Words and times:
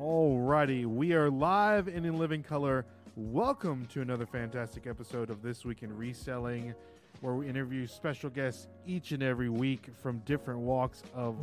Alrighty, 0.00 0.86
we 0.86 1.12
are 1.12 1.28
live 1.28 1.86
and 1.86 2.06
in 2.06 2.16
living 2.18 2.42
color. 2.42 2.86
Welcome 3.16 3.84
to 3.92 4.00
another 4.00 4.24
fantastic 4.24 4.86
episode 4.86 5.28
of 5.28 5.42
This 5.42 5.66
Week 5.66 5.82
in 5.82 5.94
Reselling, 5.94 6.72
where 7.20 7.34
we 7.34 7.46
interview 7.46 7.86
special 7.86 8.30
guests 8.30 8.68
each 8.86 9.12
and 9.12 9.22
every 9.22 9.50
week 9.50 9.90
from 10.02 10.20
different 10.20 10.60
walks 10.60 11.02
of 11.14 11.36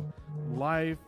life 0.56 0.98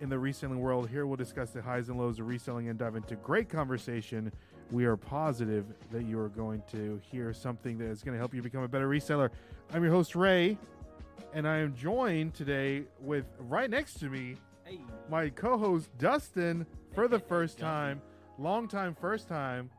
in 0.00 0.08
the 0.08 0.18
reselling 0.18 0.58
world. 0.58 0.88
Here 0.88 1.04
we'll 1.04 1.18
discuss 1.18 1.50
the 1.50 1.60
highs 1.60 1.90
and 1.90 1.98
lows 1.98 2.18
of 2.18 2.26
reselling 2.26 2.70
and 2.70 2.78
dive 2.78 2.96
into 2.96 3.14
great 3.16 3.50
conversation. 3.50 4.32
We 4.70 4.86
are 4.86 4.96
positive 4.96 5.66
that 5.92 6.06
you 6.06 6.18
are 6.18 6.30
going 6.30 6.62
to 6.72 6.98
hear 7.12 7.34
something 7.34 7.76
that 7.76 7.88
is 7.88 8.02
going 8.02 8.14
to 8.14 8.18
help 8.18 8.32
you 8.32 8.40
become 8.40 8.62
a 8.62 8.68
better 8.68 8.88
reseller. 8.88 9.28
I'm 9.74 9.82
your 9.82 9.92
host, 9.92 10.16
Ray, 10.16 10.56
and 11.34 11.46
I 11.46 11.58
am 11.58 11.76
joined 11.76 12.32
today 12.32 12.84
with 13.02 13.26
right 13.38 13.68
next 13.68 14.00
to 14.00 14.08
me. 14.08 14.36
My 15.08 15.28
co-host 15.30 15.90
Dustin 15.98 16.66
for 16.94 17.08
the 17.08 17.18
first 17.18 17.58
time, 17.58 18.00
long 18.38 18.68
time, 18.68 18.94
first 18.94 19.28
time. 19.28 19.70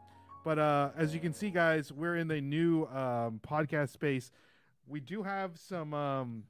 But 0.44 0.58
uh, 0.60 0.90
as 0.98 1.14
you 1.14 1.20
can 1.20 1.34
see, 1.34 1.50
guys, 1.52 1.92
we're 1.92 2.18
in 2.18 2.28
the 2.28 2.42
new 2.42 2.86
um, 2.86 3.40
podcast 3.48 3.90
space. 3.90 4.32
We 4.88 5.00
do 5.00 5.24
have 5.24 5.58
some. 5.58 5.94
Um, 5.94 6.44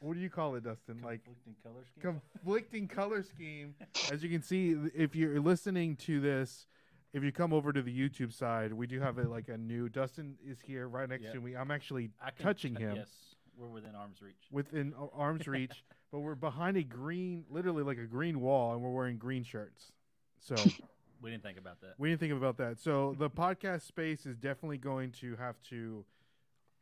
what 0.00 0.14
do 0.14 0.20
you 0.20 0.30
call 0.30 0.54
it, 0.56 0.64
Dustin? 0.64 1.00
Like 1.02 1.22
Conflicting 1.24 1.54
color 1.62 1.84
scheme. 1.86 2.20
conflicting 2.34 2.88
color 2.88 3.22
scheme. 3.22 3.74
As 4.12 4.22
you 4.22 4.28
can 4.30 4.42
see, 4.42 4.76
if 4.94 5.14
you're 5.14 5.40
listening 5.40 5.96
to 5.96 6.20
this, 6.20 6.66
if 7.14 7.22
you 7.22 7.32
come 7.32 7.52
over 7.52 7.72
to 7.72 7.80
the 7.80 7.96
YouTube 7.96 8.32
side, 8.32 8.72
we 8.72 8.86
do 8.86 9.00
have 9.00 9.18
it 9.18 9.28
like 9.30 9.48
a 9.48 9.56
new. 9.56 9.88
Dustin 9.88 10.36
is 10.46 10.58
here 10.60 10.88
right 10.88 11.08
next 11.08 11.24
Yep. 11.24 11.32
to 11.34 11.40
me. 11.40 11.54
I'm 11.56 11.70
actually 11.70 12.10
can 12.36 12.44
touching 12.44 12.74
him 12.74 12.96
Yes, 12.96 13.08
we're 13.56 13.68
within 13.68 13.94
arm's 13.94 14.20
reach. 14.22 14.34
within 14.50 14.94
arm's 15.16 15.46
reach, 15.46 15.84
but 16.12 16.20
we're 16.20 16.34
behind 16.34 16.76
a 16.76 16.82
green, 16.82 17.44
literally 17.50 17.82
like 17.82 17.98
a 17.98 18.06
green 18.06 18.40
wall, 18.40 18.72
and 18.74 18.82
we're 18.82 18.90
wearing 18.92 19.16
green 19.18 19.44
shirts. 19.44 19.92
So 20.40 20.54
We 21.22 21.30
didn't 21.30 21.42
think 21.42 21.56
about 21.58 21.80
that. 21.80 21.94
we 21.98 22.10
didn't 22.10 22.20
think 22.20 22.32
about 22.34 22.58
that. 22.58 22.78
So 22.80 23.16
the 23.18 23.30
podcast 23.30 23.82
space 23.82 24.26
is 24.26 24.36
definitely 24.36 24.76
going 24.76 25.10
to 25.20 25.36
have 25.36 25.54
to, 25.70 26.04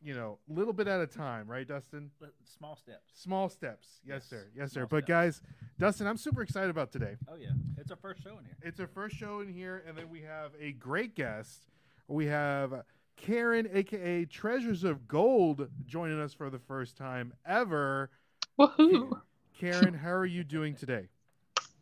you 0.02 0.14
know, 0.14 0.38
a 0.50 0.52
little 0.52 0.72
bit 0.72 0.88
at 0.88 1.00
a 1.00 1.06
time, 1.06 1.46
right, 1.48 1.68
Dustin? 1.68 2.10
Small 2.44 2.74
steps. 2.74 3.12
Small 3.14 3.48
steps. 3.48 4.00
Yes, 4.04 4.14
Yes, 4.14 4.24
sir. 4.26 4.46
Yes, 4.56 4.72
sir. 4.72 4.80
small 4.80 4.86
But 4.88 5.04
steps. 5.04 5.08
guys, 5.08 5.42
Dustin, 5.78 6.08
I'm 6.08 6.16
super 6.16 6.42
excited 6.42 6.70
about 6.70 6.90
today. 6.90 7.14
Oh 7.30 7.36
yeah, 7.36 7.50
it's 7.78 7.92
our 7.92 7.96
first 7.96 8.20
show 8.24 8.30
in 8.38 8.44
here. 8.44 8.56
It's 8.62 8.80
our 8.80 8.88
first 8.88 9.14
show 9.14 9.40
in 9.42 9.48
here, 9.52 9.84
and 9.86 9.96
then 9.96 10.08
we 10.10 10.22
have 10.22 10.50
a 10.60 10.72
great 10.72 11.14
guest. 11.14 11.68
We 12.08 12.26
have 12.26 12.82
Karen, 13.16 13.68
aka 13.72 14.24
Treasures 14.24 14.84
of 14.84 15.06
Gold, 15.06 15.68
joining 15.86 16.20
us 16.20 16.34
for 16.34 16.50
the 16.50 16.58
first 16.58 16.96
time 16.96 17.32
ever. 17.46 18.10
Woohoo! 18.58 19.20
Karen, 19.58 19.94
how 19.94 20.10
are 20.10 20.26
you 20.26 20.42
doing 20.44 20.74
today? 20.74 21.08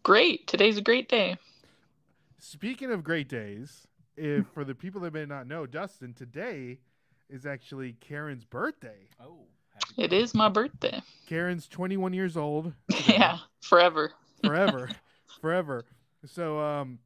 Great. 0.03 0.47
Today's 0.47 0.77
a 0.79 0.83
great 0.83 1.09
day. 1.09 1.37
Speaking 2.39 2.91
of 2.91 3.05
great 3.05 3.29
days, 3.29 3.87
if 4.17 4.47
for 4.49 4.65
the 4.65 4.75
people 4.75 5.01
that 5.03 5.13
may 5.15 5.25
not 5.27 5.47
know, 5.47 5.67
Dustin, 5.67 6.15
today 6.15 6.79
is 7.29 7.47
actually 7.47 7.95
Karen's 8.01 8.45
birthday. 8.45 9.09
Oh, 9.23 9.47
happy 9.75 10.03
It 10.03 10.13
is 10.13 10.35
my 10.35 10.49
birthday. 10.49 11.01
Karen's 11.27 11.69
21 11.69 12.13
years 12.13 12.37
old. 12.37 12.73
today. 12.91 13.05
yeah, 13.15 13.39
forever. 13.63 14.13
forever, 14.43 14.91
forever. 15.41 15.85
So, 16.27 16.59
um, 16.61 16.99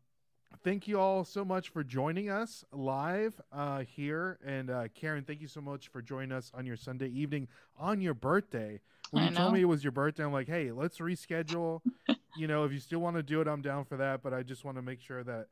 thank 0.65 0.89
you 0.89 0.99
all 0.99 1.25
so 1.25 1.45
much 1.45 1.69
for 1.69 1.85
joining 1.85 2.31
us 2.31 2.65
live 2.73 3.41
uh, 3.53 3.81
here, 3.81 4.39
and 4.45 4.71
uh, 4.71 4.89
Karen, 4.95 5.23
thank 5.23 5.41
you 5.41 5.47
so 5.47 5.61
much 5.61 5.89
for 5.89 6.01
joining 6.03 6.33
us 6.33 6.51
on 6.55 6.67
your 6.67 6.77
Sunday 6.77 7.09
evening 7.09 7.47
on 7.79 8.01
your 8.01 8.15
birthday. 8.15 8.81
When 9.11 9.23
I 9.23 9.29
you 9.29 9.37
told 9.37 9.53
me 9.53 9.61
it 9.61 9.67
was 9.67 9.85
your 9.85 9.93
birthday, 9.93 10.25
I'm 10.25 10.33
like, 10.33 10.49
hey, 10.49 10.73
let's 10.73 10.99
reschedule. 10.99 11.83
you 12.35 12.49
know, 12.49 12.65
if 12.65 12.73
you 12.73 12.81
still 12.81 12.99
want 12.99 13.17
to 13.17 13.23
do 13.23 13.41
it, 13.41 13.47
I'm 13.47 13.63
down 13.63 13.85
for 13.85 13.99
that. 13.99 14.23
But 14.23 14.33
I 14.33 14.43
just 14.43 14.65
want 14.65 14.77
to 14.79 14.83
make 14.83 15.01
sure 15.01 15.23
that 15.23 15.47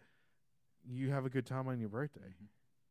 you 0.91 1.11
have 1.11 1.27
a 1.27 1.31
good 1.31 1.47
time 1.47 1.69
on 1.69 1.79
your 1.79 1.91
birthday. 1.91 2.35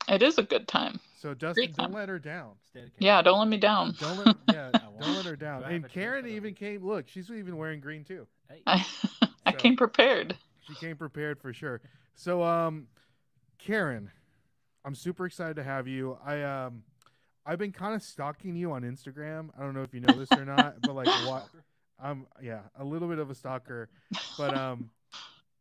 It 0.07 0.21
is 0.21 0.37
a 0.37 0.43
good 0.43 0.67
time. 0.67 0.99
So, 1.19 1.33
Dustin, 1.33 1.65
Great 1.65 1.75
don't 1.75 1.87
time. 1.87 1.93
let 1.93 2.09
her 2.09 2.19
down. 2.19 2.53
Yeah, 2.99 3.21
don't 3.21 3.39
let 3.39 3.47
me 3.47 3.57
down. 3.57 3.95
Don't 3.99 4.17
let, 4.17 4.35
yeah, 4.53 4.71
don't 4.99 5.15
let 5.15 5.25
her 5.25 5.35
down. 5.35 5.61
Do 5.61 5.65
I 5.65 5.71
have 5.73 5.83
And 5.83 5.91
Karen 5.91 6.27
even 6.27 6.53
came. 6.53 6.85
Look, 6.85 7.07
she's 7.07 7.29
even 7.29 7.57
wearing 7.57 7.79
green 7.79 8.03
too. 8.03 8.27
Hey, 8.49 8.61
I, 8.65 8.85
I 9.45 9.51
came 9.51 9.75
prepared. 9.75 10.35
She 10.67 10.75
came 10.75 10.95
prepared 10.95 11.39
for 11.39 11.53
sure. 11.53 11.81
So, 12.15 12.43
um, 12.43 12.87
Karen, 13.57 14.11
I'm 14.85 14.95
super 14.95 15.25
excited 15.25 15.55
to 15.55 15.63
have 15.63 15.87
you. 15.87 16.17
I 16.25 16.41
um, 16.41 16.83
I've 17.45 17.59
been 17.59 17.71
kind 17.71 17.95
of 17.95 18.01
stalking 18.03 18.55
you 18.55 18.71
on 18.71 18.83
Instagram. 18.83 19.49
I 19.57 19.61
don't 19.61 19.73
know 19.73 19.83
if 19.83 19.93
you 19.93 20.01
know 20.01 20.17
this 20.17 20.35
or 20.35 20.45
not, 20.45 20.83
but 20.83 20.93
like 20.93 21.11
what? 21.15 21.49
I'm 21.99 22.27
yeah, 22.41 22.61
a 22.77 22.83
little 22.83 23.07
bit 23.07 23.19
of 23.19 23.29
a 23.29 23.35
stalker, 23.35 23.89
but 24.37 24.53
um, 24.53 24.89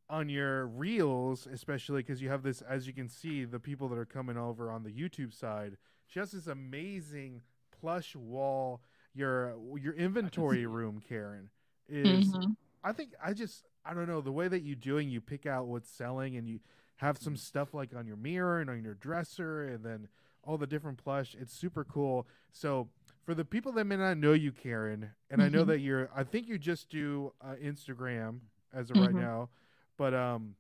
on 0.08 0.28
your 0.28 0.66
reels, 0.66 1.46
especially 1.46 2.02
because 2.02 2.22
you 2.22 2.28
have 2.30 2.42
this, 2.42 2.62
as 2.62 2.86
you 2.86 2.92
can 2.92 3.08
see, 3.08 3.44
the 3.44 3.60
people 3.60 3.88
that 3.88 3.98
are 3.98 4.06
coming 4.06 4.36
over 4.36 4.70
on 4.70 4.82
the 4.82 4.90
YouTube 4.90 5.32
side, 5.34 5.76
she 6.06 6.18
has 6.20 6.32
this 6.32 6.46
amazing 6.46 7.42
plush 7.80 8.14
wall. 8.16 8.80
Your 9.14 9.56
your 9.78 9.94
inventory 9.94 10.66
room, 10.66 11.00
Karen, 11.06 11.50
is 11.88 12.38
Mhm. 12.38 12.56
I 12.84 12.92
think 12.92 13.12
I 13.24 13.32
just 13.34 13.66
I 13.84 13.94
don't 13.94 14.06
know 14.08 14.20
the 14.20 14.32
way 14.32 14.48
that 14.48 14.62
you 14.62 14.74
doing 14.76 15.08
you 15.08 15.20
pick 15.20 15.46
out 15.46 15.66
what's 15.66 15.88
selling 15.90 16.36
and 16.36 16.48
you 16.48 16.60
have 16.96 17.16
some 17.18 17.36
stuff 17.36 17.72
like 17.72 17.94
on 17.96 18.06
your 18.06 18.16
mirror 18.16 18.60
and 18.60 18.68
on 18.68 18.82
your 18.82 18.94
dresser 18.94 19.62
and 19.64 19.82
then 19.84 20.08
all 20.44 20.58
the 20.58 20.66
different 20.66 20.98
plush. 20.98 21.34
It's 21.38 21.52
super 21.54 21.84
cool. 21.84 22.26
So 22.52 22.88
for 23.24 23.34
the 23.34 23.44
people 23.44 23.72
that 23.72 23.84
may 23.84 23.96
not 23.96 24.18
know 24.18 24.32
you, 24.32 24.52
Karen, 24.52 25.10
and 25.30 25.42
I 25.42 25.48
know 25.48 25.64
Mhm. 25.64 25.68
that 25.68 25.80
you're 25.80 26.10
I 26.14 26.24
think 26.24 26.46
you 26.48 26.58
just 26.58 26.90
do 26.90 27.32
uh, 27.40 27.54
Instagram 27.62 28.40
as 28.72 28.90
of 28.90 28.96
right 28.98 29.10
Mhm. 29.10 29.20
now, 29.20 29.48
but 29.96 30.12
um, 30.14 30.56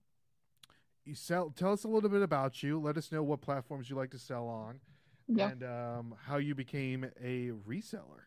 you 1.04 1.14
sell. 1.14 1.50
Tell 1.50 1.72
us 1.72 1.84
a 1.84 1.88
little 1.88 2.10
bit 2.10 2.22
about 2.22 2.62
you. 2.62 2.78
Let 2.80 2.96
us 2.96 3.10
know 3.12 3.22
what 3.22 3.40
platforms 3.40 3.88
you 3.90 3.96
like 3.96 4.10
to 4.10 4.18
sell 4.18 4.46
on, 4.46 4.80
Yeah. 5.28 5.48
and 5.50 5.62
um, 5.62 6.14
how 6.24 6.36
you 6.36 6.54
became 6.54 7.04
a 7.20 7.50
reseller. 7.50 8.24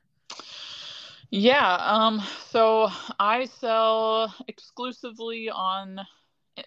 Yeah. 1.35 1.77
Um. 1.81 2.21
So 2.49 2.91
I 3.19 3.45
sell 3.45 4.31
exclusively 4.47 5.49
on 5.49 5.99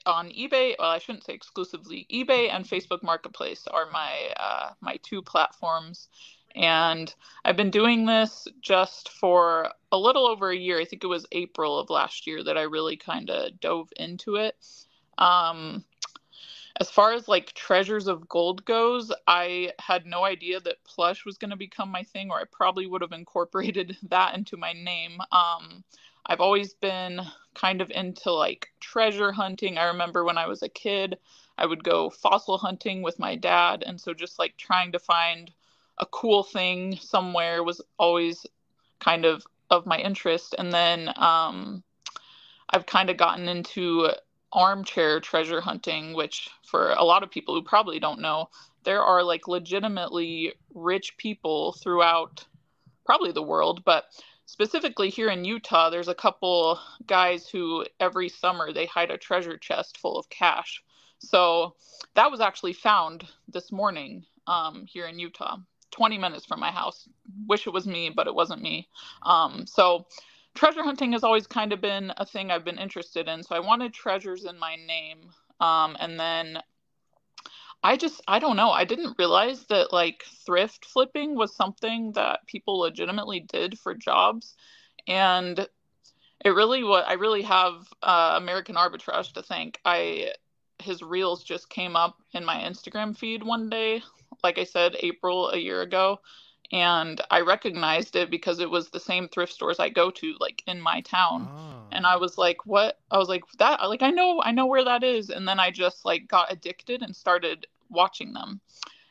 on 0.05 0.29
eBay. 0.31 0.75
Well, 0.77 0.91
I 0.91 0.99
shouldn't 0.99 1.23
say 1.23 1.35
exclusively. 1.35 2.05
eBay 2.13 2.51
and 2.51 2.65
Facebook 2.65 3.01
Marketplace 3.05 3.69
are 3.71 3.89
my 3.93 4.13
uh, 4.37 4.71
my 4.81 4.99
two 5.05 5.23
platforms, 5.23 6.09
and 6.57 7.15
I've 7.45 7.57
been 7.57 7.71
doing 7.71 8.07
this 8.07 8.49
just 8.61 9.11
for 9.11 9.71
a 9.93 9.97
little 9.97 10.27
over 10.27 10.51
a 10.51 10.57
year. 10.57 10.81
I 10.81 10.85
think 10.85 11.05
it 11.05 11.07
was 11.07 11.27
April 11.31 11.79
of 11.79 11.89
last 11.89 12.27
year 12.27 12.43
that 12.43 12.59
I 12.59 12.63
really 12.63 12.97
kind 12.97 13.31
of 13.31 13.61
dove 13.61 13.91
into 13.97 14.35
it. 14.35 14.57
Um, 15.17 15.85
as 16.81 16.91
far 16.91 17.13
as 17.13 17.29
like 17.29 17.53
treasures 17.55 18.07
of 18.07 18.29
gold 18.29 18.65
goes, 18.65 19.13
I 19.27 19.73
had 19.79 20.07
no 20.07 20.25
idea 20.25 20.61
that 20.61 20.85
plush 20.85 21.25
was 21.25 21.39
going 21.39 21.51
to 21.51 21.57
become 21.57 21.91
my 21.91 22.03
thing, 22.03 22.31
or 22.31 22.39
I 22.39 22.45
probably 22.51 22.87
would 22.87 23.03
have 23.03 23.13
incorporated 23.13 23.97
that 24.11 24.35
into 24.35 24.57
my 24.57 24.73
name. 24.73 25.19
Um, 25.33 25.85
I've 26.27 26.41
always 26.41 26.75
been 26.75 27.21
kind 27.55 27.81
of 27.81 27.91
into 27.91 28.33
like 28.33 28.69
treasure 28.81 29.33
hunting. 29.33 29.79
I 29.79 29.85
remember 29.85 30.25
when 30.25 30.39
I 30.39 30.47
was 30.47 30.63
a 30.63 30.69
kid, 30.69 31.19
I 31.57 31.67
would 31.67 31.83
go 31.83 32.11
fossil 32.11 32.59
hunting 32.59 33.03
with 33.03 33.19
my 33.19 33.37
dad. 33.37 33.83
And 33.87 34.01
so 34.01 34.13
just 34.13 34.39
like 34.39 34.57
trying 34.57 34.93
to 34.93 34.99
find 34.99 35.51
a 35.99 36.07
cool 36.07 36.43
thing 36.43 36.97
somewhere 36.97 37.63
was 37.63 37.81
always 37.99 38.45
kind 38.99 39.25
of 39.25 39.47
of 39.71 39.87
my 39.87 39.99
interest. 39.99 40.55
And 40.59 40.73
then 40.73 41.13
um, 41.17 41.83
I've 42.71 42.87
kind 42.87 43.09
of 43.09 43.17
gotten 43.17 43.49
into 43.49 44.11
armchair 44.57 45.21
treasure 45.21 45.61
hunting, 45.61 46.15
which 46.15 46.49
for 46.65 46.91
a 46.93 47.05
lot 47.05 47.23
of 47.23 47.31
people 47.31 47.55
who 47.55 47.63
probably 47.63 48.01
don't 48.01 48.21
know, 48.21 48.49
there 48.85 49.03
are 49.03 49.23
like 49.23 49.47
legitimately 49.47 50.55
rich 50.75 51.17
people 51.19 51.73
throughout 51.75 52.45
probably 53.05 53.33
the 53.33 53.43
world, 53.43 53.85
but 53.85 54.07
specifically 54.47 55.11
here 55.11 55.29
in 55.29 55.45
Utah, 55.45 55.91
there's 55.91 56.09
a 56.09 56.15
couple 56.15 56.81
guys 57.07 57.49
who 57.49 57.85
every 58.01 58.29
summer 58.29 58.73
they 58.73 58.87
hide 58.87 59.11
a 59.11 59.19
treasure 59.19 59.59
chest 59.59 59.99
full 59.99 60.19
of 60.19 60.29
cash. 60.31 60.83
So 61.19 61.75
that 62.15 62.31
was 62.31 62.41
actually 62.41 62.73
found 62.73 63.25
this 63.49 63.71
morning 63.71 64.25
um, 64.47 64.87
here 64.87 65.07
in 65.07 65.19
Utah, 65.19 65.59
20 65.91 66.19
minutes 66.19 66.47
from 66.47 66.61
my 66.61 66.71
house. 66.71 67.09
Wish 67.47 67.67
it 67.67 67.73
was 67.73 67.87
me, 67.87 68.11
but 68.15 68.27
it 68.27 68.35
wasn't 68.35 68.63
me. 68.63 68.89
Um, 69.23 69.67
so 69.67 70.07
treasure 70.57 70.83
hunting 70.83 71.13
has 71.13 71.25
always 71.25 71.47
kind 71.47 71.73
of 71.73 71.81
been 71.81 72.13
a 72.17 72.27
thing 72.27 72.51
I've 72.51 72.65
been 72.65 72.79
interested 72.79 73.29
in. 73.29 73.43
So 73.43 73.55
I 73.55 73.61
wanted 73.61 73.95
treasures 73.95 74.45
in 74.45 74.59
my 74.59 74.77
name. 74.77 75.31
Um, 75.61 75.97
and 76.01 76.19
then 76.19 76.59
I 77.83 77.97
just, 77.97 78.21
I 78.27 78.39
don't 78.39 78.57
know. 78.57 78.71
I 78.71 78.85
didn't 78.85 79.17
realize 79.19 79.65
that 79.67 79.93
like 79.93 80.25
thrift 80.45 80.85
flipping 80.85 81.37
was 81.37 81.55
something 81.55 82.13
that 82.13 82.47
people 82.47 82.79
legitimately 82.79 83.41
did 83.41 83.79
for 83.79 83.95
jobs. 83.95 84.55
And 85.07 85.69
it 86.45 86.51
really 86.51 86.85
what 86.85 87.07
I 87.07 87.15
really 87.15 87.43
have 87.43 87.87
uh, 88.03 88.35
American 88.37 88.75
arbitrage 88.77 89.33
to 89.35 89.43
thank. 89.43 89.81
I 89.85 90.33
his 90.79 91.03
reels 91.03 91.43
just 91.43 91.71
came 91.71 91.97
up 91.97 92.21
in 92.33 92.45
my 92.45 92.57
Instagram 92.57 93.17
feed 93.17 93.43
one 93.43 93.71
day, 93.71 94.03
like 94.43 94.59
I 94.59 94.65
said, 94.65 94.97
April 95.01 95.49
a 95.51 95.57
year 95.57 95.81
ago, 95.81 96.21
and 96.73 97.21
I 97.31 97.41
recognized 97.41 98.17
it 98.17 98.31
because 98.31 98.59
it 98.59 98.71
was 98.71 98.89
the 98.89 99.01
same 99.01 99.29
thrift 99.29 99.53
stores 99.53 99.79
I 99.79 99.89
go 99.89 100.11
to 100.11 100.35
like 100.41 100.63
in 100.67 100.81
my 100.81 101.01
town. 101.03 101.49
Ah. 101.51 101.83
And 101.93 102.07
I 102.07 102.17
was 102.17 102.37
like, 102.37 102.67
what? 102.67 102.99
I 103.11 103.19
was 103.19 103.29
like, 103.29 103.45
that, 103.59 103.81
like, 103.89 104.03
I 104.03 104.11
know, 104.11 104.43
I 104.43 104.51
know 104.51 104.67
where 104.67 104.85
that 104.85 105.05
is. 105.05 105.31
And 105.31 105.47
then 105.47 105.61
I 105.61 105.71
just 105.71 106.05
like 106.05 106.27
got 106.27 106.53
addicted 106.53 107.03
and 107.03 107.15
started 107.15 107.67
watching 107.89 108.33
them. 108.33 108.61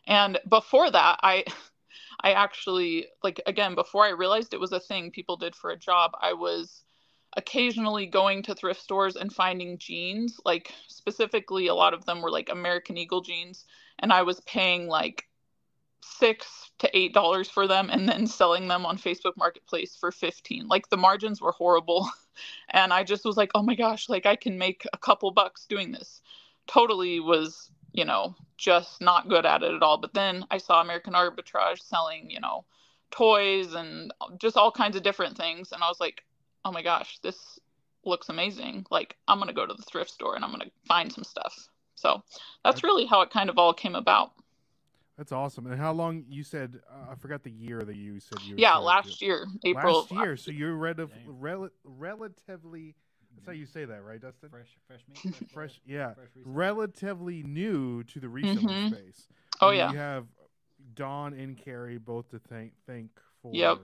And 0.07 0.39
before 0.49 0.91
that, 0.91 1.19
I, 1.23 1.45
I 2.21 2.33
actually, 2.33 3.07
like, 3.23 3.41
again, 3.45 3.75
before 3.75 4.05
I 4.05 4.09
realized 4.09 4.53
it 4.53 4.59
was 4.59 4.71
a 4.71 4.79
thing 4.79 5.11
people 5.11 5.37
did 5.37 5.55
for 5.55 5.71
a 5.71 5.77
job, 5.77 6.11
I 6.21 6.33
was 6.33 6.83
occasionally 7.37 8.05
going 8.05 8.43
to 8.43 8.55
thrift 8.55 8.81
stores 8.81 9.15
and 9.15 9.31
finding 9.31 9.77
jeans. 9.77 10.39
Like, 10.43 10.73
specifically, 10.87 11.67
a 11.67 11.75
lot 11.75 11.93
of 11.93 12.05
them 12.05 12.21
were 12.21 12.31
like 12.31 12.49
American 12.49 12.97
Eagle 12.97 13.21
jeans. 13.21 13.65
And 13.99 14.11
I 14.11 14.23
was 14.23 14.41
paying 14.41 14.87
like 14.87 15.27
six 16.05 16.71
to 16.79 16.97
eight 16.97 17.13
dollars 17.13 17.49
for 17.49 17.67
them 17.67 17.89
and 17.89 18.07
then 18.07 18.27
selling 18.27 18.67
them 18.67 18.85
on 18.85 18.97
Facebook 18.97 19.37
Marketplace 19.37 19.95
for 19.95 20.11
15. 20.11 20.67
Like 20.67 20.89
the 20.89 20.97
margins 20.97 21.41
were 21.41 21.51
horrible. 21.51 22.09
And 22.69 22.91
I 22.91 23.05
just 23.05 23.23
was 23.23 23.37
like, 23.37 23.51
oh 23.55 23.63
my 23.63 23.75
gosh, 23.75 24.09
like 24.09 24.25
I 24.25 24.35
can 24.35 24.57
make 24.57 24.85
a 24.91 24.97
couple 24.97 25.31
bucks 25.31 25.65
doing 25.67 25.93
this. 25.93 26.21
Totally 26.67 27.21
was, 27.21 27.71
you 27.93 28.03
know, 28.03 28.35
just 28.57 28.99
not 28.99 29.29
good 29.29 29.45
at 29.45 29.63
it 29.63 29.73
at 29.73 29.81
all. 29.81 29.97
But 29.97 30.13
then 30.13 30.45
I 30.51 30.57
saw 30.57 30.81
American 30.81 31.13
Arbitrage 31.13 31.79
selling, 31.79 32.29
you 32.29 32.41
know, 32.41 32.65
toys 33.09 33.73
and 33.73 34.13
just 34.37 34.57
all 34.57 34.69
kinds 34.69 34.97
of 34.97 35.03
different 35.03 35.37
things. 35.37 35.71
And 35.71 35.81
I 35.81 35.87
was 35.87 36.01
like, 36.01 36.25
oh 36.65 36.73
my 36.73 36.81
gosh, 36.81 37.19
this 37.19 37.59
looks 38.03 38.29
amazing. 38.29 38.85
Like 38.91 39.15
I'm 39.27 39.37
going 39.37 39.47
to 39.47 39.53
go 39.53 39.65
to 39.65 39.73
the 39.73 39.83
thrift 39.83 40.11
store 40.11 40.35
and 40.35 40.43
I'm 40.43 40.51
going 40.51 40.61
to 40.61 40.71
find 40.87 41.11
some 41.11 41.23
stuff. 41.23 41.69
So 41.95 42.21
that's 42.63 42.83
really 42.83 43.05
how 43.05 43.21
it 43.21 43.29
kind 43.29 43.49
of 43.49 43.57
all 43.57 43.73
came 43.73 43.95
about. 43.95 44.31
That's 45.17 45.31
awesome. 45.31 45.67
And 45.67 45.79
how 45.79 45.93
long 45.93 46.25
you 46.27 46.43
said? 46.43 46.81
Uh, 46.89 47.11
I 47.11 47.15
forgot 47.15 47.43
the 47.43 47.51
year 47.51 47.81
that 47.81 47.95
you 47.95 48.19
said 48.19 48.39
you. 48.41 48.55
Yeah, 48.57 48.75
last 48.75 49.19
to. 49.19 49.25
year, 49.25 49.47
April. 49.63 50.01
Last 50.01 50.11
year, 50.11 50.37
so 50.37 50.51
you're 50.51 50.75
rel- 50.75 51.09
rel- 51.25 51.69
relatively. 51.85 52.95
That's 53.33 53.47
how 53.47 53.53
you 53.53 53.65
say 53.65 53.85
that, 53.85 54.03
right, 54.03 54.19
Dustin? 54.19 54.49
Fresh, 54.49 54.77
fresh 54.87 55.01
meat. 55.07 55.35
Fresh, 55.35 55.51
fresh 55.53 55.81
yeah. 55.85 56.13
Fresh 56.13 56.29
relatively 56.43 57.43
new 57.43 58.03
to 58.03 58.19
the 58.19 58.27
reselling 58.27 58.67
mm-hmm. 58.67 58.93
space. 58.93 59.27
Oh 59.61 59.69
and 59.69 59.77
yeah. 59.77 59.91
You 59.91 59.97
have 59.97 60.25
Don 60.95 61.33
and 61.33 61.57
Carrie 61.57 61.97
both 61.97 62.29
to 62.31 62.39
thank 62.39 62.73
thank 62.85 63.09
for. 63.41 63.51
Yep. 63.53 63.79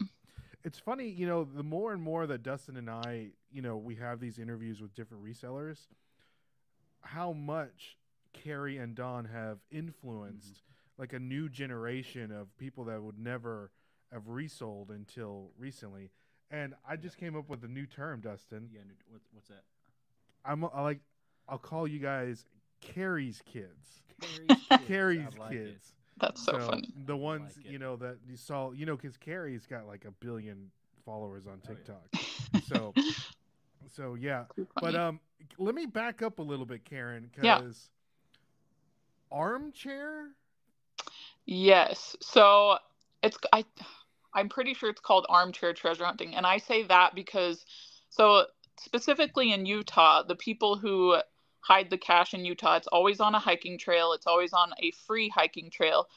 It's 0.63 0.77
funny, 0.77 1.09
you 1.09 1.25
know, 1.25 1.43
the 1.43 1.63
more 1.63 1.91
and 1.91 2.01
more 2.01 2.27
that 2.27 2.43
Dustin 2.43 2.77
and 2.77 2.87
I, 2.87 3.29
you 3.51 3.63
know, 3.63 3.77
we 3.77 3.95
have 3.95 4.19
these 4.19 4.37
interviews 4.37 4.79
with 4.79 4.93
different 4.93 5.23
resellers, 5.23 5.87
how 7.01 7.31
much 7.31 7.97
Carrie 8.33 8.77
and 8.77 8.93
Don 8.93 9.25
have 9.25 9.57
influenced. 9.71 10.53
Mm-hmm 10.53 10.70
like 10.97 11.13
a 11.13 11.19
new 11.19 11.49
generation 11.49 12.31
of 12.31 12.55
people 12.57 12.85
that 12.85 13.01
would 13.01 13.19
never 13.19 13.71
have 14.11 14.27
resold 14.27 14.91
until 14.91 15.51
recently. 15.57 16.11
And 16.49 16.73
I 16.87 16.97
just 16.97 17.17
came 17.17 17.35
up 17.35 17.49
with 17.49 17.63
a 17.63 17.67
new 17.67 17.85
term, 17.85 18.21
Dustin. 18.21 18.69
Yeah, 18.73 18.81
what, 19.09 19.21
what's 19.31 19.47
that? 19.47 19.63
I'm 20.43 20.65
I 20.65 20.81
like 20.81 20.99
I'll 21.47 21.57
call 21.57 21.87
you 21.87 21.99
guys 21.99 22.45
Carrie's 22.81 23.41
kids. 23.45 24.01
Carrie's 24.19 24.61
kids. 24.69 24.83
Carrie's 24.87 25.37
like 25.37 25.51
kids. 25.51 25.69
It. 25.71 25.93
That's 26.19 26.45
so, 26.45 26.53
so, 26.53 26.59
funny. 26.67 26.93
The 27.05 27.17
ones 27.17 27.57
like 27.57 27.71
you 27.71 27.79
know 27.79 27.95
that 27.97 28.17
you 28.27 28.35
saw, 28.35 28.71
you 28.71 28.85
know, 28.85 28.95
because 28.95 29.17
Carrie's 29.17 29.65
got 29.65 29.87
like 29.87 30.05
a 30.05 30.11
billion 30.11 30.71
followers 31.05 31.47
on 31.47 31.59
TikTok. 31.59 32.03
Oh, 32.13 32.19
yeah. 32.53 32.59
so, 32.67 32.93
so 33.95 34.13
yeah. 34.15 34.43
But 34.79 34.95
um, 34.95 35.19
let 35.57 35.73
me 35.73 35.85
back 35.85 36.21
up 36.21 36.39
a 36.39 36.43
little 36.43 36.65
bit, 36.65 36.85
Karen, 36.85 37.29
because 37.33 37.89
yeah. 39.31 39.37
armchair 39.37 40.27
Yes. 41.45 42.15
So 42.21 42.77
it's 43.23 43.37
I 43.51 43.65
I'm 44.33 44.49
pretty 44.49 44.73
sure 44.73 44.89
it's 44.89 45.01
called 45.01 45.25
armchair 45.29 45.73
treasure 45.73 46.05
hunting 46.05 46.35
and 46.35 46.45
I 46.45 46.57
say 46.57 46.83
that 46.83 47.15
because 47.15 47.65
so 48.09 48.45
specifically 48.79 49.51
in 49.53 49.65
Utah, 49.65 50.23
the 50.23 50.35
people 50.35 50.77
who 50.77 51.17
hide 51.61 51.89
the 51.89 51.97
cash 51.97 52.33
in 52.33 52.45
Utah, 52.45 52.77
it's 52.77 52.87
always 52.87 53.19
on 53.19 53.35
a 53.35 53.39
hiking 53.39 53.77
trail, 53.77 54.13
it's 54.13 54.27
always 54.27 54.53
on 54.53 54.71
a 54.81 54.91
free 55.07 55.29
hiking 55.29 55.69
trail. 55.69 56.07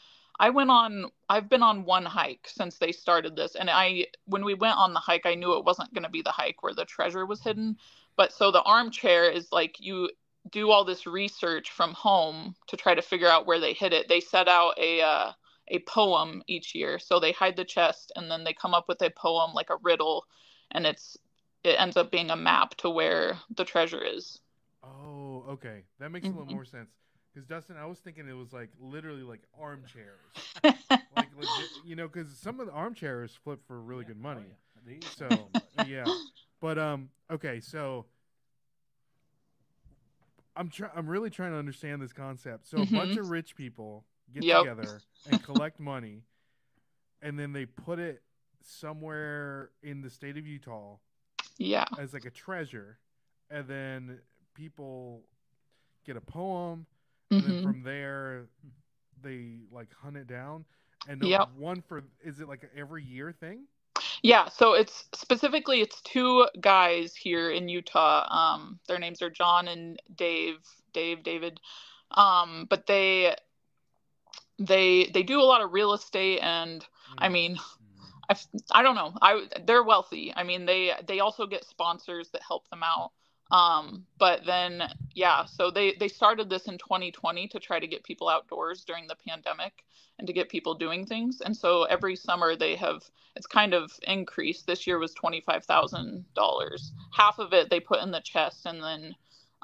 I 0.40 0.50
went 0.50 0.70
on 0.70 1.10
I've 1.28 1.48
been 1.48 1.62
on 1.62 1.84
one 1.84 2.04
hike 2.06 2.48
since 2.48 2.78
they 2.78 2.92
started 2.92 3.36
this 3.36 3.54
and 3.54 3.70
I 3.70 4.06
when 4.26 4.44
we 4.44 4.54
went 4.54 4.76
on 4.78 4.92
the 4.94 5.00
hike 5.00 5.26
I 5.26 5.34
knew 5.34 5.56
it 5.58 5.64
wasn't 5.64 5.94
going 5.94 6.04
to 6.04 6.10
be 6.10 6.22
the 6.22 6.30
hike 6.32 6.62
where 6.62 6.74
the 6.74 6.84
treasure 6.84 7.26
was 7.26 7.42
hidden. 7.42 7.76
But 8.16 8.32
so 8.32 8.50
the 8.50 8.62
armchair 8.62 9.30
is 9.30 9.48
like 9.52 9.76
you 9.80 10.10
do 10.50 10.70
all 10.70 10.84
this 10.84 11.06
research 11.06 11.70
from 11.70 11.92
home 11.92 12.54
to 12.68 12.76
try 12.76 12.94
to 12.94 13.02
figure 13.02 13.28
out 13.28 13.46
where 13.46 13.60
they 13.60 13.72
hid 13.72 13.92
it. 13.92 14.08
They 14.08 14.20
set 14.20 14.48
out 14.48 14.78
a 14.78 15.00
uh, 15.00 15.32
a 15.68 15.78
poem 15.80 16.42
each 16.46 16.74
year, 16.74 16.98
so 16.98 17.18
they 17.18 17.32
hide 17.32 17.56
the 17.56 17.64
chest 17.64 18.12
and 18.16 18.30
then 18.30 18.44
they 18.44 18.52
come 18.52 18.74
up 18.74 18.86
with 18.88 19.00
a 19.02 19.10
poem 19.10 19.52
like 19.54 19.70
a 19.70 19.78
riddle, 19.82 20.24
and 20.70 20.86
it's 20.86 21.16
it 21.62 21.80
ends 21.80 21.96
up 21.96 22.10
being 22.10 22.30
a 22.30 22.36
map 22.36 22.74
to 22.76 22.90
where 22.90 23.38
the 23.56 23.64
treasure 23.64 24.02
is. 24.02 24.40
Oh, 24.82 25.44
okay, 25.48 25.84
that 25.98 26.10
makes 26.10 26.26
mm-hmm. 26.26 26.36
a 26.36 26.40
little 26.40 26.46
mm-hmm. 26.46 26.56
more 26.56 26.64
sense. 26.64 26.90
Because 27.32 27.48
Dustin, 27.48 27.76
I 27.76 27.86
was 27.86 27.98
thinking 27.98 28.28
it 28.28 28.36
was 28.36 28.52
like 28.52 28.68
literally 28.78 29.22
like 29.22 29.40
armchairs, 29.58 30.20
like 30.62 30.76
legit, 31.36 31.70
you 31.84 31.96
know, 31.96 32.06
because 32.06 32.36
some 32.36 32.60
of 32.60 32.66
the 32.66 32.72
armchairs 32.72 33.36
flip 33.42 33.60
for 33.66 33.80
really 33.80 34.02
yeah. 34.02 34.08
good 34.08 34.20
money. 34.20 34.46
Oh, 34.46 34.90
yeah. 34.90 35.08
So 35.16 35.84
yeah, 35.86 36.04
but 36.60 36.78
um, 36.78 37.08
okay, 37.32 37.60
so 37.60 38.06
I'm 40.56 40.68
trying. 40.68 40.92
I'm 40.94 41.06
really 41.06 41.30
trying 41.30 41.52
to 41.52 41.58
understand 41.58 42.00
this 42.00 42.12
concept. 42.12 42.68
So 42.68 42.78
mm-hmm. 42.78 42.94
a 42.94 42.98
bunch 42.98 43.10
mm-hmm. 43.12 43.20
of 43.20 43.30
rich 43.30 43.56
people 43.56 44.04
get 44.32 44.44
yep. 44.44 44.60
together 44.60 45.00
and 45.30 45.42
collect 45.42 45.80
money, 45.80 46.22
and 47.22 47.38
then 47.38 47.52
they 47.52 47.66
put 47.66 47.98
it 47.98 48.22
somewhere 48.62 49.70
in 49.82 50.00
the 50.00 50.10
state 50.10 50.36
of 50.36 50.46
Utah. 50.46 50.96
Yeah. 51.58 51.84
As 51.98 52.12
like 52.12 52.24
a 52.24 52.30
treasure, 52.30 52.98
and 53.50 53.68
then 53.68 54.18
people 54.54 55.22
get 56.04 56.16
a 56.16 56.20
poem, 56.20 56.86
and 57.30 57.42
mm-hmm. 57.42 57.52
then 57.52 57.62
from 57.62 57.82
there 57.82 58.46
they 59.22 59.60
like 59.70 59.88
hunt 60.02 60.16
it 60.16 60.26
down. 60.26 60.64
And 61.08 61.22
yep. 61.22 61.50
one 61.56 61.82
for 61.82 62.02
is 62.24 62.40
it 62.40 62.48
like 62.48 62.68
every 62.76 63.04
year 63.04 63.32
thing? 63.32 63.64
Yeah, 64.24 64.48
so 64.48 64.72
it's 64.72 65.04
specifically 65.12 65.82
it's 65.82 66.00
two 66.00 66.46
guys 66.58 67.14
here 67.14 67.50
in 67.50 67.68
Utah. 67.68 68.26
Um, 68.30 68.80
their 68.88 68.98
names 68.98 69.20
are 69.20 69.28
John 69.28 69.68
and 69.68 70.00
Dave, 70.16 70.56
Dave, 70.94 71.22
David. 71.22 71.60
Um, 72.10 72.66
but 72.70 72.86
they 72.86 73.36
they 74.58 75.10
they 75.12 75.22
do 75.24 75.40
a 75.40 75.44
lot 75.44 75.60
of 75.60 75.74
real 75.74 75.92
estate, 75.92 76.38
and 76.40 76.82
I 77.18 77.28
mean, 77.28 77.58
I 78.30 78.36
I 78.70 78.82
don't 78.82 78.94
know. 78.94 79.12
I 79.20 79.46
they're 79.66 79.84
wealthy. 79.84 80.32
I 80.34 80.42
mean, 80.42 80.64
they 80.64 80.92
they 81.06 81.20
also 81.20 81.46
get 81.46 81.66
sponsors 81.66 82.30
that 82.30 82.40
help 82.48 82.66
them 82.70 82.82
out. 82.82 83.12
Um, 83.54 84.04
but 84.18 84.44
then 84.44 84.82
yeah, 85.14 85.44
so 85.44 85.70
they 85.70 85.92
they 85.92 86.08
started 86.08 86.50
this 86.50 86.66
in 86.66 86.76
2020 86.76 87.46
to 87.48 87.60
try 87.60 87.78
to 87.78 87.86
get 87.86 88.02
people 88.02 88.28
outdoors 88.28 88.84
during 88.84 89.06
the 89.06 89.14
pandemic 89.28 89.84
and 90.18 90.26
to 90.26 90.32
get 90.32 90.48
people 90.48 90.74
doing 90.74 91.06
things. 91.06 91.40
And 91.40 91.56
so 91.56 91.84
every 91.84 92.16
summer 92.16 92.56
they 92.56 92.74
have 92.74 93.04
it's 93.36 93.46
kind 93.46 93.72
of 93.72 93.92
increased. 94.08 94.66
This 94.66 94.88
year 94.88 94.98
was 94.98 95.14
twenty 95.14 95.40
five 95.40 95.64
thousand 95.64 96.24
dollars. 96.34 96.92
Half 97.12 97.38
of 97.38 97.52
it 97.52 97.70
they 97.70 97.78
put 97.78 98.02
in 98.02 98.10
the 98.10 98.20
chest, 98.20 98.66
and 98.66 98.82
then 98.82 99.14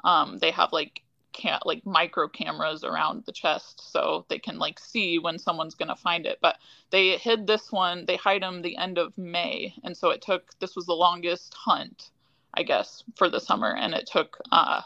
um, 0.05 0.37
they 0.37 0.51
have 0.51 0.71
like 0.71 1.03
can't 1.33 1.65
like 1.65 1.85
micro 1.85 2.29
cameras 2.29 2.85
around 2.85 3.23
the 3.25 3.31
chest 3.33 3.91
so 3.91 4.25
they 4.29 4.39
can 4.39 4.57
like 4.57 4.79
see 4.79 5.19
when 5.19 5.37
someone's 5.37 5.75
gonna 5.75 5.97
find 5.97 6.25
it. 6.25 6.39
But 6.41 6.59
they 6.91 7.17
hid 7.17 7.45
this 7.45 7.73
one. 7.73 8.05
They 8.05 8.15
hide 8.15 8.41
them 8.41 8.61
the 8.61 8.77
end 8.77 8.97
of 8.97 9.17
May, 9.17 9.73
and 9.83 9.97
so 9.97 10.11
it 10.11 10.21
took. 10.21 10.57
This 10.59 10.77
was 10.77 10.85
the 10.85 10.93
longest 10.93 11.53
hunt, 11.53 12.09
I 12.53 12.63
guess, 12.63 13.03
for 13.15 13.29
the 13.29 13.39
summer, 13.39 13.75
and 13.75 13.93
it 13.93 14.07
took. 14.11 14.37
uh 14.51 14.81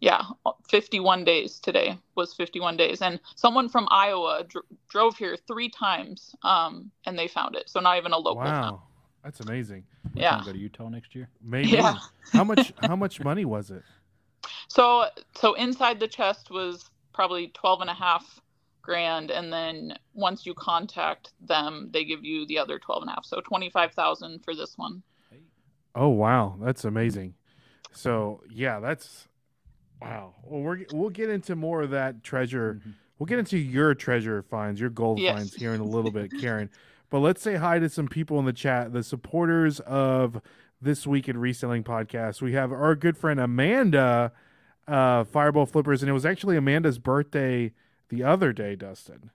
yeah 0.00 0.22
51 0.68 1.24
days 1.24 1.58
today 1.58 1.98
was 2.14 2.34
51 2.34 2.76
days. 2.76 3.02
And 3.02 3.20
someone 3.34 3.68
from 3.68 3.88
iowa 3.90 4.44
dr- 4.48 4.64
drove 4.88 5.16
here 5.16 5.36
three 5.46 5.68
times 5.68 6.34
um, 6.42 6.90
and 7.06 7.18
they 7.18 7.28
found 7.28 7.56
it. 7.56 7.68
So 7.68 7.80
not 7.80 7.96
even 7.96 8.12
a 8.12 8.18
local 8.18 8.42
wow. 8.42 8.82
that's 9.24 9.40
amazing. 9.40 9.84
We're 10.14 10.22
yeah. 10.22 10.42
go 10.44 10.52
to 10.52 10.58
utah 10.58 10.88
next 10.88 11.14
year? 11.14 11.28
Maybe. 11.42 11.68
Yeah. 11.68 11.96
how 12.32 12.44
much 12.44 12.72
how 12.82 12.96
much 12.96 13.22
money 13.22 13.44
was 13.44 13.70
it? 13.70 13.82
So 14.68 15.06
so 15.34 15.54
inside 15.54 16.00
the 16.00 16.08
chest 16.08 16.50
was 16.50 16.90
probably 17.12 17.48
12 17.48 17.80
and 17.82 17.90
a 17.90 17.94
half 17.94 18.40
grand 18.82 19.30
and 19.30 19.52
then 19.52 19.98
once 20.14 20.46
you 20.46 20.54
contact 20.54 21.32
them 21.40 21.88
they 21.90 22.04
give 22.04 22.24
you 22.24 22.46
the 22.46 22.58
other 22.58 22.78
12 22.78 23.02
and 23.02 23.10
a 23.10 23.14
half. 23.14 23.24
So 23.24 23.40
25000 23.40 24.44
for 24.44 24.54
this 24.54 24.76
one 24.76 25.02
oh 25.96 26.08
wow 26.08 26.56
that's 26.62 26.84
amazing 26.84 27.34
so 27.90 28.42
yeah 28.48 28.78
that's 28.78 29.26
Wow. 30.00 30.34
Well, 30.44 30.60
we're 30.60 30.84
we'll 30.92 31.10
get 31.10 31.30
into 31.30 31.56
more 31.56 31.82
of 31.82 31.90
that 31.90 32.22
treasure. 32.22 32.74
Mm-hmm. 32.74 32.90
We'll 33.18 33.26
get 33.26 33.38
into 33.38 33.56
your 33.56 33.94
treasure 33.94 34.42
finds, 34.42 34.80
your 34.80 34.90
gold 34.90 35.18
yes. 35.18 35.34
finds 35.34 35.54
here 35.54 35.74
in 35.74 35.80
a 35.80 35.84
little 35.86 36.10
bit, 36.10 36.30
Karen. 36.40 36.70
But 37.08 37.20
let's 37.20 37.40
say 37.40 37.54
hi 37.54 37.78
to 37.78 37.88
some 37.88 38.08
people 38.08 38.38
in 38.38 38.44
the 38.44 38.52
chat, 38.52 38.92
the 38.92 39.02
supporters 39.02 39.80
of 39.80 40.40
this 40.82 41.06
week 41.06 41.28
in 41.28 41.38
reselling 41.38 41.82
podcast. 41.82 42.42
We 42.42 42.52
have 42.52 42.72
our 42.72 42.94
good 42.94 43.16
friend 43.16 43.40
Amanda, 43.40 44.32
uh, 44.86 45.24
Fireball 45.24 45.66
Flippers, 45.66 46.02
and 46.02 46.10
it 46.10 46.12
was 46.12 46.26
actually 46.26 46.56
Amanda's 46.56 46.98
birthday 46.98 47.72
the 48.10 48.22
other 48.22 48.52
day, 48.52 48.76
Dustin. 48.76 49.30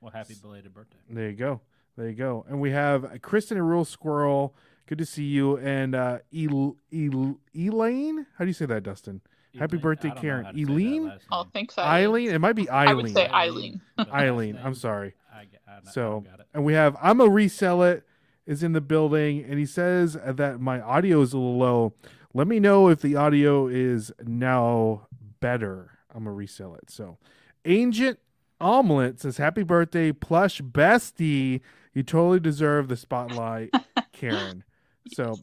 Well, 0.00 0.12
happy 0.12 0.34
belated 0.40 0.74
birthday. 0.74 0.98
There 1.08 1.30
you 1.30 1.36
go. 1.36 1.60
There 1.96 2.08
you 2.08 2.14
go. 2.14 2.44
And 2.48 2.60
we 2.60 2.72
have 2.72 3.06
Kristen 3.22 3.56
and 3.56 3.68
Real 3.68 3.84
Squirrel. 3.84 4.54
Good 4.92 4.98
to 4.98 5.06
see 5.06 5.24
you. 5.24 5.56
And 5.56 5.94
uh, 5.94 6.18
El- 6.36 6.76
El- 6.92 7.38
Elaine? 7.56 8.26
How 8.36 8.44
do 8.44 8.48
you 8.48 8.52
say 8.52 8.66
that, 8.66 8.82
Dustin? 8.82 9.22
Happy 9.58 9.78
birthday, 9.78 10.08
I 10.08 10.10
don't 10.10 10.16
know 10.16 10.20
Karen. 10.20 10.44
how 10.44 10.50
to 10.52 10.58
say 10.58 10.64
that 10.64 10.70
Eileen? 10.70 11.12
Oh, 11.32 11.42
name. 11.44 11.50
thanks, 11.54 11.78
Eileen. 11.78 11.94
Eileen? 12.26 12.30
It 12.34 12.38
might 12.40 12.52
be 12.52 12.68
Eileen. 12.68 12.76
I 12.88 12.90
Eileen. 12.90 13.02
would 13.02 13.14
say 13.14 13.26
Eileen. 13.28 13.80
Eileen. 13.98 14.60
I'm 14.62 14.74
sorry. 14.74 15.14
I, 15.34 15.38
I, 15.66 15.76
I 15.76 15.90
So, 15.92 16.02
don't 16.10 16.24
got 16.30 16.40
it. 16.40 16.46
and 16.52 16.62
we 16.66 16.74
have 16.74 16.94
I'm 17.02 17.22
a 17.22 17.26
resell 17.26 17.82
it 17.84 18.04
is 18.44 18.62
in 18.62 18.72
the 18.74 18.82
building, 18.82 19.42
and 19.48 19.58
he 19.58 19.64
says 19.64 20.18
that 20.26 20.60
my 20.60 20.78
audio 20.82 21.22
is 21.22 21.32
a 21.32 21.38
little 21.38 21.56
low. 21.56 21.94
Let 22.34 22.46
me 22.46 22.60
know 22.60 22.88
if 22.88 23.00
the 23.00 23.16
audio 23.16 23.68
is 23.68 24.12
now 24.22 25.06
better. 25.40 25.92
I'm 26.14 26.24
gonna 26.24 26.34
resell 26.34 26.74
it. 26.74 26.90
So, 26.90 27.16
Ancient 27.64 28.18
Omelet 28.60 29.20
says, 29.20 29.38
"Happy 29.38 29.62
birthday, 29.62 30.12
plush 30.12 30.60
bestie. 30.60 31.62
You 31.94 32.02
totally 32.02 32.40
deserve 32.40 32.88
the 32.88 32.96
spotlight, 32.96 33.70
Karen." 34.12 34.64
So, 35.12 35.34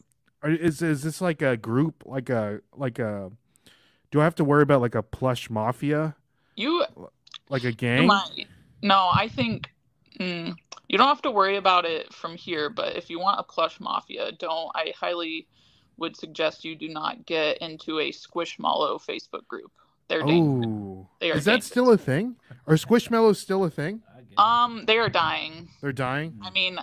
is 0.43 0.81
is 0.81 1.03
this 1.03 1.21
like 1.21 1.41
a 1.41 1.57
group, 1.57 2.03
like 2.05 2.29
a 2.29 2.61
like 2.75 2.99
a? 2.99 3.31
Do 4.11 4.21
I 4.21 4.23
have 4.23 4.35
to 4.35 4.43
worry 4.43 4.63
about 4.63 4.81
like 4.81 4.95
a 4.95 5.03
plush 5.03 5.49
mafia, 5.49 6.15
You 6.55 6.85
like 7.49 7.63
a 7.63 7.67
You 7.67 7.73
gang? 7.73 8.07
might. 8.07 8.47
No, 8.81 9.09
I 9.13 9.27
think 9.27 9.69
mm, 10.19 10.55
you 10.87 10.97
don't 10.97 11.07
have 11.07 11.21
to 11.23 11.31
worry 11.31 11.57
about 11.57 11.85
it 11.85 12.11
from 12.13 12.35
here. 12.35 12.69
But 12.69 12.95
if 12.95 13.09
you 13.09 13.19
want 13.19 13.39
a 13.39 13.43
plush 13.43 13.79
mafia, 13.79 14.31
don't. 14.31 14.71
I 14.75 14.93
highly 14.97 15.47
would 15.97 16.15
suggest 16.15 16.63
you 16.63 16.75
do 16.75 16.87
not 16.87 17.25
get 17.25 17.57
into 17.59 17.99
a 17.99 18.09
Squishmallow 18.11 18.99
Facebook 19.05 19.45
group. 19.47 19.71
They're 20.07 20.23
dangerous. 20.23 20.65
Oh, 20.67 21.07
They 21.19 21.29
are 21.31 21.35
is 21.37 21.43
that 21.45 21.51
dangerous. 21.51 21.67
still 21.67 21.91
a 21.91 21.97
thing? 21.97 22.35
Are 22.65 22.75
Squishmallows 22.75 23.35
still 23.35 23.63
a 23.65 23.69
thing? 23.69 24.01
I 24.15 24.21
get 24.21 24.31
it. 24.31 24.39
Um, 24.39 24.85
they 24.87 24.97
are 24.97 25.09
dying. 25.09 25.69
They're 25.81 25.91
dying. 25.91 26.39
I 26.41 26.49
mean, 26.49 26.79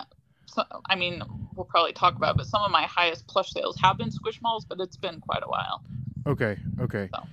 so, 0.57 0.81
I 0.87 0.95
mean, 0.95 1.21
we'll 1.55 1.65
probably 1.65 1.93
talk 1.93 2.15
about, 2.15 2.31
it, 2.31 2.37
but 2.37 2.47
some 2.47 2.63
of 2.63 2.71
my 2.71 2.83
highest 2.83 3.27
plush 3.27 3.51
sales 3.51 3.77
have 3.83 3.97
been 3.97 4.09
Squishmallows, 4.09 4.67
but 4.67 4.79
it's 4.79 4.97
been 4.97 5.19
quite 5.21 5.43
a 5.43 5.47
while. 5.47 5.83
Okay, 6.25 6.57
okay. 6.81 7.09
So. 7.13 7.23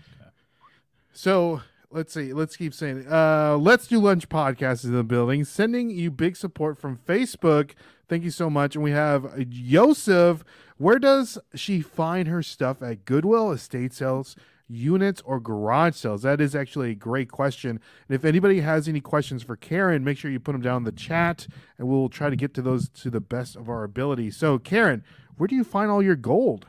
So 1.14 1.62
let's 1.90 2.12
see. 2.12 2.34
Let's 2.34 2.56
keep 2.56 2.74
saying. 2.74 3.06
Uh, 3.10 3.56
let's 3.58 3.86
do 3.86 3.98
lunch 3.98 4.28
podcast 4.28 4.84
in 4.84 4.92
the 4.92 5.02
building, 5.02 5.44
sending 5.44 5.88
you 5.88 6.10
big 6.10 6.36
support 6.36 6.78
from 6.78 6.98
Facebook. 6.98 7.70
Thank 8.08 8.24
you 8.24 8.30
so 8.30 8.50
much. 8.50 8.74
And 8.74 8.84
we 8.84 8.90
have 8.90 9.32
Yosef. 9.48 10.44
Where 10.76 10.98
does 10.98 11.38
she 11.54 11.80
find 11.80 12.28
her 12.28 12.42
stuff 12.42 12.82
at 12.82 13.04
Goodwill, 13.06 13.52
estate 13.52 13.94
sales, 13.94 14.36
units, 14.68 15.22
or 15.24 15.40
garage 15.40 15.96
sales? 15.96 16.22
That 16.22 16.40
is 16.40 16.54
actually 16.54 16.90
a 16.90 16.94
great 16.94 17.30
question. 17.30 17.80
And 18.08 18.14
if 18.14 18.24
anybody 18.24 18.60
has 18.60 18.88
any 18.88 19.00
questions 19.00 19.42
for 19.42 19.56
Karen, 19.56 20.04
make 20.04 20.18
sure 20.18 20.30
you 20.30 20.40
put 20.40 20.52
them 20.52 20.62
down 20.62 20.78
in 20.78 20.84
the 20.84 20.92
chat, 20.92 21.46
and 21.78 21.88
we'll 21.88 22.08
try 22.08 22.30
to 22.30 22.36
get 22.36 22.54
to 22.54 22.62
those 22.62 22.88
to 22.90 23.10
the 23.10 23.20
best 23.20 23.56
of 23.56 23.68
our 23.68 23.84
ability. 23.84 24.30
So, 24.30 24.58
Karen, 24.58 25.04
where 25.36 25.46
do 25.46 25.54
you 25.54 25.64
find 25.64 25.90
all 25.90 26.02
your 26.02 26.16
gold? 26.16 26.66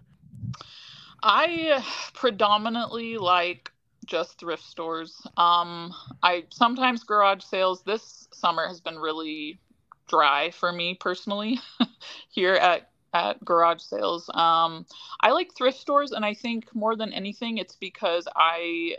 I 1.24 1.84
predominantly 2.14 3.18
like 3.18 3.72
just 4.06 4.40
thrift 4.40 4.64
stores. 4.64 5.26
Um, 5.38 5.94
I 6.22 6.46
sometimes 6.50 7.04
garage 7.04 7.44
sales. 7.44 7.84
This 7.84 8.28
summer 8.32 8.68
has 8.68 8.80
been 8.80 8.98
really 8.98 9.60
dry 10.08 10.52
for 10.52 10.72
me 10.72 10.96
personally 11.00 11.60
here 12.30 12.54
at 12.54 12.90
at 13.16 13.44
garage 13.46 13.82
sales. 13.82 14.30
Um, 14.34 14.86
I 15.22 15.32
like 15.32 15.56
thrift 15.56 15.80
stores, 15.80 16.12
and 16.12 16.26
I 16.26 16.34
think 16.34 16.76
more 16.76 16.98
than 16.98 17.14
anything, 17.14 17.58
it's 17.58 17.78
because 17.78 18.28
I 18.36 18.98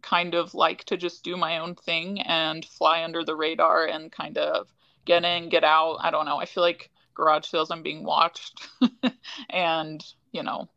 kind 0.00 0.34
of 0.34 0.54
like 0.54 0.84
to 0.84 0.96
just 0.96 1.22
do 1.22 1.36
my 1.36 1.58
own 1.58 1.74
thing 1.74 2.20
and 2.22 2.64
fly 2.64 3.04
under 3.04 3.24
the 3.24 3.36
radar 3.36 3.86
and 3.86 4.10
kind 4.10 4.38
of 4.38 4.72
get 5.04 5.24
in, 5.24 5.50
get 5.50 5.64
out. 5.64 5.98
I 6.00 6.10
don't 6.10 6.24
know. 6.24 6.38
I 6.38 6.46
feel 6.46 6.62
like 6.62 6.90
garage 7.14 7.46
sales, 7.46 7.70
I'm 7.70 7.82
being 7.82 8.04
watched, 8.04 8.68
and 9.50 10.02
you 10.32 10.42
know, 10.42 10.68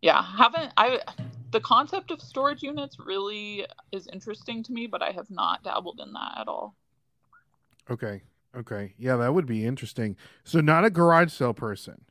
yeah, 0.00 0.22
haven't 0.22 0.72
I? 0.76 1.00
The 1.50 1.60
concept 1.60 2.10
of 2.10 2.22
storage 2.22 2.62
units 2.62 2.96
really 2.98 3.66
is 3.92 4.08
interesting 4.10 4.62
to 4.62 4.72
me, 4.72 4.86
but 4.86 5.02
I 5.02 5.10
have 5.10 5.30
not 5.30 5.62
dabbled 5.62 6.00
in 6.02 6.14
that 6.14 6.38
at 6.40 6.48
all. 6.48 6.74
Okay. 7.90 8.22
Okay. 8.56 8.94
Yeah, 8.98 9.16
that 9.16 9.34
would 9.34 9.46
be 9.46 9.64
interesting. 9.64 10.16
So 10.44 10.60
not 10.60 10.84
a 10.84 10.90
garage 10.90 11.32
sale 11.32 11.54
person. 11.54 12.04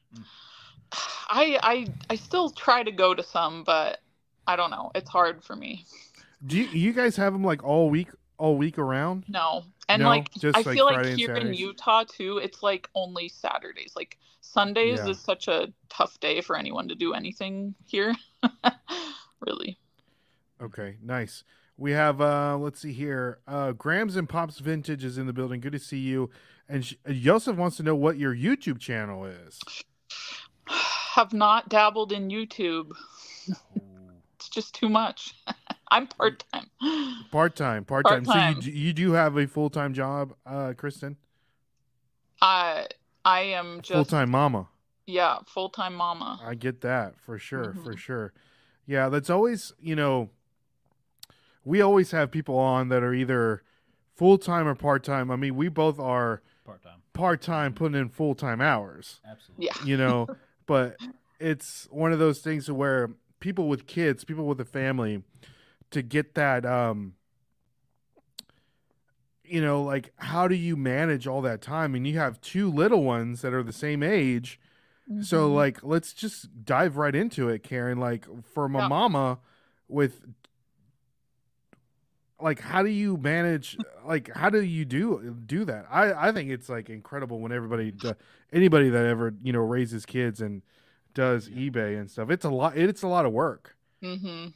I 1.30 1.58
I 1.64 1.88
I 2.10 2.16
still 2.16 2.50
try 2.50 2.84
to 2.84 2.92
go 2.92 3.14
to 3.14 3.24
some, 3.24 3.64
but 3.64 4.00
I 4.48 4.56
don't 4.56 4.72
know. 4.72 4.92
It's 4.96 5.10
hard 5.10 5.44
for 5.44 5.56
me. 5.56 5.86
Do 6.46 6.58
you, 6.58 6.66
you 6.66 6.94
guys 6.94 7.16
have 7.18 7.34
them 7.34 7.44
like 7.44 7.64
all 7.64 7.90
week 7.90 8.10
all 8.38 8.58
week 8.58 8.78
around? 8.78 9.26
No. 9.28 9.64
And 9.88 10.02
No, 10.02 10.10
like 10.10 10.32
just, 10.34 10.58
I 10.58 10.62
like, 10.62 10.76
feel 10.76 10.88
Friday 10.88 11.10
like 11.12 11.18
here 11.18 11.36
in 11.36 11.54
Utah 11.54 12.04
too, 12.06 12.38
it's 12.38 12.64
like 12.64 12.90
only 12.96 13.30
Saturdays. 13.30 13.94
Like 13.96 14.18
Sundays 14.42 15.00
Yeah. 15.00 15.10
is 15.10 15.20
such 15.20 15.48
a 15.48 15.72
tough 15.90 16.20
day 16.20 16.42
for 16.42 16.58
anyone 16.58 16.88
to 16.88 16.96
do 16.96 17.14
anything 17.14 17.76
here. 17.86 18.16
really. 19.40 19.78
Okay, 20.62 20.98
nice. 21.04 21.44
We 21.82 21.94
have 21.94 22.22
uh 22.22 22.58
let's 22.60 22.80
see 22.80 22.94
here. 22.94 23.40
Uh 23.48 23.72
Grams 23.72 24.16
and 24.16 24.30
Pops 24.30 24.60
Vintage 24.60 25.04
is 25.04 25.18
in 25.18 25.26
the 25.26 25.34
building. 25.34 25.60
Good 25.62 25.72
to 25.72 25.80
see 25.80 25.98
you. 25.98 26.30
And 26.70 26.86
sh- 26.86 26.94
Yosef 27.08 27.56
wants 27.58 27.76
to 27.78 27.84
know 27.84 27.96
what 27.96 28.18
your 28.20 28.36
YouTube 28.36 28.80
channel 28.80 29.26
is. 29.26 29.60
Have 30.68 31.34
not 31.34 31.70
dabbled 31.70 32.12
in 32.12 32.30
YouTube. 32.30 32.92
It's 34.36 34.50
just 34.50 34.74
too 34.74 34.90
much. 34.90 35.36
I'm 35.92 36.08
part 36.08 36.44
time. 36.52 36.66
Part-time, 37.32 37.86
part-time. 37.86 38.26
So 38.26 38.36
you 38.70 38.72
you 38.88 38.92
do 38.94 39.12
have 39.12 39.38
a 39.38 39.46
full-time 39.48 39.94
job, 39.94 40.34
uh 40.48 40.74
Kristen? 40.78 41.18
I 42.42 42.88
I 43.26 43.42
am 43.42 43.82
just 43.82 43.92
Full-time 43.94 44.30
mama. 44.32 44.68
yeah, 45.06 45.40
full 45.46 45.70
time 45.70 45.94
mama. 45.96 46.40
I 46.44 46.54
get 46.56 46.82
that 46.82 47.20
for 47.20 47.38
sure, 47.40 47.74
for 47.84 47.94
Mhm. 47.94 47.98
sure. 48.00 48.34
Yeah, 48.88 49.10
that's 49.10 49.30
always, 49.30 49.74
you 49.80 49.96
know, 49.96 50.32
we 51.64 51.82
always 51.82 52.12
have 52.12 52.32
people 52.32 52.58
on 52.58 52.90
that 52.90 53.04
are 53.04 53.14
either 53.14 53.64
full 54.16 54.38
time 54.38 54.68
or 54.68 54.76
part 54.76 55.04
time. 55.04 55.30
I 55.32 55.36
mean, 55.36 55.56
we 55.56 55.68
both 55.70 56.00
are 56.00 56.42
part 56.66 56.84
time. 56.84 57.02
part 57.14 57.42
time 57.42 57.74
putting 57.74 58.00
in 58.00 58.10
full 58.10 58.36
time 58.36 58.62
hours, 58.62 59.20
Absolutely. 59.30 59.66
Yeah. 59.68 59.84
you 59.86 59.98
know, 59.98 60.28
but 60.66 60.98
it's 61.40 61.88
one 61.92 62.12
of 62.12 62.20
those 62.20 62.40
things 62.40 62.70
where 62.72 63.12
people 63.40 63.68
with 63.68 63.88
kids, 63.88 64.24
people 64.24 64.46
with 64.46 64.60
a 64.62 64.66
family, 64.66 65.24
to 65.92 66.02
get 66.02 66.36
that, 66.36 66.66
um, 66.66 67.14
you 69.44 69.62
know, 69.62 69.84
like 69.84 70.14
how 70.18 70.48
do 70.48 70.56
you 70.56 70.76
manage 70.78 71.28
all 71.28 71.42
that 71.42 71.62
time? 71.62 71.96
And 71.96 72.08
you 72.08 72.18
have 72.18 72.40
two 72.42 72.72
little 72.72 73.04
ones 73.04 73.42
that 73.42 73.54
are 73.54 73.64
the 73.64 73.74
same 73.74 74.02
age. 74.04 74.60
So 75.22 75.50
Mhm. 75.50 75.56
like 75.56 75.84
let's 75.84 76.14
just 76.14 76.64
dive 76.64 76.96
right 76.96 77.14
into 77.16 77.50
it, 77.50 77.64
Karen. 77.64 78.00
Like 78.00 78.26
for 78.54 78.70
my 78.70 78.80
Yeah. 78.82 78.88
mama 78.88 79.40
with 79.90 80.24
like 82.42 82.60
how 82.60 82.84
do 82.84 82.90
you 82.90 83.18
manage 83.18 83.78
like 84.06 84.30
how 84.36 84.50
do 84.50 84.62
you 84.62 84.86
do 84.86 85.36
do 85.46 85.66
that? 85.66 85.86
I 85.90 86.30
I 86.30 86.32
think 86.32 86.50
it's 86.50 86.70
like 86.70 86.90
incredible 86.90 87.40
when 87.40 87.52
everybody 87.52 87.92
do, 87.92 88.14
anybody 88.52 88.90
that 88.90 89.06
ever, 89.06 89.34
you 89.44 89.54
know, 89.54 89.60
raises 89.60 90.06
kids 90.06 90.42
and 90.42 90.62
does 91.14 91.50
eBay 91.50 92.00
and 92.00 92.10
stuff. 92.10 92.30
It's 92.30 92.46
a 92.46 92.50
lot 92.50 92.78
it's 92.78 93.04
a 93.04 93.08
lot 93.08 93.26
of 93.26 93.32
work. 93.32 93.76
mm-hmm. 94.04 94.48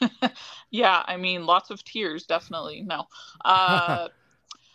yeah, 0.70 1.02
I 1.06 1.16
mean, 1.16 1.46
lots 1.46 1.70
of 1.70 1.84
tears, 1.84 2.24
definitely. 2.24 2.82
No, 2.82 3.06
uh, 3.44 4.08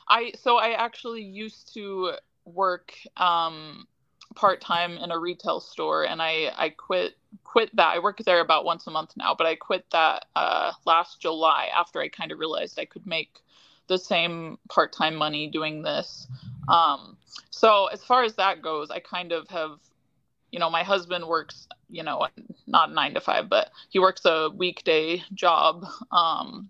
I 0.10 0.32
so 0.36 0.58
I 0.58 0.72
actually 0.72 1.24
used 1.24 1.74
to 1.74 2.14
work 2.46 2.94
um, 3.18 3.88
part 4.38 4.62
time 4.62 4.98
in 4.98 5.12
a 5.12 5.20
retail 5.20 5.60
store, 5.60 6.06
and 6.06 6.22
I 6.22 6.54
I 6.56 6.70
quit 6.70 7.18
quit 7.44 7.76
that. 7.76 7.96
I 7.96 8.00
work 8.00 8.20
there 8.20 8.40
about 8.40 8.64
once 8.64 8.88
a 8.88 8.92
month 8.92 9.14
now, 9.18 9.36
but 9.38 9.48
I 9.48 9.56
quit 9.56 9.86
that 9.92 10.26
uh, 10.36 10.72
last 10.86 11.20
July 11.20 11.70
after 11.76 12.00
I 12.00 12.08
kind 12.08 12.32
of 12.32 12.40
realized 12.40 12.80
I 12.80 12.86
could 12.86 13.06
make 13.06 13.40
the 13.88 13.98
same 13.98 14.58
part 14.70 14.94
time 14.94 15.16
money 15.16 15.48
doing 15.48 15.82
this. 15.82 16.28
Um, 16.70 17.18
so 17.50 17.88
as 17.88 18.04
far 18.04 18.24
as 18.24 18.36
that 18.36 18.62
goes, 18.62 18.92
I 18.92 19.00
kind 19.00 19.32
of 19.32 19.48
have 19.50 19.80
you 20.52 20.60
know, 20.60 20.70
my 20.70 20.84
husband 20.84 21.28
works, 21.28 21.68
you 21.90 22.04
know, 22.04 22.28
not 22.68 22.92
nine 22.94 23.14
to 23.14 23.22
five, 23.22 23.50
but 23.50 23.70
he 23.90 24.00
works 24.00 24.26
a 24.26 24.50
weekday 24.50 25.22
job. 25.34 25.86
Um, 26.12 26.70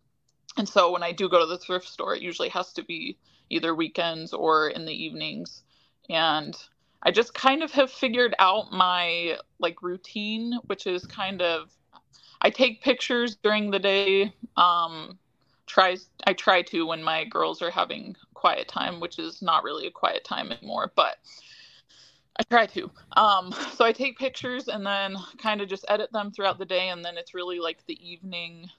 and 0.57 0.67
so 0.67 0.91
when 0.91 1.03
I 1.03 1.11
do 1.11 1.29
go 1.29 1.39
to 1.39 1.45
the 1.45 1.57
thrift 1.57 1.87
store, 1.87 2.15
it 2.15 2.21
usually 2.21 2.49
has 2.49 2.73
to 2.73 2.83
be 2.83 3.17
either 3.49 3.75
weekends 3.75 4.33
or 4.33 4.69
in 4.69 4.85
the 4.85 4.93
evenings. 4.93 5.63
And 6.09 6.55
I 7.03 7.11
just 7.11 7.33
kind 7.33 7.63
of 7.63 7.71
have 7.71 7.91
figured 7.91 8.35
out 8.39 8.71
my 8.71 9.37
like 9.59 9.81
routine, 9.81 10.59
which 10.65 10.87
is 10.87 11.05
kind 11.05 11.41
of 11.41 11.71
I 12.41 12.49
take 12.49 12.83
pictures 12.83 13.35
during 13.35 13.71
the 13.71 13.79
day. 13.79 14.33
Um, 14.55 15.17
tries 15.65 16.09
I 16.25 16.33
try 16.33 16.61
to 16.63 16.87
when 16.87 17.03
my 17.03 17.25
girls 17.25 17.61
are 17.61 17.71
having 17.71 18.15
quiet 18.33 18.67
time, 18.67 18.99
which 18.99 19.19
is 19.19 19.41
not 19.41 19.63
really 19.63 19.87
a 19.87 19.91
quiet 19.91 20.23
time 20.23 20.51
anymore, 20.51 20.91
but 20.95 21.17
I 22.39 22.43
try 22.43 22.65
to. 22.67 22.91
Um, 23.15 23.53
so 23.73 23.83
I 23.83 23.91
take 23.91 24.17
pictures 24.17 24.67
and 24.67 24.85
then 24.85 25.15
kind 25.41 25.61
of 25.61 25.67
just 25.67 25.85
edit 25.89 26.11
them 26.11 26.31
throughout 26.31 26.59
the 26.59 26.65
day, 26.65 26.89
and 26.89 27.03
then 27.03 27.17
it's 27.17 27.33
really 27.33 27.59
like 27.59 27.85
the 27.85 27.99
evening 28.07 28.69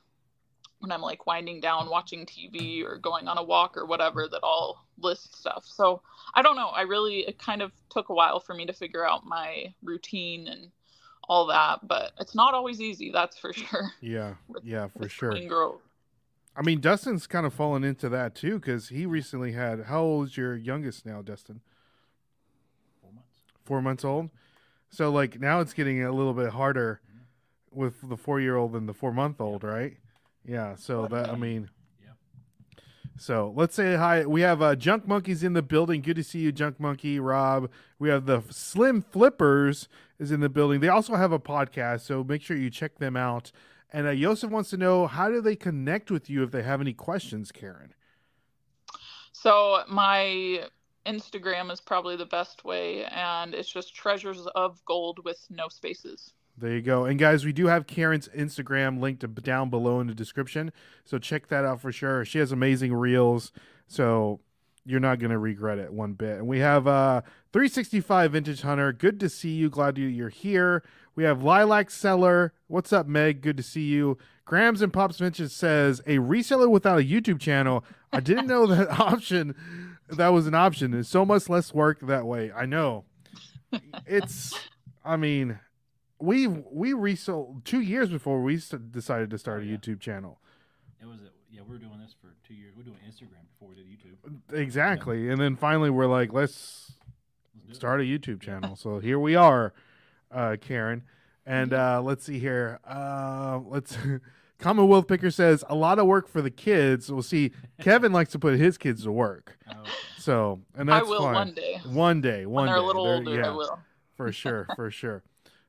when 0.81 0.93
I'm 0.93 1.03
like 1.03 1.27
winding 1.27 1.61
down, 1.61 1.89
watching 1.89 2.25
TV 2.27 2.85
or 2.85 2.99
going 2.99 3.29
on 3.29 3.39
a 3.39 3.43
walk 3.43 3.77
or 3.77 3.87
whatever, 3.87 4.29
that 4.29 4.41
I'll 4.43 4.85
list 5.01 5.37
stuff. 5.37 5.65
So 5.67 6.03
I 6.35 6.43
don't 6.43 6.57
know. 6.57 6.69
I 6.69 6.83
really, 6.83 7.21
it 7.21 7.39
kind 7.39 7.63
of 7.63 7.73
took 7.91 8.09
a 8.09 8.15
while 8.15 8.41
for 8.41 8.55
me 8.55 8.67
to 8.67 8.73
figure 8.73 9.07
out 9.07 9.27
my 9.27 9.75
routine 9.83 10.49
and 10.49 10.71
all 11.29 11.47
that, 11.47 11.87
but 11.87 12.13
it's 12.19 12.35
not 12.35 12.55
always 12.55 12.81
easy. 12.81 13.11
That's 13.11 13.39
for 13.39 13.53
sure. 13.55 13.93
Yeah, 14.01 14.35
with- 14.47 14.65
yeah, 14.65 14.89
for 14.89 15.09
sure. 15.09 15.33
Queen 15.33 15.49
Grove. 15.49 15.81
I 16.57 16.63
mean, 16.63 16.81
Dustin's 16.81 17.29
kind 17.29 17.47
of 17.47 17.55
fallen 17.55 17.85
into 17.85 18.09
that 18.09 18.35
too 18.35 18.59
because 18.59 18.89
he 18.89 19.07
recently 19.07 19.53
had. 19.53 19.85
How 19.85 20.03
old 20.03 20.29
is 20.29 20.37
your 20.37 20.57
youngest 20.57 21.07
now, 21.07 21.23
Dustin? 21.23 21.61
Four 23.01 23.13
months. 23.13 23.43
Four 23.65 23.83
months 23.83 24.05
old. 24.05 24.31
So 24.91 25.11
like 25.11 25.41
now 25.41 25.61
it's 25.61 25.73
getting 25.73 26.03
a 26.03 26.11
little 26.11 26.35
bit 26.35 26.51
harder 26.51 27.01
mm-hmm. 27.09 27.81
with 27.81 28.09
the 28.09 28.17
four 28.17 28.41
year 28.41 28.57
old 28.57 28.75
and 28.75 28.89
the 28.89 28.95
four 28.95 29.13
month 29.13 29.41
old, 29.41 29.63
right? 29.63 29.99
Yeah. 30.49 30.75
So 30.77 31.07
that 31.09 31.29
I 31.29 31.37
mean. 31.37 31.69
Yep. 32.03 32.17
So 33.19 33.53
let's 33.55 33.75
say 33.75 33.97
hi. 33.97 34.25
We 34.25 34.41
have 34.41 34.63
uh, 34.63 34.75
Junk 34.75 35.07
Monkeys 35.07 35.45
in 35.45 35.53
the 35.53 35.63
building. 35.63 36.01
Good 36.01 36.17
to 36.17 36.25
see 36.25 36.39
you, 36.41 36.53
Junk 36.53 36.81
Monkey, 36.81 37.21
Rob. 37.21 37.71
We 37.99 38.09
have 38.09 38.27
the 38.27 38.43
Slim 38.51 39.03
Flippers 39.03 39.89
is 40.19 40.33
in 40.33 40.41
the 40.41 40.49
building. 40.49 40.81
They 40.81 40.89
also 40.89 41.15
have 41.15 41.33
a 41.33 41.39
podcast, 41.39 42.01
so 42.01 42.25
make 42.25 42.43
sure 42.43 42.57
you 42.57 42.71
check 42.71 42.99
them 42.99 43.17
out. 43.17 43.53
And 43.93 44.07
uh, 44.07 44.11
Yosef 44.11 44.51
wants 44.51 44.71
to 44.71 44.77
know 44.77 45.07
how 45.07 45.29
do 45.29 45.41
they 45.41 45.57
connect 45.57 46.11
with 46.11 46.29
you 46.29 46.43
if 46.43 46.51
they 46.51 46.63
have 46.63 46.81
any 46.81 46.93
questions, 46.93 47.53
Karen? 47.53 47.95
So 49.33 49.83
my 49.89 50.65
Instagram 51.07 51.71
is 51.71 51.81
probably 51.81 52.17
the 52.17 52.27
best 52.27 52.65
way, 52.65 53.05
and 53.05 53.55
it's 53.55 53.69
just 53.69 53.95
treasures 53.95 54.47
of 54.55 54.85
gold 54.85 55.25
with 55.25 55.47
no 55.49 55.69
spaces. 55.69 56.35
There 56.61 56.73
you 56.73 56.83
go. 56.83 57.05
And 57.05 57.19
guys, 57.19 57.45
we 57.45 57.53
do 57.53 57.67
have 57.67 57.87
Karen's 57.87 58.29
Instagram 58.29 59.01
linked 59.01 59.25
down 59.43 59.71
below 59.71 60.01
in 60.01 60.09
the 60.09 60.15
description. 60.15 60.73
So 61.05 61.19
check 61.19 61.47
that 61.49 61.65
out 61.65 61.81
for 61.81 61.93
sure. 61.93 62.25
She 62.25 62.39
has 62.41 62.51
amazing 62.51 62.93
reels. 62.95 63.53
So 63.87 64.41
you're 64.85 64.99
not 65.01 65.19
going 65.21 65.31
to 65.31 65.39
regret 65.39 65.79
it 65.79 65.93
one 65.93 66.15
bit. 66.15 66.39
And 66.39 66.49
we 66.49 66.59
have 66.59 66.87
uh 66.89 67.21
365 67.53 68.33
Vintage 68.33 68.63
Hunter. 68.63 68.93
Good 68.93 69.21
to 69.21 69.29
see 69.29 69.51
you. 69.51 69.71
Glad 69.71 69.99
you- 69.99 70.07
you're 70.07 70.31
here. 70.31 70.83
We 71.15 71.25
have 71.25 71.43
Lilac 71.43 71.91
Seller. 71.91 72.53
What's 72.67 72.93
up, 72.93 73.07
Meg? 73.07 73.41
Good 73.41 73.57
to 73.57 73.63
see 73.63 73.83
you. 73.87 74.19
Grams 74.45 74.83
and 74.83 74.93
Pops 74.93 75.19
Vintage 75.19 75.51
says 75.51 76.01
a 76.07 76.17
reseller 76.19 76.69
without 76.71 76.99
a 76.99 77.03
YouTube 77.03 77.39
channel. 77.39 77.85
I 78.13 78.21
didn't 78.21 78.47
know 78.47 78.67
that 78.67 78.89
option. 79.01 79.55
That 80.09 80.29
was 80.29 80.47
an 80.47 80.55
option. 80.55 80.95
It's 80.95 81.09
so 81.09 81.25
much 81.27 81.49
less 81.49 81.75
work 81.75 82.01
that 82.03 82.25
way. 82.25 82.51
I 82.53 82.65
know. 82.67 83.05
It's. 84.07 84.59
I 85.05 85.17
mean, 85.17 85.59
we 86.21 86.47
we 86.47 86.93
resold 86.93 87.65
two 87.65 87.81
years 87.81 88.09
before 88.11 88.43
we 88.43 88.57
decided 88.91 89.31
to 89.31 89.39
start 89.39 89.61
a 89.61 89.63
Oh, 89.63 89.69
yeah. 89.69 89.77
YouTube 89.77 90.01
channel. 90.01 90.41
It 91.01 91.07
was 91.07 91.21
a, 91.21 91.31
yeah. 91.51 91.61
We 91.63 91.73
were 91.75 91.79
doing 91.79 91.99
this 92.01 92.15
for 92.21 92.35
two 92.47 92.55
years. 92.55 92.73
We 92.77 92.83
were 92.83 92.91
doing 92.91 92.99
Instagram 93.09 93.47
before 93.53 93.69
we 93.69 93.77
did 93.77 93.87
YouTube. 93.87 94.59
Exactly, 94.59 95.29
and 95.31 95.41
then 95.41 95.57
finally 95.57 95.91
we're 95.91 96.07
like, 96.07 96.33
let's 96.33 96.93
Let's 97.55 97.67
do 97.67 97.73
it. 97.73 97.77
start 97.77 98.01
a 98.01 98.05
YouTube 98.05 98.41
channel. 98.41 98.75
so 98.77 98.99
here 98.99 99.19
we 99.19 99.37
are, 99.37 99.73
uh, 100.33 100.57
Karen, 100.61 101.03
and 101.47 101.73
uh, 101.73 102.01
let's 102.03 102.25
see 102.25 102.39
here. 102.39 102.81
Uh, 102.89 103.61
let's. 103.67 103.97
Commonwealth 104.59 105.07
Picker 105.07 105.31
says 105.31 105.63
a 105.69 105.77
lot 105.77 106.01
of 106.01 106.07
work 106.07 106.27
for 106.27 106.43
the 106.43 106.51
kids. 106.51 107.13
We'll 107.13 107.23
see. 107.23 107.53
Kevin 107.81 108.13
likes 108.13 108.33
to 108.33 108.41
put 108.41 108.59
his 108.59 108.77
kids 108.77 109.05
to 109.05 109.13
work, 109.13 109.57
Oh, 109.71 109.75
so 110.19 110.61
and 110.75 110.89
that's 110.89 111.07
I 111.07 111.09
will 111.09 111.21
fine. 111.23 111.35
one 111.35 111.53
day. 111.53 111.81
One 111.87 112.21
day, 112.21 112.45
When 112.45 112.67
they're 112.67 112.75
day. 112.75 112.81
a 112.81 112.85
little 112.85 113.05
They're- 113.05 113.15
older, 113.15 113.35
yeah. 113.37 113.47
I 113.47 113.51
will. 113.53 113.79
for 114.17 114.33
sure, 114.33 114.67
for 114.75 114.91
sure. 114.91 115.23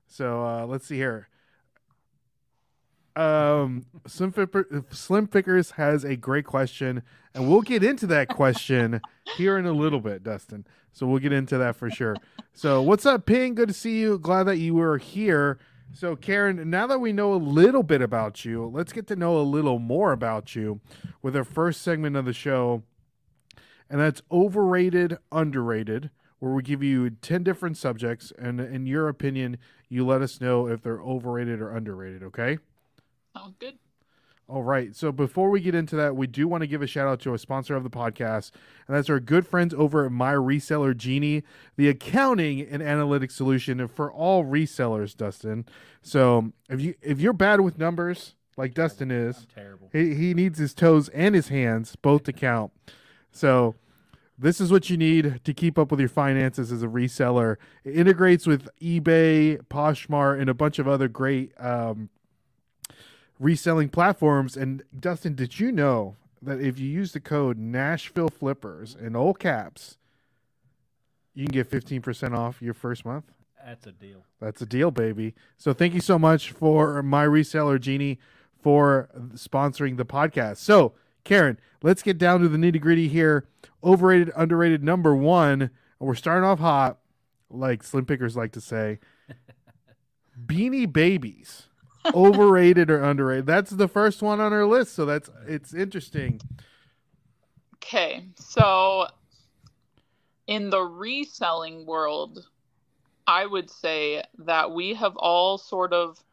So 0.10 0.44
uh, 0.44 0.66
let's 0.66 0.88
see 0.88 0.98
here. 0.98 1.30
Um, 3.16 3.86
Slim, 4.08 4.32
Fipper, 4.32 4.94
Slim 4.94 5.28
Pickers 5.28 5.72
has 5.72 6.04
a 6.04 6.16
great 6.16 6.46
question, 6.46 7.04
and 7.34 7.50
we'll 7.50 7.62
get 7.62 7.84
into 7.84 8.08
that 8.08 8.28
question 8.30 9.02
here 9.38 9.58
in 9.58 9.66
a 9.66 9.72
little 9.72 10.00
bit, 10.00 10.24
Dustin. 10.24 10.66
So 10.94 11.06
we'll 11.06 11.20
get 11.20 11.32
into 11.32 11.58
that 11.58 11.76
for 11.76 11.90
sure. 11.92 12.16
So 12.54 12.82
what's 12.82 13.06
up, 13.06 13.26
Ping? 13.26 13.56
Good 13.56 13.68
to 13.68 13.74
see 13.74 14.00
you. 14.00 14.18
Glad 14.18 14.44
that 14.44 14.58
you 14.58 14.74
were 14.74 14.98
here. 14.98 15.60
So 15.94 16.16
Karen, 16.16 16.70
now 16.70 16.88
that 16.88 17.00
we 17.00 17.14
know 17.14 17.34
a 17.34 17.36
little 17.36 17.84
bit 17.84 18.02
about 18.02 18.46
you, 18.46 18.66
let's 18.66 18.94
get 18.94 19.08
to 19.08 19.16
know 19.16 19.38
a 19.38 19.44
little 19.44 19.80
more 19.80 20.12
about 20.12 20.56
you 20.56 20.82
with 21.22 21.36
our 21.36 21.44
first 21.44 21.82
segment 21.82 22.16
of 22.16 22.26
the 22.26 22.34
show, 22.34 22.84
and 23.90 24.00
that's 24.00 24.22
overrated, 24.32 25.18
underrated 25.32 26.10
where 26.40 26.54
we 26.54 26.64
give 26.64 26.82
you 26.82 27.10
10 27.10 27.44
different 27.44 27.78
subjects 27.78 28.32
and 28.40 28.60
in 28.60 28.86
your 28.86 29.08
opinion 29.08 29.58
you 29.90 30.06
let 30.06 30.22
us 30.22 30.40
know 30.40 30.68
if 30.68 30.82
they're 30.82 31.02
overrated 31.02 31.60
or 31.62 31.76
underrated 31.76 32.24
okay 32.24 32.58
Sounds 33.36 33.56
good. 33.60 33.78
all 34.48 34.64
right 34.64 34.96
so 34.96 35.12
before 35.12 35.50
we 35.50 35.60
get 35.62 35.76
into 35.76 35.96
that 35.96 36.16
we 36.16 36.28
do 36.28 36.48
want 36.48 36.62
to 36.62 36.68
give 36.68 36.82
a 36.82 36.88
shout 36.88 37.08
out 37.08 37.20
to 37.22 37.34
a 37.34 37.38
sponsor 37.38 37.76
of 37.76 37.84
the 37.84 37.90
podcast 37.90 38.52
and 38.88 38.96
that's 38.96 39.10
our 39.10 39.20
good 39.20 39.46
friends 39.48 39.74
over 39.74 40.06
at 40.06 40.12
my 40.12 40.34
reseller 40.34 40.96
genie 40.96 41.44
the 41.78 41.88
accounting 41.90 42.62
and 42.62 42.82
analytics 42.82 43.32
solution 43.34 43.88
for 43.88 44.12
all 44.12 44.44
resellers 44.46 45.16
dustin 45.16 45.66
so 46.02 46.52
if 46.70 46.80
you 46.82 46.96
if 47.02 47.20
you're 47.20 47.34
bad 47.34 47.62
with 47.62 47.78
numbers 47.78 48.36
like 48.58 48.74
dustin 48.74 49.10
is 49.12 49.38
I'm 49.38 49.46
terrible. 49.64 49.90
he, 49.94 50.16
he 50.16 50.34
needs 50.34 50.60
his 50.60 50.74
toes 50.74 51.08
and 51.10 51.34
his 51.34 51.48
hands 51.48 51.96
both 51.96 52.24
to 52.24 52.34
count. 52.34 52.74
So 53.32 53.76
this 54.42 54.62
is 54.62 54.72
what 54.72 54.90
you 54.90 54.96
need 54.96 55.42
to 55.44 55.54
keep 55.54 55.78
up 55.78 55.92
with 55.92 56.00
your 56.00 56.10
finances 56.10 56.72
as 56.72 56.82
a 56.82 56.88
reseller. 56.88 57.58
It 57.84 57.96
integrates 57.96 58.48
with 58.48 58.70
eBay, 58.82 59.62
Poshmark, 59.68 60.40
and 60.40 60.50
a 60.50 60.54
bunch 60.54 60.80
of 60.80 60.88
other 60.88 61.10
great 61.10 61.52
um, 61.60 62.10
reselling 63.38 63.90
platforms. 63.90 64.56
And 64.56 64.84
Dustin, 64.98 65.36
did 65.36 65.60
you 65.60 65.72
know 65.72 66.16
that 66.42 66.62
if 66.62 66.80
you 66.80 66.88
use 66.88 67.12
the 67.12 67.20
code 67.20 67.58
Nashville 67.58 68.30
Flippers 68.30 68.96
in 68.96 69.16
all 69.16 69.34
caps, 69.34 69.98
you 71.34 71.46
can 71.46 71.52
get 71.52 71.70
15% 71.70 72.38
off 72.38 72.62
your 72.62 72.74
first 72.74 73.04
month? 73.04 73.26
That's 73.66 73.88
a 73.88 73.92
deal. 73.92 74.24
That's 74.40 74.62
a 74.62 74.66
deal, 74.66 74.90
baby. 74.90 75.36
So 75.58 75.74
thank 75.74 75.94
you 75.94 76.00
so 76.00 76.18
much 76.18 76.52
for 76.52 77.04
my 77.04 77.26
reseller 77.26 77.80
Genie 77.80 78.20
for 78.62 79.10
sponsoring 79.36 79.98
the 79.98 80.06
podcast. 80.06 80.58
So 80.58 80.94
Karen, 81.24 81.60
let's 81.82 82.02
get 82.02 82.18
down 82.18 82.42
to 82.42 82.48
the 82.48 82.58
nitty 82.58 82.82
gritty 82.82 83.08
here. 83.08 83.48
Overrated, 83.84 84.32
underrated 84.36 84.84
number 84.84 85.16
one. 85.16 85.62
And 85.62 85.72
we're 86.00 86.16
starting 86.16 86.44
off 86.48 86.60
hot, 86.60 87.00
like 87.50 87.84
Slim 87.84 88.06
Pickers 88.06 88.36
like 88.36 88.52
to 88.54 88.62
say. 88.62 89.00
Beanie 90.46 90.92
Babies, 90.92 91.68
overrated 92.14 92.90
or 92.90 93.04
underrated? 93.04 93.46
That's 93.46 93.72
the 93.72 93.88
first 93.88 94.22
one 94.22 94.40
on 94.40 94.54
our 94.54 94.66
list, 94.66 94.94
so 94.94 95.06
that's 95.06 95.30
it's 95.48 95.74
interesting. 95.74 96.40
Okay, 97.76 98.26
so 98.36 99.08
in 100.48 100.70
the 100.70 100.82
reselling 100.82 101.86
world, 101.86 102.46
I 103.28 103.46
would 103.46 103.70
say 103.70 104.24
that 104.40 104.72
we 104.72 104.94
have 104.96 105.16
all 105.18 105.58
sort 105.58 105.94
of 105.94 106.24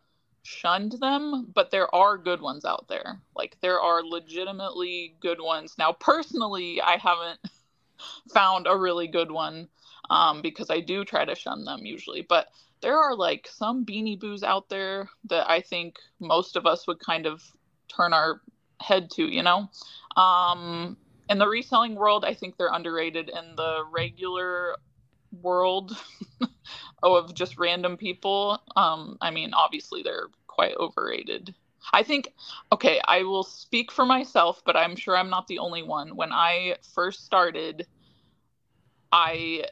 shunned 0.47 0.93
them, 1.01 1.51
but 1.53 1.71
there 1.71 1.93
are 1.95 2.17
good 2.17 2.41
ones 2.41 2.65
out 2.65 2.87
there. 2.89 3.21
Like 3.35 3.57
there 3.61 3.81
are 3.81 4.03
legitimately 4.03 5.17
good 5.21 5.41
ones. 5.41 5.75
Now, 5.79 5.93
personally, 5.93 6.81
I 6.81 6.97
haven't 6.97 7.41
found 8.33 8.67
a 8.67 8.77
really 8.77 9.09
good 9.09 9.31
one 9.31 9.69
um, 10.09 10.43
because 10.43 10.71
I 10.71 10.81
do 10.81 11.05
try 11.05 11.25
to 11.25 11.35
shun 11.35 11.65
them 11.65 11.85
usually, 11.85 12.23
but 12.23 12.49
there 12.81 12.97
are 12.97 13.17
like 13.17 13.49
some 13.51 13.85
beanie 13.85 14.19
boos 14.19 14.43
out 14.43 14.69
there 14.69 15.09
that 15.25 15.51
I 15.51 15.61
think 15.61 15.97
most 16.21 16.57
of 16.57 16.67
us 16.67 16.87
would 16.87 17.01
kind 17.01 17.27
of 17.27 17.43
turn 17.89 18.13
our 18.13 18.41
head 18.81 19.11
to, 19.13 19.25
you 19.25 19.43
know? 19.43 19.69
Um, 20.17 20.97
in 21.29 21.39
the 21.39 21.49
reselling 21.49 21.97
world, 21.97 22.25
I 22.25 22.35
think 22.35 22.57
they're 22.57 22.73
underrated. 22.73 23.31
In 23.31 23.57
the 23.57 23.83
regular 23.91 24.77
world 25.43 25.97
of 27.03 27.35
just 27.35 27.59
random 27.59 27.97
people, 27.97 28.61
um, 28.77 29.19
I 29.21 29.31
mean, 29.31 29.55
obviously 29.55 30.03
they're 30.03 30.29
quite 30.47 30.77
overrated. 30.77 31.55
I 31.93 32.03
think, 32.03 32.33
okay, 32.73 33.01
I 33.07 33.23
will 33.23 33.45
speak 33.45 33.93
for 33.93 34.05
myself, 34.05 34.63
but 34.65 34.77
I'm 34.77 34.97
sure 34.97 35.17
I'm 35.17 35.31
not 35.31 35.47
the 35.47 35.59
only 35.59 35.83
one. 35.83 36.17
When 36.17 36.33
I 36.33 36.77
first 36.95 37.25
started, 37.25 37.87
I 39.13 39.67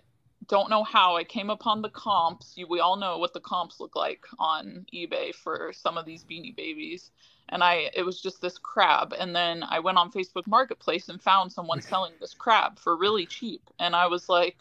don't 0.49 0.71
know 0.71 0.85
how 0.85 1.17
I 1.17 1.25
came 1.25 1.51
upon 1.51 1.83
the 1.83 1.89
comps. 1.89 2.53
You, 2.57 2.67
we 2.69 2.81
all 2.81 2.97
know 2.97 3.19
what 3.19 3.33
the 3.33 3.41
comps 3.41 3.81
look 3.81 3.97
like 3.97 4.25
on 4.39 4.87
eBay 4.95 5.35
for 5.35 5.73
some 5.73 5.97
of 5.97 6.05
these 6.05 6.25
beanie 6.25 6.55
babies. 6.55 7.11
And 7.49 7.63
I 7.63 7.91
it 7.95 8.03
was 8.03 8.21
just 8.21 8.41
this 8.41 8.59
crab. 8.59 9.15
And 9.19 9.35
then 9.35 9.63
I 9.63 9.81
went 9.81 9.99
on 9.99 10.11
Facebook 10.11 10.47
Marketplace 10.47 11.09
and 11.09 11.21
found 11.21 11.53
someone 11.53 11.81
selling 11.83 12.13
this 12.21 12.35
crab 12.35 12.79
for 12.79 12.97
really 12.97 13.27
cheap. 13.27 13.63
And 13.79 13.95
I 13.97 14.07
was 14.07 14.29
like, 14.29 14.59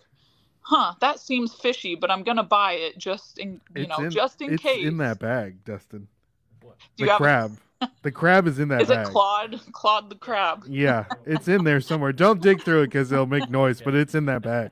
huh, 0.63 0.93
that 1.01 1.19
seems 1.19 1.53
fishy, 1.53 1.95
but 1.95 2.09
I'm 2.11 2.23
gonna 2.23 2.43
buy 2.43 2.73
it 2.73 2.97
just 2.97 3.37
in 3.37 3.61
you 3.75 3.83
It's 3.83 3.89
know, 3.89 4.05
in- 4.05 4.11
just 4.11 4.41
in 4.41 4.53
it's 4.53 4.63
case. 4.63 4.85
in 4.85 4.97
that 4.97 5.19
bag, 5.19 5.63
Dustin. 5.65 6.07
What? 6.61 6.75
The 6.97 7.03
you 7.05 7.09
have 7.09 7.17
crab. 7.17 7.57
the 8.01 8.11
crab 8.11 8.47
is 8.47 8.59
in 8.59 8.69
that 8.69 8.81
is 8.83 8.87
bag. 8.87 9.07
it 9.07 9.09
Claude? 9.11 9.59
Claude 9.71 10.09
the 10.09 10.15
crab. 10.15 10.65
Yeah, 10.67 11.05
it's 11.25 11.47
in 11.47 11.63
there 11.63 11.81
somewhere. 11.81 12.13
Don't 12.13 12.41
dig 12.41 12.61
through 12.63 12.81
it 12.83 12.87
because 12.87 13.11
it'll 13.11 13.25
make 13.25 13.49
noise, 13.49 13.81
but 13.81 13.93
it's 13.95 14.15
in 14.15 14.25
that 14.25 14.41
bag. 14.41 14.71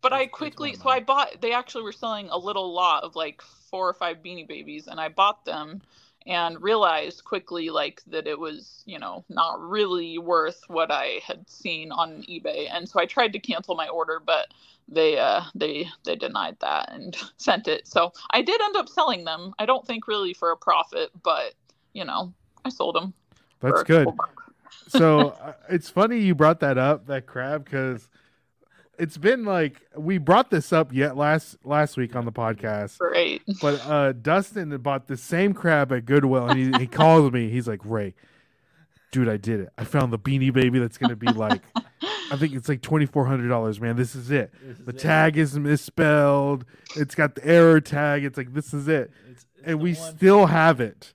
But 0.00 0.12
I 0.12 0.18
It's- 0.22 0.28
it's 0.30 0.36
quickly, 0.38 0.74
so 0.76 0.88
I 0.88 1.00
bought. 1.00 1.40
They 1.40 1.52
actually 1.52 1.82
were 1.84 1.92
selling 1.92 2.28
a 2.30 2.38
little 2.38 2.72
lot 2.72 3.02
of 3.04 3.16
like 3.16 3.42
four 3.70 3.88
or 3.88 3.94
five 3.94 4.18
Beanie 4.18 4.46
Babies, 4.46 4.86
and 4.86 5.00
I 5.00 5.08
bought 5.08 5.44
them. 5.44 5.82
And 6.28 6.62
realized 6.62 7.24
quickly 7.24 7.70
like 7.70 8.02
that 8.06 8.26
it 8.26 8.38
was 8.38 8.82
you 8.84 8.98
know 8.98 9.24
not 9.30 9.58
really 9.60 10.18
worth 10.18 10.62
what 10.68 10.90
I 10.90 11.20
had 11.26 11.48
seen 11.48 11.90
on 11.90 12.22
eBay, 12.28 12.68
and 12.70 12.88
so 12.88 13.00
I 13.00 13.06
tried 13.06 13.32
to 13.32 13.38
cancel 13.38 13.74
my 13.74 13.88
order, 13.88 14.20
but 14.24 14.48
they 14.86 15.18
uh 15.18 15.42
they 15.54 15.88
they 16.04 16.14
denied 16.14 16.56
that 16.60 16.92
and 16.92 17.16
sent 17.38 17.66
it. 17.66 17.88
So 17.88 18.12
I 18.30 18.42
did 18.42 18.60
end 18.60 18.76
up 18.76 18.88
selling 18.88 19.24
them. 19.24 19.54
I 19.58 19.66
don't 19.66 19.86
think 19.86 20.06
really 20.06 20.34
for 20.34 20.50
a 20.50 20.56
profit, 20.56 21.10
but 21.22 21.54
you 21.94 22.04
know 22.04 22.32
I 22.64 22.68
sold 22.68 22.94
them. 22.94 23.14
That's 23.60 23.82
good. 23.82 24.06
so 24.86 25.30
uh, 25.42 25.54
it's 25.70 25.88
funny 25.88 26.20
you 26.20 26.34
brought 26.34 26.60
that 26.60 26.76
up 26.78 27.06
that 27.06 27.26
crab 27.26 27.64
because 27.64 28.08
it's 28.98 29.16
been 29.16 29.44
like 29.44 29.80
we 29.96 30.18
brought 30.18 30.50
this 30.50 30.72
up 30.72 30.92
yet 30.92 31.16
last 31.16 31.56
last 31.64 31.96
week 31.96 32.16
on 32.16 32.24
the 32.24 32.32
podcast. 32.32 33.00
Right. 33.00 33.40
But 33.62 33.80
uh 33.86 34.12
Dustin 34.12 34.76
bought 34.78 35.06
the 35.06 35.16
same 35.16 35.54
crab 35.54 35.92
at 35.92 36.04
Goodwill 36.04 36.48
and 36.48 36.74
he, 36.74 36.80
he 36.80 36.86
calls 37.00 37.32
me. 37.32 37.48
He's 37.50 37.68
like, 37.68 37.80
Ray, 37.84 38.14
dude, 39.12 39.28
I 39.28 39.36
did 39.36 39.60
it. 39.60 39.68
I 39.78 39.84
found 39.84 40.12
the 40.12 40.18
beanie 40.18 40.52
baby 40.52 40.78
that's 40.78 40.98
gonna 40.98 41.16
be 41.16 41.28
like 41.32 41.62
I 42.30 42.36
think 42.36 42.54
it's 42.54 42.68
like 42.68 42.82
twenty 42.82 43.06
four 43.06 43.24
hundred 43.26 43.48
dollars, 43.48 43.80
man. 43.80 43.96
This 43.96 44.14
is 44.14 44.30
it. 44.30 44.52
This 44.62 44.78
is 44.78 44.84
The 44.84 44.92
it. 44.92 44.98
tag 44.98 45.38
is 45.38 45.58
misspelled. 45.58 46.64
It's 46.96 47.14
got 47.14 47.34
the 47.36 47.46
error 47.46 47.80
tag. 47.80 48.24
It's 48.24 48.36
like 48.36 48.52
this 48.52 48.74
is 48.74 48.86
it. 48.88 49.10
It's, 49.30 49.46
it's 49.56 49.64
And 49.66 49.80
we 49.80 49.94
one- 49.94 50.16
still 50.16 50.46
have 50.46 50.80
it. 50.80 51.14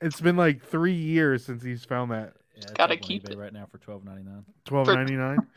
It's 0.00 0.20
been 0.20 0.36
like 0.36 0.62
three 0.62 0.92
years 0.94 1.44
since 1.44 1.62
he's 1.62 1.84
found 1.84 2.10
that. 2.10 2.34
Yeah, 2.62 2.68
it's 2.70 2.78
Gotta 2.78 2.96
keep 2.96 3.28
it. 3.28 3.36
right 3.38 3.52
now 3.52 3.66
for 3.70 3.78
twelve 3.78 4.04
ninety 4.04 4.22
nine. 4.22 4.44
Twelve 4.64 4.86
ninety 4.88 5.16
nine. 5.16 5.38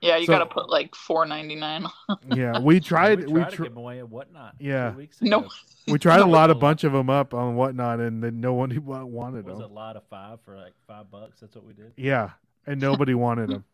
Yeah, 0.00 0.16
you 0.16 0.26
So- 0.26 0.32
gotta 0.32 0.46
put 0.46 0.68
like 0.70 0.94
four 0.94 1.26
ninety 1.26 1.54
nine. 1.54 1.86
Yeah, 2.34 2.58
we 2.60 2.80
tried. 2.90 3.26
we 3.26 3.32
We 3.34 3.40
tried 3.40 3.50
to 3.50 3.56
tr- 3.56 3.62
give 3.64 3.76
away 3.76 3.98
at 3.98 4.08
whatnot. 4.08 4.54
Yeah. 4.58 4.90
two 4.92 4.98
weeks 4.98 5.18
No. 5.20 5.48
we 5.88 5.98
tried 5.98 6.20
a 6.20 6.26
lot, 6.36 6.50
a 6.50 6.54
bunch 6.54 6.84
of 6.84 6.92
them 6.92 7.10
up 7.10 7.34
on 7.34 7.56
whatnot, 7.56 8.00
and 8.00 8.22
then 8.22 8.40
no 8.40 8.54
one 8.54 8.70
wa- 8.84 9.04
wanted 9.04 9.44
was 9.46 9.58
them. 9.58 9.70
a 9.70 9.74
lot 9.74 9.96
of 9.96 10.02
five 10.08 10.38
for 10.44 10.56
like 10.56 10.72
five 10.86 11.10
bucks. 11.10 11.40
That's 11.40 11.54
what 11.54 11.64
we 11.66 11.74
did. 11.74 11.92
Yeah, 11.96 12.30
and 12.66 12.80
nobody 12.80 13.14
wanted 13.14 13.50
them. 13.50 13.64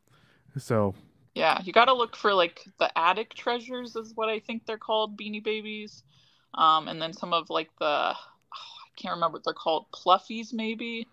So 0.58 0.94
Yeah, 1.34 1.60
you 1.62 1.72
gotta 1.72 1.94
look 1.94 2.16
for 2.16 2.34
like 2.34 2.64
the 2.78 2.90
attic 2.98 3.34
treasures 3.34 3.94
is 3.96 4.12
what 4.14 4.28
I 4.28 4.38
think 4.40 4.66
they're 4.66 4.78
called, 4.78 5.16
Beanie 5.16 5.42
Babies, 5.42 6.02
um, 6.54 6.88
and 6.88 7.00
then 7.00 7.12
some 7.12 7.32
of 7.32 7.48
like 7.50 7.70
the 7.78 7.84
oh, 7.86 8.14
I 8.14 9.00
can't 9.00 9.14
remember 9.14 9.36
what 9.36 9.44
they're 9.44 9.54
called, 9.54 9.86
Pluffies 9.92 10.52
maybe. 10.52 11.06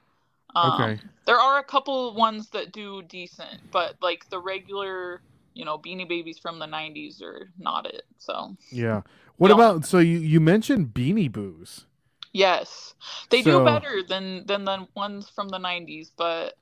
Um, 0.55 0.81
Okay. 0.81 0.99
There 1.25 1.39
are 1.39 1.59
a 1.59 1.63
couple 1.63 2.15
ones 2.15 2.49
that 2.49 2.71
do 2.71 3.01
decent, 3.03 3.61
but 3.71 3.95
like 4.01 4.27
the 4.29 4.39
regular, 4.39 5.21
you 5.53 5.63
know, 5.63 5.77
Beanie 5.77 6.07
Babies 6.09 6.39
from 6.39 6.57
the 6.57 6.65
'90s 6.65 7.21
are 7.21 7.51
not 7.59 7.85
it. 7.85 8.03
So 8.17 8.55
yeah. 8.71 9.01
What 9.37 9.51
about? 9.51 9.85
So 9.85 9.99
you 9.99 10.17
you 10.19 10.39
mentioned 10.39 10.87
Beanie 10.93 11.31
Boos. 11.31 11.85
yes, 12.33 12.95
they 13.29 13.41
So- 13.43 13.59
do 13.59 13.65
better 13.65 14.01
than 14.03 14.45
than 14.47 14.65
the 14.65 14.87
ones 14.95 15.29
from 15.29 15.49
the 15.49 15.59
'90s, 15.59 16.11
but 16.17 16.57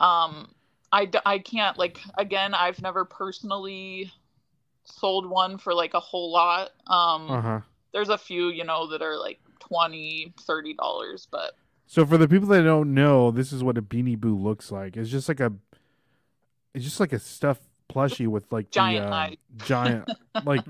um, 0.00 0.54
I, 0.90 1.08
I 1.26 1.38
can't 1.38 1.76
like 1.78 2.00
again. 2.16 2.54
I've 2.54 2.80
never 2.80 3.04
personally 3.04 4.10
sold 4.84 5.26
one 5.28 5.58
for 5.58 5.74
like 5.74 5.94
a 5.94 6.00
whole 6.00 6.32
lot. 6.32 6.70
Um, 6.86 7.30
Uh 7.30 7.40
huh. 7.42 7.60
there's 7.92 8.08
a 8.08 8.18
few 8.18 8.48
you 8.48 8.64
know 8.64 8.86
that 8.88 9.02
are 9.02 9.16
like 9.18 9.38
20 9.60 10.32
30 10.40 10.74
dollars 10.74 11.28
but 11.30 11.52
So 11.92 12.06
for 12.06 12.16
the 12.16 12.26
people 12.26 12.48
that 12.48 12.62
don't 12.62 12.94
know, 12.94 13.30
this 13.30 13.52
is 13.52 13.62
what 13.62 13.76
a 13.76 13.82
Beanie 13.82 14.18
Boo 14.18 14.34
looks 14.34 14.72
like. 14.72 14.96
It's 14.96 15.10
just 15.10 15.28
like 15.28 15.40
a, 15.40 15.52
it's 16.72 16.84
just 16.86 17.00
like 17.00 17.12
a 17.12 17.18
stuffed 17.18 17.64
plushie 17.92 18.26
with 18.26 18.50
like 18.50 18.70
Giant 18.70 19.04
the, 19.04 19.12
uh, 19.12 19.14
eyes. 19.14 19.36
giant 19.66 20.10
like 20.46 20.64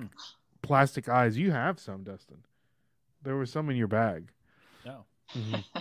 plastic 0.62 1.08
eyes. 1.08 1.38
You 1.38 1.52
have 1.52 1.78
some, 1.78 2.02
Dustin. 2.02 2.38
There 3.22 3.36
was 3.36 3.52
some 3.52 3.70
in 3.70 3.76
your 3.76 3.86
bag. 3.86 4.32
No, 4.84 5.04
Mhm. 5.32 5.52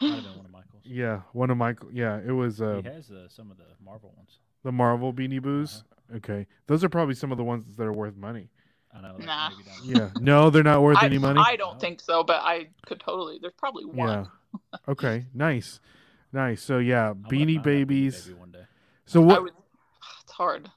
might 0.00 0.14
have 0.14 0.24
been 0.24 0.34
one 0.34 0.46
of 0.46 0.50
Michael's. 0.50 0.82
Yeah, 0.86 1.20
one 1.34 1.50
of 1.50 1.58
Michael. 1.58 1.90
Yeah, 1.92 2.18
it 2.26 2.32
was 2.32 2.62
uh, 2.62 2.80
he 2.82 2.88
has 2.88 3.10
uh, 3.10 3.28
some 3.28 3.50
of 3.50 3.58
the 3.58 3.64
Marvel 3.84 4.14
ones. 4.16 4.38
the 4.62 4.72
Marvel 4.72 5.12
Beanie 5.12 5.42
Boos. 5.42 5.84
Uh-huh. 6.10 6.16
Okay, 6.16 6.46
those 6.68 6.82
are 6.82 6.88
probably 6.88 7.14
some 7.16 7.30
of 7.30 7.36
the 7.36 7.44
ones 7.44 7.76
that 7.76 7.84
are 7.84 7.92
worth 7.92 8.16
money. 8.16 8.48
I 8.94 9.02
know. 9.02 9.18
Nah. 9.18 9.50
Yeah, 9.84 10.08
no, 10.20 10.48
they're 10.48 10.62
not 10.62 10.80
worth 10.80 10.96
I, 11.02 11.04
any 11.04 11.18
money. 11.18 11.42
I 11.44 11.56
don't 11.56 11.78
think 11.78 12.00
so 12.00 12.24
but 12.24 12.40
i 12.42 12.68
could 12.86 12.98
totally 12.98 13.38
there's 13.38 13.52
probably 13.52 13.84
one 13.84 14.08
Yeah. 14.08 14.24
Okay, 14.88 15.26
nice, 15.34 15.80
nice. 16.32 16.62
So 16.62 16.78
yeah, 16.78 17.08
I 17.08 17.12
wanna 17.12 17.28
Beanie 17.28 17.46
find 17.46 17.56
that 17.58 17.62
Babies. 17.64 18.22
Baby 18.26 18.38
one 18.38 18.50
day. 18.50 18.64
So 19.06 19.20
what? 19.20 19.42
would, 19.42 19.52
it's 20.22 20.32
hard 20.32 20.70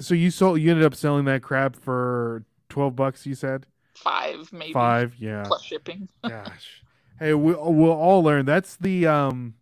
So 0.00 0.14
you 0.14 0.30
sold? 0.30 0.60
You 0.60 0.70
ended 0.70 0.84
up 0.86 0.94
selling 0.94 1.24
that 1.26 1.42
crab 1.42 1.76
for 1.76 2.44
twelve 2.68 2.96
bucks. 2.96 3.26
You 3.26 3.34
said 3.34 3.66
five 3.94 4.52
maybe 4.52 4.72
five. 4.72 5.14
Yeah. 5.18 5.44
plus 5.46 5.62
shipping 5.62 6.08
Gosh. 6.28 6.82
Hey, 7.18 7.32
we'll 7.34 7.72
we'll 7.72 7.92
all 7.92 8.22
learn. 8.22 8.44
That's 8.44 8.76
the 8.76 9.06
um, 9.06 9.54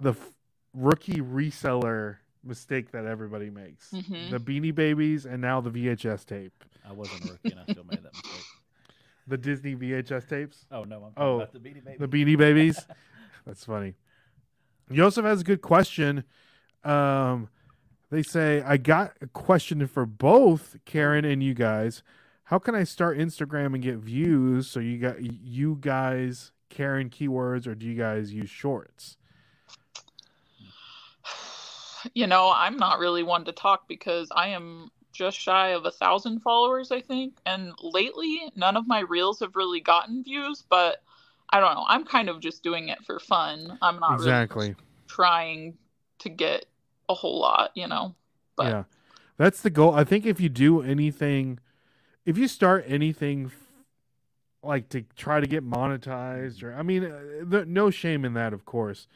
the 0.00 0.10
f- 0.10 0.30
rookie 0.72 1.20
reseller 1.20 2.16
mistake 2.42 2.92
that 2.92 3.04
everybody 3.06 3.50
makes. 3.50 3.90
Mhm. 3.90 4.30
The 4.30 4.38
Beanie 4.40 4.74
Babies 4.74 5.26
and 5.26 5.40
now 5.42 5.60
the 5.60 5.70
VHS 5.70 6.24
tape, 6.26 6.52
I 6.88 6.92
wasn't 6.92 7.24
a 7.24 7.32
rookie 7.32 7.50
and 7.50 7.60
I 7.60 7.64
still 7.72 7.84
made 7.84 8.02
that 8.02 8.12
mistake. 8.14 8.44
The 9.26 9.36
Disney 9.38 9.74
VHS 9.74 10.28
tapes. 10.28 10.66
Oh 10.70 10.84
no, 10.84 10.96
I'm 10.96 11.12
talking 11.12 11.12
Oh, 11.16 11.36
about 11.36 11.52
the 11.52 11.58
Beanie 11.58 11.84
Baby. 11.84 11.96
The 11.98 12.08
Beanie 12.08 12.38
Babies. 12.38 12.86
That's 13.46 13.64
funny. 13.64 13.94
Joseph 14.92 15.24
has 15.24 15.40
a 15.40 15.44
good 15.44 15.62
question. 15.62 16.24
Um, 16.84 17.48
they 18.10 18.22
say, 18.22 18.62
I 18.62 18.76
got 18.76 19.14
a 19.20 19.26
question 19.26 19.86
for 19.86 20.06
both 20.06 20.76
Karen 20.84 21.24
and 21.24 21.42
you 21.42 21.54
guys. 21.54 22.02
How 22.44 22.58
can 22.58 22.74
I 22.74 22.84
start 22.84 23.18
Instagram 23.18 23.74
and 23.74 23.82
get 23.82 23.96
views? 23.96 24.70
So 24.70 24.80
you 24.80 24.98
got 24.98 25.22
you 25.22 25.78
guys 25.80 26.52
Karen 26.68 27.08
keywords, 27.08 27.66
or 27.66 27.74
do 27.74 27.86
you 27.86 27.94
guys 27.94 28.32
use 28.32 28.50
shorts? 28.50 29.16
you 32.12 32.26
know 32.26 32.52
i'm 32.54 32.76
not 32.76 32.98
really 32.98 33.22
one 33.22 33.46
to 33.46 33.52
talk 33.52 33.88
because 33.88 34.28
i 34.36 34.48
am 34.48 34.90
just 35.14 35.38
shy 35.38 35.68
of 35.70 35.86
a 35.86 35.90
thousand 35.90 36.40
followers 36.40 36.90
i 36.90 37.00
think 37.00 37.38
and 37.46 37.72
lately 37.82 38.40
none 38.56 38.76
of 38.76 38.86
my 38.86 39.00
reels 39.00 39.40
have 39.40 39.56
really 39.56 39.80
gotten 39.80 40.22
views 40.22 40.64
but 40.68 41.02
i 41.50 41.60
don't 41.60 41.74
know 41.74 41.84
i'm 41.88 42.04
kind 42.04 42.28
of 42.28 42.40
just 42.40 42.62
doing 42.62 42.88
it 42.88 42.98
for 43.06 43.18
fun 43.18 43.78
i'm 43.80 43.98
not 43.98 44.18
really 44.18 44.24
exactly. 44.24 44.74
trying 45.06 45.74
to 46.18 46.28
get 46.28 46.66
a 47.08 47.14
whole 47.14 47.38
lot, 47.38 47.70
you 47.74 47.86
know. 47.86 48.14
But 48.56 48.66
yeah, 48.66 48.84
that's 49.36 49.60
the 49.62 49.70
goal. 49.70 49.94
I 49.94 50.04
think 50.04 50.26
if 50.26 50.40
you 50.40 50.48
do 50.48 50.82
anything, 50.82 51.58
if 52.24 52.38
you 52.38 52.48
start 52.48 52.84
anything 52.86 53.50
like 54.62 54.88
to 54.90 55.02
try 55.16 55.40
to 55.40 55.46
get 55.46 55.64
monetized, 55.64 56.62
or 56.62 56.74
I 56.74 56.82
mean, 56.82 57.04
uh, 57.04 57.20
the, 57.42 57.64
no 57.66 57.90
shame 57.90 58.24
in 58.24 58.34
that, 58.34 58.52
of 58.52 58.64
course, 58.64 59.06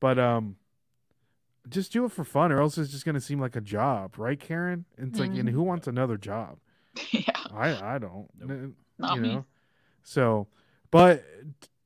but 0.00 0.18
um, 0.18 0.56
just 1.68 1.92
do 1.92 2.04
it 2.04 2.12
for 2.12 2.24
fun, 2.24 2.52
or 2.52 2.60
else 2.60 2.76
it's 2.78 2.90
just 2.90 3.04
gonna 3.04 3.20
seem 3.20 3.40
like 3.40 3.56
a 3.56 3.60
job, 3.60 4.18
right, 4.18 4.38
Karen? 4.38 4.84
It's 4.98 5.18
like, 5.18 5.30
and 5.30 5.48
Mhm. 5.48 5.52
who 5.52 5.62
wants 5.62 5.86
another 5.86 6.16
job? 6.16 6.58
yeah, 7.12 7.22
I 7.52 7.94
I 7.94 7.98
don't. 7.98 8.28
Nope. 8.38 8.50
N- 8.50 8.74
not 8.98 9.14
you 9.16 9.20
me. 9.22 9.28
know. 9.34 9.44
So, 10.02 10.46
but 10.90 11.24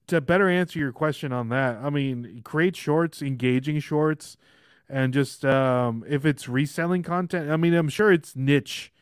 to 0.08 0.20
better 0.20 0.48
answer 0.48 0.78
your 0.78 0.92
question 0.92 1.32
on 1.32 1.48
that, 1.50 1.76
I 1.82 1.90
mean, 1.90 2.40
create 2.44 2.76
shorts, 2.76 3.22
engaging 3.22 3.78
shorts, 3.80 4.36
and 4.88 5.12
just 5.12 5.44
um, 5.44 6.04
if 6.08 6.24
it's 6.26 6.48
reselling 6.48 7.02
content, 7.02 7.50
I 7.50 7.56
mean, 7.56 7.74
I'm 7.74 7.88
sure 7.88 8.12
it's 8.12 8.34
niche. 8.34 8.92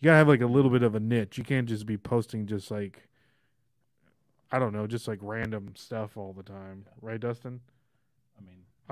You 0.00 0.06
gotta 0.06 0.18
have 0.18 0.28
like 0.28 0.40
a 0.40 0.46
little 0.46 0.70
bit 0.70 0.82
of 0.82 0.94
a 0.94 1.00
niche. 1.00 1.36
You 1.38 1.44
can't 1.44 1.68
just 1.68 1.86
be 1.86 1.96
posting 1.98 2.46
just 2.46 2.70
like, 2.70 3.08
I 4.50 4.58
don't 4.58 4.72
know, 4.72 4.86
just 4.86 5.08
like 5.08 5.18
random 5.22 5.74
stuff 5.76 6.16
all 6.16 6.32
the 6.32 6.42
time, 6.42 6.86
right, 7.00 7.20
Dustin? 7.20 7.60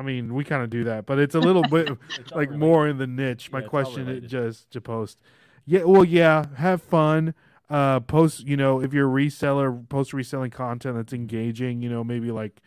I 0.01 0.03
mean, 0.03 0.33
we 0.33 0.45
kind 0.45 0.63
of 0.63 0.71
do 0.71 0.83
that, 0.85 1.05
but 1.05 1.19
it's 1.19 1.35
a 1.35 1.41
little 1.41 1.63
bit 1.63 1.91
like 2.35 2.51
more 2.51 2.89
in 2.89 2.97
the 2.97 3.07
niche. 3.07 3.53
My 3.53 3.61
Yeah, 3.61 3.67
question 3.69 4.09
is 4.09 4.31
just 4.31 4.71
to 4.71 4.81
post. 4.81 5.19
Yeah, 5.67 5.83
well, 5.83 6.05
yeah, 6.05 6.47
have 6.57 6.81
fun. 6.81 7.35
Uh, 7.69 8.01
post. 8.01 8.47
You 8.47 8.57
know, 8.57 8.81
if 8.81 8.95
you're 8.95 9.07
a 9.07 9.13
reseller, 9.27 9.87
post 9.91 10.15
reselling 10.15 10.53
content 10.53 10.97
that's 10.97 11.13
engaging. 11.13 11.83
You 11.83 11.91
know, 11.91 12.03
maybe 12.03 12.31
like 12.31 12.63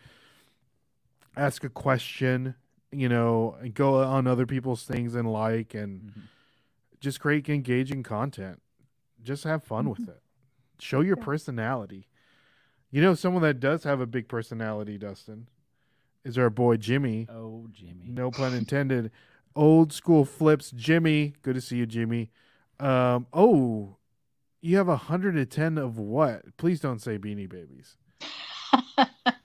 ask 1.36 1.64
a 1.64 1.68
question. 1.68 2.54
You 2.92 3.08
know, 3.08 3.56
and 3.60 3.74
go 3.74 4.00
on 4.04 4.28
other 4.28 4.46
people's 4.46 4.84
things 4.84 5.16
and 5.16 5.28
like, 5.28 5.74
and 5.74 6.02
Mhm. 6.02 6.22
just 7.00 7.18
create 7.18 7.48
engaging 7.48 8.04
content. 8.04 8.62
Just 9.24 9.42
have 9.42 9.64
fun 9.64 9.90
with 9.90 10.08
it. 10.08 10.22
Show 10.78 11.00
your 11.00 11.16
personality. 11.16 12.06
You 12.92 13.02
know, 13.02 13.14
someone 13.16 13.42
that 13.42 13.58
does 13.58 13.82
have 13.82 14.00
a 14.00 14.06
big 14.06 14.28
personality, 14.28 14.96
Dustin, 14.98 15.48
is 16.24 16.38
our 16.38 16.50
boy 16.50 16.76
Jimmy. 16.76 17.26
Oh, 17.30 17.68
Jimmy. 17.72 18.06
No 18.08 18.30
pun 18.30 18.54
intended. 18.54 19.10
Old 19.56 19.92
school 19.92 20.24
flips, 20.24 20.70
Jimmy. 20.72 21.34
Good 21.42 21.54
to 21.54 21.60
see 21.60 21.76
you, 21.76 21.86
Jimmy. 21.86 22.30
Um, 22.80 23.26
oh, 23.32 23.96
you 24.60 24.76
have 24.78 24.88
a 24.88 24.96
hundred 24.96 25.36
and 25.36 25.50
ten 25.50 25.78
of 25.78 25.98
what? 25.98 26.56
Please 26.56 26.80
don't 26.80 27.00
say 27.00 27.18
Beanie 27.18 27.48
Babies, 27.48 27.96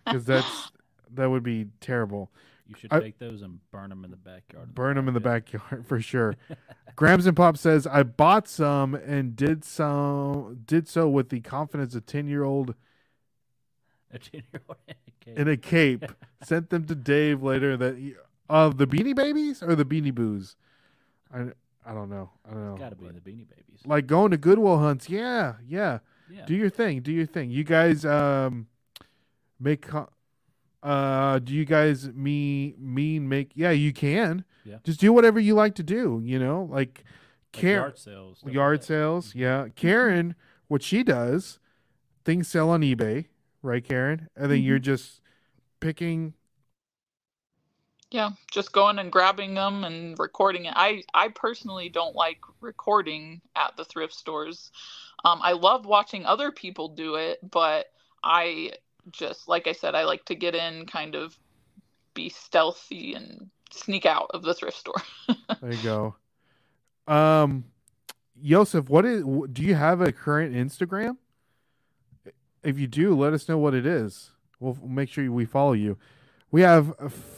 because 0.06 0.26
that's 0.26 0.72
that 1.14 1.30
would 1.30 1.44
be 1.44 1.68
terrible. 1.80 2.32
You 2.68 2.76
should 2.76 2.94
I- 2.94 3.00
take 3.00 3.20
those 3.20 3.42
and 3.42 3.60
burn 3.72 3.90
them 3.90 4.04
in 4.06 4.12
the 4.12 4.18
backyard. 4.18 4.74
Burn 4.74 4.96
them 4.96 5.08
in 5.08 5.14
the 5.14 5.20
backyard 5.20 5.86
for 5.88 6.00
sure. 6.02 6.36
Grams 6.96 7.26
and 7.26 7.36
Pop 7.38 7.58
says 7.58 7.88
I 7.88 8.04
bought 8.04 8.48
some 8.48 8.94
and 8.96 9.36
did 9.36 9.64
some 9.64 10.62
did 10.66 10.88
so 10.88 11.08
with 11.08 11.30
the 11.30 11.40
confidence 11.42 11.96
of 11.96 12.04
a 12.04 12.06
ten 12.06 12.28
year 12.28 12.44
old 12.44 12.76
A 14.14 14.20
in 14.34 14.44
a 14.52 15.24
cave. 15.24 15.38
in 15.38 15.48
a 15.48 15.58
cape. 15.58 16.06
Sent 16.44 16.70
them 16.70 16.86
to 16.86 16.96
Dave 16.96 17.44
later. 17.44 17.78
That 17.78 17.98
he- 17.98 18.16
of 18.50 18.78
the 18.78 18.88
Beanie 18.88 19.16
Babies 19.16 19.62
or 19.62 19.76
the 19.76 19.86
Beanie 19.86 20.14
Boos. 20.14 20.56
I 21.34 21.52
I 21.86 21.94
don't 21.94 22.10
know. 22.10 22.32
I 22.48 22.54
don't 22.54 22.66
know. 22.66 22.78
Got 22.78 22.90
to 22.90 22.96
be 22.96 23.06
the 23.08 23.20
Beanie 23.20 23.48
Babies. 23.48 23.82
Like 23.86 24.08
going 24.08 24.32
to 24.32 24.38
Goodwill 24.38 24.80
hunts. 24.80 25.10
Yeah, 25.10 25.56
yeah. 25.68 26.00
yeah. 26.32 26.46
Do 26.46 26.56
your 26.56 26.70
thing. 26.70 27.02
Do 27.02 27.12
your 27.12 27.26
thing. 27.28 27.52
You 27.52 27.64
guys 27.64 28.04
um 28.06 28.68
make 29.60 29.86
uh 30.82 31.40
do 31.40 31.54
you 31.54 31.66
guys 31.66 32.10
me 32.14 32.74
mean 32.80 33.28
make 33.30 33.52
yeah, 33.56 33.72
you 33.72 33.94
can. 33.94 34.46
Yeah. 34.66 34.78
Just 34.84 35.00
do 35.00 35.12
whatever 35.14 35.40
you 35.40 35.54
like 35.54 35.76
to 35.76 35.84
do, 35.84 36.22
you 36.24 36.40
know? 36.40 36.64
Like 36.72 37.04
Like 37.04 37.06
Karen 37.52 37.82
yard 37.82 37.98
sales. 38.00 38.38
stuff 38.38 38.48
like 38.48 38.54
yard 38.56 38.84
sales, 38.84 39.36
yeah. 39.36 39.68
Karen, 39.76 40.36
what 40.68 40.82
she 40.84 41.04
does, 41.04 41.60
things 42.24 42.48
sell 42.48 42.70
on 42.70 42.82
eBay, 42.82 43.26
right, 43.62 43.84
Karen? 43.84 44.30
And 44.36 44.52
then 44.52 44.62
you're 44.62 44.80
just 44.80 45.22
picking 45.80 46.34
Yeah, 48.12 48.32
just 48.52 48.72
going 48.72 48.98
and 49.00 49.12
grabbing 49.12 49.54
them 49.54 49.84
and 49.84 50.18
recording 50.18 50.66
it. 50.66 50.74
I 50.76 51.04
I 51.14 51.30
personally 51.30 51.90
don't 51.90 52.16
like 52.16 52.40
recording 52.62 53.42
at 53.56 53.78
the 53.78 53.86
thrift 53.86 54.14
stores. 54.14 54.72
Um, 55.26 55.40
I 55.44 55.52
love 55.54 55.86
watching 55.86 56.26
other 56.26 56.52
people 56.52 56.90
do 56.90 57.16
it, 57.16 57.40
but 57.52 57.88
I 58.24 58.74
just 59.12 59.48
like 59.48 59.68
I 59.68 59.74
said, 59.74 59.96
I 59.96 60.06
like 60.06 60.26
to 60.26 60.36
get 60.36 60.56
in, 60.56 60.86
kind 60.88 61.16
of 61.16 61.38
be 62.16 62.30
stealthy 62.30 63.14
and 63.14 63.50
sneak 63.72 64.06
out 64.06 64.32
of 64.34 64.44
the 64.44 64.54
thrift 64.54 64.78
store. 64.78 65.02
There 65.62 65.74
you 65.74 65.82
go. 65.82 66.16
Um, 67.08 67.66
Yosef, 68.42 68.90
what 68.90 69.06
is? 69.06 69.24
Do 69.52 69.64
you 69.64 69.76
have 69.76 70.02
a 70.02 70.12
current 70.12 70.56
Instagram? 70.56 71.18
If 72.64 72.78
you 72.80 72.88
do, 72.88 73.16
let 73.16 73.34
us 73.34 73.48
know 73.48 73.58
what 73.58 73.74
it 73.74 73.86
is. 73.86 74.32
We'll 74.60 74.78
make 74.86 75.10
sure 75.10 75.30
we 75.32 75.46
follow 75.46 75.74
you. 75.74 75.98
We 76.52 76.62
have 76.62 76.94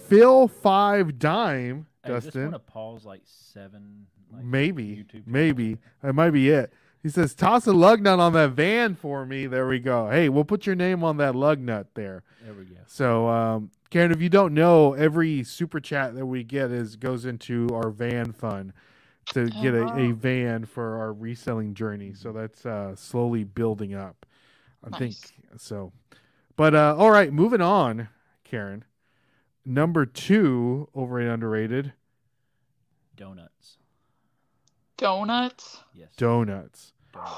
Phil 0.07 0.47
Five 0.47 1.19
Dime, 1.19 1.85
Hey, 2.03 2.09
just 2.13 2.27
Dustin. 2.27 2.43
want 2.51 2.53
to 2.55 2.59
pause 2.59 3.05
like 3.05 3.21
seven. 3.25 4.07
Like, 4.33 4.43
maybe, 4.45 4.85
YouTube 4.85 5.27
maybe 5.27 5.77
that 6.01 6.13
might 6.13 6.31
be 6.31 6.49
it. 6.49 6.71
He 7.03 7.09
says, 7.09 7.35
"Toss 7.35 7.67
a 7.67 7.73
lug 7.73 8.01
nut 8.01 8.19
on 8.19 8.31
that 8.33 8.51
van 8.51 8.95
for 8.95 9.25
me." 9.25 9.45
There 9.47 9.67
we 9.67 9.79
go. 9.79 10.09
Hey, 10.09 10.29
we'll 10.29 10.45
put 10.45 10.65
your 10.65 10.75
name 10.75 11.03
on 11.03 11.17
that 11.17 11.35
lug 11.35 11.59
nut 11.59 11.87
there. 11.95 12.23
There 12.43 12.53
we 12.53 12.63
go. 12.65 12.75
So, 12.87 13.27
um, 13.27 13.71
Karen, 13.89 14.11
if 14.11 14.21
you 14.21 14.29
don't 14.29 14.53
know, 14.53 14.93
every 14.93 15.43
super 15.43 15.79
chat 15.81 16.15
that 16.15 16.25
we 16.25 16.43
get 16.43 16.71
is 16.71 16.95
goes 16.95 17.25
into 17.25 17.67
our 17.73 17.89
van 17.89 18.31
fund 18.31 18.71
to 19.33 19.49
Oh, 19.53 19.61
get 19.61 19.73
a, 19.73 19.87
a 19.97 20.11
van 20.13 20.63
for 20.65 20.97
our 20.97 21.11
reselling 21.11 21.73
journey. 21.73 22.13
So 22.13 22.31
that's 22.31 22.65
uh, 22.65 22.95
slowly 22.95 23.43
building 23.43 23.93
up. 23.93 24.25
I 24.83 24.97
think 24.97 25.15
so. 25.57 25.91
But 26.55 26.75
uh, 26.75 26.95
all 26.97 27.11
right, 27.11 27.31
moving 27.31 27.61
on, 27.61 28.09
Karen. 28.43 28.83
Number 29.65 30.05
two, 30.05 30.89
overrated, 30.95 31.33
underrated, 31.33 31.93
Donuts. 33.15 33.77
Donuts. 34.97 35.79
Yes. 35.93 36.09
donuts. 36.17 36.93
Donuts. 37.13 37.37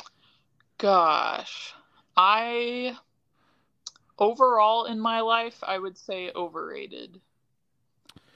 Gosh, 0.78 1.74
I 2.16 2.96
overall 4.18 4.84
in 4.84 5.00
my 5.00 5.20
life, 5.20 5.58
I 5.62 5.78
would 5.78 5.98
say 5.98 6.30
overrated. 6.34 7.20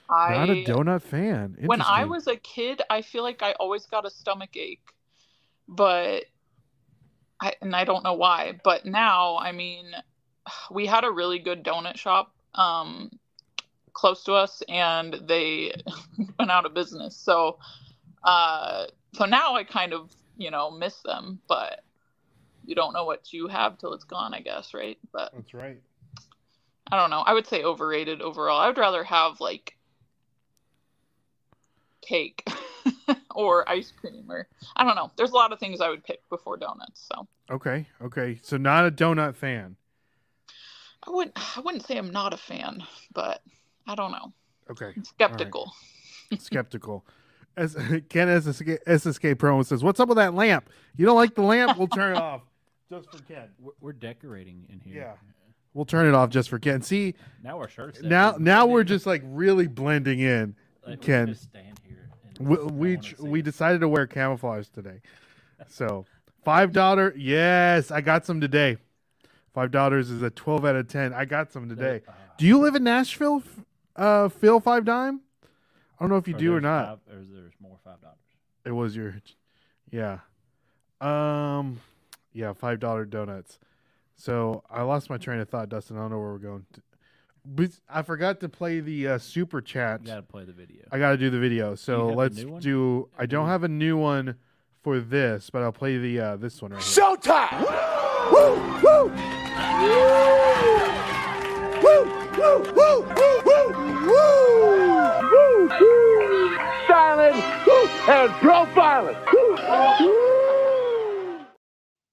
I 0.09 0.35
Not 0.35 0.49
a 0.49 0.63
donut 0.63 1.01
fan. 1.01 1.55
when 1.65 1.81
I 1.81 2.05
was 2.05 2.27
a 2.27 2.35
kid, 2.35 2.81
I 2.89 3.01
feel 3.01 3.23
like 3.23 3.41
I 3.41 3.53
always 3.53 3.85
got 3.85 4.05
a 4.05 4.09
stomach 4.09 4.55
ache, 4.57 4.83
but 5.67 6.25
I 7.43 7.53
and 7.61 7.75
I 7.75 7.83
don't 7.83 8.03
know 8.03 8.13
why. 8.13 8.59
But 8.63 8.85
now, 8.85 9.37
I 9.37 9.51
mean, 9.51 9.91
we 10.71 10.85
had 10.85 11.03
a 11.03 11.11
really 11.11 11.39
good 11.39 11.63
donut 11.63 11.97
shop 11.97 12.33
um, 12.55 13.11
close 13.91 14.23
to 14.23 14.33
us, 14.33 14.63
and 14.69 15.13
they 15.27 15.73
went 16.39 16.51
out 16.51 16.65
of 16.65 16.73
business. 16.73 17.17
So, 17.17 17.59
uh, 18.23 18.85
so 19.13 19.25
now 19.25 19.55
I 19.55 19.65
kind 19.65 19.93
of 19.93 20.09
you 20.37 20.51
know 20.51 20.71
miss 20.71 21.01
them, 21.01 21.39
but 21.47 21.83
you 22.65 22.75
don't 22.75 22.93
know 22.93 23.03
what 23.03 23.33
you 23.33 23.49
have 23.49 23.77
till 23.77 23.93
it's 23.93 24.05
gone, 24.05 24.33
I 24.33 24.39
guess, 24.39 24.73
right? 24.73 24.97
But 25.11 25.33
That's 25.33 25.53
right. 25.53 25.81
I 26.91 26.97
don't 26.97 27.09
know. 27.09 27.21
I 27.21 27.33
would 27.33 27.47
say 27.47 27.63
overrated 27.63 28.21
overall. 28.21 28.59
I 28.59 28.67
would 28.67 28.77
rather 28.77 29.03
have 29.03 29.41
like 29.41 29.75
cake 32.01 32.47
or 33.35 33.67
ice 33.69 33.91
cream 33.91 34.25
or 34.29 34.47
I 34.75 34.83
don't 34.83 34.95
know. 34.95 35.11
There's 35.17 35.31
a 35.31 35.35
lot 35.35 35.51
of 35.51 35.59
things 35.59 35.81
I 35.81 35.89
would 35.89 36.03
pick 36.03 36.27
before 36.29 36.57
donuts. 36.57 37.07
So 37.11 37.27
Okay. 37.51 37.87
Okay. 38.01 38.39
So 38.41 38.57
not 38.57 38.85
a 38.85 38.91
donut 38.91 39.35
fan. 39.35 39.75
I 41.05 41.11
wouldn't 41.11 41.57
I 41.57 41.61
wouldn't 41.61 41.85
say 41.85 41.97
I'm 41.97 42.11
not 42.11 42.33
a 42.33 42.37
fan, 42.37 42.83
but 43.13 43.41
I 43.87 43.95
don't 43.95 44.11
know. 44.11 44.33
Okay. 44.71 44.93
I'm 44.95 45.03
skeptical. 45.03 45.73
skeptical. 46.39 47.05
As 47.55 47.75
Ken 48.09 48.27
SSK, 48.29 48.79
SSK 48.87 49.37
Pro 49.37 49.61
says, 49.61 49.83
"What's 49.83 49.99
up 49.99 50.09
with 50.09 50.17
that 50.17 50.33
lamp? 50.33 50.69
You 50.95 51.05
don't 51.05 51.15
like 51.17 51.35
the 51.35 51.43
lamp? 51.43 51.77
We'll 51.77 51.87
turn 51.87 52.15
it 52.15 52.19
off 52.19 52.41
just 52.89 53.11
for 53.11 53.21
Ken. 53.23 53.49
We're, 53.59 53.73
we're 53.79 53.93
decorating 53.93 54.65
in 54.69 54.79
here. 54.79 55.01
Yeah. 55.01 55.13
We'll 55.73 55.85
turn 55.85 56.07
it 56.07 56.13
off 56.13 56.29
just 56.29 56.49
for 56.49 56.59
Ken. 56.59 56.81
See 56.81 57.15
Now 57.43 57.57
our 57.57 57.67
shirts. 57.67 58.01
now, 58.01 58.35
now 58.39 58.65
we're 58.67 58.83
just 58.83 59.05
like 59.05 59.21
really 59.25 59.67
blending 59.67 60.19
in. 60.19 60.55
Like, 60.85 60.99
we 60.99 61.05
Ken. 61.05 61.35
Stand 61.35 61.63
here. 61.65 61.73
and 61.82 61.82
We 62.39 62.57
we, 62.57 62.95
one 62.95 63.01
ch- 63.03 63.17
will 63.17 63.25
see 63.25 63.31
we 63.31 63.41
decided 63.41 63.81
to 63.81 63.87
wear 63.87 64.07
camouflage 64.07 64.67
today, 64.69 65.01
so 65.67 66.05
five 66.43 66.71
dollar. 66.71 67.13
Yes, 67.17 67.91
I 67.91 68.01
got 68.01 68.25
some 68.25 68.41
today. 68.41 68.77
Five 69.53 69.71
dollars 69.71 70.09
is 70.09 70.21
a 70.21 70.29
twelve 70.29 70.65
out 70.65 70.75
of 70.75 70.87
ten. 70.87 71.13
I 71.13 71.25
got 71.25 71.51
some 71.51 71.69
today. 71.69 72.01
Uh, 72.07 72.11
Do 72.37 72.45
you 72.45 72.57
live 72.57 72.75
in 72.75 72.83
Nashville, 72.83 73.43
uh, 73.95 74.29
Phil 74.29 74.59
Five 74.59 74.85
Dime? 74.85 75.21
I 75.99 76.03
don't 76.03 76.09
know 76.09 76.17
if 76.17 76.27
you 76.27 76.35
or 76.35 76.39
do 76.39 76.55
or 76.55 76.61
not. 76.61 76.87
Five, 77.07 77.15
or 77.15 77.21
is 77.21 77.27
there's 77.31 77.53
more 77.61 77.77
five 77.83 78.01
dollars? 78.01 78.17
It 78.65 78.71
was 78.71 78.95
your, 78.95 79.15
yeah, 79.91 80.19
um, 81.01 81.81
yeah, 82.33 82.53
five 82.53 82.79
dollar 82.79 83.05
donuts. 83.05 83.59
So 84.15 84.63
I 84.69 84.81
lost 84.83 85.09
my 85.09 85.17
train 85.17 85.39
of 85.39 85.49
thought, 85.49 85.69
Dustin. 85.69 85.97
I 85.97 86.01
don't 86.01 86.11
know 86.11 86.19
where 86.19 86.31
we're 86.31 86.37
going. 86.39 86.65
To. 87.43 87.49
But 87.49 87.71
I 87.89 88.01
forgot 88.01 88.39
to 88.41 88.49
play 88.49 88.79
the 88.79 89.07
uh, 89.07 89.17
super 89.17 89.61
chat. 89.61 90.01
You 90.01 90.07
got 90.07 90.15
to 90.15 90.21
play 90.23 90.45
the 90.45 90.53
video. 90.53 90.85
I 90.91 90.99
got 90.99 91.11
to 91.11 91.17
do 91.17 91.29
the 91.29 91.39
video. 91.39 91.75
So 91.75 92.07
let's 92.07 92.43
do. 92.59 93.09
I 93.17 93.25
don't 93.25 93.47
have 93.47 93.63
a 93.63 93.67
new 93.67 93.97
one 93.97 94.35
for 94.81 94.99
this, 94.99 95.49
but 95.49 95.61
I'll 95.61 95.71
play 95.71 95.97
the 95.97 96.19
uh, 96.19 96.35
this 96.37 96.61
one 96.61 96.71
right 96.71 96.81
here. 96.81 97.03
Showtime! 97.03 97.61
Woo! 98.31 98.55
Woo! 98.83 99.11
Woo! 99.81 100.03
Woo! 101.81 102.05
Woo! 102.37 102.59
Woo! 102.73 103.01
Woo! 103.15 103.67
Woo! 104.07 105.69
Woo! 105.71 106.57
Silent 106.87 107.35
woo, 107.65 107.87
and 108.07 108.31
profiling. 108.41 109.17
Woo! 109.33 109.41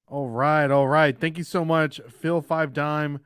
All 0.07 0.29
right, 0.29 0.71
all 0.71 0.89
right. 0.89 1.19
Thank 1.19 1.39
you 1.39 1.45
so 1.45 1.65
much, 1.65 2.01
Phil 2.09 2.41
Five 2.43 2.73
Dime, 2.73 3.21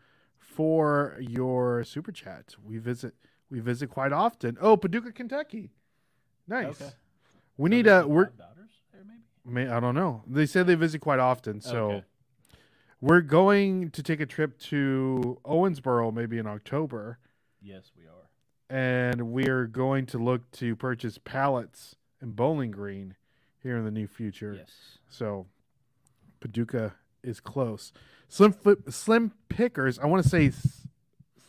for 0.54 1.16
your 1.20 1.84
super 1.84 2.12
chat. 2.12 2.54
We 2.64 2.78
visit 2.78 3.14
we 3.50 3.60
visit 3.60 3.88
quite 3.90 4.12
often. 4.12 4.56
Oh, 4.60 4.76
Paducah, 4.76 5.12
Kentucky. 5.12 5.70
Nice. 6.48 6.80
Okay. 6.80 6.90
We 7.56 7.68
So 7.70 7.76
need 7.76 7.86
a. 7.86 8.06
We're. 8.06 8.26
dollars 8.26 8.70
there 8.92 9.02
maybe. 9.06 9.22
May, 9.44 9.68
I 9.68 9.80
don't 9.80 9.94
know. 9.94 10.22
They 10.26 10.46
say 10.46 10.62
they 10.62 10.74
visit 10.74 11.00
quite 11.00 11.18
often, 11.20 11.60
so 11.60 11.86
Okay. 11.90 12.04
we're 13.00 13.20
going 13.20 13.90
to 13.90 14.02
take 14.02 14.20
a 14.20 14.26
trip 14.26 14.58
to 14.70 15.38
Owensboro 15.44 16.12
maybe 16.12 16.38
in 16.38 16.46
October, 16.46 17.18
Yes, 17.60 17.90
we 17.96 18.04
are. 18.06 18.28
and 18.76 19.30
we're 19.32 19.66
going 19.66 20.06
to 20.06 20.18
look 20.18 20.50
to 20.52 20.74
purchase 20.76 21.18
pallets 21.18 21.96
in 22.22 22.32
Bowling 22.32 22.70
Green 22.70 23.14
here 23.62 23.76
in 23.76 23.84
the 23.84 23.90
near 23.90 24.08
future. 24.08 24.54
Yes. 24.58 24.98
So 25.08 25.46
Paducah 26.40 26.94
is 27.24 27.40
close. 27.40 27.92
Slim 28.28 28.52
flip, 28.52 28.90
Slim 28.90 29.32
Pickers. 29.48 29.98
I 29.98 30.06
want 30.06 30.22
to 30.22 30.28
say 30.28 30.46
s- 30.48 30.86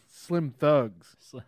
Slim 0.07 0.51
Thugs. 0.51 1.15
Slim, 1.19 1.43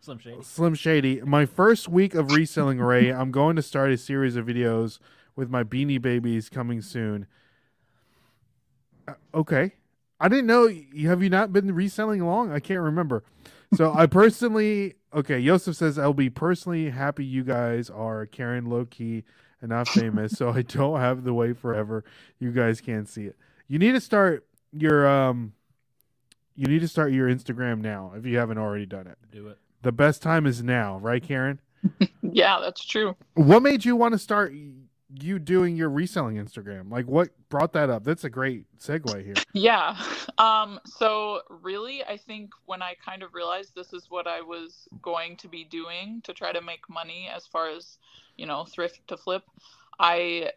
Slim 0.00 0.18
Shady. 0.18 0.42
Slim 0.42 0.74
Shady. 0.74 1.20
My 1.22 1.46
first 1.46 1.88
week 1.88 2.14
of 2.14 2.32
reselling 2.32 2.80
Ray, 2.80 3.10
I'm 3.12 3.30
going 3.30 3.56
to 3.56 3.62
start 3.62 3.90
a 3.92 3.96
series 3.98 4.36
of 4.36 4.46
videos 4.46 4.98
with 5.34 5.50
my 5.50 5.64
Beanie 5.64 6.00
Babies 6.00 6.48
coming 6.48 6.80
soon. 6.80 7.26
Uh, 9.06 9.14
okay. 9.34 9.72
I 10.18 10.28
didn't 10.28 10.46
know. 10.46 10.68
Have 11.02 11.22
you 11.22 11.28
not 11.30 11.52
been 11.52 11.74
reselling 11.74 12.24
long? 12.24 12.50
I 12.50 12.60
can't 12.60 12.80
remember. 12.80 13.22
So 13.74 13.92
I 13.92 14.06
personally, 14.06 14.94
okay. 15.12 15.38
Yosef 15.38 15.76
says 15.76 15.98
I'll 15.98 16.14
be 16.14 16.30
personally 16.30 16.90
happy 16.90 17.24
you 17.24 17.44
guys 17.44 17.90
are 17.90 18.24
Karen 18.26 18.66
low 18.66 18.86
key 18.86 19.24
and 19.60 19.70
not 19.70 19.88
famous, 19.88 20.32
so 20.32 20.50
I 20.50 20.62
don't 20.62 21.00
have 21.00 21.24
to 21.24 21.34
wait 21.34 21.58
forever. 21.58 22.04
You 22.38 22.52
guys 22.52 22.80
can't 22.80 23.08
see 23.08 23.24
it. 23.24 23.36
You 23.68 23.78
need 23.78 23.92
to 23.92 24.00
start 24.00 24.46
your 24.72 25.06
um. 25.06 25.52
You 26.54 26.66
need 26.66 26.80
to 26.80 26.88
start 26.88 27.12
your 27.12 27.28
Instagram 27.28 27.80
now 27.80 28.12
if 28.16 28.24
you 28.24 28.38
haven't 28.38 28.58
already 28.58 28.86
done 28.86 29.06
it. 29.06 29.18
Do 29.30 29.48
it. 29.48 29.58
The 29.82 29.92
best 29.92 30.22
time 30.22 30.46
is 30.46 30.62
now, 30.62 30.98
right, 30.98 31.22
Karen? 31.22 31.60
Yeah, 32.22 32.58
that's 32.60 32.84
true. 32.84 33.16
What 33.34 33.62
made 33.62 33.84
you 33.84 33.96
want 33.96 34.12
to 34.12 34.18
start 34.18 34.52
you 35.22 35.38
doing 35.38 35.76
your 35.76 35.88
reselling 35.88 36.36
Instagram? 36.36 36.90
Like, 36.90 37.06
what 37.06 37.30
brought 37.48 37.72
that 37.74 37.88
up? 37.88 38.04
That's 38.04 38.24
a 38.24 38.30
great 38.30 38.66
segue 38.78 39.24
here. 39.24 39.34
Yeah. 39.54 39.96
Um, 40.36 40.80
so 40.84 41.40
really, 41.62 42.04
I 42.04 42.18
think 42.18 42.50
when 42.66 42.82
I 42.82 42.94
kind 43.02 43.22
of 43.22 43.32
realized 43.32 43.74
this 43.74 43.94
is 43.94 44.10
what 44.10 44.26
I 44.26 44.42
was 44.42 44.86
going 45.00 45.36
to 45.38 45.48
be 45.48 45.64
doing 45.64 46.20
to 46.24 46.34
try 46.34 46.52
to 46.52 46.60
make 46.60 46.90
money 46.90 47.30
as 47.34 47.46
far 47.46 47.70
as, 47.70 47.96
you 48.36 48.44
know, 48.44 48.64
thrift 48.64 49.00
to 49.08 49.16
flip, 49.16 49.44
I 49.98 50.50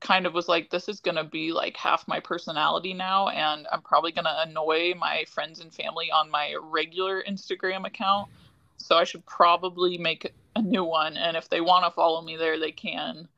kind 0.00 0.26
of 0.26 0.34
was 0.34 0.48
like, 0.48 0.70
this 0.70 0.88
is 0.88 1.00
going 1.00 1.16
to 1.16 1.24
be 1.24 1.52
like 1.52 1.76
half 1.76 2.06
my 2.06 2.20
personality 2.20 2.94
now. 2.94 3.28
And 3.28 3.66
I'm 3.72 3.82
probably 3.82 4.12
going 4.12 4.24
to 4.24 4.42
annoy 4.42 4.94
my 4.96 5.24
friends 5.28 5.60
and 5.60 5.72
family 5.72 6.10
on 6.10 6.30
my 6.30 6.54
regular 6.60 7.22
Instagram 7.22 7.86
account. 7.86 8.28
So 8.76 8.96
I 8.96 9.04
should 9.04 9.26
probably 9.26 9.98
make 9.98 10.32
a 10.54 10.62
new 10.62 10.84
one. 10.84 11.16
And 11.16 11.36
if 11.36 11.48
they 11.48 11.60
want 11.60 11.84
to 11.84 11.90
follow 11.90 12.22
me 12.22 12.36
there, 12.36 12.58
they 12.58 12.70
can. 12.70 13.28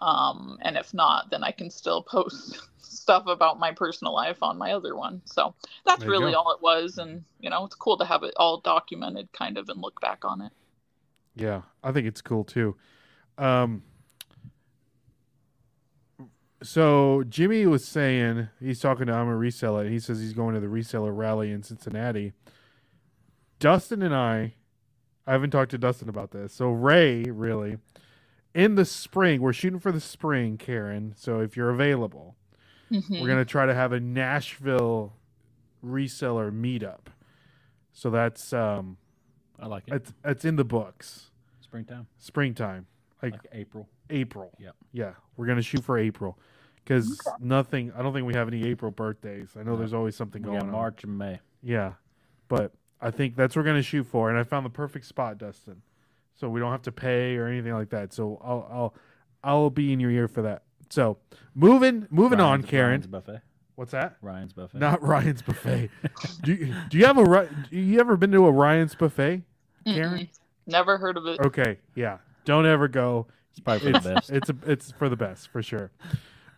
Um, 0.00 0.58
and 0.62 0.76
if 0.76 0.94
not, 0.94 1.30
then 1.30 1.42
I 1.42 1.50
can 1.50 1.70
still 1.70 2.02
post 2.02 2.68
stuff 2.78 3.26
about 3.26 3.58
my 3.58 3.72
personal 3.72 4.14
life 4.14 4.42
on 4.42 4.56
my 4.56 4.72
other 4.72 4.96
one. 4.96 5.20
So 5.24 5.54
that's 5.84 6.00
There 6.00 6.10
really 6.10 6.34
all 6.34 6.52
it 6.52 6.62
was. 6.62 6.98
And, 6.98 7.24
you 7.40 7.50
know, 7.50 7.64
it's 7.66 7.74
cool 7.74 7.98
to 7.98 8.04
have 8.04 8.22
it 8.22 8.32
all 8.36 8.60
documented 8.60 9.30
kind 9.32 9.58
of 9.58 9.68
and 9.68 9.82
look 9.82 10.00
back 10.00 10.24
on 10.24 10.40
it. 10.40 10.52
Yeah, 11.34 11.62
I 11.82 11.92
think 11.92 12.06
it's 12.06 12.22
cool 12.22 12.44
too. 12.44 12.76
Um, 13.36 13.82
so 16.62 17.22
Jimmy 17.28 17.66
was 17.66 17.84
saying 17.86 18.48
he's 18.60 18.80
talking 18.80 19.06
to 19.06 19.12
I'm 19.12 19.28
a 19.28 19.32
reseller. 19.36 19.88
He 19.90 19.98
says 20.00 20.20
he's 20.20 20.32
going 20.32 20.54
to 20.54 20.60
the 20.60 20.66
reseller 20.66 21.16
rally 21.16 21.50
in 21.52 21.62
Cincinnati. 21.62 22.32
Dustin 23.60 24.02
and 24.02 24.14
I, 24.14 24.54
I 25.26 25.32
haven't 25.32 25.50
talked 25.50 25.70
to 25.72 25.78
Dustin 25.78 26.08
about 26.08 26.30
this. 26.30 26.52
So 26.52 26.70
Ray, 26.70 27.24
really, 27.24 27.78
in 28.54 28.74
the 28.76 28.84
spring, 28.84 29.40
we're 29.40 29.52
shooting 29.52 29.78
for 29.80 29.92
the 29.92 30.00
spring, 30.00 30.56
Karen. 30.56 31.14
So 31.16 31.40
if 31.40 31.56
you're 31.56 31.70
available, 31.70 32.36
Mhm. 32.90 33.20
we're 33.20 33.28
gonna 33.28 33.44
try 33.44 33.66
to 33.66 33.74
have 33.74 33.92
a 33.92 34.00
Nashville 34.00 35.14
reseller 35.84 36.50
meetup. 36.50 37.08
So 37.92 38.10
that's 38.10 38.52
um, 38.52 38.96
I 39.58 39.66
like 39.66 39.84
it. 39.88 39.94
it's 39.94 40.12
it's 40.24 40.44
in 40.44 40.56
the 40.56 40.64
books. 40.64 41.30
Springtime, 41.60 42.06
Springtime. 42.18 42.86
Like- 43.22 43.32
like 43.32 43.46
April. 43.52 43.88
April. 44.10 44.52
Yeah. 44.58 44.70
Yeah, 44.92 45.12
we're 45.36 45.46
gonna 45.46 45.62
shoot 45.62 45.84
for 45.84 45.98
April 45.98 46.38
because 46.84 47.20
nothing. 47.40 47.92
I 47.96 48.02
don't 48.02 48.12
think 48.12 48.26
we 48.26 48.34
have 48.34 48.48
any 48.48 48.64
April 48.64 48.90
birthdays. 48.90 49.56
I 49.56 49.62
know 49.62 49.72
No. 49.72 49.76
there's 49.78 49.92
always 49.94 50.16
something 50.16 50.42
We 50.42 50.46
going 50.46 50.60
got 50.60 50.66
on. 50.66 50.72
March 50.72 51.04
and 51.04 51.18
May. 51.18 51.40
Yeah, 51.62 51.94
but 52.48 52.72
I 53.00 53.10
think 53.10 53.36
that's 53.36 53.54
what 53.56 53.62
we're 53.62 53.66
gonna 53.70 53.82
shoot 53.82 54.04
for, 54.04 54.30
and 54.30 54.38
I 54.38 54.44
found 54.44 54.64
the 54.64 54.70
perfect 54.70 55.04
spot, 55.06 55.38
Dustin. 55.38 55.82
So 56.34 56.48
we 56.48 56.60
don't 56.60 56.70
have 56.70 56.82
to 56.82 56.92
pay 56.92 57.36
or 57.36 57.46
anything 57.48 57.72
like 57.74 57.90
that. 57.90 58.12
So 58.12 58.40
I'll 58.44 58.66
I'll 58.70 58.94
I'll 59.44 59.70
be 59.70 59.92
in 59.92 60.00
your 60.00 60.10
ear 60.10 60.28
for 60.28 60.42
that. 60.42 60.62
So 60.88 61.18
moving 61.54 62.06
moving 62.10 62.40
on, 62.40 62.60
Ryan's- 62.60 62.66
Karen. 62.70 62.90
Ryan's 62.90 63.06
buffet. 63.08 63.40
What's 63.74 63.92
that? 63.92 64.16
Ryan's 64.22 64.52
buffet. 64.52 64.78
Not 64.78 65.02
Ryan's 65.02 65.42
buffet. 65.42 65.90
do 66.42 66.52
you, 66.54 66.74
do 66.88 66.98
you 66.98 67.04
have 67.06 67.18
a 67.18 67.48
do 67.70 67.78
you 67.78 68.00
ever 68.00 68.16
been 68.16 68.32
to 68.32 68.46
a 68.46 68.50
Ryan's 68.52 68.94
buffet, 68.94 69.42
Karen? 69.84 70.20
Mm-mm. 70.20 70.28
Never 70.66 70.98
heard 70.98 71.16
of 71.16 71.26
it. 71.26 71.40
Okay, 71.40 71.78
yeah. 71.94 72.18
Don't 72.48 72.64
ever 72.64 72.88
go. 72.88 73.26
It's 73.50 73.60
probably 73.60 73.92
for 73.92 73.96
it's, 73.98 74.06
the 74.06 74.14
best. 74.14 74.30
It's 74.30 74.48
a, 74.48 74.56
it's 74.64 74.92
for 74.92 75.10
the 75.10 75.16
best 75.16 75.48
for 75.48 75.62
sure. 75.62 75.90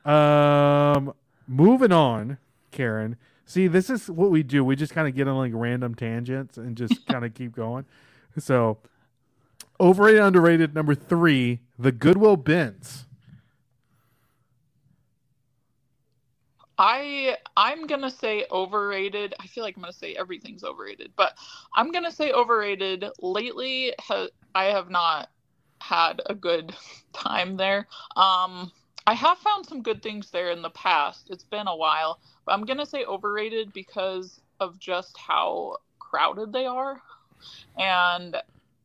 Um, 0.05 1.13
moving 1.49 1.91
on, 1.91 2.39
Karen. 2.71 3.17
See, 3.45 3.67
this 3.67 3.91
is 3.91 4.09
what 4.09 4.31
we 4.31 4.45
do. 4.45 4.65
We 4.65 4.77
just 4.77 4.95
kind 4.95 5.09
of 5.09 5.17
get 5.17 5.27
on 5.27 5.37
like 5.37 5.51
random 5.53 5.97
tangents 5.97 6.59
and 6.59 6.77
just 6.77 7.05
kind 7.09 7.25
of 7.25 7.35
keep 7.35 7.57
going. 7.57 7.87
So, 8.39 8.79
overrated, 9.81 10.23
underrated. 10.23 10.77
Number 10.77 10.95
three, 10.95 11.59
the 11.77 11.91
Goodwill 11.91 12.37
bins. 12.37 13.07
I 16.79 17.37
I'm 17.57 17.89
gonna 17.89 18.13
say 18.13 18.47
overrated. 18.53 19.35
I 19.41 19.49
feel 19.49 19.65
like 19.65 19.77
I'm 19.77 19.83
gonna 19.83 19.93
say 19.93 20.15
everything's 20.15 20.63
overrated, 20.63 21.11
but 21.17 21.37
I'm 21.75 21.91
gonna 21.91 22.13
say 22.13 22.31
overrated. 22.31 23.07
Lately, 23.21 23.93
ha- 23.99 24.29
I 24.55 24.67
have 24.67 24.89
not 24.89 25.31
had 25.81 26.21
a 26.27 26.35
good 26.35 26.75
time 27.13 27.57
there. 27.57 27.87
Um, 28.17 28.73
I 29.07 29.15
have 29.15 29.39
found 29.39 29.67
some 29.67 29.83
good 29.83 30.03
things 30.03 30.31
there 30.31 30.51
in 30.51 30.63
the 30.63 30.71
past. 30.71 31.31
It's 31.31 31.45
been 31.45 31.67
a 31.67 31.77
while, 31.77 32.21
but 32.45 32.53
I'm 32.53 32.65
gonna 32.65 32.87
say 32.87 33.05
overrated 33.05 33.73
because 33.73 34.41
of 34.61 34.79
just 34.79 35.17
how 35.17 35.79
crowded 35.99 36.53
they 36.53 36.67
are, 36.67 37.01
and 37.79 38.37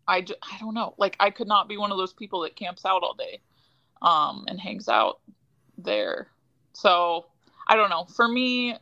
I 0.08 0.18
I 0.18 0.58
don't 0.60 0.74
know. 0.74 0.96
Like 0.98 1.16
I 1.20 1.30
could 1.30 1.48
not 1.48 1.68
be 1.68 1.78
one 1.78 1.92
of 1.92 1.98
those 1.98 2.14
people 2.14 2.42
that 2.42 2.56
camps 2.56 2.86
out 2.86 3.04
all 3.04 3.14
day, 3.14 3.42
um, 4.02 4.46
and 4.48 4.60
hangs 4.60 4.88
out 4.88 5.20
there. 5.78 6.28
So 6.74 7.26
I 7.68 7.76
don't 7.76 7.90
know. 7.90 8.06
For 8.06 8.28
me, 8.28 8.78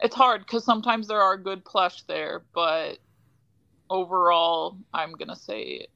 it's 0.00 0.14
hard 0.14 0.42
because 0.42 0.64
sometimes 0.64 1.08
there 1.08 1.20
are 1.20 1.36
good 1.36 1.64
plush 1.64 2.02
there, 2.02 2.42
but 2.54 2.98
overall, 3.90 4.76
I'm 4.92 5.12
gonna 5.12 5.36
say 5.36 5.88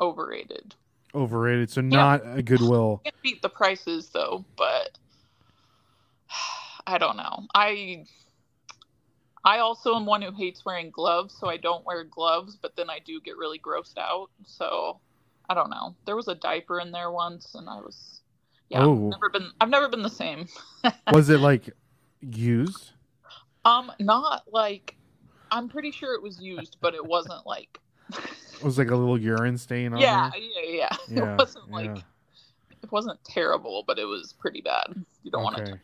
overrated. 0.00 0.74
Overrated. 1.14 1.70
So 1.70 1.80
not 1.80 2.22
a 2.24 2.42
Goodwill. 2.42 3.00
Can't 3.04 3.22
beat 3.22 3.42
the 3.42 3.48
prices 3.48 4.08
though, 4.10 4.44
but 4.56 4.98
I 6.86 6.98
don't 6.98 7.16
know. 7.16 7.46
I 7.54 8.04
I 9.44 9.58
also 9.58 9.96
am 9.96 10.06
one 10.06 10.22
who 10.22 10.32
hates 10.32 10.64
wearing 10.64 10.90
gloves, 10.90 11.36
so 11.38 11.48
I 11.48 11.56
don't 11.56 11.84
wear 11.84 12.04
gloves, 12.04 12.56
but 12.60 12.76
then 12.76 12.88
I 12.88 13.00
do 13.00 13.20
get 13.20 13.36
really 13.36 13.58
grossed 13.58 13.98
out. 13.98 14.30
So 14.46 15.00
I 15.48 15.54
don't 15.54 15.70
know. 15.70 15.94
There 16.06 16.16
was 16.16 16.28
a 16.28 16.34
diaper 16.34 16.80
in 16.80 16.92
there 16.92 17.10
once, 17.10 17.54
and 17.54 17.68
I 17.68 17.80
was 17.80 18.22
yeah. 18.72 18.84
Oh. 18.84 19.10
Never 19.10 19.28
been. 19.28 19.50
I've 19.60 19.68
never 19.68 19.88
been 19.88 20.02
the 20.02 20.08
same. 20.08 20.48
Was 21.12 21.28
it 21.28 21.40
like 21.40 21.68
used? 22.22 22.92
Um, 23.66 23.92
not 24.00 24.44
like 24.50 24.96
I'm 25.50 25.68
pretty 25.68 25.90
sure 25.90 26.14
it 26.14 26.22
was 26.22 26.40
used, 26.40 26.78
but 26.80 26.94
it 26.94 27.04
wasn't 27.04 27.46
like 27.46 27.78
It 28.62 28.64
was 28.66 28.78
like 28.78 28.90
a 28.90 28.96
little 28.96 29.18
urine 29.20 29.58
stain 29.58 29.92
on 29.92 30.00
yeah, 30.00 30.30
there? 30.32 30.40
yeah, 30.40 30.70
yeah, 30.72 30.96
Yeah, 31.24 31.32
It 31.34 31.38
wasn't 31.38 31.64
yeah. 31.68 31.74
like 31.74 32.04
it 32.82 32.92
wasn't 32.92 33.22
terrible, 33.24 33.84
but 33.86 33.98
it 33.98 34.04
was 34.04 34.32
pretty 34.38 34.60
bad. 34.60 34.86
You 35.24 35.30
don't 35.30 35.42
want 35.42 35.56
to 35.56 35.62
Okay. 35.62 35.70
touch 35.72 35.80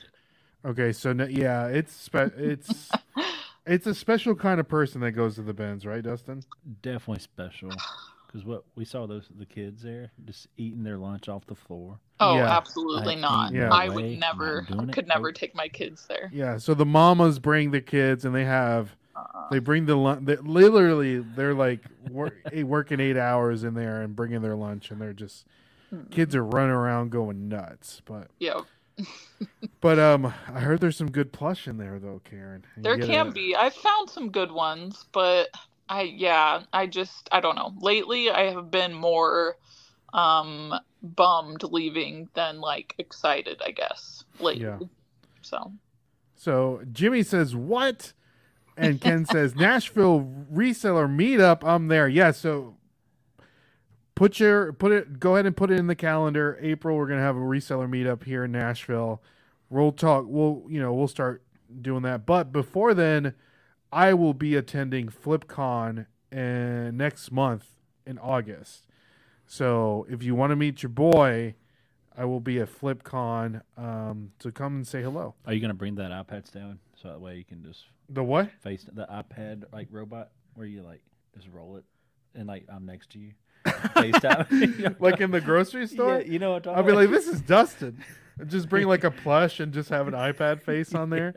Okay, 0.64 0.92
so 0.92 1.12
no, 1.12 1.24
yeah, 1.24 1.66
it's 1.68 1.92
spe- 1.92 2.36
it's 2.36 2.90
it's 3.66 3.86
a 3.86 3.94
special 3.94 4.34
kind 4.34 4.58
of 4.60 4.68
person 4.68 5.00
that 5.02 5.12
goes 5.12 5.36
to 5.36 5.42
the 5.42 5.54
bins, 5.54 5.86
right, 5.86 6.02
Dustin? 6.02 6.42
Definitely 6.82 7.20
special. 7.22 7.70
Because 8.26 8.44
what 8.44 8.64
we 8.74 8.84
saw 8.84 9.06
those 9.06 9.28
the 9.38 9.46
kids 9.46 9.82
there 9.82 10.10
just 10.24 10.48
eating 10.56 10.82
their 10.82 10.98
lunch 10.98 11.28
off 11.28 11.46
the 11.46 11.54
floor. 11.54 11.98
Oh, 12.20 12.36
Yeah. 12.36 12.56
absolutely 12.56 13.14
I- 13.16 13.20
not. 13.20 13.52
Yeah. 13.54 13.70
I 13.72 13.88
would 13.88 14.18
never 14.18 14.62
not 14.62 14.68
doing 14.78 14.88
it. 14.88 14.92
could 14.92 15.08
never 15.08 15.32
take 15.32 15.54
my 15.54 15.68
kids 15.68 16.06
there. 16.08 16.28
Yeah, 16.32 16.58
so 16.58 16.74
the 16.74 16.84
mamas 16.86 17.38
bring 17.38 17.70
the 17.70 17.80
kids, 17.80 18.24
and 18.24 18.34
they 18.34 18.44
have 18.44 18.96
they 19.50 19.58
bring 19.58 19.86
the 19.86 19.96
lunch. 19.96 20.24
They, 20.26 20.36
literally, 20.36 21.18
they're 21.20 21.54
like 21.54 21.82
wor- 22.00 22.34
working 22.64 23.00
eight 23.00 23.16
hours 23.16 23.64
in 23.64 23.74
there 23.74 24.02
and 24.02 24.16
bringing 24.16 24.42
their 24.42 24.56
lunch, 24.56 24.90
and 24.90 25.00
they're 25.00 25.12
just 25.12 25.46
mm, 25.94 26.10
kids 26.10 26.34
are 26.34 26.44
running 26.44 26.72
around 26.72 27.10
going 27.10 27.48
nuts. 27.48 28.02
But 28.04 28.28
yeah, 28.38 28.60
but 29.80 29.98
um, 29.98 30.26
I 30.26 30.60
heard 30.60 30.80
there's 30.80 30.96
some 30.96 31.10
good 31.10 31.32
plush 31.32 31.68
in 31.68 31.78
there 31.78 31.98
though, 31.98 32.20
Karen. 32.24 32.64
There 32.76 32.98
can 32.98 33.28
a- 33.28 33.32
be. 33.32 33.54
I've 33.56 33.74
found 33.74 34.10
some 34.10 34.30
good 34.30 34.52
ones, 34.52 35.06
but 35.12 35.48
I 35.88 36.02
yeah, 36.02 36.62
I 36.72 36.86
just 36.86 37.28
I 37.32 37.40
don't 37.40 37.56
know. 37.56 37.74
Lately, 37.80 38.30
I 38.30 38.50
have 38.52 38.70
been 38.70 38.94
more 38.94 39.56
um 40.14 40.74
bummed 41.02 41.62
leaving 41.64 42.28
than 42.34 42.60
like 42.60 42.94
excited. 42.98 43.62
I 43.64 43.72
guess 43.72 44.24
lately. 44.38 44.64
Yeah. 44.64 44.78
So 45.42 45.72
So 46.36 46.82
Jimmy 46.92 47.22
says 47.22 47.54
what, 47.56 48.12
and 48.78 49.00
Ken 49.00 49.24
says 49.24 49.54
Nashville 49.54 50.20
reseller 50.52 51.08
meetup. 51.08 51.64
I'm 51.64 51.88
there. 51.88 52.08
Yeah. 52.08 52.30
So 52.30 52.76
put 54.14 54.40
your 54.40 54.72
put 54.72 54.92
it. 54.92 55.20
Go 55.20 55.34
ahead 55.34 55.46
and 55.46 55.56
put 55.56 55.70
it 55.70 55.78
in 55.78 55.86
the 55.86 55.94
calendar. 55.94 56.58
April. 56.60 56.96
We're 56.96 57.08
gonna 57.08 57.20
have 57.20 57.36
a 57.36 57.40
reseller 57.40 57.88
meetup 57.88 58.24
here 58.24 58.44
in 58.44 58.52
Nashville. 58.52 59.22
We'll 59.68 59.92
talk. 59.92 60.24
We'll 60.26 60.64
you 60.68 60.80
know 60.80 60.94
we'll 60.94 61.08
start 61.08 61.42
doing 61.82 62.02
that. 62.02 62.24
But 62.24 62.52
before 62.52 62.94
then, 62.94 63.34
I 63.92 64.14
will 64.14 64.34
be 64.34 64.54
attending 64.54 65.08
FlipCon 65.08 66.06
uh, 66.32 66.90
next 66.90 67.30
month 67.30 67.66
in 68.06 68.18
August. 68.18 68.86
So 69.46 70.06
if 70.10 70.22
you 70.22 70.34
want 70.34 70.50
to 70.50 70.56
meet 70.56 70.82
your 70.82 70.90
boy, 70.90 71.54
I 72.16 72.24
will 72.24 72.40
be 72.40 72.60
at 72.60 72.68
FlipCon. 72.68 73.62
Um, 73.76 74.32
so 74.40 74.50
come 74.50 74.76
and 74.76 74.86
say 74.86 75.02
hello. 75.02 75.34
Are 75.46 75.52
you 75.54 75.60
gonna 75.60 75.74
bring 75.74 75.96
that 75.96 76.10
iPad 76.10 76.46
stand 76.46 76.78
so 77.00 77.08
that 77.08 77.20
way 77.20 77.36
you 77.36 77.44
can 77.44 77.62
just 77.62 77.84
The 78.08 78.24
what? 78.24 78.50
face 78.62 78.86
the 78.90 79.06
iPad 79.06 79.64
like 79.72 79.88
robot 79.90 80.30
where 80.54 80.66
you 80.66 80.82
like 80.82 81.02
just 81.34 81.48
roll 81.48 81.76
it 81.76 81.84
and 82.34 82.46
like 82.46 82.64
I'm 82.68 82.86
next 82.86 83.10
to 83.10 83.18
you. 83.18 83.32
FaceTime. 83.66 84.96
like 85.00 85.20
in 85.20 85.30
the 85.30 85.40
grocery 85.40 85.86
store? 85.86 86.20
Yeah, 86.20 86.26
you 86.26 86.38
know 86.38 86.52
what 86.52 86.66
I'm 86.66 86.76
I'll 86.76 86.82
be 86.82 86.92
like, 86.92 87.10
this 87.10 87.26
is 87.26 87.40
Dustin. 87.40 88.02
Just 88.46 88.68
bring 88.68 88.86
like 88.86 89.02
a 89.02 89.10
plush 89.10 89.58
and 89.58 89.72
just 89.72 89.88
have 89.88 90.06
an 90.06 90.14
iPad 90.14 90.62
face 90.62 90.94
on 90.94 91.10
there. 91.10 91.34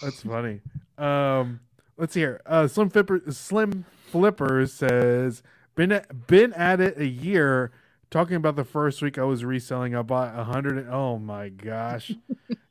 That's 0.00 0.20
funny. 0.22 0.60
Um, 0.98 1.60
let's 1.96 2.12
see 2.14 2.20
here. 2.20 2.40
Uh, 2.44 2.66
Slim 2.66 2.90
Flipper, 2.90 3.22
Slim 3.30 3.84
Flipper 4.10 4.66
says, 4.66 5.44
been 5.76 5.92
at, 5.92 6.26
been 6.26 6.52
at 6.54 6.80
it 6.80 6.98
a 6.98 7.06
year. 7.06 7.70
talking 8.10 8.34
about 8.34 8.56
the 8.56 8.64
first 8.64 9.00
week 9.00 9.16
I 9.16 9.22
was 9.22 9.44
reselling, 9.44 9.94
I 9.94 10.02
bought 10.02 10.36
a 10.36 10.42
hundred. 10.42 10.88
Oh 10.90 11.20
my 11.20 11.50
gosh, 11.50 12.10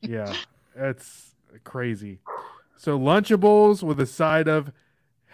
yeah, 0.02 0.36
it's 0.76 1.34
crazy. 1.64 2.20
So 2.82 2.98
Lunchables 2.98 3.84
with 3.84 4.00
a 4.00 4.08
side 4.08 4.48
of 4.48 4.72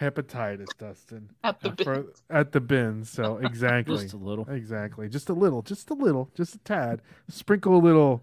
hepatitis, 0.02 0.68
Dustin, 0.78 1.30
At 1.46 1.62
the 1.62 1.72
For- 1.82 2.06
at 2.30 2.52
the 2.52 2.60
bin. 2.60 3.06
So 3.06 3.38
exactly, 3.38 3.96
Just 4.02 4.14
a 4.14 4.18
little. 4.18 4.46
exactly, 4.50 5.08
just 5.08 5.30
a 5.30 5.34
little, 5.34 5.62
just 5.62 5.90
a 5.90 5.94
little, 5.94 6.30
just 6.36 6.56
a 6.56 6.58
tad. 6.58 7.02
Sprinkle 7.30 7.74
a 7.74 7.80
little, 7.80 8.22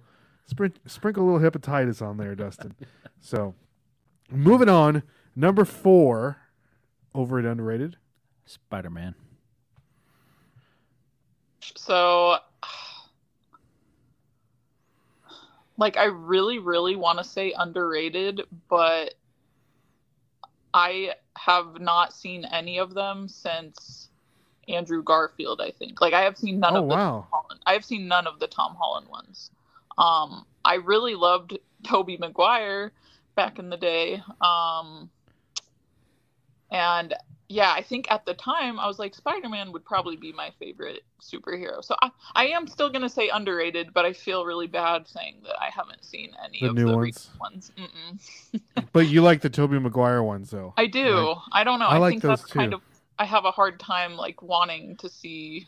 sprink, 0.53 0.75
sprinkle 0.85 1.25
a 1.25 1.27
little 1.33 1.51
hepatitis 1.51 2.03
on 2.03 2.19
there, 2.19 2.35
Dustin. 2.35 2.75
so 3.23 3.55
moving 4.31 4.69
on, 4.69 5.03
number 5.35 5.65
four, 5.65 6.37
overrated, 7.15 7.51
underrated. 7.51 7.97
Spider 8.45 8.91
Man. 8.91 9.15
So, 11.77 12.37
like, 15.77 15.97
I 15.97 16.05
really, 16.05 16.59
really 16.59 16.97
want 16.97 17.19
to 17.19 17.25
say 17.25 17.53
underrated, 17.57 18.43
but 18.69 19.15
I 20.73 21.15
have 21.37 21.81
not 21.81 22.13
seen 22.13 22.45
any 22.45 22.79
of 22.79 22.95
them 22.95 23.29
since 23.29 24.09
Andrew 24.69 25.03
Garfield. 25.03 25.61
I 25.61 25.71
think, 25.71 26.01
like, 26.01 26.15
I 26.15 26.23
have 26.23 26.39
seen 26.39 26.61
none 26.61 26.77
Oh 26.77 26.83
of 26.83 26.89
the 26.89 26.95
wow. 26.95 27.11
Tom 27.11 27.27
Holland. 27.31 27.61
I 27.67 27.73
have 27.73 27.85
seen 27.85 28.09
none 28.09 28.27
of 28.27 28.39
the 28.39 28.47
Tom 28.47 28.77
Holland 28.79 29.09
ones. 29.09 29.51
Um, 29.99 30.47
I 30.65 30.77
really 30.77 31.15
loved 31.15 31.59
Tobey 31.83 32.17
Maguire 32.17 32.93
back 33.35 33.59
in 33.59 33.69
the 33.69 33.77
day. 33.77 34.23
Um, 34.41 35.11
and 36.71 37.15
yeah, 37.49 37.73
I 37.73 37.83
think 37.83 38.11
at 38.11 38.25
the 38.27 38.35
time 38.35 38.79
I 38.81 38.87
was 38.87 38.99
like 38.99 39.15
Spider 39.15 39.49
Man 39.49 39.71
would 39.73 39.85
probably 39.85 40.17
be 40.17 40.33
my 40.33 40.51
favorite 40.59 41.03
superhero. 41.21 41.85
So 41.85 41.95
I, 42.01 42.11
I 42.35 42.47
am 42.49 42.67
still 42.67 42.91
gonna 42.91 43.09
say 43.09 43.29
underrated, 43.29 43.93
but 43.95 44.05
I 44.05 44.13
feel 44.13 44.45
really 44.45 44.67
bad 44.67 45.07
saying 45.07 45.37
that 45.45 45.57
I 45.61 45.69
haven't 45.71 46.05
seen 46.05 46.33
any 46.45 46.61
The 46.61 46.69
of 46.69 46.75
new 46.75 46.87
the 46.89 46.97
ones? 46.97 47.31
recent 47.41 47.41
ones. 47.41 47.73
But 48.93 49.09
you 49.09 49.23
like 49.23 49.41
the 49.41 49.51
Tobey 49.51 49.79
Maguire 49.79 50.23
ones 50.23 50.51
though. 50.51 50.73
I 50.77 50.87
do. 50.87 51.15
Right. 51.29 51.37
I 51.53 51.65
don't 51.65 51.79
know. 51.81 51.87
I 51.87 51.97
I, 51.97 51.99
like 51.99 52.13
think 52.13 52.23
those 52.23 52.41
that's 52.41 52.53
kind 52.53 52.71
too. 52.73 52.77
of. 52.77 52.83
I 53.19 53.25
have 53.25 53.45
a 53.45 53.51
hard 53.51 53.79
time 53.81 54.17
like 54.17 54.41
wanting 54.43 54.97
to 54.97 55.09
see 55.09 55.67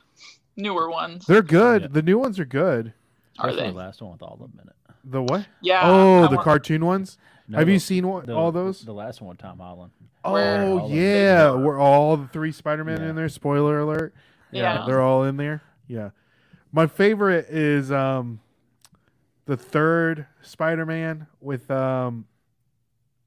newer 0.57 0.91
ones. 0.91 1.27
They're 1.27 1.43
good. 1.43 1.83
Yeah. 1.83 1.89
The 1.91 2.03
new 2.03 2.18
ones 2.18 2.39
are 2.41 2.45
good. 2.45 2.93
Are 3.39 3.49
Especially 3.49 3.66
they? 3.68 3.72
the 3.72 3.79
last 3.79 4.01
one 4.03 4.12
with 4.12 4.22
all 4.22 4.35
of 4.35 4.39
them 4.41 4.59
in 4.62 4.68
it. 4.68 4.74
The 5.05 5.22
what? 5.22 5.47
Yeah. 5.61 5.83
oh, 5.85 6.24
I 6.24 6.29
the 6.29 6.37
want- 6.37 6.45
cartoon 6.45 6.85
ones. 6.85 7.18
No, 7.49 7.59
Have 7.59 7.68
you 7.68 7.78
seen 7.78 8.09
one, 8.09 8.26
the- 8.26 8.34
all 8.34 8.51
those? 8.51 8.80
The 8.82 8.92
last 8.92 9.20
one 9.20 9.28
with 9.30 9.38
Tom 9.38 9.59
Holland. 9.59 9.92
Oh 10.24 10.78
All 10.80 10.90
yeah, 10.90 11.53
we're 11.55 11.78
all 11.78 12.16
the 12.16 12.26
three 12.28 12.51
Spider-Man 12.51 13.01
Yeah. 13.01 13.11
in 13.11 13.16
there. 13.16 13.28
Spoiler 13.28 13.78
alert. 13.78 14.14
Yeah. 14.51 14.84
they're 14.86 15.01
all 15.01 15.22
in 15.24 15.36
there. 15.36 15.62
Yeah, 15.86 16.11
my 16.72 16.86
favorite 16.88 17.47
is 17.49 17.92
um, 17.92 18.40
the 19.44 19.57
third 19.57 20.26
Spider-Man 20.42 21.28
with 21.40 21.70
um 21.70 22.26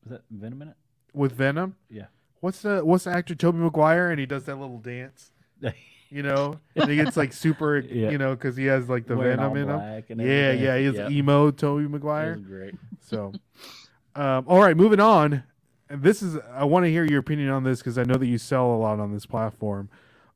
Was 0.03 0.11
that 0.11 0.22
Venom 0.30 0.61
in 0.63 0.67
it? 0.70 0.76
with 1.13 1.32
Venom. 1.32 1.76
Yeah. 1.89 2.07
What's 2.41 2.61
the 2.61 2.82
what's 2.84 3.05
the 3.05 3.11
actor 3.11 3.36
Tobey 3.36 3.59
Maguire 3.59 4.11
and 4.11 4.20
he 4.20 4.26
does 4.26 4.43
that 4.45 4.55
little 4.59 4.80
dance. 4.80 5.32
You 6.11 6.24
know, 6.24 6.59
and 6.76 6.89
he 6.89 6.95
gets 6.95 7.15
like 7.15 7.32
super, 7.34 7.78
Yeah. 7.88 8.09
you 8.09 8.17
know, 8.17 8.32
because 8.34 8.57
he 8.57 8.65
has 8.65 8.89
like 8.89 9.05
the 9.05 9.15
Wearing 9.15 9.38
venom 9.38 9.55
in 9.57 9.70
him. 9.70 10.20
Yeah, 10.20 10.51
yeah, 10.53 10.76
he 10.80 10.86
has 10.86 10.95
Yep. 10.95 11.11
emo 11.11 11.51
Tobey 11.51 11.84
It 11.86 11.91
Maguire. 11.91 12.36
great. 12.36 12.74
So, 13.01 13.32
um, 14.20 14.43
all 14.49 14.59
right, 14.61 14.76
moving 14.76 14.99
on. 14.99 15.43
This 15.89 16.22
is 16.22 16.38
I 16.53 16.65
want 16.65 16.84
to 16.84 16.91
hear 16.91 17.05
your 17.05 17.20
opinion 17.20 17.49
on 17.49 17.63
this 17.63 17.80
because 17.80 17.97
I 17.97 18.03
know 18.03 18.15
that 18.15 18.28
you 18.28 18.38
sell 18.38 18.65
a 18.65 18.76
lot 18.76 18.99
on 18.99 19.13
this 19.13 19.26
platform. 19.26 19.89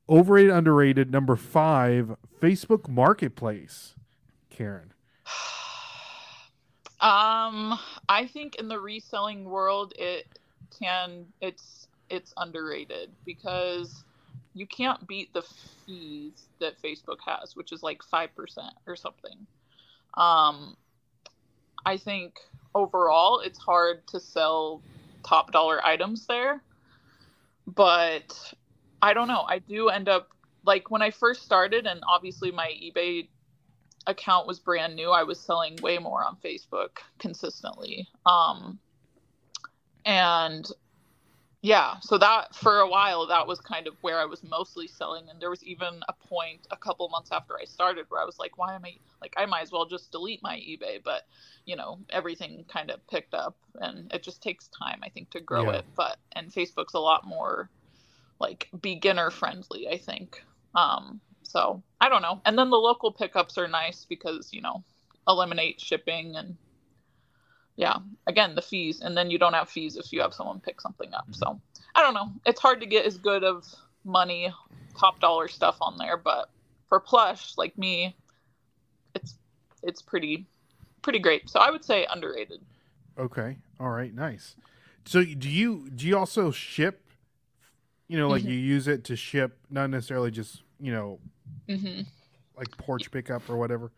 Overrated, 0.08 0.52
underrated. 0.52 1.12
Number 1.12 1.36
five, 1.36 2.16
Facebook 2.42 2.88
Marketplace. 2.88 3.96
Karen. 4.50 4.94
Um, 7.02 7.78
I 8.08 8.28
think 8.28 8.56
in 8.56 8.70
the 8.70 8.80
reselling 8.80 9.44
world, 9.44 9.94
it 10.00 10.26
can 10.80 11.26
it's 11.42 11.90
it's 12.10 12.34
underrated 12.38 13.10
because 13.26 14.06
you 14.54 14.66
can't 14.66 15.06
beat 15.06 15.34
the 15.34 15.44
fees 15.86 16.48
that 16.62 16.82
Facebook 16.82 17.18
has, 17.26 17.58
which 17.58 17.74
is 17.74 17.84
like 17.84 18.02
five 18.04 18.34
percent 18.34 18.74
or 18.88 18.96
something. 18.96 19.36
Um, 20.14 20.78
I 21.86 21.98
think 21.98 22.40
overall 22.76 23.40
it's 23.40 23.60
hard 23.60 24.06
to 24.08 24.20
sell 24.20 24.82
top 25.24 25.52
dollar 25.52 25.86
items 25.86 26.26
there, 26.28 26.62
but 27.68 28.54
I 29.02 29.14
don't 29.14 29.28
know. 29.28 29.46
I 29.48 29.60
do 29.60 29.90
end 29.90 30.10
up 30.10 30.30
like 30.66 30.90
when 30.90 31.02
I 31.02 31.12
first 31.12 31.44
started, 31.44 31.86
and 31.86 32.02
obviously 32.08 32.52
my 32.52 32.68
eBay 32.68 33.28
account 34.08 34.48
was 34.48 34.60
brand 34.60 34.96
new, 34.96 35.12
I 35.12 35.24
was 35.24 35.40
selling 35.40 35.78
way 35.82 35.98
more 35.98 36.24
on 36.24 36.38
Facebook 36.44 37.00
consistently. 37.20 38.08
Um, 38.26 38.80
and 40.06 40.68
yeah, 41.64 41.96
so 42.02 42.18
that 42.20 42.54
for 42.56 42.80
a 42.82 42.90
while, 42.90 43.26
that 43.28 43.48
was 43.48 43.62
kind 43.62 43.88
of 43.88 43.96
where 44.02 44.20
I 44.20 44.26
was 44.26 44.44
mostly 44.44 44.88
selling. 44.88 45.30
And 45.30 45.42
there 45.42 45.50
was 45.50 45.64
even 45.64 46.02
a 46.10 46.14
point 46.14 46.68
a 46.72 46.78
couple 46.78 47.10
months 47.10 47.32
after 47.32 47.56
I 47.60 47.66
started 47.66 48.06
where 48.10 48.22
I 48.22 48.26
was 48.26 48.38
like, 48.38 48.58
why 48.58 48.76
am 48.76 48.86
I 48.86 48.98
like, 49.22 49.34
I 49.38 49.48
might 49.48 49.64
as 49.64 49.72
well 49.72 49.86
just 49.88 50.12
delete 50.12 50.44
my 50.44 50.58
eBay. 50.58 51.00
But, 51.04 51.24
you 51.66 51.78
know, 51.78 52.00
everything 52.12 52.66
kind 52.68 52.92
of 52.92 53.08
picked 53.08 53.34
up 53.34 53.58
and 53.76 54.14
it 54.14 54.24
just 54.24 54.44
takes 54.44 54.70
time, 54.70 55.00
I 55.04 55.10
think, 55.10 55.32
to 55.32 55.42
grow 55.42 55.62
Yeah. 55.62 55.72
it. 55.72 55.86
But, 55.96 56.18
and 56.34 56.52
Facebook's 56.54 56.96
a 56.96 57.00
lot 57.00 57.26
more 57.26 57.72
like 58.40 58.70
beginner 58.82 59.32
friendly, 59.32 59.88
I 59.90 59.98
think. 60.00 60.44
Um, 60.76 61.22
so 61.44 61.84
I 62.02 62.10
don't 62.10 62.24
know. 62.24 62.42
And 62.46 62.60
then 62.60 62.72
the 62.72 62.78
local 62.78 63.14
pickups 63.14 63.58
are 63.58 63.70
nice 63.70 64.06
because, 64.10 64.50
you 64.54 64.62
know, 64.62 64.84
eliminate 65.28 65.82
shipping 65.82 66.36
and 66.36 66.58
yeah, 67.76 67.98
again, 68.28 68.56
the 68.56 68.62
fees. 68.62 69.02
And 69.02 69.18
then 69.18 69.32
you 69.32 69.38
don't 69.38 69.54
have 69.54 69.70
fees 69.70 69.96
if 69.96 70.12
you 70.14 70.22
have 70.22 70.34
someone 70.34 70.60
pick 70.60 70.80
something 70.82 71.14
up. 71.14 71.26
So 71.32 71.60
I 71.96 72.02
don't 72.02 72.14
know. 72.14 72.32
It's 72.46 72.60
hard 72.62 72.80
to 72.82 72.86
get 72.86 73.06
as 73.06 73.18
good 73.18 73.44
of 73.44 73.66
money, 74.06 74.54
top 75.00 75.20
dollar 75.20 75.48
stuff 75.48 75.78
on 75.82 75.98
there, 75.98 76.18
but 76.18 76.50
for 76.88 77.00
plush 77.00 77.54
like 77.58 77.78
me, 77.78 78.16
it's 79.16 79.36
it's 79.82 80.02
pretty 80.02 80.46
pretty 81.02 81.20
great. 81.20 81.50
So 81.50 81.60
I 81.60 81.72
would 81.72 81.84
say 81.84 82.06
underrated. 82.12 82.62
Okay. 83.18 83.58
All 83.80 83.90
right. 83.90 84.14
Nice. 84.14 84.56
So 85.06 85.24
do 85.24 85.50
you 85.50 85.90
do 85.90 86.08
you 86.08 86.18
also 86.18 86.52
ship? 86.52 87.00
You 88.08 88.18
know, 88.18 88.30
like 88.30 88.44
Mhm. 88.44 88.48
you 88.50 88.54
use 88.54 88.88
it 88.88 89.04
to 89.06 89.16
ship, 89.16 89.58
not 89.70 89.90
necessarily 89.90 90.32
just 90.32 90.62
you 90.80 90.92
know 90.92 91.20
hmm 91.68 92.02
like 92.56 92.78
porch 92.78 93.10
pickup 93.10 93.50
or 93.50 93.58
whatever. 93.58 93.92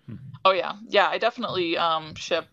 Oh 0.45 0.51
yeah, 0.51 0.73
yeah. 0.87 1.09
I 1.09 1.17
definitely 1.17 1.77
um, 1.77 2.15
ship. 2.15 2.45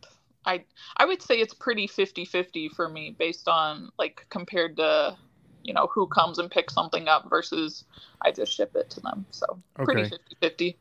I 0.47 0.65
I 0.97 1.05
would 1.07 1.23
say 1.23 1.37
it's 1.41 1.55
pretty 1.55 1.89
50-50 1.89 2.73
for 2.73 2.89
me 2.89 3.15
based 3.19 3.49
on 3.49 3.91
like 3.99 4.27
compared 4.31 4.77
to 4.79 5.17
you 5.65 5.75
know 5.75 5.89
who 5.93 6.07
comes 6.09 6.39
and 6.39 6.51
picks 6.51 6.75
something 6.75 7.09
up 7.09 7.29
versus 7.31 7.85
I 8.23 8.33
just 8.33 8.53
ship 8.53 8.73
it 8.77 8.91
to 8.91 9.01
them. 9.01 9.27
So 9.31 9.63
pretty 9.85 10.03
Okay. 10.03 10.13
50-50. 10.43 10.77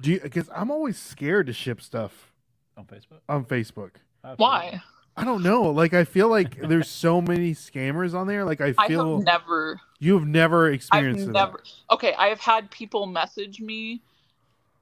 Do 0.00 0.12
you? 0.12 0.20
Because 0.20 0.50
I'm 0.54 0.70
always 0.70 0.98
scared 0.98 1.46
to 1.46 1.52
ship 1.52 1.80
stuff 1.82 2.32
On 2.76 2.84
Facebook. 2.84 3.20
on 3.28 3.44
Facebook. 3.44 3.92
Why? 4.36 4.82
I 5.16 5.24
don't 5.24 5.42
know. 5.42 5.64
Like 5.70 5.94
I 5.94 6.04
feel 6.04 6.28
like 6.28 6.58
there's 6.60 6.88
so 6.88 7.20
many 7.22 7.52
scammers 7.54 8.14
on 8.14 8.26
there. 8.26 8.44
Like 8.44 8.60
I 8.60 8.74
I 8.78 8.88
feel 8.88 9.16
have 9.18 9.26
never 9.26 9.80
you 9.98 10.18
have 10.18 10.26
never 10.28 10.70
experienced. 10.70 11.28
I've 11.28 11.32
experienced 11.32 11.32
never. 11.32 11.62
Okay, 11.90 12.14
I 12.14 12.28
have 12.28 12.40
had 12.40 12.70
people 12.70 13.06
message 13.06 13.60
me 13.60 14.02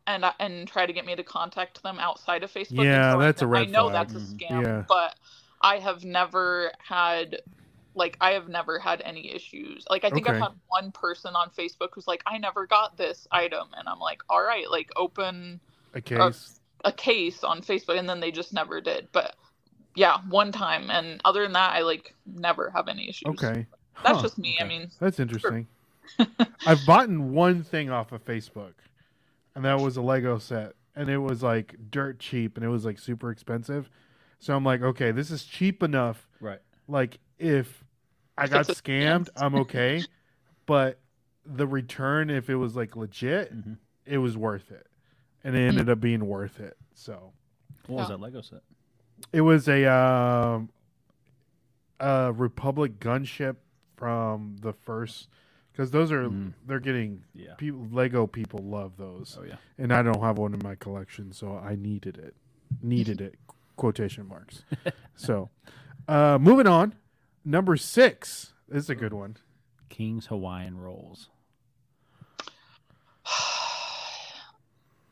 and 0.06 0.24
and 0.40 0.68
try 0.68 0.86
to 0.86 0.92
get 0.92 1.04
me 1.06 1.14
to 1.16 1.22
contact 1.24 1.82
them 1.82 1.98
outside 1.98 2.42
of 2.42 2.52
Facebook. 2.52 2.84
Yeah, 2.84 3.16
that's 3.16 3.42
a 3.42 3.46
red 3.46 3.68
I 3.68 3.70
know 3.70 3.88
flag. 3.90 4.08
that's 4.08 4.22
a 4.22 4.26
scam, 4.34 4.62
Yeah. 4.62 4.84
but 4.88 5.16
I 5.60 5.78
have 5.78 6.04
never 6.04 6.72
had 6.78 7.40
like 7.94 8.16
I 8.20 8.32
have 8.32 8.48
never 8.48 8.78
had 8.78 9.00
any 9.04 9.32
issues. 9.32 9.84
Like 9.88 10.04
I 10.04 10.10
think 10.10 10.28
I've 10.28 10.40
had 10.40 10.52
one 10.68 10.90
person 10.92 11.34
on 11.36 11.50
Facebook 11.50 11.88
who's 11.92 12.06
like, 12.08 12.22
I 12.26 12.38
never 12.38 12.66
got 12.66 12.96
this 12.96 13.26
item, 13.30 13.68
and 13.76 13.88
I'm 13.88 14.00
like, 14.00 14.22
all 14.28 14.42
right, 14.42 14.68
like 14.70 14.90
open 14.96 15.60
a 15.94 16.00
case. 16.00 16.60
a 16.84 16.90
case 16.92 17.44
on 17.44 17.60
Facebook, 17.62 17.98
and 17.98 18.08
then 18.08 18.20
they 18.20 18.30
just 18.32 18.52
never 18.52 18.80
did. 18.80 19.08
But 19.12 19.36
yeah, 19.94 20.18
one 20.28 20.50
time, 20.50 20.90
and 20.90 21.20
other 21.24 21.42
than 21.44 21.52
that, 21.52 21.72
I 21.76 21.82
like 21.82 22.14
never 22.26 22.68
have 22.70 22.88
any 22.88 23.08
issues. 23.08 23.28
okay. 23.28 23.64
that's 24.02 24.16
Huh. 24.16 24.22
just 24.22 24.38
me. 24.38 24.58
I 24.60 24.64
mean, 24.64 24.90
That's 24.98 25.20
interesting. 25.20 25.68
I've 26.66 26.84
bought 26.84 27.08
one 27.08 27.62
thing 27.62 27.90
off 27.90 28.10
of 28.12 28.24
Facebook, 28.24 28.72
and 29.54 29.64
that 29.64 29.80
was 29.80 29.96
a 29.96 30.02
Lego 30.02 30.38
set, 30.38 30.72
and 30.96 31.08
it 31.08 31.18
was 31.18 31.42
like 31.42 31.76
dirt 31.90 32.18
cheap, 32.18 32.56
and 32.56 32.64
it 32.64 32.68
was 32.68 32.84
like 32.84 32.98
super 32.98 33.30
expensive. 33.30 33.88
So 34.38 34.54
I'm 34.54 34.64
like, 34.64 34.82
okay, 34.82 35.10
this 35.10 35.30
is 35.30 35.44
cheap 35.44 35.82
enough. 35.82 36.26
Right. 36.40 36.60
Like 36.88 37.18
if 37.38 37.82
I 38.36 38.46
got 38.46 38.68
it's 38.68 38.78
a 38.78 38.82
scam. 38.82 39.24
scammed, 39.26 39.28
I'm 39.36 39.54
okay, 39.56 40.04
but 40.66 40.98
the 41.46 41.66
return, 41.66 42.30
if 42.30 42.48
it 42.50 42.56
was 42.56 42.74
like 42.76 42.96
legit, 42.96 43.54
Mhm. 43.54 43.76
it 44.06 44.18
was 44.18 44.36
worth 44.36 44.70
it, 44.70 44.86
and 45.44 45.54
it 45.56 45.60
ended 45.68 45.88
up 45.88 46.00
being 46.00 46.26
worth 46.26 46.60
it. 46.60 46.76
So 46.94 47.32
What 47.86 47.98
was 47.98 48.08
that 48.08 48.20
Lego 48.20 48.40
set? 48.40 48.60
it 49.32 49.40
was 49.42 49.68
a 49.68 49.84
um, 49.86 50.68
a 52.00 52.32
Republic 52.32 52.98
gunship 52.98 53.56
from 53.96 54.56
the 54.60 54.72
first 54.72 55.28
because 55.74 55.90
those 55.90 56.12
are 56.12 56.28
Mm. 56.28 56.54
they're 56.66 56.78
getting 56.80 57.24
Yeah. 57.34 57.54
people. 57.56 57.86
Lego 57.90 58.26
people 58.28 58.60
love 58.60 58.96
those, 58.96 59.36
Oh 59.40 59.42
yeah. 59.44 59.56
and 59.76 59.92
I 59.92 60.02
don't 60.02 60.20
have 60.22 60.38
one 60.38 60.54
in 60.54 60.60
my 60.62 60.76
collection, 60.76 61.32
so 61.32 61.56
I 61.58 61.74
needed 61.74 62.16
it. 62.16 62.36
Needed 62.80 63.20
it. 63.20 63.34
Quotation 63.76 64.28
marks. 64.28 64.62
so, 65.16 65.50
uh, 66.06 66.38
moving 66.40 66.68
on. 66.68 66.94
Number 67.44 67.76
six. 67.76 68.52
This 68.68 68.84
is 68.84 68.90
a 68.90 68.94
good 68.94 69.12
one. 69.12 69.36
King's 69.88 70.26
Hawaiian 70.26 70.78
rolls. 70.78 71.28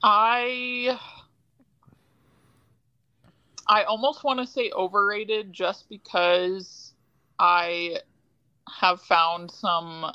I 0.03 0.99
I 3.69 3.85
almost 3.85 4.25
want 4.25 4.41
to 4.41 4.47
say 4.47 4.71
overrated 4.73 5.53
just 5.53 5.89
because 5.89 6.95
I 7.39 7.99
have 8.81 9.01
found 9.03 9.51
some 9.51 10.07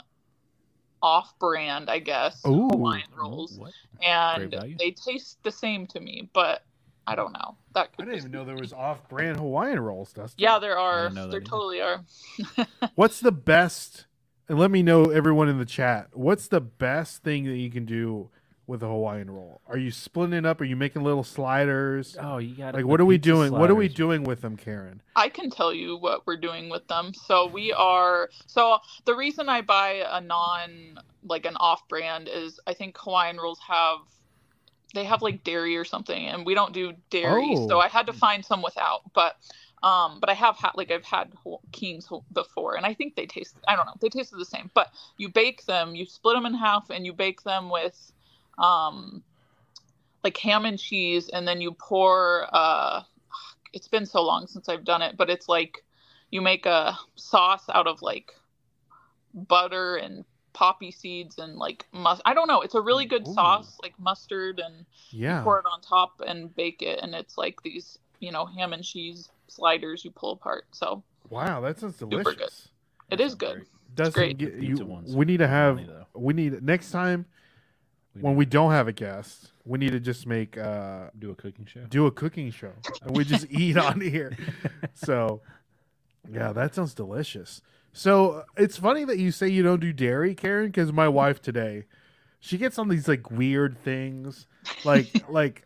off-brand, 1.01 1.89
I 1.89 1.99
guess, 1.99 2.41
Ooh. 2.47 2.67
Hawaiian 2.71 3.07
rolls, 3.15 3.57
What? 3.57 3.71
and 4.05 4.51
they 4.79 4.91
taste 4.91 5.37
the 5.43 5.51
same 5.51 5.85
to 5.87 5.99
me, 5.99 6.29
but 6.33 6.63
I 7.05 7.15
don't 7.15 7.31
know. 7.33 7.55
That 7.73 7.89
I 7.99 8.03
didn't 8.03 8.17
even 8.19 8.31
know 8.31 8.43
there 8.43 8.55
was 8.55 8.73
off-brand 8.73 9.37
Hawaiian 9.37 9.79
rolls. 9.79 10.11
Dustin. 10.13 10.43
Yeah, 10.43 10.59
there 10.59 10.77
are. 10.77 11.03
didn't 11.09 11.15
There 11.15 11.27
that 11.27 11.35
either. 11.37 11.45
totally 11.45 11.81
are. 11.81 12.01
What's 12.95 13.19
the 13.19 13.31
best? 13.31 14.05
And 14.49 14.57
let 14.59 14.71
me 14.71 14.81
know, 14.83 15.05
everyone 15.05 15.49
in 15.49 15.57
the 15.57 15.65
chat. 15.65 16.09
What's 16.13 16.47
the 16.47 16.61
best 16.61 17.23
thing 17.23 17.45
that 17.45 17.57
you 17.57 17.69
can 17.69 17.85
do 17.85 18.29
with 18.67 18.83
a 18.83 18.87
Hawaiian 18.87 19.31
roll? 19.31 19.61
Are 19.67 19.77
you 19.77 19.91
splitting 19.91 20.33
it 20.33 20.45
up? 20.45 20.59
Are 20.59 20.65
you 20.65 20.75
making 20.75 21.03
little 21.03 21.23
sliders? 21.23 22.17
Oh, 22.19 22.37
you 22.37 22.53
got 22.53 22.75
it. 22.75 22.79
Like, 22.79 22.85
what 22.85 22.99
are 22.99 23.05
we 23.05 23.17
doing? 23.17 23.53
What 23.53 23.71
are 23.71 23.75
we 23.75 23.87
doing 23.87 24.23
with 24.23 24.41
them, 24.41 24.57
Karen? 24.57 25.01
I 25.15 25.29
can 25.29 25.49
tell 25.49 25.73
you 25.73 25.97
what 25.97 26.27
we're 26.27 26.37
doing 26.37 26.69
with 26.69 26.85
them. 26.87 27.13
So 27.13 27.47
we 27.47 27.71
are 27.71 28.29
so 28.45 28.79
the 29.05 29.15
reason 29.15 29.47
I 29.47 29.61
buy 29.61 30.03
a 30.09 30.19
non 30.19 30.99
like 31.23 31.45
an 31.45 31.55
off 31.55 31.87
brand 31.87 32.29
is 32.31 32.59
I 32.67 32.73
think 32.73 32.97
Hawaiian 32.99 33.37
rolls 33.37 33.59
have 33.67 33.99
they 34.93 35.05
have 35.05 35.21
like 35.21 35.43
dairy 35.43 35.77
or 35.77 35.85
something 35.85 36.27
and 36.27 36.45
we 36.45 36.53
don't 36.53 36.73
do 36.73 36.93
dairy. 37.09 37.53
Oh. 37.55 37.67
So 37.69 37.79
I 37.79 37.87
had 37.87 38.07
to 38.07 38.13
find 38.13 38.43
some 38.43 38.61
without. 38.61 39.01
But 39.13 39.37
um 39.81 40.19
but 40.19 40.29
I 40.29 40.33
have 40.33 40.57
had 40.57 40.71
like 40.75 40.91
I've 40.91 41.05
had 41.05 41.31
Ho- 41.43 41.61
Kings 41.71 42.09
before 42.33 42.75
and 42.75 42.85
I 42.85 42.93
think 42.93 43.15
they 43.15 43.27
taste 43.27 43.55
I 43.65 43.77
don't 43.77 43.85
know, 43.85 43.95
they 44.01 44.09
tasted 44.09 44.37
the 44.37 44.45
same. 44.45 44.69
But 44.73 44.91
you 45.15 45.29
bake 45.29 45.65
them, 45.65 45.95
you 45.95 46.05
split 46.05 46.35
them 46.35 46.45
in 46.45 46.53
half 46.53 46.89
and 46.89 47.05
you 47.05 47.13
bake 47.13 47.43
them 47.43 47.69
with 47.69 48.11
um 48.57 49.23
like 50.23 50.37
ham 50.37 50.65
and 50.65 50.79
cheese 50.79 51.29
and 51.29 51.47
then 51.47 51.61
you 51.61 51.71
pour 51.73 52.47
uh 52.51 53.01
it's 53.73 53.87
been 53.87 54.05
so 54.05 54.23
long 54.23 54.47
since 54.47 54.67
I've 54.69 54.83
done 54.85 55.01
it, 55.01 55.15
but 55.17 55.29
it's 55.29 55.47
like 55.47 55.83
you 56.31 56.41
make 56.41 56.65
a 56.65 56.97
sauce 57.15 57.65
out 57.73 57.85
of 57.87 58.01
like 58.01 58.31
butter 59.33 59.97
and 59.97 60.25
poppy 60.53 60.89
seeds 60.89 61.37
and 61.37 61.55
like 61.57 61.85
mus 61.91 62.19
I 62.25 62.33
don't 62.33 62.47
know, 62.47 62.61
it's 62.61 62.73
a 62.75 62.81
really 62.81 63.05
good 63.05 63.27
Ooh. 63.27 63.33
sauce, 63.33 63.77
like 63.83 63.93
mustard 63.99 64.59
and 64.59 64.85
Yeah. 65.11 65.37
you 65.39 65.43
pour 65.43 65.59
it 65.59 65.65
on 65.71 65.81
top 65.81 66.21
and 66.25 66.53
bake 66.55 66.81
it 66.81 66.99
and 67.03 67.13
it's 67.13 67.37
like 67.37 67.61
these, 67.63 67.99
you 68.19 68.31
know, 68.31 68.45
ham 68.45 68.73
and 68.73 68.83
cheese 68.83 69.29
sliders 69.47 70.03
you 70.03 70.11
pull 70.11 70.31
apart. 70.31 70.65
So 70.71 71.03
Wow, 71.29 71.61
that 71.61 71.77
sounds 71.79 71.97
good. 71.97 72.09
delicious. 72.09 72.69
it 73.11 73.19
is 73.21 73.35
good. 73.35 73.65
Dustin, 73.95 74.21
great. 74.21 74.37
get- 74.37 74.53
you- 74.55 75.03
we 75.15 75.25
need 75.25 75.37
to 75.37 75.47
have. 75.47 75.79
We 76.13 76.33
need 76.33 76.61
next 76.63 76.91
time 76.91 77.25
We 78.17 78.21
when 78.21 78.35
we 78.35 78.45
don't 78.45 78.71
have 78.71 78.87
a 78.87 78.93
guest. 78.93 79.51
We 79.65 79.79
need 79.79 79.91
to 79.91 79.99
just 79.99 80.25
make 80.25 80.57
uh 80.57 81.09
do 81.17 81.31
a 81.31 81.35
cooking 81.35 81.65
show. 81.65 81.81
do 81.89 82.05
a 82.05 82.11
cooking 82.11 82.51
show 82.51 82.71
and 83.01 83.15
we 83.15 83.23
just 83.23 83.47
eat 83.49 83.77
on 83.77 83.99
here. 84.01 84.37
So, 84.93 85.41
yeah, 86.31 86.51
that 86.53 86.75
sounds 86.75 86.93
delicious. 86.93 87.61
So 87.93 88.31
uh, 88.31 88.43
it's 88.57 88.77
funny 88.77 89.03
that 89.05 89.17
you 89.17 89.31
say 89.31 89.47
you 89.47 89.63
don't 89.63 89.79
do 89.81 89.91
dairy, 89.91 90.35
Karen, 90.35 90.67
because 90.67 90.91
my 90.93 91.07
wife 91.07 91.41
today, 91.41 91.85
she 92.39 92.57
gets 92.57 92.77
on 92.77 92.87
these 92.89 93.07
like 93.07 93.31
weird 93.31 93.77
things, 93.83 94.47
like 94.85 95.07
like 95.29 95.65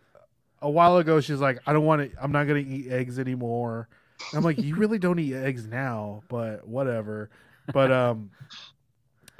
a 0.61 0.69
while 0.69 0.97
ago 0.97 1.19
she's 1.21 1.39
like, 1.39 1.59
I 1.65 1.73
don't 1.73 1.85
want 1.85 2.11
to, 2.11 2.23
I'm 2.23 2.31
not 2.31 2.47
gonna 2.47 2.59
eat 2.59 2.89
eggs 2.91 3.19
anymore. 3.19 3.87
And 4.31 4.37
I'm 4.37 4.43
like, 4.43 4.59
you 4.59 4.75
really 4.75 4.99
don't 4.99 5.19
eat 5.19 5.33
eggs 5.33 5.67
now, 5.67 6.23
but 6.29 6.67
whatever. 6.67 7.29
But 7.73 7.91
um, 7.91 8.31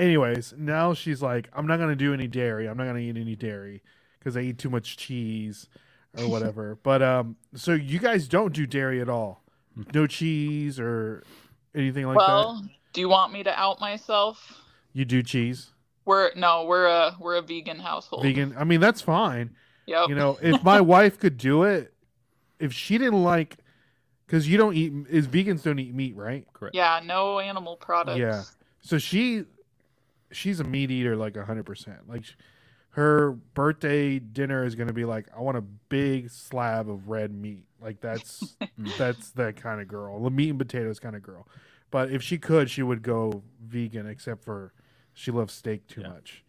anyways, 0.01 0.53
now 0.57 0.93
she's 0.93 1.21
like, 1.21 1.47
I'm 1.53 1.67
not 1.67 1.77
gonna 1.79 1.95
do 1.95 2.13
any 2.13 2.27
dairy. 2.27 2.67
I'm 2.67 2.77
not 2.77 2.85
gonna 2.85 2.99
eat 2.99 3.15
any 3.17 3.35
dairy 3.35 3.81
because 4.19 4.35
I 4.35 4.41
eat 4.41 4.57
too 4.57 4.69
much 4.69 4.97
cheese 4.97 5.67
or 6.17 6.27
whatever. 6.29 6.77
but 6.83 7.01
um, 7.01 7.35
so 7.55 7.73
you 7.73 7.99
guys 7.99 8.27
don't 8.27 8.53
do 8.53 8.65
dairy 8.65 8.99
at 9.01 9.09
all? 9.09 9.43
No 9.93 10.07
cheese 10.07 10.79
or 10.79 11.23
anything 11.73 12.05
like 12.05 12.17
that? 12.17 12.27
well, 12.27 12.65
do 12.93 12.99
you 13.01 13.07
want 13.09 13.31
me 13.31 13.43
to 13.43 13.57
out 13.57 13.79
myself? 13.79 14.57
You 14.93 15.05
do 15.05 15.23
cheese, 15.23 15.69
We're 16.03 16.31
no, 16.35 16.65
we're 16.65 16.85
a 16.87 17.15
we're 17.19 17.35
a 17.35 17.41
vegan 17.41 17.79
household. 17.79 18.23
vegan. 18.23 18.53
I 18.57 18.65
mean, 18.65 18.81
that's 18.81 18.99
fine. 19.01 19.55
Yep. 19.85 20.09
You 20.09 20.15
know, 20.15 20.37
if 20.41 20.61
my 20.65 20.81
wife 20.81 21.17
could 21.17 21.37
do 21.37 21.63
it, 21.63 21.93
if 22.59 22.73
she 22.73 22.97
didn't 22.97 23.23
like, 23.23 23.55
because 24.27 24.49
you 24.49 24.57
don't 24.57 24.75
eat, 24.75 24.91
is 25.09 25.27
vegans 25.27 25.63
don't 25.63 25.79
eat 25.79 25.93
meat, 25.95 26.15
right? 26.17 26.45
Correct. 26.51 26.75
yeah, 26.75 26.99
no 27.05 27.39
animal 27.39 27.77
products. 27.77 28.19
Yeah. 28.19 28.43
So 28.81 28.97
she, 28.97 29.45
she's 30.31 30.59
a 30.59 30.63
meat 30.63 30.91
eater, 30.91 31.15
like 31.15 31.35
hundred 31.37 31.65
percent. 31.65 32.07
Like, 32.07 32.23
her 32.91 33.31
birthday 33.31 34.19
dinner 34.19 34.65
is 34.65 34.75
gonna 34.75 34.93
be 34.93 35.05
like, 35.05 35.27
I 35.35 35.41
want 35.41 35.57
a 35.57 35.61
big 35.61 36.29
slab 36.29 36.89
of 36.89 37.07
red 37.09 37.31
meat. 37.33 37.65
Like 37.81 38.01
that's 38.01 38.57
that's 38.77 39.31
that 39.31 39.55
kind 39.55 39.81
of 39.81 39.87
girl, 39.87 40.21
the 40.23 40.29
meat 40.29 40.49
and 40.49 40.59
potatoes 40.59 40.99
kind 40.99 41.15
of 41.15 41.23
girl. 41.23 41.47
But 41.89 42.11
if 42.11 42.21
she 42.23 42.37
could, 42.37 42.69
she 42.69 42.83
would 42.83 43.01
go 43.01 43.43
vegan, 43.61 44.07
except 44.07 44.43
for 44.43 44.73
she 45.13 45.31
loves 45.31 45.53
steak 45.53 45.87
too 45.87 46.01
Yeah. 46.01 46.09
much. 46.09 46.43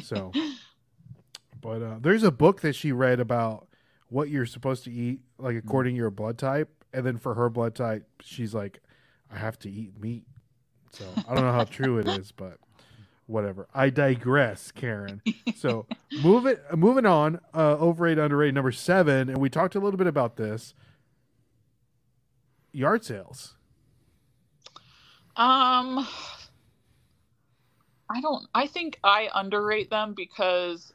So, 0.00 0.34
but 1.60 1.82
uh, 1.82 1.96
there's 2.00 2.22
a 2.24 2.30
book 2.32 2.60
that 2.62 2.74
she 2.74 2.92
read 2.92 3.20
about 3.20 3.68
what 4.08 4.28
you're 4.28 4.46
supposed 4.46 4.84
to 4.84 4.92
eat, 4.92 5.20
like 5.38 5.56
according 5.56 5.94
to 5.94 5.98
your 5.98 6.10
blood 6.10 6.38
type, 6.38 6.84
and 6.92 7.06
then 7.06 7.16
for 7.18 7.34
her 7.34 7.48
blood 7.48 7.74
type, 7.74 8.06
she's 8.20 8.54
like, 8.54 8.80
I 9.32 9.38
have 9.38 9.58
to 9.60 9.70
eat 9.70 9.98
meat. 10.00 10.24
So 10.90 11.22
I 11.26 11.34
don't 11.34 11.44
know 11.44 11.52
how 11.52 11.64
true 11.64 11.98
it 11.98 12.06
is, 12.06 12.32
but 12.32 12.58
whatever. 13.26 13.68
I 13.74 13.90
digress, 13.90 14.70
Karen. 14.70 15.22
So 15.56 15.86
move 16.22 16.46
it, 16.46 16.62
moving 16.76 17.06
on. 17.06 17.40
Uh, 17.54 17.76
overrated, 17.80 18.18
underrated, 18.18 18.54
number 18.54 18.72
seven, 18.72 19.28
and 19.28 19.38
we 19.38 19.48
talked 19.48 19.74
a 19.74 19.80
little 19.80 19.98
bit 19.98 20.06
about 20.06 20.36
this. 20.36 20.74
Yard 22.72 23.04
sales. 23.04 23.54
Um, 25.36 26.06
I 28.10 28.20
don't. 28.20 28.46
I 28.54 28.66
think 28.66 28.98
I 29.02 29.28
underrate 29.34 29.90
them 29.90 30.14
because, 30.14 30.92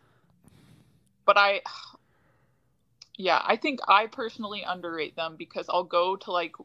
but 1.25 1.38
I, 1.38 1.61
yeah, 3.15 3.41
I 3.43 3.55
think 3.55 3.80
I 3.88 4.07
personally 4.07 4.63
underrate 4.67 5.15
them 5.15 5.36
because 5.38 5.65
I'll 5.69 5.84
go 5.84 6.15
to 6.17 6.32
like 6.32 6.55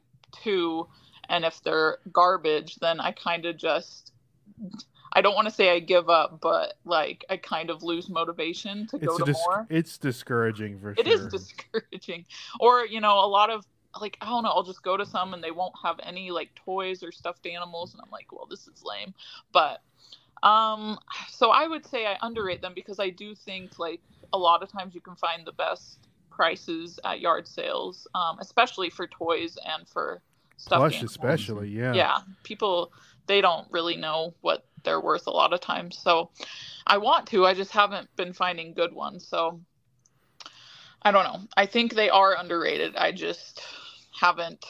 two, 0.43 0.87
and 1.29 1.45
if 1.45 1.63
they're 1.63 1.99
garbage, 2.13 2.77
then 2.77 3.01
I 3.01 3.13
kind 3.13 3.47
of 3.47 3.57
just. 3.57 4.13
I 5.15 5.21
don't 5.21 5.35
want 5.35 5.47
to 5.49 5.55
say 5.55 5.71
I 5.71 5.79
give 5.79 6.09
up, 6.09 6.41
but 6.41 6.75
like 6.85 7.25
I 7.29 7.37
kind 7.37 7.71
of 7.71 7.83
lose 7.83 8.09
motivation 8.09 8.87
to 8.89 8.99
go 8.99 9.19
to 9.19 9.25
dis- 9.25 9.37
more. 9.47 9.67
it's 9.71 9.99
discouraging 9.99 10.79
for 10.81 10.93
It 10.93 11.07
sure. 11.07 11.15
is 11.15 11.27
discouraging. 11.29 12.25
Or, 12.61 12.87
you 12.87 13.01
know, 13.01 13.19
a 13.25 13.27
lot 13.29 13.51
of 13.51 13.67
like 14.01 14.17
I 14.21 14.27
don't 14.27 14.43
know, 14.43 14.51
I'll 14.51 14.63
just 14.63 14.83
go 14.83 14.97
to 14.97 15.05
some 15.05 15.35
and 15.35 15.43
they 15.45 15.51
won't 15.51 15.75
have 15.85 16.01
any 16.03 16.31
like 16.31 16.55
toys 16.55 17.03
or 17.03 17.13
stuffed 17.13 17.47
animals 17.47 17.93
and 17.93 18.01
I'm 18.03 18.11
like, 18.11 18.33
well, 18.33 18.47
this 18.49 18.67
is 18.69 18.83
lame. 18.85 19.13
But 19.53 19.83
um 20.43 20.99
so 21.29 21.51
I 21.51 21.67
would 21.69 21.87
say 21.87 22.07
I 22.07 22.17
underrate 22.23 22.63
them 22.63 22.73
because 22.75 22.99
I 22.99 23.11
do 23.11 23.35
think 23.35 23.79
like 23.79 24.01
a 24.33 24.39
lot 24.39 24.63
of 24.63 24.73
times 24.73 24.95
you 24.95 25.01
can 25.01 25.15
find 25.15 25.47
the 25.47 25.53
best 25.53 25.99
prices 26.31 26.99
at 27.05 27.21
yard 27.21 27.47
sales, 27.47 28.07
um, 28.15 28.39
especially 28.41 28.89
for 28.89 29.07
toys 29.07 29.59
and 29.67 29.87
for 29.87 30.23
stuffed 30.57 30.79
Plush, 30.81 30.95
animals. 30.95 31.11
especially. 31.11 31.69
Yeah. 31.69 31.93
Yeah, 31.93 32.19
people 32.43 32.93
they 33.27 33.41
don't 33.41 33.67
really 33.71 33.97
know 33.97 34.35
what 34.41 34.65
they're 34.85 35.01
worth 35.01 35.27
a 35.27 35.31
lot 35.31 35.53
of 35.53 35.61
times. 35.61 35.97
So 35.99 36.31
I 36.87 36.99
want 36.99 37.27
to, 37.29 37.47
I 37.47 37.55
just 37.55 37.71
haven't 37.71 38.09
been 38.17 38.33
finding 38.33 38.75
good 38.75 38.93
ones. 38.93 39.27
So 39.27 39.61
I 41.03 41.11
don't 41.11 41.25
know. 41.25 41.41
I 41.57 41.67
think 41.67 41.95
they 41.95 42.11
are 42.11 42.37
underrated. 42.37 42.97
I 42.97 43.13
just 43.13 43.63
haven't 44.21 44.65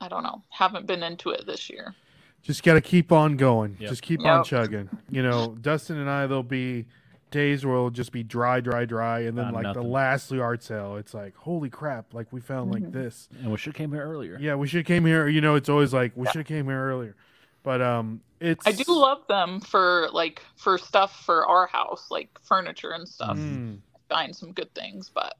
I 0.00 0.08
don't 0.08 0.22
know, 0.24 0.42
haven't 0.50 0.86
been 0.86 1.02
into 1.02 1.30
it 1.30 1.46
this 1.46 1.70
year. 1.70 1.94
Just 2.42 2.62
got 2.62 2.74
to 2.74 2.80
keep 2.82 3.10
on 3.10 3.36
going. 3.38 3.76
Yep. 3.80 3.88
Just 3.88 4.02
keep 4.02 4.22
on 4.26 4.44
chugging. 4.44 4.90
You 5.08 5.22
know, 5.22 5.56
Dustin 5.62 5.96
and 5.96 6.10
I, 6.10 6.26
there'll 6.26 6.42
be 6.42 6.84
days 7.30 7.64
where 7.64 7.74
it'll 7.74 7.88
just 7.90 8.12
be 8.12 8.22
dry, 8.22 8.60
dry, 8.60 8.84
dry, 8.84 9.20
and 9.20 9.38
then 9.38 9.46
Found 9.46 9.54
like 9.54 9.62
the 9.62 9.80
nothing. 9.80 9.90
last 9.90 10.30
yard 10.30 10.62
sale, 10.62 10.96
it's 10.96 11.14
like, 11.14 11.34
holy 11.36 11.70
crap! 11.70 12.12
Like 12.12 12.30
we 12.32 12.40
found 12.40 12.70
like 12.70 12.82
Mhm. 12.82 12.92
this. 12.92 13.28
And 13.40 13.50
we 13.50 13.56
should 13.56 13.72
have 13.72 13.76
came 13.76 13.92
here 13.92 14.02
earlier. 14.02 14.36
Yeah, 14.38 14.56
we 14.56 14.66
should 14.66 14.78
have 14.78 14.86
came 14.86 15.06
here. 15.06 15.26
You 15.26 15.40
know, 15.40 15.54
it's 15.54 15.70
always 15.70 15.94
like 15.94 16.12
we 16.16 16.26
Yeah. 16.26 16.32
should 16.32 16.38
have 16.40 16.46
came 16.48 16.66
here 16.66 16.86
earlier. 16.86 17.16
But 17.64 17.82
um, 17.82 18.20
it's 18.40 18.64
I 18.66 18.70
do 18.72 18.84
love 18.86 19.26
them 19.28 19.58
for 19.60 20.08
like 20.12 20.42
for 20.54 20.78
stuff 20.78 21.24
for 21.24 21.44
our 21.46 21.66
house, 21.66 22.06
like 22.10 22.28
furniture 22.44 22.92
and 22.92 23.08
stuff. 23.08 23.36
Mm, 23.36 23.78
Find 24.08 24.36
some 24.36 24.52
good 24.52 24.72
things, 24.74 25.10
but 25.12 25.34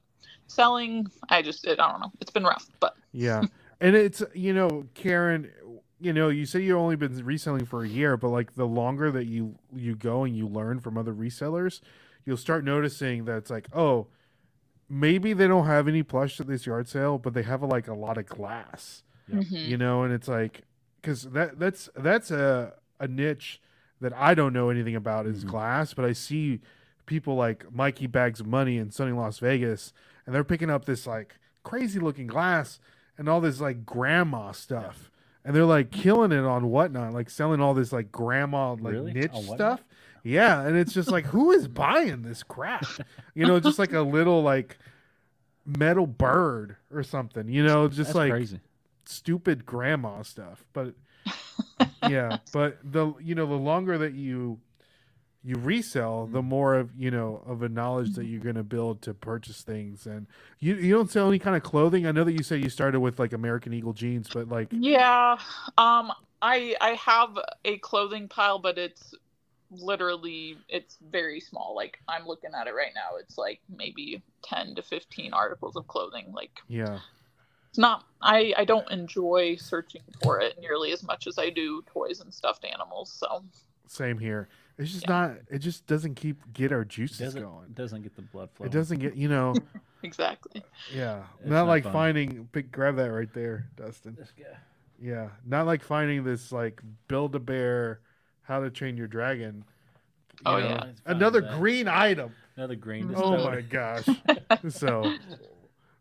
selling, 0.47 1.07
I 1.29 1.41
just 1.41 1.65
it, 1.65 1.79
I 1.79 1.89
don't 1.91 2.01
know. 2.01 2.11
It's 2.19 2.31
been 2.31 2.43
rough, 2.43 2.67
but 2.81 2.95
yeah, 3.13 3.43
and 3.79 3.95
it's 3.95 4.21
you 4.33 4.53
know, 4.53 4.87
Karen, 4.95 5.51
you 6.01 6.11
know, 6.13 6.29
you 6.29 6.45
say 6.45 6.61
you've 6.61 6.77
only 6.79 6.95
been 6.95 7.23
reselling 7.23 7.65
for 7.65 7.83
a 7.83 7.87
year, 7.87 8.17
but 8.17 8.29
like 8.29 8.55
the 8.55 8.65
longer 8.67 9.11
that 9.11 9.25
you 9.27 9.55
you 9.73 9.95
go 9.95 10.23
and 10.23 10.35
you 10.35 10.47
learn 10.47 10.79
from 10.79 10.97
other 10.97 11.13
resellers, 11.13 11.79
you'll 12.25 12.37
start 12.37 12.65
noticing 12.65 13.25
that 13.25 13.37
it's 13.37 13.51
like, 13.51 13.67
oh, 13.71 14.07
maybe 14.89 15.33
they 15.33 15.47
don't 15.47 15.67
have 15.67 15.87
any 15.87 16.01
plush 16.03 16.39
at 16.39 16.47
this 16.47 16.65
yard 16.65 16.87
sale, 16.87 17.17
but 17.19 17.33
they 17.35 17.43
have 17.43 17.61
a, 17.61 17.65
like 17.67 17.87
a 17.87 17.93
lot 17.93 18.17
of 18.17 18.25
glass, 18.25 19.03
Yeah. 19.27 19.37
Mhm. 19.37 19.67
you 19.69 19.77
know, 19.77 20.03
and 20.03 20.11
it's 20.13 20.27
like 20.27 20.63
because 21.05 21.23
that 21.23 21.59
that's 21.59 21.87
that's 21.95 22.31
a 22.31 22.73
a 22.99 23.07
niche 23.07 23.61
that 24.01 24.11
I 24.13 24.33
don't 24.33 24.53
know 24.53 24.69
anything 24.69 24.95
about 24.95 25.27
is 25.27 25.45
Mhm. 25.45 25.49
glass, 25.49 25.93
but 25.93 26.03
I 26.03 26.13
see 26.13 26.61
people 27.05 27.35
like 27.35 27.71
Mikey 27.71 28.07
Bags 28.07 28.39
of 28.39 28.47
Money 28.47 28.77
and 28.79 28.91
Sunny 28.93 29.11
Las 29.11 29.37
Vegas, 29.39 29.93
and 30.25 30.33
they're 30.33 30.43
picking 30.43 30.69
up 30.71 30.85
this 30.85 31.05
like 31.05 31.35
crazy 31.63 31.99
looking 31.99 32.27
glass 32.27 32.79
and 33.17 33.29
all 33.29 33.39
this 33.39 33.61
like 33.61 33.85
grandma 33.85 34.51
stuff. 34.51 35.11
And 35.43 35.55
they're 35.55 35.63
like 35.65 35.91
killing 35.91 36.31
it 36.31 36.43
on 36.43 36.71
whatnot, 36.71 37.13
like 37.13 37.29
selling 37.29 37.61
all 37.61 37.75
this 37.75 37.91
like 37.93 38.11
grandma 38.11 38.73
like 38.73 38.93
Really? 38.93 39.13
niche 39.13 39.35
stuff. 39.53 39.83
Yeah, 40.23 40.61
and 40.61 40.75
it's 40.75 40.91
just 40.93 41.11
like 41.11 41.25
who 41.27 41.51
is 41.51 41.67
buying 41.67 42.23
this 42.23 42.41
crap? 42.41 42.83
You 43.35 43.45
know, 43.45 43.59
just 43.59 43.77
like 43.77 43.93
a 43.93 44.01
little 44.01 44.41
like 44.41 44.79
metal 45.65 46.07
bird 46.07 46.77
or 46.91 47.03
something. 47.03 47.47
You 47.47 47.63
know, 47.63 47.87
just 47.87 48.07
That's 48.09 48.15
like 48.15 48.31
crazy. 48.31 48.59
Stupid 49.05 49.65
grandma 49.65 50.21
stuff. 50.23 50.65
But 50.73 50.95
yeah, 52.09 52.37
but 52.53 52.79
the 52.83 53.13
you 53.19 53.35
know 53.35 53.45
the 53.45 53.55
longer 53.55 53.97
that 53.97 54.13
you 54.13 54.59
you 55.45 55.55
resell, 55.57 56.25
the 56.25 56.41
more 56.41 56.75
of 56.75 56.89
you 56.97 57.11
know 57.11 57.43
of 57.45 57.61
a 57.61 57.69
knowledge 57.69 58.15
that 58.15 58.25
you're 58.25 58.41
going 58.41 58.55
to 58.55 58.63
build 58.63 59.03
to 59.03 59.13
purchase 59.13 59.61
things. 59.61 60.07
And 60.07 60.25
you 60.59 60.75
you 60.75 60.93
don't 60.93 61.11
sell 61.11 61.27
any 61.27 61.39
kind 61.39 61.55
of 61.55 61.63
clothing. 61.63 62.07
I 62.07 62.11
know 62.11 62.23
that 62.23 62.33
you 62.33 62.43
said 62.43 62.63
you 62.63 62.69
started 62.69 62.99
with 62.99 63.19
like 63.19 63.31
American 63.31 63.71
Eagle 63.73 63.93
jeans, 63.93 64.27
but 64.33 64.49
like 64.49 64.69
Yeah. 64.71 65.37
Um 65.77 66.11
I 66.41 66.75
I 66.81 66.91
have 66.91 67.37
a 67.63 67.77
clothing 67.77 68.27
pile 68.27 68.59
but 68.59 68.77
it's 68.77 69.13
literally 69.69 70.57
it's 70.67 70.97
very 71.11 71.39
small. 71.39 71.75
Like 71.75 71.99
I'm 72.07 72.25
looking 72.25 72.51
at 72.59 72.67
it 72.67 72.73
right 72.73 72.93
now. 72.95 73.17
It's 73.19 73.37
like 73.37 73.59
maybe 73.69 74.23
10 74.43 74.75
to 74.75 74.81
15 74.81 75.33
articles 75.33 75.75
of 75.75 75.87
clothing. 75.87 76.31
Like 76.33 76.51
yeah, 76.67 76.99
it's 77.75 77.79
not 77.81 78.05
I 78.21 78.53
I 78.55 78.63
don't 78.63 78.89
enjoy 78.89 79.57
searching 79.57 80.01
for 80.23 80.39
it 80.39 80.57
nearly 80.61 80.93
as 80.93 81.03
much 81.03 81.27
as 81.27 81.37
I 81.37 81.49
do 81.49 81.83
toys 81.85 82.21
and 82.21 82.33
stuffed 82.33 82.63
animals. 82.63 83.11
So 83.11 83.43
same 83.87 84.17
here. 84.17 84.47
It's 84.77 84.91
just 84.93 85.03
Yeah. 85.07 85.11
not. 85.13 85.31
It 85.49 85.59
just 85.59 85.85
doesn't 85.85 86.15
keep 86.15 86.37
get 86.53 86.71
our 86.71 86.85
juices 86.85 87.19
Doesn't 87.19 87.41
going. 87.41 87.67
doesn't 87.73 88.01
get 88.03 88.15
the 88.15 88.21
blood 88.21 88.49
flow. 88.53 88.65
It 88.65 88.71
doesn't 88.71 88.99
get 88.99 89.15
you 89.17 89.27
know. 89.27 89.55
exactly. 90.03 90.63
Yeah, 90.93 91.23
not 91.43 91.49
not 91.63 91.67
like 91.67 91.83
fun. 91.83 91.91
finding. 91.91 92.49
Big, 92.53 92.71
grab 92.71 92.95
that 92.95 93.11
right 93.11 93.31
there, 93.33 93.67
Dustin. 93.75 94.15
This 94.17 94.31
guy. 94.37 94.57
Yeah, 95.01 95.27
not 95.45 95.65
like 95.65 95.83
finding 95.83 96.23
this 96.23 96.53
like 96.53 96.81
build 97.09 97.35
a 97.35 97.39
bear, 97.39 97.99
how 98.43 98.61
to 98.61 98.69
train 98.69 98.95
your 98.95 99.07
dragon. 99.07 99.65
you 100.33 100.39
Oh, 100.45 100.59
know, 100.59 100.67
yeah. 100.69 100.85
Another 101.05 101.41
green 101.41 101.89
item. 101.89 102.33
Another 102.55 102.75
green. 102.75 103.09
Mhm. 103.09 103.15
Oh 103.21 103.43
my 103.43 103.59
gosh. 103.59 104.07
so 104.69 105.13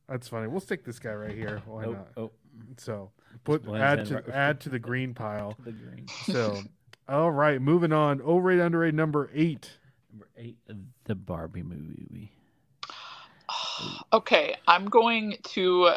that's 0.09 0.28
funny. 0.28 0.46
We'll 0.48 0.61
stick 0.61 0.84
this 0.84 0.98
guy 0.98 1.12
right 1.14 1.34
here. 1.34 1.62
Why 1.66 1.84
Oh, 1.86 1.92
not? 1.92 2.09
oh, 2.16 2.30
So 2.78 3.11
put 3.44 3.64
blends 3.64 3.82
add 4.00 4.07
to 4.07 4.14
right- 4.16 4.28
add 4.30 4.61
to 4.61 4.68
the 4.68 4.78
green 4.78 5.14
pile. 5.14 5.57
the 5.64 5.72
green. 5.72 6.07
So 6.26 6.62
all 7.09 7.30
right, 7.30 7.61
moving 7.61 7.92
on. 7.92 8.20
Overrated, 8.22 8.64
underrated 8.64 8.94
number 8.94 9.30
eight. 9.34 9.70
Number 10.12 10.28
eight, 10.36 10.57
the 11.05 11.14
Barbie 11.14 11.62
movie. 11.62 12.30
okay, 14.12 14.57
I'm 14.66 14.86
going 14.86 15.36
to. 15.50 15.90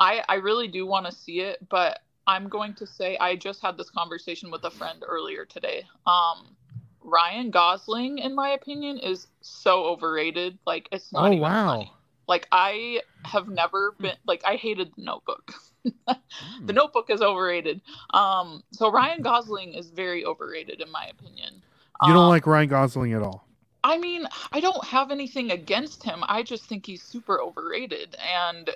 I 0.00 0.22
I 0.28 0.34
really 0.36 0.68
do 0.68 0.86
want 0.86 1.06
to 1.06 1.12
see 1.12 1.40
it, 1.40 1.66
but 1.68 2.00
I'm 2.26 2.48
going 2.48 2.74
to 2.74 2.86
say 2.86 3.16
I 3.18 3.36
just 3.36 3.62
had 3.62 3.76
this 3.76 3.90
conversation 3.90 4.50
with 4.50 4.64
a 4.64 4.70
friend 4.70 5.02
earlier 5.06 5.44
today. 5.44 5.84
Um, 6.06 6.56
Ryan 7.00 7.50
Gosling, 7.50 8.18
in 8.18 8.34
my 8.34 8.50
opinion, 8.50 8.98
is 8.98 9.26
so 9.40 9.84
overrated. 9.84 10.58
Like 10.66 10.88
it's 10.92 11.12
not 11.12 11.24
Oh 11.24 11.26
even 11.28 11.40
wow. 11.40 11.66
funny. 11.68 11.92
Like 12.28 12.46
I 12.52 13.00
have 13.24 13.48
never 13.48 13.92
been 14.00 14.16
like 14.26 14.42
I 14.46 14.56
hated 14.56 14.92
the 14.96 15.02
Notebook. 15.02 15.52
Hmm. 16.04 16.66
the 16.66 16.72
Notebook 16.72 17.10
is 17.10 17.20
overrated. 17.20 17.80
Um, 18.14 18.62
so 18.70 18.90
Ryan 18.90 19.20
Gosling 19.20 19.74
is 19.74 19.90
very 19.90 20.24
overrated 20.24 20.80
in 20.80 20.90
my 20.92 21.06
opinion. 21.10 21.60
You 22.06 22.12
don't 22.12 22.24
Um, 22.24 22.28
like 22.28 22.46
Ryan 22.46 22.68
Gosling 22.68 23.12
at 23.14 23.22
all. 23.22 23.46
I 23.84 23.98
mean, 23.98 24.26
I 24.52 24.60
don't 24.60 24.84
have 24.84 25.10
anything 25.10 25.50
against 25.50 26.04
him. 26.04 26.22
I 26.28 26.44
just 26.44 26.64
think 26.66 26.86
he's 26.86 27.02
super 27.02 27.40
overrated 27.40 28.16
and 28.22 28.70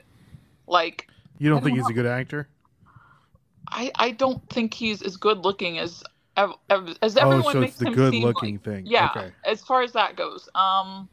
like 0.66 1.08
You 1.38 1.48
don't 1.48 1.58
I 1.58 1.62
think 1.62 1.76
don't 1.76 1.84
he's 1.86 1.90
a 1.90 1.94
good 1.94 2.06
actor? 2.06 2.48
I 3.68 3.90
I 3.94 4.10
don't 4.10 4.46
think 4.50 4.74
he's 4.74 5.02
as 5.02 5.16
good 5.16 5.38
looking 5.38 5.78
as 5.78 6.02
ev- 6.36 6.54
ev- 6.70 6.96
as 7.02 7.16
Oh, 7.16 7.40
so 7.42 7.60
makes 7.60 7.72
it's 7.72 7.78
the 7.80 7.86
him 7.86 7.94
good 7.94 8.12
seem 8.12 8.22
looking 8.24 8.54
like. 8.56 8.64
thing. 8.64 8.86
Yeah, 8.86 9.10
Okay. 9.16 9.32
as 9.44 9.62
far 9.62 9.82
as 9.82 9.92
that 9.92 10.16
goes. 10.16 10.48
Um 10.54 11.08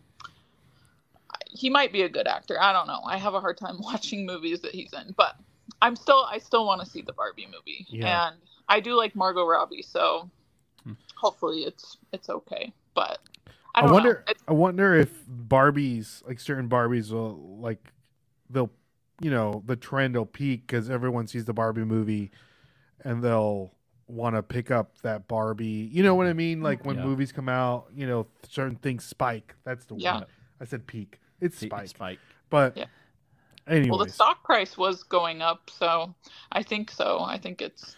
he 1.53 1.69
might 1.69 1.91
be 1.93 2.01
a 2.01 2.09
good 2.09 2.27
actor. 2.27 2.59
I 2.59 2.73
don't 2.73 2.87
know. 2.87 3.01
I 3.05 3.17
have 3.17 3.33
a 3.33 3.39
hard 3.39 3.57
time 3.57 3.77
watching 3.79 4.25
movies 4.25 4.61
that 4.61 4.73
he's 4.73 4.91
in, 4.93 5.13
but 5.17 5.35
I'm 5.81 5.95
still 5.95 6.25
I 6.29 6.39
still 6.39 6.65
want 6.65 6.81
to 6.81 6.87
see 6.87 7.01
the 7.01 7.13
Barbie 7.13 7.47
movie. 7.47 7.87
Yeah. 7.89 8.27
And 8.27 8.37
I 8.67 8.79
do 8.79 8.95
like 8.95 9.15
Margot 9.15 9.45
Robbie, 9.45 9.83
so 9.83 10.29
Hmm. 10.83 10.93
hopefully 11.15 11.61
it's 11.63 11.97
it's 12.11 12.29
okay. 12.29 12.73
But 12.93 13.19
I, 13.75 13.79
I 13.79 13.81
don't 13.83 13.93
wonder. 13.93 14.23
know. 14.27 14.33
I 14.47 14.53
wonder 14.53 14.95
if 14.95 15.25
Barbies, 15.25 16.25
like 16.27 16.39
certain 16.39 16.67
Barbies, 16.69 17.11
will 17.11 17.59
like 17.59 17.93
they'll, 18.49 18.71
you 19.21 19.31
know, 19.31 19.63
the 19.65 19.75
trend 19.75 20.15
will 20.15 20.25
peak 20.25 20.67
because 20.67 20.89
everyone 20.89 21.27
sees 21.27 21.45
the 21.45 21.53
Barbie 21.53 21.85
movie, 21.85 22.31
and 23.03 23.23
they'll 23.23 23.73
want 24.07 24.35
to 24.35 24.43
pick 24.43 24.69
up 24.69 24.97
that 25.01 25.27
Barbie. 25.27 25.89
You 25.91 26.03
know 26.03 26.13
what 26.15 26.27
I 26.27 26.33
mean? 26.33 26.61
Like 26.61 26.85
when 26.85 26.97
Yeah. 26.97 27.03
movies 27.03 27.31
come 27.31 27.47
out, 27.49 27.87
you 27.95 28.05
know, 28.05 28.27
certain 28.49 28.75
things 28.75 29.05
spike. 29.05 29.55
That's 29.63 29.85
the 29.85 29.95
Yeah. 29.95 30.19
word. 30.19 30.25
I 30.59 30.65
said 30.65 30.85
peak. 30.87 31.19
It's 31.43 31.57
Spike. 31.57 31.69
spike. 31.69 31.89
Spike. 31.89 32.19
But 32.49 32.77
Yeah. 32.77 32.85
anyways, 33.67 33.89
well, 33.89 34.05
the 34.05 34.11
stock 34.11 34.43
price 34.43 34.77
was 34.77 35.03
going 35.03 35.41
up, 35.41 35.69
so 35.69 36.13
I 36.51 36.63
think 36.63 36.89
so. 36.91 37.19
I 37.19 37.37
think 37.37 37.61
it's 37.61 37.95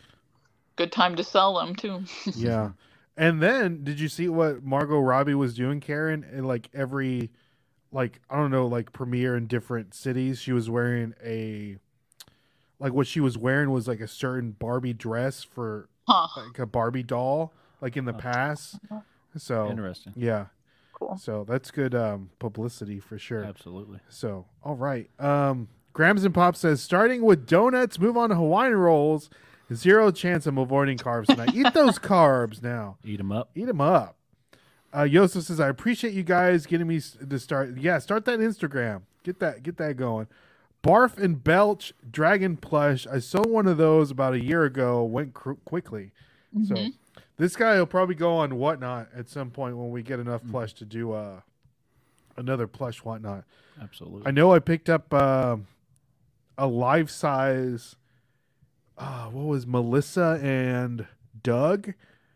good 0.76 0.92
time 0.92 1.16
to 1.16 1.24
sell 1.24 1.56
them 1.58 1.76
too. 1.76 2.04
yeah. 2.36 2.72
And 3.18 3.42
then, 3.42 3.84
did 3.84 4.00
you 4.00 4.10
see 4.10 4.28
what 4.28 4.64
Margot 4.64 5.00
Robbie 5.00 5.36
was 5.36 5.54
doing, 5.56 5.80
Karen? 5.80 6.26
In 6.34 6.44
like 6.46 6.70
every, 6.74 7.32
like 7.92 8.20
I 8.30 8.36
don't 8.38 8.52
know, 8.52 8.68
like 8.68 8.92
premiere 8.92 9.38
in 9.38 9.48
different 9.48 9.94
cities, 9.94 10.40
she 10.40 10.52
was 10.52 10.70
wearing 10.70 11.14
a, 11.24 11.78
like 12.80 12.92
what 12.94 13.08
she 13.08 13.22
was 13.22 13.38
wearing 13.38 13.70
was 13.72 13.88
like 13.88 14.02
a 14.02 14.08
certain 14.08 14.52
Barbie 14.52 14.94
dress 14.94 15.44
for 15.44 15.88
Huh. 16.08 16.28
like 16.46 16.60
a 16.60 16.66
Barbie 16.66 17.04
doll, 17.04 17.54
like 17.82 17.96
in 17.98 18.06
the 18.06 18.14
past. 18.14 18.80
So 19.38 19.70
Interesting. 19.70 20.14
yeah, 20.16 20.48
Cool. 20.98 21.18
so 21.18 21.44
that's 21.48 21.72
good 21.72 21.94
um, 21.94 22.30
publicity 22.40 23.00
for 23.00 23.20
sure. 23.20 23.44
Absolutely. 23.44 24.00
So, 24.10 24.46
all 24.64 24.76
right. 24.76 25.10
Um, 25.20 25.68
Grams 25.94 26.24
and 26.24 26.34
Pop 26.34 26.56
says, 26.56 26.82
starting 26.82 27.22
with 27.24 27.46
donuts, 27.46 28.00
move 28.00 28.16
on 28.18 28.30
to 28.30 28.36
Hawaiian 28.36 28.76
rolls. 28.76 29.30
Zero 29.74 30.12
chance 30.12 30.46
I'm 30.46 30.58
avoiding 30.58 30.98
carbs 30.98 31.26
tonight. 31.28 31.54
Eat 31.54 31.74
those 31.74 32.00
carbs 32.00 32.62
now. 32.64 32.98
Eat 33.04 33.18
them 33.18 33.32
up. 33.32 33.50
Eat 33.56 33.66
them 33.66 33.82
up. 33.82 34.16
Uh, 34.96 35.04
Yosef 35.04 35.44
says, 35.44 35.60
I 35.60 35.68
appreciate 35.68 36.14
you 36.14 36.24
guys 36.24 36.66
getting 36.66 36.88
me 36.88 37.02
to 37.30 37.40
start. 37.40 37.78
Yeah, 37.78 38.00
start 38.00 38.24
that 38.26 38.40
Instagram. 38.40 39.02
Get 39.24 39.40
that, 39.40 39.64
get 39.64 39.76
that 39.78 39.98
going. 39.98 40.28
Barf 40.84 41.18
and 41.18 41.44
Belch 41.44 41.94
Dragon 42.10 42.56
Plush. 42.58 43.08
I 43.08 43.20
sold 43.20 43.50
one 43.50 43.68
of 43.68 43.78
those 43.78 44.12
about 44.12 44.34
a 44.36 44.44
year 44.44 44.64
ago. 44.64 45.04
Went 45.04 45.34
cr- 45.34 45.54
quickly. 45.66 46.12
So 46.68 46.76
Mhm. 46.76 46.94
This 47.38 47.56
guy 47.56 47.78
will 47.78 47.86
probably 47.86 48.16
go 48.16 48.38
on 48.38 48.58
whatnot 48.58 49.10
at 49.16 49.30
some 49.30 49.52
point 49.52 49.78
when 49.78 49.92
we 49.92 50.02
get 50.04 50.20
enough 50.20 50.44
Mm. 50.44 50.52
plush 50.52 50.74
to 50.76 50.86
do 50.86 51.12
uh, 51.14 51.42
another 52.38 52.68
plush 52.68 53.00
whatnot. 53.04 53.44
Absolutely. 53.82 54.24
I 54.26 54.32
know 54.32 54.54
I 54.54 54.60
picked 54.60 54.90
up 54.90 55.14
uh, 55.14 55.58
a 56.58 56.68
life 56.68 57.10
size. 57.10 57.96
Uh, 58.98 59.26
what 59.26 59.46
was 59.46 59.68
Melissa 59.68 60.40
and 60.42 61.06
Doug? 61.44 61.94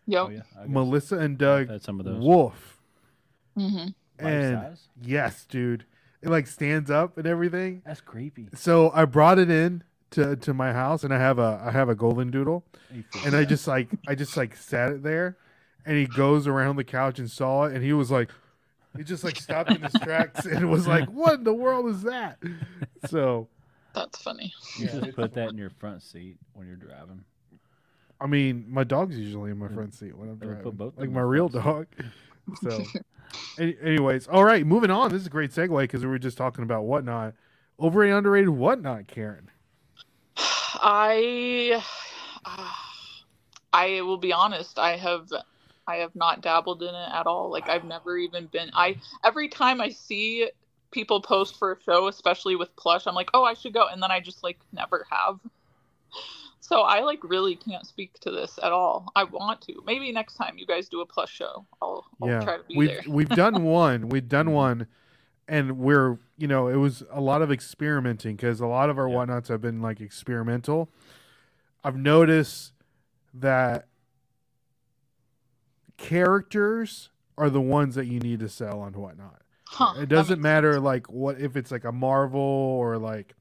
Yep. 0.07 0.25
Oh 0.25 0.29
yeah. 0.29 0.41
Melissa 0.67 1.17
and 1.17 1.37
Doug 1.37 1.63
I've 1.63 1.69
had 1.69 1.83
some 1.83 1.99
of 1.99 2.05
those. 2.05 2.21
Wolf. 2.23 2.77
Mm-hmm. 3.57 3.77
Life 3.77 3.93
And 4.19 4.57
size? 4.57 4.87
yes, 5.01 5.45
dude, 5.45 5.85
it 6.21 6.29
like 6.29 6.47
stands 6.47 6.89
up 6.91 7.17
and 7.17 7.25
everything. 7.25 7.81
That's 7.85 8.01
creepy. 8.01 8.49
So 8.55 8.91
I 8.93 9.05
brought 9.05 9.39
it 9.39 9.49
in 9.49 9.83
to, 10.11 10.35
to 10.35 10.53
my 10.53 10.73
house, 10.73 11.03
and 11.03 11.13
I 11.13 11.17
have 11.17 11.39
a 11.39 11.61
I 11.63 11.71
have 11.71 11.89
a 11.89 11.95
golden 11.95 12.31
doodle, 12.31 12.63
and 13.25 13.35
I 13.35 13.45
just 13.45 13.67
like 13.67 13.89
I 14.07 14.15
just 14.15 14.35
like 14.37 14.55
sat 14.55 14.91
it 14.91 15.03
there, 15.03 15.37
and 15.85 15.97
he 15.97 16.05
goes 16.05 16.47
around 16.47 16.75
the 16.77 16.83
couch 16.83 17.19
and 17.19 17.29
saw 17.29 17.65
it, 17.65 17.73
and 17.73 17.83
he 17.83 17.93
was 17.93 18.09
like, 18.11 18.29
he 18.97 19.03
just 19.03 19.23
like 19.23 19.35
stopped 19.37 19.71
in 19.71 19.81
his 19.81 19.93
tracks 20.03 20.45
and 20.45 20.69
was 20.69 20.87
like, 20.87 21.07
"What 21.09 21.35
in 21.35 21.43
the 21.43 21.53
world 21.53 21.87
is 21.87 22.01
that?" 22.03 22.39
So 23.07 23.47
That's 23.93 24.21
funny. 24.21 24.53
You 24.77 24.87
just 24.87 25.15
put 25.15 25.33
that 25.35 25.49
in 25.49 25.57
your 25.57 25.69
front 25.69 26.01
seat 26.03 26.37
when 26.53 26.67
you're 26.67 26.75
driving. 26.75 27.23
I 28.21 28.27
mean, 28.27 28.65
my 28.67 28.83
dog's 28.83 29.17
usually 29.17 29.51
in 29.51 29.57
my 29.57 29.69
front 29.69 29.93
seat 29.93 30.17
when 30.17 30.29
I'm 30.29 30.39
They 30.39 30.47
would 30.47 30.55
driving, 30.55 30.71
put 30.71 30.77
both 30.77 30.97
like 30.97 31.09
my 31.09 31.21
real 31.21 31.47
dog. 31.47 31.87
So, 32.61 32.83
anyways, 33.59 34.27
all 34.27 34.43
right, 34.43 34.65
moving 34.65 34.91
on. 34.91 35.11
This 35.11 35.21
is 35.21 35.27
a 35.27 35.29
great 35.29 35.51
segue 35.51 35.81
because 35.83 36.03
we 36.03 36.09
were 36.09 36.19
just 36.19 36.37
talking 36.37 36.63
about 36.63 36.83
whatnot, 36.83 37.35
overrated, 37.79 38.17
underrated, 38.17 38.49
whatnot. 38.49 39.07
Karen, 39.07 39.49
I 40.81 41.83
uh, 42.45 42.73
I 43.73 44.01
will 44.01 44.17
be 44.17 44.33
honest, 44.33 44.79
I 44.79 44.97
have 44.97 45.29
I 45.87 45.97
have 45.97 46.15
not 46.15 46.41
dabbled 46.41 46.81
in 46.83 46.89
it 46.89 47.09
at 47.13 47.27
all. 47.27 47.51
Like 47.51 47.69
I've 47.69 47.83
never 47.83 48.17
even 48.17 48.47
been 48.47 48.71
I 48.73 48.97
every 49.23 49.47
time 49.47 49.81
I 49.81 49.89
see 49.89 50.49
people 50.91 51.21
post 51.21 51.57
for 51.57 51.73
a 51.73 51.81
show, 51.81 52.07
especially 52.07 52.55
with 52.55 52.75
plush, 52.75 53.05
I'm 53.05 53.15
like, 53.15 53.29
"Oh, 53.33 53.43
I 53.43 53.53
should 53.53 53.73
go." 53.73 53.87
And 53.87 54.01
then 54.01 54.11
I 54.11 54.19
just 54.19 54.43
like 54.43 54.59
never 54.71 55.05
have. 55.11 55.39
So 56.61 56.81
I 56.81 56.99
like 57.01 57.23
really 57.23 57.55
can't 57.55 57.85
speak 57.85 58.13
to 58.19 58.31
this 58.31 58.59
at 58.61 58.71
all. 58.71 59.11
I 59.15 59.23
want 59.23 59.61
to. 59.61 59.81
Maybe 59.85 60.11
next 60.11 60.35
time 60.35 60.57
you 60.57 60.67
guys 60.67 60.87
do 60.87 61.01
a 61.01 61.05
plush 61.05 61.33
show, 61.33 61.65
I'll, 61.81 62.05
I'll 62.21 62.29
yeah, 62.29 62.41
try 62.41 62.57
to 62.57 62.63
be 62.63 62.75
we've 62.75 62.89
there. 62.89 63.03
we've 63.07 63.29
done 63.29 63.63
one. 63.63 64.09
We've 64.09 64.27
done 64.27 64.51
one, 64.51 64.87
and 65.49 65.77
we're 65.79 66.17
you 66.37 66.47
know 66.47 66.67
it 66.67 66.75
was 66.77 67.03
a 67.11 67.19
lot 67.19 67.41
of 67.41 67.51
experimenting 67.51 68.35
because 68.35 68.59
a 68.61 68.67
lot 68.67 68.89
of 68.89 68.97
our 68.97 69.09
Yeah. 69.09 69.15
whatnots 69.15 69.49
have 69.49 69.61
been 69.61 69.81
like 69.81 69.99
experimental. 69.99 70.89
I've 71.83 71.97
noticed 71.97 72.73
that 73.33 73.87
characters 75.97 77.09
are 77.37 77.49
the 77.49 77.61
ones 77.61 77.95
that 77.95 78.05
you 78.07 78.19
need 78.19 78.39
to 78.39 78.49
sell 78.49 78.79
on 78.79 78.93
whatnot. 78.93 79.41
Huh, 79.67 79.93
it 80.01 80.09
doesn't 80.09 80.41
matter 80.41 80.73
sense. 80.73 80.83
like 80.83 81.09
what 81.11 81.39
if 81.39 81.55
it's 81.55 81.71
like 81.71 81.83
a 81.83 81.91
Marvel 81.91 82.39
or 82.41 82.97
like 82.97 83.35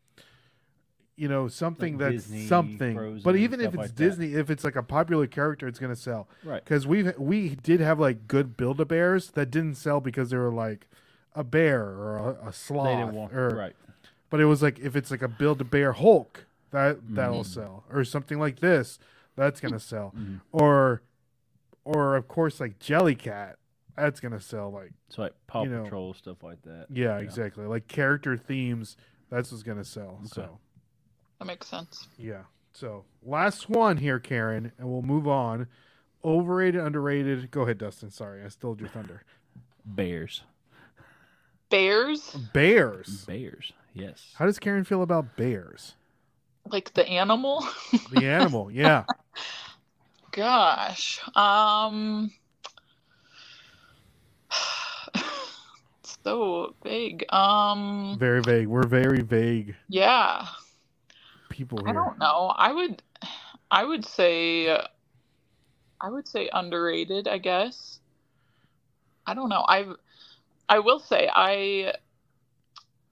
you 1.17 1.27
know 1.29 1.49
something 1.49 1.95
Like 1.95 2.13
that's 2.13 2.25
Disney, 2.27 2.47
something. 2.47 2.95
Frozen, 2.95 3.23
but 3.25 3.35
even 3.37 3.61
if 3.61 3.69
it's 3.69 3.77
like 3.77 3.89
that. 3.89 3.97
Disney, 3.97 4.35
if 4.35 4.51
it's 4.51 4.63
like 4.63 4.77
a 4.77 4.83
popular 4.83 5.27
character, 5.27 5.67
it's 5.67 5.79
gonna 5.79 5.97
sell 5.97 6.29
Right. 6.45 6.63
because 6.65 6.87
we 6.87 7.11
we 7.19 7.55
did 7.57 7.81
have 7.81 7.99
like 7.99 8.29
good 8.29 8.57
build 8.57 8.81
a 8.81 8.85
bears 8.85 9.31
that 9.33 9.51
didn't 9.51 9.75
sell 9.77 10.01
because 10.01 10.31
they 10.31 10.37
were 10.37 10.53
like 10.53 10.87
a 11.39 11.45
bear 11.45 11.83
or 11.85 12.17
a, 12.43 12.49
a 12.49 12.53
sloth 12.53 12.87
They 12.87 12.97
didn't 12.97 13.15
want 13.15 13.33
or 13.33 13.51
right. 13.51 13.77
but 14.31 14.41
it 14.41 14.47
was 14.47 14.61
like 14.63 14.79
if 14.81 14.97
it's 14.97 15.11
like 15.11 15.23
a 15.23 15.29
build 15.29 15.61
a 15.61 15.65
bear 15.65 15.93
Hulk 15.93 16.47
that 16.71 16.99
that'll 17.15 17.43
Mhm. 17.45 17.47
sell 17.47 17.85
or 17.91 18.05
something 18.05 18.39
like 18.39 18.59
this 18.61 18.99
that's 19.37 19.61
gonna 19.61 19.79
sell 19.79 20.13
Mhm. 20.17 20.41
or 20.53 21.03
or 21.85 22.17
of 22.17 22.27
course 22.29 22.59
like 22.61 22.79
Jellycat 22.81 23.55
that's 23.97 24.21
gonna 24.21 24.41
sell 24.41 24.71
like 24.73 24.93
So 25.09 25.23
like 25.23 25.35
Paw 25.47 25.63
you 25.65 25.71
know, 25.71 25.85
Patrol 25.85 26.13
stuff 26.15 26.43
like 26.43 26.61
that. 26.63 26.87
yeah, 26.91 27.19
exactly 27.19 27.65
like 27.67 27.87
character 27.89 28.37
themes 28.37 28.97
that's 29.31 29.51
what's 29.53 29.63
gonna 29.63 29.85
sell 29.85 30.17
Okay. 30.21 30.29
so 30.33 30.59
That 31.39 31.45
makes 31.47 31.69
sense. 31.69 32.09
yeah 32.19 32.43
so 32.73 33.05
last 33.23 33.69
one 33.71 33.99
here 33.99 34.19
Karen 34.19 34.73
and 34.79 34.89
we'll 34.91 35.03
move 35.03 35.29
on 35.29 35.69
overrated 36.25 36.81
underrated 36.81 37.51
go 37.53 37.63
ahead 37.63 37.79
Dustin 37.79 38.11
sorry 38.11 38.43
I 38.45 38.49
stole 38.49 38.77
your 38.79 38.89
thunder 38.89 39.23
Bears. 39.85 40.43
Bears, 41.71 42.37
bears 42.53 43.25
Bears. 43.27 43.73
Yes. 43.95 44.35
how 44.37 44.47
does 44.47 44.59
Karen 44.59 44.85
feel 44.85 45.03
about 45.03 45.37
bears 45.37 45.95
like 46.71 46.93
the 46.95 47.07
animal. 47.07 47.67
the 48.13 48.25
animal 48.25 48.71
yeah 48.71 49.05
Gosh. 50.33 51.21
Um 51.35 52.31
so 56.25 56.75
big. 56.83 57.25
Um 57.33 58.17
very 58.19 58.41
vague 58.43 58.69
we're 58.69 58.87
very 58.87 59.23
vague 59.23 59.75
yeah. 59.89 60.47
people 61.49 61.81
I 61.87 61.93
don't 61.93 62.19
know. 62.19 62.53
I 62.57 62.73
would 62.73 63.03
I 63.71 63.85
would 63.85 64.05
say 64.05 64.69
I 66.01 66.09
would 66.09 66.29
say 66.29 66.49
underrated, 66.53 67.27
I 67.27 67.39
guess. 67.39 67.99
I 69.27 69.35
don't 69.35 69.49
know. 69.49 69.65
I 69.67 69.87
I 70.69 70.79
will 70.79 70.99
say 70.99 71.29
I 71.35 71.93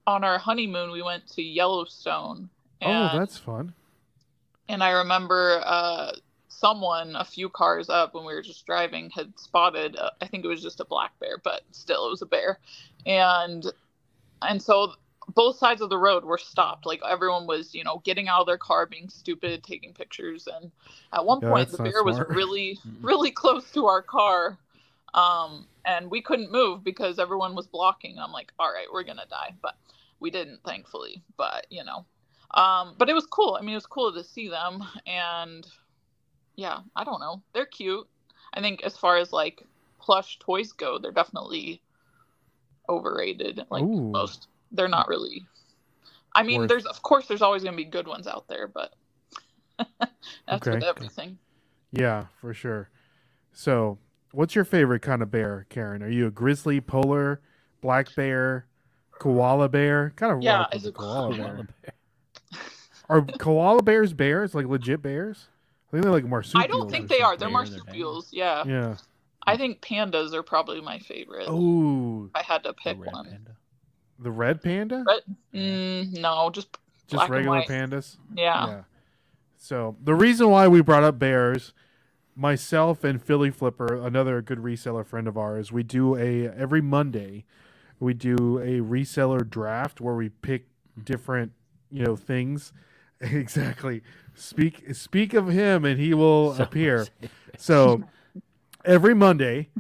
on 0.06 0.24
our 0.24 0.38
honeymoon 0.38 0.90
we 0.90 1.00
went 1.02 1.26
to 1.28 1.42
Yellowstone 1.42 2.50
oh 2.82 3.08
that's 3.08 3.36
fun 3.38 3.74
and 4.68 4.82
I 4.82 4.90
remember 4.90 5.62
uh, 5.64 6.12
someone 6.48 7.16
a 7.16 7.24
few 7.24 7.48
cars 7.48 7.88
up 7.88 8.14
when 8.14 8.24
we 8.24 8.34
were 8.34 8.42
just 8.42 8.66
driving 8.66 9.10
had 9.10 9.38
spotted. 9.38 9.96
Uh, 9.96 10.10
I 10.20 10.26
think 10.26 10.44
it 10.44 10.48
was 10.48 10.62
just 10.62 10.80
a 10.80 10.84
black 10.84 11.18
bear, 11.20 11.38
but 11.42 11.62
still 11.72 12.06
it 12.06 12.10
was 12.10 12.22
a 12.22 12.26
bear, 12.26 12.58
and 13.04 13.64
and 14.42 14.62
so 14.62 14.94
both 15.34 15.58
sides 15.58 15.80
of 15.82 15.90
the 15.90 15.98
road 15.98 16.24
were 16.24 16.38
stopped. 16.38 16.86
Like 16.86 17.00
everyone 17.08 17.46
was, 17.46 17.74
you 17.74 17.84
know, 17.84 18.02
getting 18.04 18.28
out 18.28 18.40
of 18.42 18.46
their 18.46 18.58
car, 18.58 18.86
being 18.86 19.08
stupid, 19.08 19.64
taking 19.64 19.94
pictures, 19.94 20.48
and 20.52 20.72
at 21.12 21.24
one 21.24 21.42
Yeah, 21.42 21.48
point 21.48 21.70
the 21.70 21.78
not 21.78 21.92
bear 21.92 22.04
was 22.04 22.20
really 22.28 22.80
really 23.02 23.30
close 23.32 23.70
to 23.72 23.86
our 23.86 24.02
car. 24.02 24.58
Um, 25.14 25.66
and 25.86 26.10
we 26.10 26.20
couldn't 26.20 26.52
move 26.52 26.84
because 26.84 27.18
everyone 27.18 27.54
was 27.54 27.66
blocking. 27.66 28.18
I'm 28.18 28.32
like, 28.32 28.52
all 28.58 28.72
right, 28.72 28.88
we're 28.92 29.04
gonna 29.04 29.26
die, 29.30 29.54
but 29.62 29.76
we 30.20 30.30
didn't, 30.30 30.60
thankfully. 30.64 31.22
But 31.36 31.66
you 31.70 31.84
know, 31.84 32.04
um, 32.60 32.94
but 32.98 33.08
it 33.08 33.14
was 33.14 33.26
cool. 33.26 33.56
I 33.58 33.62
mean, 33.62 33.72
it 33.72 33.76
was 33.76 33.86
cool 33.86 34.12
to 34.12 34.24
see 34.24 34.48
them, 34.48 34.84
and 35.06 35.66
yeah, 36.56 36.80
I 36.94 37.04
don't 37.04 37.20
know, 37.20 37.42
they're 37.54 37.66
cute. 37.66 38.06
I 38.52 38.60
think 38.60 38.82
as 38.82 38.96
far 38.96 39.16
as 39.16 39.32
like 39.32 39.62
plush 40.00 40.38
toys 40.40 40.72
go, 40.72 40.98
they're 40.98 41.12
definitely 41.12 41.80
overrated. 42.88 43.62
Like 43.70 43.84
Ooh. 43.84 44.10
most, 44.12 44.48
they're 44.72 44.88
not 44.88 45.08
really. 45.08 45.46
I 46.34 46.42
mean, 46.42 46.60
Worth- 46.60 46.68
there's 46.68 46.86
of 46.86 47.02
course 47.02 47.26
there's 47.28 47.42
always 47.42 47.62
gonna 47.64 47.76
be 47.76 47.84
good 47.84 48.08
ones 48.08 48.26
out 48.26 48.48
there, 48.48 48.68
but 48.68 48.92
that's 49.88 50.66
Okay. 50.66 50.72
with 50.72 50.82
everything. 50.82 51.38
Yeah, 51.92 52.26
for 52.40 52.52
sure. 52.52 52.90
So, 53.52 53.98
what's 54.36 54.54
your 54.54 54.64
favorite 54.64 55.00
kind 55.00 55.22
of 55.22 55.30
bear, 55.30 55.66
Karen? 55.70 56.02
Are 56.02 56.08
you 56.10 56.26
a 56.26 56.30
grizzly, 56.30 56.80
polar, 56.80 57.40
black 57.80 58.14
bear, 58.14 58.66
koala 59.18 59.68
bear? 59.68 60.12
Kind 60.16 60.32
of 60.32 60.42
Yeah, 60.42 60.58
rock 60.58 60.68
with 60.72 60.76
is 60.76 60.82
the 60.84 60.92
koala 60.92 61.34
koala 61.36 61.54
bear. 61.54 61.92
Are 63.08 63.22
koala 63.22 63.82
bears 63.82 64.12
bears? 64.12 64.54
Like 64.54 64.66
legit 64.66 65.00
bears? 65.02 65.46
I 65.88 65.90
think 65.92 66.02
they're 66.02 66.12
like 66.12 66.24
marsupials. 66.24 66.64
I 66.64 66.66
don't 66.66 66.90
think 66.90 67.08
they 67.08 67.20
are. 67.20 67.36
They're 67.36 67.48
Bear, 67.48 67.64
they're 67.64 67.78
marsupials. 67.78 68.28
Yeah. 68.32 68.64
Yeah. 68.66 68.96
I 69.46 69.56
think 69.56 69.80
pandas 69.80 70.34
are 70.34 70.42
probably 70.42 70.80
my 70.80 70.98
favorite. 70.98 71.46
Oh, 71.48 72.28
I 72.34 72.42
had 72.42 72.64
to 72.64 72.70
The 72.70 72.74
pick 72.74 72.98
red 73.00 73.12
one. 73.12 73.24
panda. 73.26 73.56
the 74.18 74.30
red 74.32 74.62
panda? 74.62 75.04
Red- 75.06 75.36
Mm, 75.54 76.20
no, 76.20 76.50
just 76.50 76.76
Just 77.06 77.12
black 77.12 77.28
and 77.28 77.34
regular 77.36 77.58
white. 77.58 77.68
pandas? 77.68 78.16
yeah. 78.34 78.82
So 79.56 79.96
the 80.02 80.14
reason 80.14 80.50
why 80.50 80.66
we 80.68 80.80
brought 80.82 81.02
up 81.04 81.18
bears, 81.18 81.72
myself 82.36 83.02
and 83.02 83.22
Philly 83.22 83.50
Flipper, 83.50 83.96
another 83.96 84.42
good 84.42 84.58
reseller 84.58 85.04
friend 85.04 85.26
of 85.26 85.36
ours, 85.36 85.72
we 85.72 85.82
do 85.82 86.16
a 86.16 86.48
every 86.48 86.80
Monday, 86.82 87.44
we 87.98 88.14
do 88.14 88.58
a 88.58 88.80
reseller 88.80 89.48
draft 89.48 90.00
where 90.00 90.14
we 90.14 90.28
pick 90.28 90.66
different, 91.02 91.52
you 91.90 92.04
know, 92.04 92.16
things. 92.16 92.72
Exactly. 93.18 94.02
Speak 94.34 94.94
speak 94.94 95.32
of 95.32 95.48
him 95.48 95.86
and 95.86 95.98
he 95.98 96.12
will 96.12 96.54
So 96.54 96.62
appear. 96.62 97.06
So 97.56 98.04
every 98.84 99.14
Monday 99.14 99.70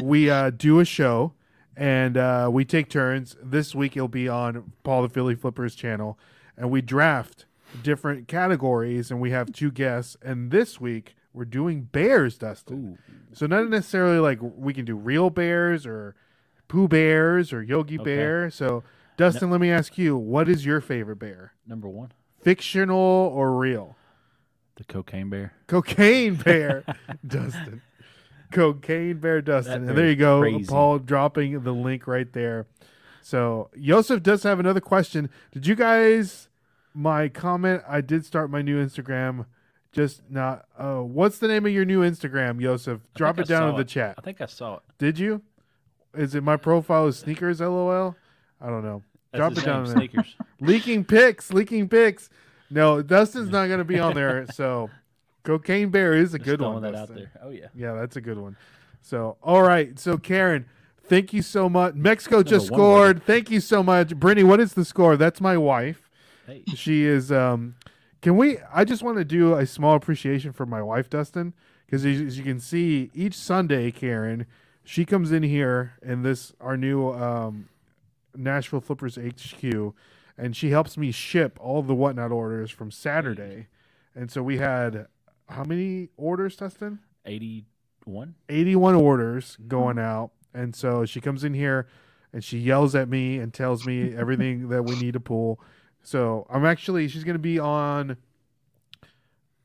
we 0.00 0.30
uh, 0.30 0.48
do 0.48 0.80
a 0.80 0.84
show 0.86 1.34
and 1.76 2.16
uh, 2.16 2.48
we 2.50 2.64
take 2.64 2.88
turns. 2.88 3.36
This 3.42 3.74
week 3.74 3.96
it'll 3.96 4.08
be 4.08 4.28
on 4.28 4.72
Paul 4.82 5.02
the 5.02 5.08
Philly 5.10 5.34
Flippers 5.34 5.74
channel, 5.74 6.18
and 6.56 6.70
we 6.70 6.80
draft 6.80 7.44
different 7.82 8.28
categories, 8.28 9.10
and 9.10 9.20
we 9.20 9.30
have 9.30 9.52
two 9.52 9.70
guests. 9.70 10.16
And 10.22 10.50
this 10.50 10.80
week 10.80 11.15
we're 11.36 11.44
doing 11.44 11.82
bears, 11.82 12.38
Dustin. 12.38 12.96
Ooh. 12.98 13.12
So 13.34 13.46
not 13.46 13.68
necessarily 13.68 14.18
like 14.18 14.38
we 14.40 14.72
can 14.72 14.86
do 14.86 14.96
real 14.96 15.28
bears 15.28 15.84
or 15.86 16.16
Pooh 16.66 16.88
Bears 16.88 17.52
or 17.52 17.62
Yogi 17.62 17.96
Okay. 18.00 18.04
Bear. 18.04 18.50
So 18.50 18.82
Dustin, 19.18 19.50
let 19.50 19.60
me 19.60 19.70
ask 19.70 19.98
you, 19.98 20.16
what 20.16 20.48
is 20.48 20.64
your 20.64 20.80
favorite 20.80 21.18
bear? 21.18 21.52
Number 21.66 21.88
one, 21.88 22.12
Fictional 22.42 22.96
or 22.98 23.54
real? 23.54 23.96
the 24.76 24.84
cocaine 24.84 25.30
bear. 25.30 25.52
Cocaine 25.68 26.34
Bear, 26.44 26.84
Dustin. 27.26 27.80
Cocaine 28.52 29.18
Bear, 29.18 29.40
Dustin. 29.42 29.88
And 29.88 29.96
there 29.96 30.08
you 30.08 30.16
go. 30.16 30.40
crazy. 30.40 30.66
Paul 30.66 30.98
dropping 30.98 31.60
the 31.62 31.72
link 31.72 32.06
right 32.06 32.30
there. 32.32 32.66
So 33.22 33.70
Yosef 33.74 34.22
does 34.22 34.42
have 34.42 34.60
another 34.60 34.80
question. 34.80 35.30
Did 35.52 35.66
you 35.66 35.74
guys 35.74 36.48
my 36.94 37.28
comment? 37.28 37.82
I 37.88 38.00
did 38.00 38.24
start 38.24 38.50
my 38.50 38.62
new 38.62 38.82
Instagram. 38.84 39.46
Just 39.96 40.20
not. 40.28 40.66
Uh, 40.78 40.96
what's 40.98 41.38
the 41.38 41.48
name 41.48 41.64
of 41.64 41.72
your 41.72 41.86
new 41.86 42.02
Instagram, 42.02 42.60
Yosef? 42.60 43.00
Drop 43.14 43.38
it 43.38 43.50
I 43.50 43.54
down 43.54 43.70
in 43.70 43.74
the 43.76 43.80
it. 43.80 43.88
chat. 43.88 44.14
I 44.18 44.20
think 44.20 44.42
I 44.42 44.46
saw 44.46 44.76
it. 44.76 44.82
Did 44.98 45.18
you? 45.18 45.40
Is 46.14 46.34
it 46.34 46.42
my 46.42 46.58
profile 46.58 47.06
is 47.06 47.18
sneakers? 47.18 47.60
LOL. 47.60 48.14
I 48.60 48.66
don't 48.68 48.84
know. 48.84 49.02
That's 49.32 49.40
Drop 49.40 49.52
it 49.52 49.64
down 49.64 49.84
name, 49.84 49.92
in 49.92 49.98
there. 49.98 50.08
Sneakers. 50.08 50.36
Leaking 50.60 51.04
pics, 51.04 51.50
leaking 51.50 51.88
pics. 51.88 52.28
No, 52.68 53.00
Dustin's 53.00 53.48
not 53.48 53.68
going 53.68 53.78
to 53.78 53.84
be 53.84 53.98
on 53.98 54.14
there. 54.14 54.44
So, 54.52 54.90
Cocaine 55.44 55.88
Bear 55.88 56.12
is 56.14 56.34
a 56.34 56.38
Just 56.38 56.44
good 56.46 56.60
one. 56.60 56.82
that 56.82 56.94
out 56.94 57.14
there. 57.14 57.30
Oh 57.42 57.48
yeah. 57.48 57.68
Yeah, 57.74 57.94
that's 57.94 58.16
a 58.16 58.20
good 58.20 58.36
one. 58.38 58.54
So, 59.00 59.38
all 59.42 59.62
right. 59.62 59.98
So, 59.98 60.18
Karen, 60.18 60.66
thank 61.04 61.32
you 61.32 61.40
so 61.40 61.70
much. 61.70 61.94
Mexico 61.94 62.42
just 62.42 62.66
scored. 62.66 63.22
Thank 63.24 63.50
you 63.50 63.60
so 63.60 63.82
much. 63.82 64.14
Brittany, 64.14 64.44
what 64.44 64.60
is 64.60 64.74
the 64.74 64.84
score? 64.84 65.16
That's 65.16 65.40
my 65.40 65.56
wife. 65.56 66.10
Hey. 66.46 66.64
She 66.74 67.04
is. 67.04 67.32
Um, 67.32 67.76
can 68.22 68.36
we? 68.36 68.58
I 68.72 68.84
just 68.84 69.02
want 69.02 69.18
to 69.18 69.24
do 69.24 69.54
a 69.54 69.66
small 69.66 69.94
appreciation 69.94 70.52
for 70.52 70.66
my 70.66 70.82
wife, 70.82 71.10
Dustin, 71.10 71.54
because 71.84 72.04
as, 72.04 72.38
you 72.38 72.44
can 72.44 72.60
see, 72.60 73.10
each 73.14 73.34
Sunday, 73.34 73.90
Karen, 73.90 74.46
she 74.84 75.04
comes 75.04 75.32
in 75.32 75.42
here 75.42 75.94
in 76.02 76.22
this 76.22 76.52
our 76.60 76.76
new 76.76 77.10
um, 77.12 77.68
Nashville 78.34 78.80
Flippers 78.80 79.16
HQ, 79.16 79.94
and 80.38 80.56
she 80.56 80.70
helps 80.70 80.96
me 80.96 81.10
ship 81.10 81.58
all 81.60 81.82
the 81.82 81.94
whatnot 81.94 82.32
orders 82.32 82.70
from 82.70 82.90
Saturday. 82.90 83.68
And 84.14 84.30
so 84.30 84.42
we 84.42 84.58
had 84.58 85.06
how 85.48 85.64
many 85.64 86.08
orders, 86.16 86.56
Dustin? 86.56 87.00
81. 87.24 88.34
81 88.48 88.94
orders 88.94 89.56
going 89.68 89.98
out. 89.98 90.30
And 90.54 90.74
so 90.74 91.04
she 91.04 91.20
comes 91.20 91.44
in 91.44 91.54
here 91.54 91.86
and 92.32 92.42
she 92.42 92.58
yells 92.58 92.94
at 92.94 93.08
me 93.08 93.38
and 93.38 93.52
tells 93.52 93.86
me 93.86 94.14
everything 94.14 94.68
that 94.68 94.84
we 94.84 94.98
need 94.98 95.12
to 95.12 95.20
pull. 95.20 95.60
So 96.06 96.46
I'm 96.48 96.64
actually, 96.64 97.08
she's 97.08 97.24
going 97.24 97.34
to 97.34 97.40
be 97.40 97.58
on, 97.58 98.16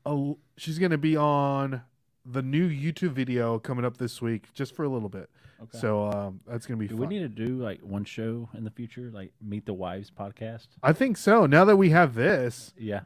a, 0.04 0.32
she's 0.56 0.76
going 0.80 0.90
to 0.90 0.98
be 0.98 1.16
on 1.16 1.82
the 2.26 2.42
new 2.42 2.68
YouTube 2.68 3.12
video 3.12 3.60
coming 3.60 3.84
up 3.84 3.96
this 3.98 4.20
week 4.20 4.52
just 4.52 4.74
for 4.74 4.82
a 4.82 4.88
little 4.88 5.08
bit. 5.08 5.30
Okay. 5.62 5.78
So 5.78 6.08
um, 6.10 6.40
that's 6.44 6.66
going 6.66 6.80
to 6.80 6.82
be 6.82 6.88
do 6.88 6.96
fun. 6.98 7.06
we 7.06 7.14
need 7.16 7.36
to 7.36 7.46
do 7.46 7.58
like 7.62 7.78
one 7.82 8.04
show 8.04 8.48
in 8.56 8.64
the 8.64 8.72
future, 8.72 9.08
like 9.14 9.30
Meet 9.40 9.66
the 9.66 9.72
Wives 9.72 10.10
podcast? 10.10 10.66
I 10.82 10.92
think 10.92 11.16
so. 11.16 11.46
Now 11.46 11.64
that 11.64 11.76
we 11.76 11.90
have 11.90 12.16
this, 12.16 12.74
Yeah. 12.76 13.02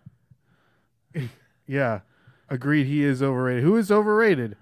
yeah, 1.66 2.00
agreed. 2.48 2.86
He 2.86 3.04
is 3.04 3.22
overrated. 3.22 3.64
Who 3.64 3.76
is 3.76 3.90
overrated? 3.90 4.56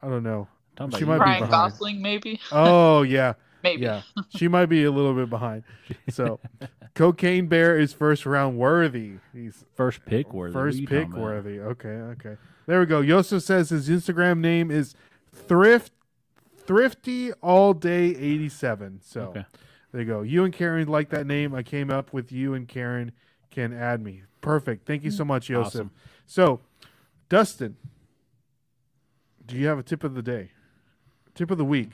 I 0.00 0.08
don't 0.08 0.22
know. 0.22 0.46
Talking 0.76 0.98
She 0.98 1.02
about 1.04 1.18
might 1.18 1.24
you. 1.24 1.24
be 1.24 1.30
Ryan 1.30 1.50
behind. 1.50 1.72
Gosling, 1.72 2.00
maybe. 2.02 2.40
Oh 2.52 3.02
yeah, 3.02 3.32
Maybe. 3.62 3.82
yeah. 3.82 4.02
She 4.36 4.48
might 4.48 4.66
be 4.66 4.84
a 4.84 4.90
little 4.90 5.14
bit 5.14 5.28
behind. 5.30 5.64
So, 6.10 6.38
Cocaine 6.94 7.46
Bear 7.46 7.78
is 7.78 7.92
first 7.92 8.24
round 8.26 8.56
worthy. 8.58 9.14
He's 9.32 9.64
First 9.74 10.04
pick 10.04 10.32
worthy. 10.32 10.52
First 10.52 10.78
pick 10.80 10.88
talking 10.88 11.12
about? 11.12 11.20
worthy. 11.22 11.60
Okay, 11.60 11.88
okay. 11.88 12.36
There 12.66 12.80
we 12.80 12.86
go. 12.86 13.00
Yosef 13.00 13.42
says 13.42 13.70
his 13.70 13.88
Instagram 13.88 14.38
name 14.40 14.70
is 14.70 14.94
thrift 15.32 15.92
thrifty 16.66 17.32
all 17.34 17.72
day 17.74 18.08
87. 18.16 19.00
So 19.02 19.20
Okay. 19.22 19.44
there 19.92 20.00
you 20.02 20.06
go. 20.06 20.22
You 20.22 20.44
and 20.44 20.52
Karen 20.52 20.86
like 20.88 21.08
that 21.10 21.26
name. 21.26 21.54
I 21.54 21.62
came 21.62 21.90
up 21.90 22.12
with 22.12 22.30
you 22.30 22.54
and 22.54 22.68
Karen 22.68 23.12
can 23.50 23.72
add 23.72 24.02
me. 24.02 24.22
Perfect. 24.40 24.86
Thank 24.86 25.02
you 25.04 25.10
so 25.10 25.24
much, 25.24 25.48
Yosef. 25.48 25.66
Awesome. 25.74 25.90
So, 26.26 26.60
Dustin, 27.28 27.76
do 29.46 29.56
you 29.56 29.66
have 29.66 29.78
a 29.78 29.82
tip 29.82 30.04
of 30.04 30.14
the 30.14 30.22
day? 30.22 30.50
Tip 31.34 31.50
of 31.50 31.58
the 31.58 31.64
week. 31.64 31.90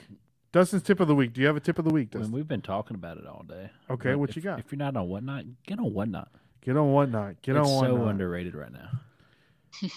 Dustin's 0.54 0.84
tip 0.84 1.00
of 1.00 1.08
the 1.08 1.14
week. 1.16 1.32
Do 1.32 1.40
you 1.40 1.48
have 1.48 1.56
a 1.56 1.60
tip 1.60 1.80
of 1.80 1.84
the 1.84 1.92
week, 1.92 2.10
I 2.12 2.16
mean, 2.18 2.22
Dustin? 2.22 2.36
we've 2.36 2.46
been 2.48 2.62
talking 2.62 2.94
about 2.94 3.18
it 3.18 3.26
all 3.26 3.44
day. 3.46 3.70
Okay, 3.90 4.10
But 4.12 4.18
what 4.20 4.30
if- 4.30 4.36
you 4.36 4.42
got? 4.42 4.60
If 4.60 4.70
you're 4.70 4.78
not 4.78 4.96
on 4.96 5.08
Whatnot, 5.08 5.44
get 5.66 5.80
on 5.80 5.92
Whatnot. 5.92 6.28
Get 6.62 6.76
on 6.78 6.92
whatnot. 6.92 7.42
Get 7.42 7.56
it's 7.56 7.68
on 7.68 7.74
whatnot. 7.74 7.90
It's 7.90 8.00
so 8.04 8.08
underrated 8.08 8.54
right 8.54 8.72
now. 8.72 8.88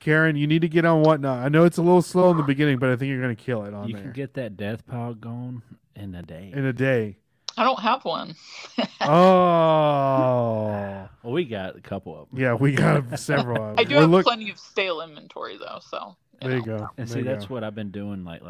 Karen, 0.00 0.34
you 0.36 0.46
need 0.46 0.62
to 0.62 0.68
get 0.68 0.86
on 0.86 1.02
whatnot. 1.02 1.44
I 1.44 1.50
know 1.50 1.64
it's 1.64 1.76
a 1.76 1.82
little 1.82 2.00
slow 2.00 2.30
in 2.30 2.38
the 2.38 2.42
beginning, 2.42 2.78
but 2.78 2.88
I 2.88 2.96
think 2.96 3.10
you're 3.10 3.20
going 3.20 3.36
to 3.36 3.42
kill 3.42 3.64
it 3.64 3.74
on 3.74 3.88
You 3.88 3.94
there 3.94 4.02
can 4.04 4.12
get 4.12 4.32
that 4.34 4.56
death 4.56 4.86
pile 4.86 5.12
going 5.12 5.60
in 5.94 6.14
a 6.14 6.22
day. 6.22 6.52
in 6.54 6.64
a 6.64 6.72
day. 6.72 7.18
I 7.58 7.64
don't 7.64 7.80
have 7.80 8.02
one. 8.06 8.34
Oh, 9.00 11.08
well, 11.22 11.32
we 11.32 11.44
got 11.44 11.76
a 11.76 11.80
couple 11.80 12.20
of 12.20 12.30
them. 12.30 12.40
yeah, 12.40 12.54
we 12.54 12.72
got 12.72 13.18
several. 13.28 13.72
Of 13.72 13.78
I 13.78 13.84
them. 13.84 13.88
do 13.88 13.94
Well, 13.94 14.02
have 14.02 14.10
look, 14.10 14.24
plenty 14.24 14.50
of 14.50 14.58
stale 14.58 15.00
inventory 15.02 15.58
though, 15.58 15.78
so 15.82 16.16
there 16.40 16.52
you 16.52 16.56
know. 16.58 16.62
go. 16.78 16.88
And 16.96 17.08
There 17.08 17.16
see, 17.18 17.22
that's 17.22 17.46
go. 17.46 17.54
what 17.54 17.64
I've 17.64 17.74
been 17.74 17.90
doing. 17.90 18.24
Like, 18.24 18.42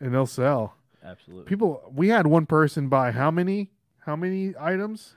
and 0.00 0.12
they'll 0.14 0.26
sell. 0.26 0.74
absolutely. 1.04 1.48
People, 1.48 1.82
we 1.94 2.08
had 2.08 2.26
one 2.26 2.46
person 2.46 2.88
buy 2.88 3.10
how 3.12 3.30
many? 3.30 3.70
How 4.06 4.16
many 4.16 4.54
items? 4.58 5.14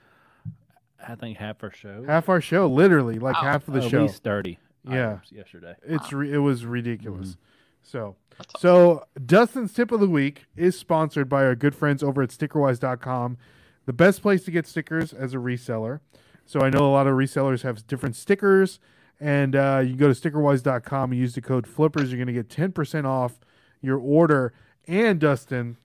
I 1.06 1.14
think 1.14 1.38
half 1.38 1.62
our 1.62 1.72
show. 1.72 2.04
Half 2.06 2.28
our 2.28 2.40
show, 2.40 2.66
literally, 2.66 3.18
like 3.18 3.34
Wow. 3.36 3.42
half 3.42 3.68
of 3.68 3.74
the 3.74 3.82
at 3.82 3.90
show. 3.90 4.02
least 4.02 4.22
thirty. 4.22 4.58
Yeah. 4.88 5.12
items 5.12 5.32
yesterday. 5.32 5.74
It's 5.82 6.12
re- 6.12 6.32
it 6.32 6.38
was 6.38 6.64
ridiculous. 6.66 7.36
So 7.82 8.16
That's 8.38 8.60
so 8.60 9.04
Dustin's 9.24 9.72
tip 9.74 9.92
of 9.92 10.00
the 10.00 10.08
week 10.08 10.46
is 10.56 10.78
sponsored 10.78 11.28
by 11.28 11.44
our 11.44 11.54
good 11.54 11.74
friends 11.74 12.02
over 12.02 12.22
at 12.22 12.30
stickerwize.com. 12.30 13.36
The 13.86 13.92
best 13.92 14.22
place 14.22 14.44
to 14.44 14.50
get 14.50 14.66
stickers 14.66 15.12
as 15.12 15.34
a 15.34 15.38
reseller. 15.38 16.00
So 16.46 16.60
I 16.60 16.70
know 16.70 16.86
a 16.88 16.92
lot 16.92 17.06
of 17.06 17.14
resellers 17.14 17.62
have 17.62 17.86
different 17.86 18.16
stickers 18.16 18.80
and 19.20 19.54
uh, 19.56 19.82
you 19.84 19.94
go 19.96 20.12
to 20.12 20.18
stickerwize.com 20.18 21.12
and 21.12 21.20
use 21.20 21.34
the 21.34 21.40
code 21.42 21.66
flippers 21.66 22.10
you're 22.10 22.22
going 22.22 22.34
to 22.34 22.42
get 22.42 22.48
10% 22.48 23.04
off 23.04 23.38
your 23.82 23.98
order 23.98 24.52
and 24.86 25.20
Dustin 25.20 25.76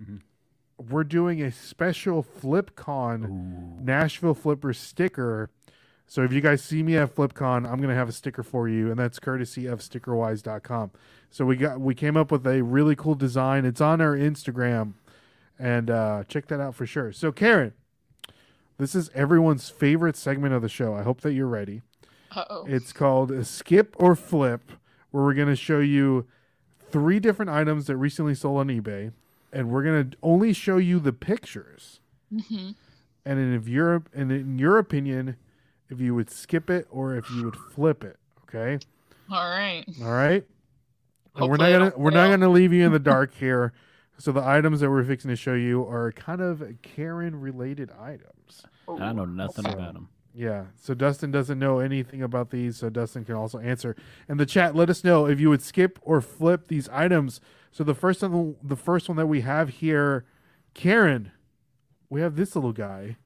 we're 0.89 1.03
doing 1.03 1.41
a 1.41 1.51
special 1.51 2.23
FlipCon 2.23 3.81
Nashville 3.81 4.33
Flipper 4.33 4.73
sticker 4.73 5.49
so 6.09 6.23
if 6.23 6.33
you 6.33 6.41
guys 6.41 6.63
see 6.63 6.81
me 6.81 6.97
at 6.97 7.15
FlipCon, 7.15 7.71
I'm 7.71 7.79
gonna 7.79 7.93
have 7.93 8.09
a 8.09 8.11
sticker 8.11 8.41
for 8.41 8.67
you, 8.67 8.89
and 8.89 8.99
that's 8.99 9.19
courtesy 9.19 9.67
of 9.67 9.79
StickerWize.com. 9.79 10.89
So 11.29 11.45
we 11.45 11.55
got 11.55 11.79
we 11.79 11.93
came 11.93 12.17
up 12.17 12.31
with 12.31 12.47
a 12.47 12.63
really 12.63 12.95
cool 12.95 13.13
design. 13.13 13.63
It's 13.63 13.79
on 13.79 14.01
our 14.01 14.17
Instagram, 14.17 14.93
and 15.59 15.91
uh, 15.91 16.23
check 16.27 16.47
that 16.47 16.59
out 16.59 16.73
for 16.73 16.87
sure. 16.87 17.11
So 17.11 17.31
Karen, 17.31 17.73
this 18.79 18.95
is 18.95 19.11
everyone's 19.13 19.69
favorite 19.69 20.17
segment 20.17 20.55
of 20.55 20.63
the 20.63 20.67
show. 20.69 20.95
I 20.95 21.03
hope 21.03 21.21
that 21.21 21.33
you're 21.33 21.45
ready. 21.45 21.83
Uh 22.35 22.45
oh. 22.49 22.65
It's 22.67 22.91
called 22.91 23.45
Skip 23.45 23.95
or 23.99 24.15
Flip, 24.15 24.71
where 25.11 25.23
we're 25.23 25.35
gonna 25.35 25.55
show 25.55 25.77
you 25.77 26.25
three 26.91 27.19
different 27.19 27.49
items 27.51 27.87
that 27.87 27.97
recently 27.97 28.35
sold 28.35 28.59
on 28.59 28.67
eBay, 28.67 29.11
and 29.51 29.69
we're 29.69 29.83
gonna 29.83 30.09
only 30.23 30.53
show 30.53 30.77
you 30.77 30.99
the 30.99 31.13
pictures. 31.13 31.99
hmm 32.31 32.71
And 33.25 33.39
in 33.39 33.53
if 33.53 33.67
your 33.67 34.03
and 34.13 34.31
in 34.31 34.59
your 34.59 34.77
opinion, 34.77 35.35
if 35.89 35.99
you 35.99 36.13
would 36.15 36.29
skip 36.29 36.69
it 36.69 36.87
or 36.89 37.15
if 37.15 37.29
you 37.31 37.45
would 37.45 37.55
flip 37.55 38.03
it. 38.03 38.17
Okay. 38.43 38.79
All 39.31 39.49
right. 39.49 39.83
All 40.01 40.11
right. 40.11 40.43
And 41.35 41.49
we're 41.49 41.57
not 41.57 41.71
gonna 41.71 41.93
we're 41.95 42.11
not 42.11 42.29
gonna 42.29 42.49
leave 42.49 42.73
you 42.73 42.85
in 42.85 42.91
the 42.91 42.99
dark 43.13 43.33
here. 43.35 43.73
So 44.17 44.31
the 44.33 44.43
items 44.45 44.81
that 44.81 44.89
we're 44.89 45.03
fixing 45.05 45.29
to 45.29 45.35
show 45.37 45.53
you 45.53 45.83
are 45.87 46.11
kind 46.11 46.41
of 46.41 46.61
Karen 46.81 47.39
related 47.39 47.89
items. 47.99 48.65
I 48.87 49.13
know 49.13 49.23
nothing 49.25 49.63
So- 49.65 49.71
about 49.71 49.93
them. 49.93 50.09
Yeah. 50.33 50.65
So 50.75 50.93
Dustin 50.93 51.31
doesn't 51.31 51.59
know 51.59 51.79
anything 51.79 52.21
about 52.21 52.51
these, 52.51 52.77
so 52.77 52.89
Dustin 52.89 53.25
can 53.25 53.35
also 53.35 53.59
answer. 53.59 53.95
In 54.27 54.37
the 54.37 54.45
chat, 54.45 54.75
let 54.75 54.89
us 54.89 55.03
know 55.03 55.25
if 55.25 55.39
you 55.39 55.49
would 55.49 55.61
skip 55.61 55.99
or 56.01 56.21
flip 56.21 56.67
these 56.67 56.87
items. 56.89 57.41
So 57.71 57.83
the 57.83 57.95
first 57.95 58.21
one 58.21 58.55
the 58.63 58.75
first 58.75 59.09
one 59.09 59.17
that 59.17 59.27
we 59.27 59.41
have 59.41 59.69
here, 59.69 60.25
Karen, 60.73 61.31
we 62.09 62.21
have 62.21 62.35
this 62.35 62.55
little 62.55 62.73
guy. 62.73 63.17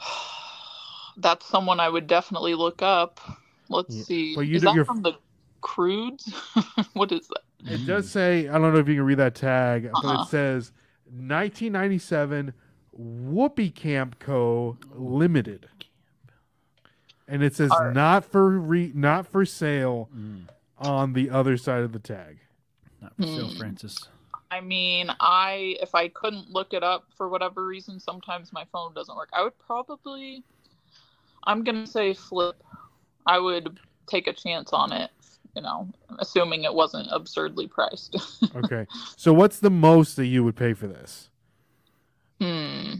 That's 1.16 1.46
someone 1.46 1.80
I 1.80 1.88
would 1.88 2.06
definitely 2.06 2.54
look 2.54 2.82
up. 2.82 3.20
Let's 3.68 3.94
Yeah. 3.94 4.02
see. 4.04 4.34
But 4.34 4.42
you 4.42 4.56
is 4.56 4.62
that 4.62 4.86
from 4.86 5.02
the 5.02 5.14
Croods? 5.60 6.32
what 6.94 7.10
is 7.12 7.28
that? 7.28 7.40
It 7.66 7.86
does 7.86 8.10
say, 8.10 8.48
I 8.48 8.58
don't 8.58 8.74
know 8.74 8.78
if 8.78 8.88
you 8.88 8.96
can 8.96 9.04
read 9.04 9.18
that 9.18 9.34
tag, 9.34 9.90
but 9.90 10.04
Uh-uh. 10.04 10.12
it 10.12 10.14
uh-huh. 10.16 10.24
says 10.26 10.72
1997 11.06 12.52
Whoopee 12.92 13.70
Camp 13.70 14.18
Co. 14.18 14.76
Limited. 14.92 15.68
And 17.26 17.42
it 17.42 17.54
says 17.56 17.70
Alright. 17.70 17.94
not 17.94 18.24
for 18.24 18.50
re- 18.58 18.92
not 18.94 19.26
for 19.26 19.44
sale 19.46 20.08
Mm, 20.14 20.48
on 20.78 21.12
the 21.14 21.30
other 21.30 21.56
side 21.56 21.82
of 21.82 21.92
the 21.92 21.98
tag. 21.98 22.38
not 23.00 23.16
for 23.16 23.22
sale, 23.26 23.48
Hmm. 23.48 23.56
Francis. 23.58 24.08
I 24.50 24.60
mean, 24.60 25.10
I 25.20 25.76
if 25.80 25.94
I 25.94 26.08
couldn't 26.08 26.50
look 26.50 26.74
it 26.74 26.82
up 26.84 27.06
for 27.16 27.28
whatever 27.28 27.64
reason, 27.66 27.98
sometimes 27.98 28.52
my 28.52 28.64
phone 28.72 28.92
doesn't 28.94 29.16
work. 29.16 29.30
I 29.32 29.42
would 29.42 29.58
probably 29.58 30.44
I'm 31.44 31.64
gonna 31.64 31.86
say 31.86 32.14
flip. 32.14 32.62
I 33.26 33.38
would 33.38 33.80
take 34.06 34.26
a 34.26 34.32
chance 34.32 34.72
on 34.72 34.92
it, 34.92 35.10
you 35.56 35.62
know, 35.62 35.88
assuming 36.18 36.64
it 36.64 36.74
wasn't 36.74 37.08
absurdly 37.10 37.66
priced. 37.68 38.16
Okay. 38.54 38.86
so 39.16 39.32
what's 39.32 39.58
the 39.60 39.70
most 39.70 40.14
that 40.16 40.26
you 40.26 40.44
would 40.44 40.56
pay 40.56 40.74
for 40.74 40.86
this? 40.86 41.30
hmm. 42.40 42.94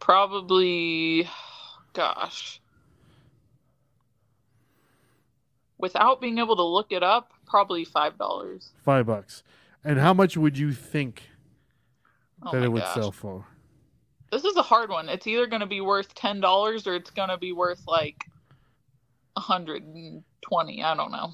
Probably 0.00 1.28
gosh. 1.94 2.60
Without 5.78 6.20
being 6.20 6.38
able 6.38 6.56
to 6.56 6.62
look 6.62 6.92
it 6.92 7.02
up, 7.02 7.32
probably 7.46 7.84
five 7.84 8.16
dollars. 8.18 8.70
Five 8.84 9.06
bucks. 9.06 9.42
And 9.82 9.98
how 9.98 10.14
much 10.14 10.36
would 10.36 10.56
you 10.56 10.72
think 10.72 11.22
Oh 12.42 12.52
that 12.52 12.62
it 12.62 12.68
would 12.68 12.82
gosh. 12.82 12.94
sell 12.94 13.12
for? 13.12 13.46
This 14.30 14.44
is 14.44 14.56
a 14.56 14.62
hard 14.62 14.90
one. 14.90 15.08
It's 15.08 15.26
either 15.26 15.46
going 15.46 15.60
to 15.60 15.66
be 15.66 15.80
worth 15.80 16.14
ten 16.14 16.40
dollars 16.40 16.86
or 16.86 16.94
it's 16.94 17.10
going 17.10 17.28
to 17.28 17.38
be 17.38 17.52
worth 17.52 17.82
like 17.86 18.24
a 19.36 19.40
hundred 19.40 19.82
and 19.82 20.22
twenty. 20.42 20.82
I 20.82 20.94
don't 20.94 21.12
know. 21.12 21.32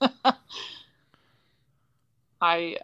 I 2.40 2.76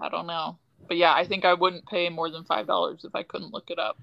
I 0.00 0.08
don't 0.10 0.26
know, 0.26 0.58
but 0.88 0.96
yeah, 0.96 1.14
I 1.14 1.24
think 1.26 1.44
I 1.44 1.54
wouldn't 1.54 1.86
pay 1.86 2.08
more 2.08 2.30
than 2.30 2.44
five 2.44 2.66
dollars 2.66 3.04
if 3.04 3.14
I 3.14 3.22
couldn't 3.22 3.52
look 3.52 3.70
it 3.70 3.78
up. 3.78 3.98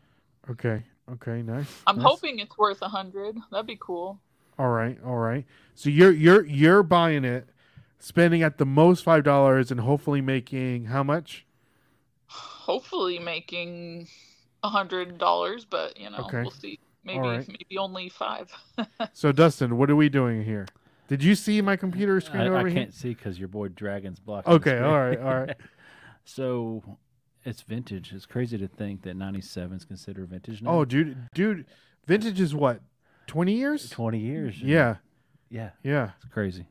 Okay. 0.50 0.84
Okay, 1.12 1.42
nice. 1.42 1.68
I'm 1.86 1.98
nice. 1.98 2.06
hoping 2.06 2.40
it's 2.40 2.58
worth 2.58 2.82
a 2.82 2.88
hundred. 2.88 3.36
That'd 3.52 3.68
be 3.68 3.78
cool. 3.80 4.20
All 4.62 4.70
right, 4.70 4.96
all 5.04 5.18
right. 5.18 5.44
So 5.74 5.90
you're 5.90 6.12
you're 6.12 6.46
you're 6.46 6.84
buying 6.84 7.26
it, 7.26 7.50
spending 7.98 8.44
at 8.44 8.60
the 8.60 8.66
most 8.66 9.04
five 9.04 9.24
dollars 9.24 9.72
and 9.72 9.80
hopefully 9.80 10.22
making 10.22 10.86
how 10.86 11.02
much? 11.02 11.48
Hopefully 12.28 13.18
making 13.18 14.08
a 14.62 14.70
hundred 14.70 15.18
dollars, 15.18 15.66
but 15.66 16.00
you 16.00 16.12
know, 16.12 16.20
Okay. 16.20 16.42
we'll 16.44 16.52
see. 16.52 16.78
Maybe 17.04 17.18
right. 17.18 17.48
maybe 17.48 17.80
only 17.80 18.10
five. 18.10 18.52
So 19.14 19.32
Dustin, 19.32 19.78
what 19.78 19.90
are 19.90 19.96
we 19.96 20.10
doing 20.10 20.46
here? 20.46 20.68
Did 21.08 21.24
you 21.24 21.34
see 21.34 21.60
my 21.64 21.76
computer 21.76 22.22
screen 22.22 22.44
I, 22.44 22.48
over 22.48 22.58
I 22.58 22.70
here? 22.70 22.84
can't 22.84 22.94
see 22.94 23.16
because 23.16 23.40
your 23.40 23.48
boy 23.48 23.70
Dragon's 23.70 24.20
blocking. 24.20 24.54
Okay, 24.54 24.78
screen. 24.78 24.84
all 24.84 25.00
right, 25.00 25.20
all 25.20 25.40
right. 25.40 25.58
so 26.24 26.84
it's 27.44 27.64
vintage. 27.64 28.14
It's 28.14 28.28
crazy 28.28 28.60
to 28.60 28.68
think 28.68 29.02
that 29.02 29.16
'97 29.16 29.78
is 29.78 29.86
considered 29.86 30.30
vintage 30.30 30.62
now. 30.62 30.70
Oh, 30.70 30.86
dude, 30.86 31.18
dude, 31.34 31.66
Vintage 32.06 32.40
is 32.40 32.54
what? 32.54 32.82
20 33.32 33.54
years? 33.54 33.90
Twenty 33.90 34.20
years. 34.20 34.62
Yeah. 34.62 34.96
yeah, 35.50 35.70
Yeah. 35.84 36.12
it's 36.22 36.32
crazy. 36.34 36.66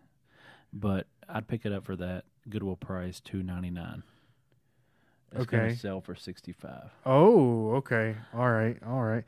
But 0.74 1.06
I'd 1.28 1.48
pick 1.48 1.64
it 1.64 1.72
up 1.72 1.86
for 1.86 1.96
that 1.96 2.24
Goodwill 2.50 2.76
price 2.76 3.18
two 3.20 3.42
ninety 3.42 3.70
nine. 3.70 4.02
It's 5.32 5.42
Okay. 5.42 5.56
gonna 5.56 5.76
sell 5.76 6.00
for 6.02 6.14
sixty 6.14 6.52
five. 6.52 6.90
Oh, 7.06 7.72
okay. 7.76 8.16
All 8.34 8.50
right. 8.50 8.76
All 8.86 9.02
right. 9.02 9.24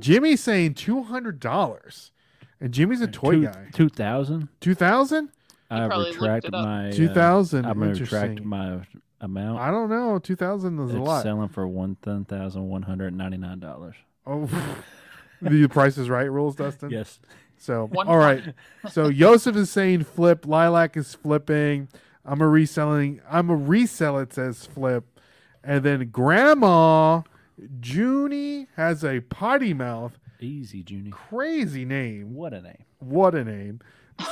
Jimmy's 0.00 0.42
saying 0.42 0.74
$200. 0.74 2.10
And 2.60 2.72
Jimmy's 2.74 3.00
a 3.00 3.06
toy 3.06 3.32
two, 3.32 3.42
guy. 3.44 3.68
Two 3.72 3.88
thousand. 3.88 4.48
2000? 4.60 5.30
I 5.70 5.86
probably 5.86 6.06
looked 6.06 6.20
retract 6.20 6.44
it 6.46 6.54
up. 6.54 6.64
my 6.64 6.88
uh, 6.88 6.92
2000. 6.92 7.64
I'm 7.64 7.78
gonna 7.78 7.92
retract 7.94 8.42
my 8.42 8.80
amount. 9.20 9.60
I 9.60 9.70
don't 9.70 9.88
know. 9.88 10.18
2000 10.18 10.78
is 10.80 10.90
it's 10.90 10.98
a 10.98 11.00
lot. 11.00 11.22
selling 11.22 11.48
for 11.48 11.66
one 11.68 11.94
thousand 11.96 12.68
one 12.68 12.82
hundred 12.82 13.14
ninety 13.14 13.36
nine 13.38 13.60
dollars. 13.60 13.94
Oh, 14.26 14.48
the 15.42 15.68
Price 15.68 15.98
is 15.98 16.08
Right 16.08 16.30
rules, 16.30 16.56
Dustin. 16.56 16.90
Yes. 16.90 17.20
So, 17.58 17.86
One 17.86 18.08
all 18.08 18.18
right. 18.18 18.42
So 18.90 19.12
Joseph 19.12 19.56
is 19.56 19.70
saying 19.70 20.04
flip. 20.04 20.46
Lilac 20.46 20.96
is 20.96 21.14
flipping. 21.14 21.88
I'm 22.24 22.40
a 22.40 22.48
reselling. 22.48 23.20
I'm 23.30 23.50
a 23.50 23.56
resell. 23.56 24.18
It 24.18 24.32
says 24.32 24.66
flip, 24.66 25.20
and 25.62 25.84
then 25.84 26.10
Grandma 26.10 27.22
Junie 27.82 28.68
has 28.76 29.04
a 29.04 29.20
potty 29.20 29.74
mouth. 29.74 30.18
Easy, 30.40 30.84
Junie. 30.86 31.10
Crazy 31.10 31.84
name. 31.84 32.34
What 32.34 32.52
a 32.52 32.60
name. 32.60 32.84
What 32.98 33.34
a 33.34 33.44
name. 33.44 33.80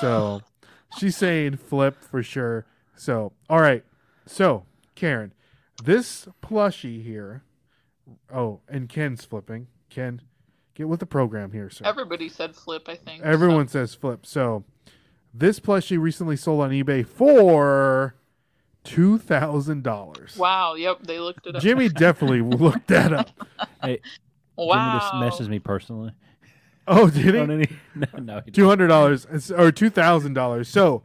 So 0.01 0.43
she's 0.99 1.17
saying 1.17 1.57
flip 1.57 2.03
for 2.03 2.23
sure. 2.23 2.67
So 2.97 3.33
all 3.49 3.61
right. 3.61 3.85
So 4.27 4.65
Karen, 4.95 5.33
this 5.85 6.29
plushie 6.43 7.03
here. 7.03 7.43
Oh, 8.33 8.61
and 8.69 8.89
Ken's 8.89 9.25
flipping. 9.25 9.69
Ken, 9.89 10.21
get 10.75 10.89
with 10.89 11.01
the 11.01 11.07
program 11.07 11.53
here, 11.53 11.71
sir. 11.71 11.85
Everybody 11.85 12.29
said 12.29 12.55
flip, 12.55 12.89
I 12.89 12.97
think. 12.97 13.23
so- 13.23 13.29
Everyone 13.29 13.69
says 13.69 13.95
flip. 13.95 14.25
So 14.27 14.65
this 15.33 15.61
plushie 15.61 15.99
recently 16.01 16.37
sold 16.37 16.63
on 16.63 16.71
eBay 16.71 17.07
for 17.07 18.15
two 18.85 19.19
thousand 19.19 19.83
dollars. 19.83 20.37
Wow. 20.37 20.75
Yep. 20.75 21.03
They 21.03 21.19
looked 21.19 21.47
it 21.47 21.57
up. 21.57 21.63
Jimmy 21.63 21.89
definitely 21.91 22.41
looked 22.43 22.89
that 22.89 23.13
up. 23.13 23.31
Hey, 23.83 24.01
wow. 24.57 24.75
Jimmy 24.93 25.01
just 25.01 25.15
messages 25.17 25.49
me 25.49 25.59
personally. 25.59 26.13
Oh, 26.89 27.09
did 27.11 27.37
On 27.37 27.49
he? 27.51 27.55
any, 27.55 27.69
no, 27.95 28.07
no, 28.19 28.41
Two 28.53 28.67
hundred 28.69 28.89
dollars 28.89 29.27
or 29.53 29.71
two 29.71 29.91
thousand 29.91 30.33
dollars. 30.35 30.69
So 30.69 31.03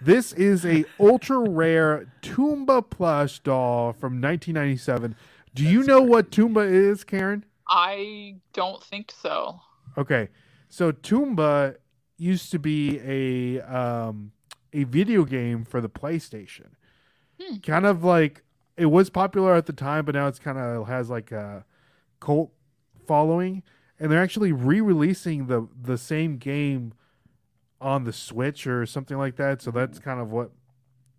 this 0.00 0.32
is 0.34 0.64
a 0.66 0.84
ultra 1.00 1.38
rare 1.38 2.06
Tomba 2.22 2.88
plush 2.88 3.40
doll 3.40 3.92
from 3.94 4.20
1997. 4.20 5.16
Do 5.54 5.64
you 5.64 5.82
know 5.84 6.02
what 6.02 6.30
Tomba 6.30 6.70
is, 6.70 7.04
Karen? 7.04 7.44
I 7.68 8.36
don't 8.52 8.82
think 8.82 9.12
so. 9.20 9.60
Okay, 9.96 10.28
so 10.68 10.92
Tomba 10.92 11.76
used 12.16 12.50
to 12.52 12.58
be 12.58 13.00
a 13.04 13.60
um, 13.62 14.32
a 14.72 14.84
video 14.84 15.24
game 15.24 15.64
for 15.64 15.80
the 15.80 15.88
PlayStation. 15.88 16.70
Hmm. 17.40 17.56
Kind 17.58 17.86
of 17.86 18.04
like 18.04 18.42
it 18.76 18.86
was 18.86 19.10
popular 19.10 19.54
at 19.54 19.66
the 19.66 19.72
time, 19.72 20.04
but 20.04 20.14
now 20.14 20.26
it's 20.26 20.38
kind 20.38 20.58
of 20.58 20.86
has 20.88 21.10
like 21.10 21.32
a 21.32 21.64
cult 22.20 22.52
following, 23.06 23.62
and 23.98 24.10
they're 24.10 24.22
actually 24.22 24.52
re-releasing 24.52 25.46
the 25.46 25.68
the 25.80 25.98
same 25.98 26.36
game 26.38 26.92
on 27.80 28.04
the 28.04 28.12
Switch 28.12 28.66
or 28.66 28.86
something 28.86 29.18
like 29.18 29.36
that. 29.36 29.62
So 29.62 29.70
that's 29.70 29.98
kind 29.98 30.20
of 30.20 30.30
what 30.30 30.50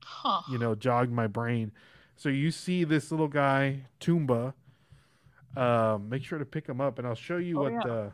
Huh. 0.04 0.42
you 0.52 0.58
know 0.60 0.76
jogged 0.76 1.12
my 1.12 1.28
brain. 1.28 1.72
So 2.16 2.30
you 2.30 2.52
see 2.52 2.84
this 2.84 3.10
little 3.12 3.28
guy 3.28 3.86
Tomba. 4.00 4.54
Um, 5.56 6.10
make 6.10 6.24
sure 6.24 6.38
to 6.40 6.46
pick 6.46 6.66
them 6.66 6.82
up, 6.82 7.00
and 7.00 7.08
I'll 7.08 7.16
show 7.16 7.38
you 7.38 7.60
Oh, 7.60 7.64
what 7.64 7.72
yeah. 7.74 7.80
the 7.86 8.12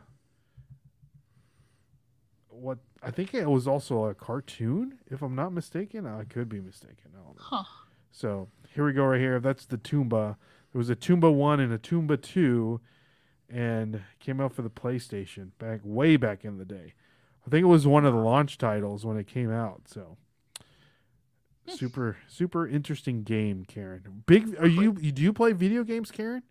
what 2.48 2.78
I 3.02 3.10
think 3.10 3.34
it 3.34 3.48
was 3.48 3.66
also 3.66 4.04
a 4.04 4.14
cartoon, 4.14 4.98
if 5.10 5.22
I'm 5.22 5.34
not 5.34 5.52
mistaken. 5.52 6.06
I 6.06 6.24
could 6.24 6.48
be 6.48 6.60
mistaken. 6.60 7.10
I 7.14 7.16
don't 7.24 7.36
know. 7.36 7.42
Huh. 7.42 7.64
So 8.10 8.48
here 8.74 8.84
we 8.86 8.92
go, 8.92 9.04
right 9.06 9.20
here. 9.20 9.40
That's 9.40 9.66
the 9.66 9.78
Tomba. 9.78 10.36
There 10.72 10.78
was 10.78 10.90
a 10.90 10.96
Tomba 10.96 11.32
one 11.34 11.60
and 11.60 11.72
a 11.72 11.78
Tomba 11.78 12.20
two, 12.20 12.80
and 13.48 14.02
came 14.20 14.40
out 14.40 14.52
for 14.52 14.62
the 14.62 14.70
PlayStation 14.70 15.50
back 15.58 15.80
way 15.82 16.16
back 16.16 16.44
in 16.44 16.58
the 16.58 16.64
day. 16.64 16.92
I 17.46 17.50
think 17.50 17.62
it 17.64 17.66
was 17.68 17.86
one 17.86 18.04
of 18.04 18.12
the 18.14 18.20
launch 18.20 18.58
titles 18.58 19.04
when 19.04 19.16
it 19.16 19.26
came 19.26 19.50
out. 19.50 19.82
So 19.88 20.16
super 21.66 22.18
super 22.28 22.66
interesting 22.68 23.22
game, 23.24 23.64
Karen. 23.66 24.22
Big. 24.26 24.54
Are 24.60 24.66
you- 24.68 24.92
Do 24.92 25.22
you 25.22 25.32
play 25.32 25.52
video 25.52 25.82
games, 25.84 26.10
Karen? 26.10 26.42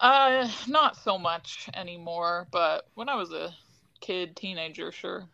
Uh, 0.00 0.48
not 0.68 0.96
so 0.96 1.18
much 1.18 1.68
anymore, 1.74 2.46
but 2.50 2.86
when 2.94 3.08
I 3.08 3.14
was 3.14 3.32
a 3.32 3.54
kid, 4.00 4.36
teenager, 4.36 4.92
sure. 4.92 5.24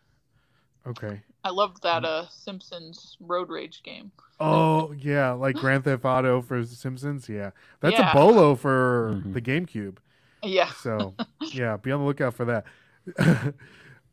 Okay. 0.87 1.21
I 1.43 1.49
loved 1.49 1.77
Mm. 1.77 1.81
that 1.83 2.05
uh 2.05 2.27
Simpsons 2.29 3.17
Road 3.19 3.49
Rage 3.49 3.83
game. 3.83 4.11
Oh 4.39 4.91
yeah, 4.93 5.31
like 5.31 5.55
Grand 5.57 5.83
Theft 5.83 6.05
Auto 6.05 6.41
for 6.41 6.63
Simpsons. 6.65 7.27
Yeah, 7.29 7.51
that's 7.81 7.97
Yeah. 7.97 8.11
a 8.11 8.13
bolo 8.13 8.55
for 8.55 9.21
Mhm. 9.25 9.33
the 9.33 9.41
GameCube. 9.41 9.97
Yeah. 10.41 10.71
So 10.71 11.15
yeah, 11.51 11.77
be 11.77 11.91
on 11.91 11.99
the 12.01 12.05
lookout 12.05 12.33
for 12.33 12.45
that. 12.45 12.65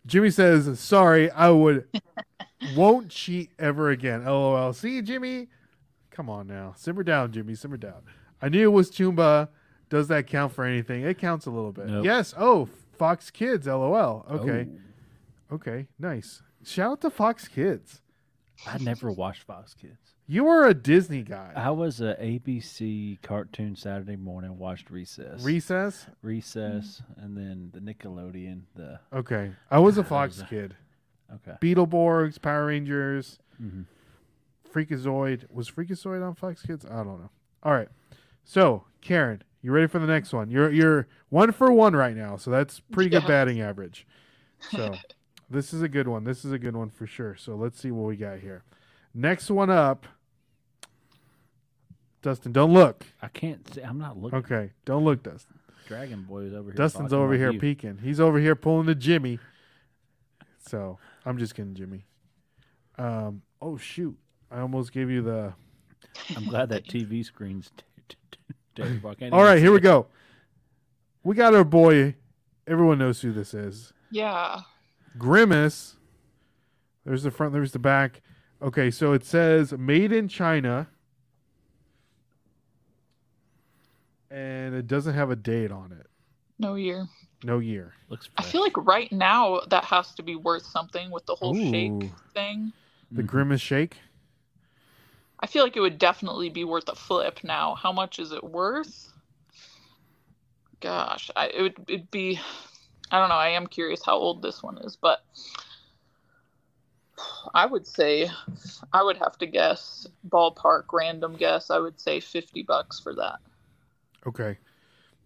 Jimmy 0.07 0.31
says, 0.31 0.79
"Sorry, 0.81 1.31
I 1.31 1.51
would 1.51 1.87
won't 2.77 3.11
cheat 3.11 3.51
ever 3.59 3.91
again." 3.91 4.25
LOL. 4.25 4.73
See, 4.73 5.03
Jimmy, 5.03 5.49
come 6.11 6.29
on 6.31 6.47
now, 6.47 6.75
simmer 6.77 7.03
down, 7.03 7.33
Jimmy, 7.33 7.55
simmer 7.55 7.77
down. 7.77 8.03
I 8.43 8.49
knew 8.49 8.63
it 8.69 8.73
was 8.73 8.91
Tomba. 8.91 9.49
Does 9.91 10.09
that 10.09 10.27
count 10.27 10.53
for 10.55 10.65
anything? 10.65 11.03
It 11.03 11.19
counts 11.19 11.45
a 11.47 11.51
little 11.51 11.73
bit. 11.73 11.87
Nope. 11.89 12.05
Yes. 12.05 12.33
Oh, 12.39 12.69
Fox 12.97 13.31
Kids. 13.31 13.67
LOL. 13.67 14.25
Okay. 14.31 14.69
Oh, 15.51 15.55
Okay. 15.57 15.87
Nice. 15.99 16.43
Shout 16.65 16.93
out 16.93 17.01
to 17.03 17.11
Fox 17.11 17.49
Kids. 17.49 18.01
I 18.67 18.79
never 18.79 19.11
watched 19.11 19.43
Fox 19.43 19.75
Kids. 19.75 20.15
You 20.29 20.45
were 20.45 20.67
a 20.67 20.75
Disney 20.75 21.23
guy. 21.23 21.53
I 21.57 21.71
was 21.71 22.01
a 22.01 22.15
ABC 22.21 23.21
cartoon 23.23 23.75
Saturday 23.75 24.15
morning. 24.17 24.59
Watched 24.59 24.91
Recess, 24.91 25.43
Recess. 25.43 26.07
Recess, 26.23 27.03
and 27.17 27.37
then 27.37 27.71
the 27.75 27.81
Nickelodeon. 27.81 28.61
The 28.77 29.01
Okay. 29.13 29.51
I 29.73 29.79
was 29.81 29.99
a 29.99 30.05
Fox 30.13 30.37
was 30.37 30.43
a- 30.43 30.47
kid. 30.47 30.77
okay, 31.35 31.57
Beetleborgs, 31.61 32.41
Power 32.41 32.67
Rangers, 32.67 33.41
Mhm. 33.61 33.87
Freakazoid. 34.73 35.51
Was 35.51 35.69
Freakazoid 35.71 36.25
on 36.25 36.35
Fox 36.35 36.63
Kids? 36.63 36.85
I 36.85 36.97
don't 37.03 37.21
know. 37.21 37.31
All 37.63 37.73
right. 37.73 37.89
So, 38.45 38.85
Karen, 39.01 39.43
you 39.63 39.73
ready 39.73 39.87
for 39.87 39.99
the 39.99 40.07
next 40.07 40.33
one? 40.33 40.51
You're 40.51 40.71
you're 40.71 41.07
one 41.29 41.53
for 41.53 41.73
one 41.73 41.95
right 41.95 42.17
now, 42.17 42.37
so 42.37 42.51
that's 42.51 42.81
pretty 42.81 43.11
good 43.11 43.27
batting 43.27 43.61
average. 43.61 44.07
So, 44.71 44.95
this 45.51 45.73
is 45.73 45.83
a 45.83 45.89
good 45.89 46.09
one. 46.09 46.25
This 46.25 46.45
is 46.45 46.53
a 46.53 46.59
good 46.59 46.77
one 46.77 46.91
for 46.91 47.07
sure. 47.07 47.37
So, 47.37 47.55
let's 47.55 47.81
see 47.81 47.91
what 47.91 48.07
we 48.07 48.17
got 48.17 48.39
here. 48.39 48.63
Next 49.15 49.51
one 49.51 49.71
up. 49.71 50.07
Dustin, 52.23 52.53
don't 52.53 52.73
look. 52.73 53.07
I 53.23 53.29
can't. 53.29 53.75
See, 53.75 53.81
I'm 53.81 53.99
not 53.99 54.19
looking. 54.19 54.39
Okay, 54.41 54.73
don't 54.85 55.05
look, 55.05 55.23
Dustin. 55.23 55.59
Dragon 55.89 56.23
Boy 56.23 56.43
is 56.43 56.55
over 56.55 56.71
here. 56.71 56.77
Dustin's 56.77 57.13
over 57.13 57.35
here 57.35 57.51
you. 57.51 57.59
peeking. 57.59 57.99
He's 58.03 58.21
over 58.21 58.39
here 58.39 58.55
pulling 58.55 58.87
the 58.87 58.95
Jimmy. 58.95 59.39
So 60.69 60.99
I'm 61.25 61.39
just 61.39 61.55
kidding, 61.55 61.75
Jimmy. 61.75 62.05
Um. 62.99 63.43
Oh 63.63 63.77
shoot! 63.77 64.17
I 64.51 64.61
almost 64.61 64.93
gave 64.93 65.11
you 65.11 65.23
the. 65.23 65.55
I'm 66.37 66.45
glad 66.47 66.69
that 66.69 66.87
TV 66.87 67.25
screen's. 67.25 67.71
T- 67.77 67.85
t- 68.09 68.39
t- 68.83 68.89
terrible. 68.89 69.11
I 69.11 69.15
can't 69.15 69.33
All 69.33 69.41
even 69.41 69.51
right, 69.53 69.59
here 69.59 69.69
see 69.69 69.75
we 69.75 69.81
go. 69.81 70.07
We 71.23 71.35
got 71.35 71.55
our 71.55 71.65
boy. 71.65 72.15
Everyone 72.67 72.99
knows 72.99 73.21
who 73.21 73.33
this 73.33 73.55
is. 73.55 73.93
Yeah. 74.11 74.61
Grimace. 75.19 75.97
There's 77.05 77.23
the 77.23 77.31
front. 77.31 77.53
There's 77.53 77.73
the 77.73 77.79
back. 77.79 78.23
Okay, 78.63 78.91
so 78.91 79.13
it 79.13 79.25
says 79.25 79.73
"Made 79.73 80.13
in 80.13 80.29
China," 80.29 80.89
and 84.31 84.75
it 84.75 84.87
doesn't 84.87 85.15
have 85.15 85.31
a 85.31 85.37
date 85.37 85.73
on 85.73 85.93
it. 85.93 86.07
No 86.59 86.75
year. 86.75 87.07
No 87.43 87.59
year. 87.59 87.95
Looks. 88.11 88.29
I 88.37 88.43
feel 88.43 88.61
like 88.61 88.77
right 88.77 89.11
now 89.11 89.61
that 89.71 89.85
has 89.85 90.15
to 90.15 90.23
be 90.23 90.37
worth 90.37 90.65
something 90.65 91.11
with 91.11 91.25
the 91.27 91.35
whole 91.35 91.57
Ooh. 91.57 91.71
shake 91.71 92.11
thing. 92.35 92.73
The. 93.11 93.23
Grimace 93.23 93.63
shake. 93.63 93.97
I 95.41 95.47
feel 95.47 95.65
like 95.65 95.77
it 95.77 95.81
would 95.81 95.99
definitely 95.99 96.51
be 96.51 96.65
worth 96.65 96.89
a 96.89 96.95
flip 96.95 97.41
now. 97.43 97.75
How 97.75 97.93
much 97.93 98.19
is 98.19 98.33
it 98.33 98.45
worth? 98.45 99.13
Gosh, 100.81 101.31
I, 101.35 101.49
it 101.49 101.63
would 101.63 101.77
it'd 101.89 102.11
be 102.11 102.39
I 103.11 103.19
don't 103.19 103.29
know. 103.29 103.35
I 103.35 103.49
am 103.51 103.67
curious 103.67 104.05
how 104.05 104.17
old 104.17 104.43
this 104.43 104.63
one 104.63 104.79
is, 104.79 104.97
but 104.97 105.25
I 107.55 107.67
would 107.67 107.87
say 107.87 108.31
I 108.93 109.03
would 109.03 109.17
have 109.19 109.37
to 109.39 109.47
guess 109.47 110.07
ballpark 110.29 110.85
random 110.93 111.37
guess. 111.37 111.71
I 111.71 111.79
would 111.79 112.01
say 112.01 112.21
50 112.21 112.63
bucks 112.63 113.01
for 113.01 113.15
that. 113.15 113.41
Okay. 114.27 114.59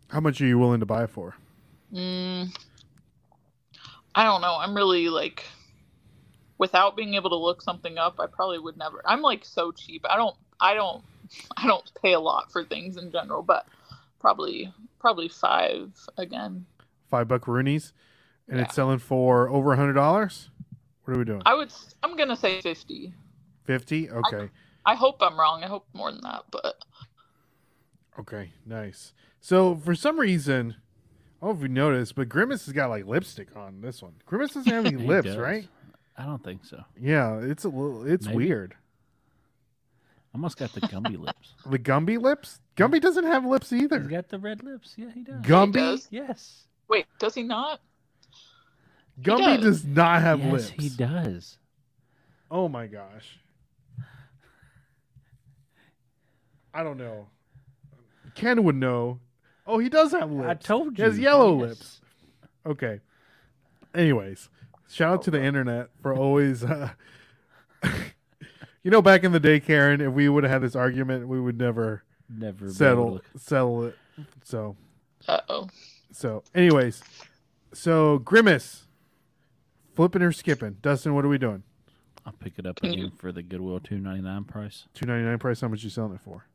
How 0.09 0.21
much 0.21 0.41
are 0.41 0.47
you 0.47 0.59
willing 0.59 0.81
to 0.81 0.87
buy 0.87 1.07
for? 1.07 1.35
Mm, 1.93 2.57
I 4.15 4.25
don't 4.25 4.41
know. 4.41 4.57
I'm 4.59 4.75
really 4.75 5.09
like, 5.09 5.45
without 6.59 6.97
being 6.97 7.15
able 7.15 7.31
to 7.31 7.37
look 7.37 7.63
something 7.63 7.99
up, 7.99 8.19
I 8.21 8.27
probably 8.27 8.59
would 8.59 8.77
never. 8.77 9.03
I'm 9.07 9.23
like 9.23 9.45
so 9.45 9.73
cheap. 9.73 10.05
I 10.09 10.17
don't. 10.17 10.37
I 10.61 10.75
don't. 10.75 11.03
I 11.57 11.67
don't 11.67 11.91
pay 12.03 12.13
a 12.13 12.21
lot 12.21 12.53
for 12.53 12.65
things 12.65 12.97
in 12.97 13.11
general, 13.11 13.43
but 13.43 13.67
probably 14.21 14.73
probably 14.99 15.29
five 15.29 15.93
again. 16.19 16.67
Five 17.11 17.29
buck 17.29 17.43
Roonies. 17.47 17.93
and 18.49 18.59
Yeah. 18.59 18.65
it's 18.65 18.75
selling 18.75 18.99
for 18.99 19.49
over 19.49 19.73
a 19.73 19.77
hundred 19.77 19.95
dollars. 19.95 20.51
What 21.05 21.15
are 21.15 21.19
we 21.19 21.25
doing? 21.25 21.43
I 21.45 21.55
would. 21.55 21.73
I'm 22.03 22.17
gonna 22.17 22.37
say 22.37 22.61
fifty. 22.61 23.13
Fifty. 23.65 24.11
Okay. 24.11 24.51
I 24.87 24.95
hope 24.95 25.17
I'm 25.23 25.39
wrong. 25.41 25.65
I 25.65 25.67
hope 25.67 25.87
more 25.95 26.13
than 26.13 26.21
that, 26.23 26.43
but 26.51 26.77
Okay. 28.19 28.53
Nice. 28.65 29.13
So 29.41 29.75
for 29.77 29.95
some 29.95 30.19
reason, 30.21 30.77
I 31.43 31.47
don't 31.47 31.55
know 31.55 31.63
if 31.65 31.69
you 31.69 31.75
noticed, 31.75 32.15
but 32.15 32.29
Grimace 32.29 32.65
has 32.67 32.73
got 32.75 32.91
like 32.91 33.07
lipstick 33.07 33.55
on 33.57 33.81
this 33.81 34.03
one. 34.03 34.15
Grimace 34.27 34.53
doesn't 34.55 34.73
have 34.73 34.87
any 34.87 34.97
lips, 35.07 35.27
does. 35.29 35.37
right? 35.37 35.67
I 36.17 36.25
don't 36.25 36.43
think 36.45 36.65
so. 36.65 36.83
Yeah, 37.01 37.41
it's 37.43 37.65
a 37.65 37.69
little. 37.69 38.07
It's 38.07 38.27
Maybe. 38.27 38.37
weird. 38.37 38.75
Almost 40.35 40.59
got 40.59 40.73
the 40.73 40.81
Gumby 40.83 41.19
lips. 41.19 41.55
The 41.71 41.79
Gumby 41.79 42.21
lips. 42.21 42.61
Gumby 42.77 43.01
doesn't 43.01 43.25
have 43.25 43.45
lips 43.47 43.71
He's 43.71 43.83
either. 43.85 44.01
got 44.01 44.29
the 44.29 44.39
red 44.39 44.63
lips. 44.65 44.95
Yeah, 44.97 45.11
he 45.15 45.23
does. 45.23 45.41
Gumby. 45.43 45.75
does. 45.75 46.09
yes. 46.11 46.65
wait, 46.89 47.07
does 47.19 47.35
he 47.35 47.43
not? 47.43 47.81
Gumby 49.23 49.57
does. 49.61 49.83
does 49.83 49.85
not 49.85 50.21
have 50.23 50.41
yes, 50.41 50.53
lips. 50.53 50.69
he 50.71 50.89
does. 50.89 51.59
Oh 52.51 52.69
my 52.69 52.87
gosh. 52.87 53.39
I 56.73 56.83
don't 56.83 56.99
know. 56.99 57.27
Ken 58.35 58.65
would 58.65 58.75
know. 58.75 59.21
Oh, 59.67 59.79
he 59.79 59.89
does 59.89 60.11
have 60.13 60.31
lips. 60.31 60.49
I 60.51 60.55
told 60.55 60.97
He 60.97 61.03
you. 61.03 61.09
has 61.09 61.19
yellow 61.19 61.61
yes. 61.61 61.69
lips. 61.69 62.01
Okay. 62.67 63.01
Anyways, 63.95 64.49
shout 64.91 65.13
out 65.15 65.23
to 65.23 65.31
the 65.31 65.43
internet 65.43 65.89
for 66.03 66.15
always. 66.15 66.65
Uh, 66.65 66.91
you 68.83 68.91
know, 68.91 69.03
back 69.03 69.25
in 69.25 69.33
the 69.33 69.41
day, 69.41 69.61
Karen, 69.61 70.01
if 70.01 70.13
we 70.13 70.29
would 70.29 70.45
have 70.45 70.51
had 70.53 70.63
this 70.63 70.77
argument, 70.77 71.29
we 71.29 71.41
would 71.41 71.59
never 71.59 72.03
Never 72.29 72.67
be 72.67 72.73
settle 72.73 73.21
settle 73.37 73.85
it. 73.87 73.95
So, 74.45 74.77
Uh 75.29 75.41
oh. 75.49 75.69
so, 76.13 76.43
anyways, 76.55 77.03
so 77.73 78.19
Grimace, 78.19 78.87
flipping 79.95 80.23
or 80.23 80.33
skipping. 80.33 80.77
Dustin, 80.81 81.15
what 81.15 81.25
are 81.25 81.29
we 81.29 81.39
doing? 81.39 81.63
I'll 82.27 82.33
pick 82.33 82.55
it 82.59 82.65
up 82.67 82.77
Can 82.81 82.91
again 82.93 83.05
you- 83.07 83.13
for 83.19 83.31
the 83.33 83.43
Goodwill 83.43 83.81
two 83.81 83.99
ninety 83.99 84.23
nine 84.23 84.45
price. 84.45 84.87
Two 84.95 85.07
ninety 85.07 85.25
nine 85.27 85.39
price. 85.39 85.61
How 85.61 85.69
much 85.69 85.85
you 85.85 85.91
selling 85.91 86.15
it 86.15 86.21
for? 86.23 86.47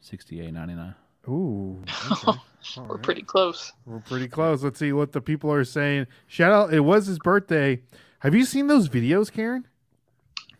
Sixty 0.00 0.40
eight 0.40 0.52
ninety 0.52 0.74
nine. 0.74 0.94
Ooh, 1.26 1.82
okay. 2.12 2.38
We're 2.76 2.84
right. 2.96 3.02
pretty 3.02 3.22
close. 3.22 3.72
We're 3.86 4.00
pretty 4.00 4.28
close. 4.28 4.62
Let's 4.62 4.78
see 4.78 4.92
what 4.92 5.12
the 5.12 5.20
people 5.20 5.50
are 5.52 5.64
saying. 5.64 6.06
Shout 6.26 6.52
out! 6.52 6.72
It 6.74 6.80
was 6.80 7.06
his 7.06 7.18
birthday. 7.18 7.80
Have 8.20 8.34
you 8.34 8.44
seen 8.44 8.66
those 8.66 8.88
videos, 8.88 9.32
Karen? 9.32 9.66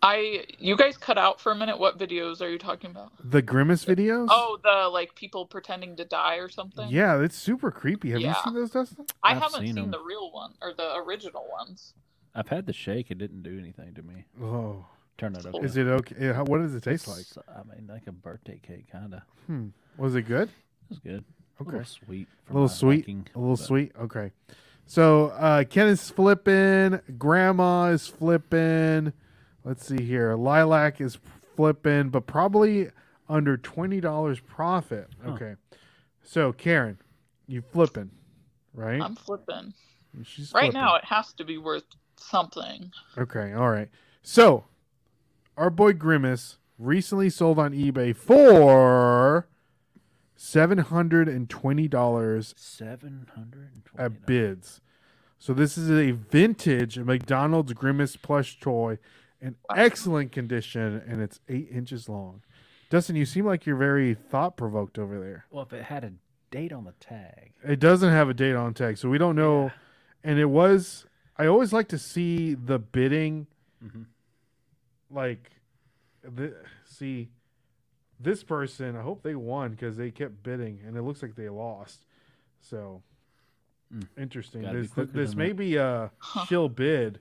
I. 0.03 0.45
You 0.59 0.77
guys 0.77 0.97
cut 0.97 1.19
out 1.19 1.41
for 1.41 1.51
a 1.53 1.55
minute. 1.57 1.79
What 1.79 1.99
videos 1.99 2.41
are 2.41 2.49
you 2.49 2.59
talking 2.59 2.91
about? 2.91 3.13
The 3.23 3.43
grimace 3.43 3.85
videos? 3.85 4.29
Oh, 4.31 4.59
the 4.63 4.89
like 4.89 5.15
people 5.17 5.45
pretending 5.47 5.97
to 5.97 6.05
die 6.05 6.37
or 6.37 6.49
something. 6.49 6.89
yeah, 6.89 7.21
it's 7.21 7.37
super 7.37 7.71
creepy. 7.71 8.11
Have 8.13 8.21
you 8.21 8.33
seen 8.45 8.55
those, 8.55 8.71
Dustin? 8.71 9.07
I 9.23 9.33
I've 9.33 9.43
haven't 9.43 9.61
seen 9.61 9.75
seen, 9.75 9.85
'em. 9.85 9.91
the 9.91 10.01
real 10.01 10.31
one 10.33 10.55
or 10.63 10.73
the 10.73 10.95
original 10.97 11.47
ones. 11.51 11.95
I've 12.35 12.49
had 12.49 12.67
the 12.67 12.73
shake. 12.73 13.11
It 13.11 13.19
didn't 13.19 13.43
do 13.43 13.59
anything 13.59 13.95
to 13.95 14.03
me. 14.03 14.25
Oh, 14.41 14.87
Turn 15.19 15.35
it 15.35 15.45
up. 15.45 15.63
is 15.65 15.77
it 15.77 15.87
okay? 15.87 16.33
How- 16.33 16.45
What 16.45 16.59
does 16.59 16.75
it 16.75 16.83
taste 16.83 17.09
like? 17.09 17.27
I 17.49 17.63
mean, 17.65 17.89
like 17.89 18.07
a 18.07 18.13
birthday 18.13 18.59
cake, 18.63 18.87
kind 18.91 19.15
of. 19.15 19.21
Hmm. 19.47 19.69
Was 19.97 20.15
it 20.15 20.23
good? 20.23 20.49
It 20.49 20.91
was 20.91 20.99
good. 21.01 21.25
A 21.59 21.63
Okay. 21.63 21.71
little 21.73 21.85
sweet. 21.85 22.29
A 22.49 22.53
little 22.53 22.69
sweet. 22.69 22.99
liking, 23.01 23.29
A 23.35 23.39
little 23.39 23.57
but 23.57 23.65
sweet. 23.65 23.93
Okay. 24.01 24.31
So 24.87 25.27
uh 25.31 25.65
Ken 25.65 25.89
is 25.89 26.09
flipping. 26.09 27.01
Grandma 27.19 27.87
is 27.89 28.07
flipping. 28.07 29.13
Let's 29.65 29.87
see 29.87 30.03
here. 30.03 30.35
Lilac 30.37 31.01
is 31.01 31.19
flipping, 31.57 32.11
but 32.11 32.27
probably 32.27 32.91
under 33.29 33.57
twenty 33.57 34.01
dollars 34.01 34.39
profit. 34.41 35.09
Huh. 35.25 35.33
Okay. 35.33 35.57
So 36.23 36.53
Karen, 36.53 36.99
you 37.49 37.61
flipping, 37.63 38.11
right? 38.73 39.03
I'm 39.03 39.17
flipping. 39.17 39.75
She's 40.23 40.53
Right 40.55 40.71
flipping. 40.73 40.81
now, 40.81 40.95
it 40.95 41.05
has 41.05 41.33
to 41.35 41.45
be 41.45 41.59
worth 41.59 41.85
something. 42.17 42.93
Okay, 43.19 43.53
all 43.53 43.71
right. 43.71 43.89
So, 44.23 44.65
our 45.59 45.71
boy 45.71 45.93
Grimace 45.93 46.57
recently 46.79 47.29
sold 47.29 47.59
on 47.59 47.73
eBay 47.73 48.15
for 48.17 49.49
seven 50.37 50.79
hundred 50.79 51.29
and 51.29 51.51
twenty 51.51 51.89
dollars 51.89 52.55
Seven 52.57 53.27
hundred 53.35 53.71
and 53.75 53.85
twenty. 53.85 54.05
at 54.05 54.27
bids. 54.27 54.81
So 55.39 55.53
this 55.53 55.77
is 55.77 55.91
a 55.91 56.13
vintage 56.13 56.99
McDonald's 56.99 57.73
Grimace 57.73 58.17
plush 58.17 58.59
toy 58.61 58.99
in 59.41 59.55
excellent 59.77 60.33
condition, 60.33 61.03
and 61.07 61.21
it's 61.23 61.41
eight 61.49 61.69
inches 61.71 62.09
long. 62.09 62.43
Dustin, 62.91 63.17
you 63.17 63.25
seem 63.27 63.45
like 63.45 63.67
you're 63.67 63.77
very 63.77 64.15
thought 64.15 64.57
provoked 64.57 64.99
over 64.99 65.21
there. 65.21 65.45
Well, 65.51 65.63
if 65.65 65.73
it 65.73 65.85
had 65.85 66.05
a 66.05 66.13
date 66.51 66.73
on 66.73 66.85
the 66.85 66.95
tag, 66.99 67.53
It 67.63 67.79
doesn't 67.81 68.11
have 68.11 68.29
a 68.29 68.35
date 68.35 68.55
on 68.57 68.73
tag, 68.75 68.97
so 68.99 69.09
we 69.09 69.19
don't 69.19 69.37
know. 69.37 69.71
And 70.25 70.39
it 70.39 70.47
was. 70.47 71.07
I 71.37 71.47
always 71.47 71.73
like 71.73 71.87
to 71.89 71.99
see 71.99 72.55
the 72.55 72.79
bidding, 72.81 73.47
Mhm. 73.85 74.07
Like, 75.11 75.51
the, 76.23 76.55
see 76.85 77.31
this 78.21 78.43
person. 78.43 78.97
I 78.97 79.03
hope 79.03 79.23
they 79.23 79.35
won 79.35 79.71
because 79.73 79.97
they 79.97 80.11
kept 80.11 80.43
bidding, 80.43 80.81
and 80.87 80.97
it 80.97 81.03
looks 81.03 81.23
like 81.23 81.35
they 81.37 81.49
lost. 81.49 82.05
So 82.61 83.03
Mm. 83.95 84.07
interesting. 84.19 84.61
Gotta 84.63 84.77
This 84.83 84.91
quicker 84.91 85.13
this 85.13 85.35
may 85.35 85.49
that. 85.49 85.57
be 85.57 85.77
a 85.77 86.11
Huh. 86.19 86.45
shill 86.45 86.69
bid. 86.69 87.21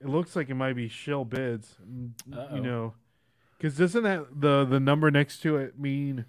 It 0.00 0.06
looks 0.08 0.36
like 0.36 0.48
it 0.48 0.54
might 0.54 0.74
be 0.74 0.86
shill 0.88 1.24
bids. 1.24 1.76
mm, 1.84 2.12
Uh-oh. 2.32 2.54
You 2.54 2.60
know, 2.62 2.94
because 3.58 3.76
doesn't 3.76 4.04
that 4.04 4.26
the 4.40 4.64
the 4.64 4.78
number 4.78 5.10
next 5.10 5.40
to 5.42 5.56
it 5.56 5.76
mean 5.78 6.26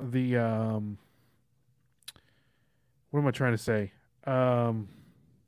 the 0.00 0.36
um 0.38 0.98
what 3.10 3.20
am 3.20 3.26
I 3.26 3.30
trying 3.32 3.52
to 3.52 3.58
say? 3.58 3.92
Um 4.24 4.88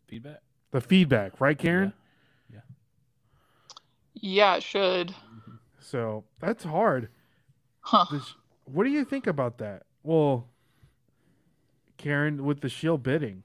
feedback. 0.06 0.40
the 0.70 0.80
feedback, 0.82 1.40
right, 1.40 1.58
Karen? 1.58 1.92
Yeah, 4.20 4.56
it 4.56 4.62
should. 4.62 5.14
So 5.80 6.24
that's 6.40 6.64
hard. 6.64 7.08
Huh. 7.80 8.06
This, 8.10 8.34
what 8.64 8.84
do 8.84 8.90
you 8.90 9.04
think 9.04 9.26
about 9.26 9.58
that? 9.58 9.84
Well, 10.02 10.48
Karen, 11.96 12.44
with 12.44 12.60
the 12.60 12.68
shield 12.68 13.02
bidding, 13.02 13.42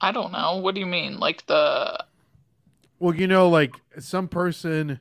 I 0.00 0.12
don't 0.12 0.32
know. 0.32 0.56
What 0.58 0.74
do 0.74 0.80
you 0.80 0.86
mean? 0.86 1.18
Like 1.18 1.46
the 1.46 2.04
well, 2.98 3.14
you 3.14 3.26
know, 3.26 3.48
like 3.48 3.74
some 3.98 4.28
person, 4.28 5.00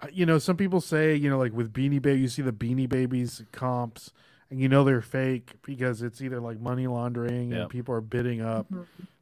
uh, 0.00 0.08
you 0.12 0.26
know, 0.26 0.38
some 0.38 0.56
people 0.56 0.80
say, 0.80 1.14
you 1.14 1.30
know, 1.30 1.38
like 1.38 1.52
with 1.52 1.72
Beanie 1.72 2.00
Baby, 2.00 2.20
you 2.20 2.28
see 2.28 2.42
the 2.42 2.52
Beanie 2.52 2.88
Babies 2.88 3.42
comps, 3.52 4.10
and 4.50 4.60
you 4.60 4.68
know 4.68 4.84
they're 4.84 5.00
fake 5.00 5.52
because 5.62 6.02
it's 6.02 6.20
either 6.20 6.40
like 6.40 6.60
money 6.60 6.86
laundering 6.86 7.52
and 7.52 7.70
people 7.70 7.94
are 7.94 8.00
bidding 8.00 8.40
up, 8.40 8.66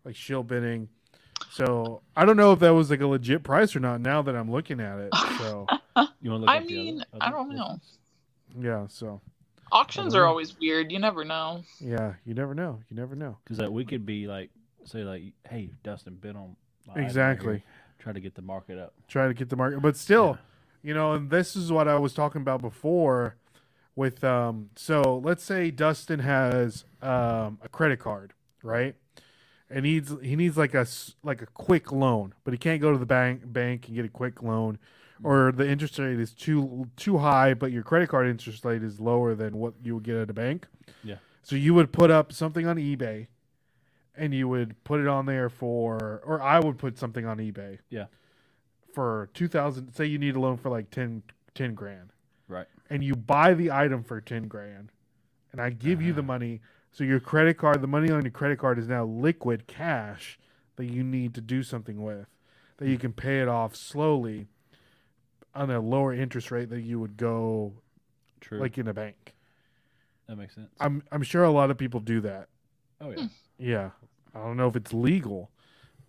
like 0.05 0.17
shield 0.17 0.49
bidding. 0.49 0.89
So 1.51 2.03
I 2.17 2.25
don't 2.25 2.37
know 2.37 2.53
if 2.53 2.61
that 2.61 2.75
was 2.75 2.91
like 2.91 3.01
a 3.01 3.07
legit 3.07 3.43
price 3.43 3.75
or 3.75 3.81
not. 3.81 4.01
Now 4.01 4.23
that 4.23 4.35
I'm 4.37 4.51
looking 4.51 4.81
at 4.81 4.99
it, 4.99 5.15
so 5.39 5.67
You 6.21 6.31
want 6.31 6.43
to 6.43 6.47
look 6.47 6.49
I 6.51 6.61
mean, 6.61 7.03
other- 7.15 7.23
I 7.25 7.31
don't 7.31 7.55
know. 7.55 7.79
yeah, 8.59 8.87
so 8.89 9.21
Auctions 9.73 10.15
know. 10.15 10.21
are 10.21 10.27
always 10.27 10.59
weird. 10.59 10.91
You 10.93 10.99
never 10.99 11.25
know. 11.25 11.63
yeah, 11.81 12.15
you 12.25 12.35
never 12.35 12.55
know. 12.55 12.81
You 12.89 12.97
never 12.97 13.15
know. 13.15 13.37
Because 13.45 13.59
that 13.59 13.73
we 13.73 13.85
could 13.85 14.07
be 14.07 14.27
like, 14.27 14.51
say 14.85 15.03
like, 15.05 15.23
hey, 15.49 15.71
Dustin, 15.83 16.15
bid 16.15 16.37
on 16.37 16.57
my 16.87 17.03
Exactly. 17.03 17.55
here. 17.55 17.63
Try 17.99 18.13
to 18.13 18.21
get 18.21 18.35
the 18.35 18.43
market 18.43 18.79
up. 18.79 18.95
try 19.09 19.27
to 19.27 19.35
get 19.35 19.49
the 19.51 19.57
market 19.57 19.81
but 19.83 19.97
still 19.97 20.39
Yeah. 20.85 20.89
you 20.89 20.95
know 20.95 21.13
and 21.15 21.29
this 21.31 21.57
is 21.57 21.73
what 21.73 21.89
i 21.89 21.97
was 21.99 22.15
talking 22.15 22.41
about 22.41 22.61
before 22.63 23.35
with 23.97 24.23
um 24.23 24.71
so 24.77 25.21
let's 25.25 25.43
say 25.43 25.73
dustin 25.73 26.21
has 26.21 26.85
um 27.03 27.59
a 27.61 27.69
credit 27.71 27.99
card 27.99 28.33
right 28.63 28.95
and 29.71 29.83
needs 29.83 30.15
he 30.23 30.35
needs 30.37 30.57
like 30.57 30.75
a 30.75 30.87
like 31.23 31.43
a 31.43 31.47
quick 31.47 31.93
loan 31.93 32.33
but 32.45 32.53
he 32.55 32.59
can't 32.59 32.81
go 32.81 32.91
to 32.93 32.99
the 32.99 33.07
bank 33.07 33.43
bank 33.53 33.87
and 33.87 33.97
get 33.97 34.05
a 34.05 34.09
quick 34.09 34.43
loan 34.43 34.79
or 35.23 35.53
the 35.53 35.69
interest 35.69 35.99
rate 35.99 36.19
is 36.19 36.33
too 36.33 36.89
too 36.97 37.19
high 37.19 37.53
but 37.55 37.71
your 37.73 37.83
credit 37.83 38.09
card 38.09 38.27
interest 38.29 38.65
rate 38.65 38.83
is 38.83 38.99
lower 39.01 39.35
than 39.35 39.57
what 39.59 39.75
you 39.83 39.95
would 39.95 40.05
get 40.05 40.17
at 40.17 40.31
a 40.31 40.33
bank 40.33 40.67
Yeah. 41.05 41.17
so 41.43 41.55
you 41.57 41.75
would 41.75 41.93
put 41.93 42.11
up 42.11 42.33
something 42.33 42.67
on 42.67 42.77
ebay 42.77 43.27
and 44.17 44.35
you 44.35 44.49
would 44.49 44.83
put 44.85 45.01
it 45.01 45.07
on 45.07 45.27
there 45.27 45.49
for 45.51 46.23
or 46.25 46.41
i 46.41 46.59
would 46.59 46.79
put 46.79 46.97
something 46.99 47.27
on 47.27 47.39
ebay 47.39 47.79
Yeah. 47.91 48.07
for 48.95 49.29
2000 49.35 49.93
say 49.95 50.07
you 50.07 50.19
need 50.19 50.37
a 50.37 50.41
loan 50.41 50.57
for 50.57 50.71
like 50.71 50.91
10 50.91 51.23
10 51.55 51.75
grand 51.75 52.13
Right. 52.49 52.67
and 52.89 53.05
you 53.05 53.15
buy 53.15 53.53
the 53.55 53.71
item 53.71 54.03
for 54.03 54.21
10 54.21 54.49
grand 54.49 54.91
and 55.53 55.61
i 55.61 55.71
give 55.71 56.01
you 56.01 56.13
the 56.13 56.23
Ah. 56.23 56.27
money 56.35 56.61
so 56.99 57.05
your 57.05 57.21
credit 57.21 57.57
card 57.57 57.81
the 57.81 57.87
money 57.87 58.11
on 58.11 58.23
your 58.23 58.33
credit 58.33 58.59
card 58.59 58.77
is 58.77 58.89
now 58.89 59.05
liquid 59.05 59.69
cash 59.69 60.37
that 60.75 60.87
you 60.87 61.05
need 61.05 61.33
to 61.33 61.41
do 61.41 61.63
something 61.63 62.03
with 62.03 62.27
that 62.79 62.89
you 62.89 62.99
can 62.99 63.13
pay 63.13 63.41
it 63.41 63.47
off 63.47 63.77
slowly 63.77 64.49
on 65.55 65.71
a 65.71 65.79
lower 65.79 66.13
interest 66.13 66.51
rate 66.51 66.71
that 66.71 66.81
you 66.81 66.99
would 66.99 67.17
go 67.17 67.73
True. 68.41 68.59
like 68.59 68.79
in 68.79 68.89
a 68.89 68.93
bank 68.93 69.37
that 70.27 70.35
makes 70.35 70.57
sense. 70.57 70.71
i'm 70.81 71.05
i'm 71.13 71.23
sure 71.23 71.45
a 71.45 71.53
lot 71.53 71.71
of 71.71 71.79
people 71.79 72.01
do 72.01 72.21
that 72.23 72.49
oh 73.01 73.13
hmm. 73.13 73.27
yeah. 73.59 73.69
yeah 73.69 73.91
i 74.35 74.41
don't 74.41 74.57
know 74.57 74.67
if 74.67 74.75
it's 74.75 74.93
legal 74.93 75.51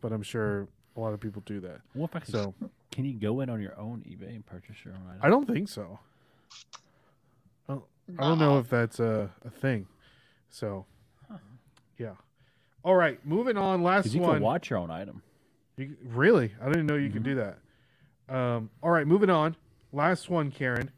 but 0.01 0.11
i'm 0.11 0.23
sure 0.23 0.67
a 0.97 0.99
lot 0.99 1.13
of 1.13 1.19
people 1.19 1.43
do 1.45 1.59
that 1.59 1.81
What 1.93 2.09
if 2.09 2.15
I 2.15 2.19
can? 2.21 2.31
so 2.31 2.55
Can 2.91 3.05
you 3.05 3.13
go 3.13 3.41
in 3.41 3.49
on 3.51 3.61
your 3.61 3.79
own 3.79 4.03
eBay 4.09 4.29
and 4.29 4.43
purchase 4.43 4.77
your 4.83 4.95
own 4.95 5.03
item? 5.07 5.19
i 5.21 5.29
don't 5.29 5.45
think 5.45 5.69
so 5.69 5.99
oh, 7.69 7.83
I 8.17 8.23
don't 8.23 8.39
know 8.39 8.57
if 8.57 8.67
that's 8.69 8.99
a, 8.99 9.29
a 9.45 9.51
thing. 9.51 9.85
So, 10.49 10.85
yeah. 11.97 12.13
All 12.83 12.95
right, 12.95 13.23
moving 13.25 13.57
on. 13.57 13.83
Last 13.83 14.13
you 14.13 14.21
one. 14.21 14.35
can 14.35 14.43
watch 14.43 14.69
your 14.69 14.79
own 14.79 14.89
item. 14.91 15.21
You, 15.77 15.95
really? 16.03 16.53
I 16.61 16.67
didn't 16.67 16.85
know 16.87 16.95
you 16.95 17.07
Mm-hmm. 17.09 17.13
could 17.13 17.23
do 17.23 17.35
that. 17.35 17.57
Um, 18.35 18.69
all 18.83 18.91
right, 18.91 19.05
moving 19.07 19.29
on. 19.29 19.55
Last 19.91 20.29
one, 20.29 20.51
Karen. 20.51 20.91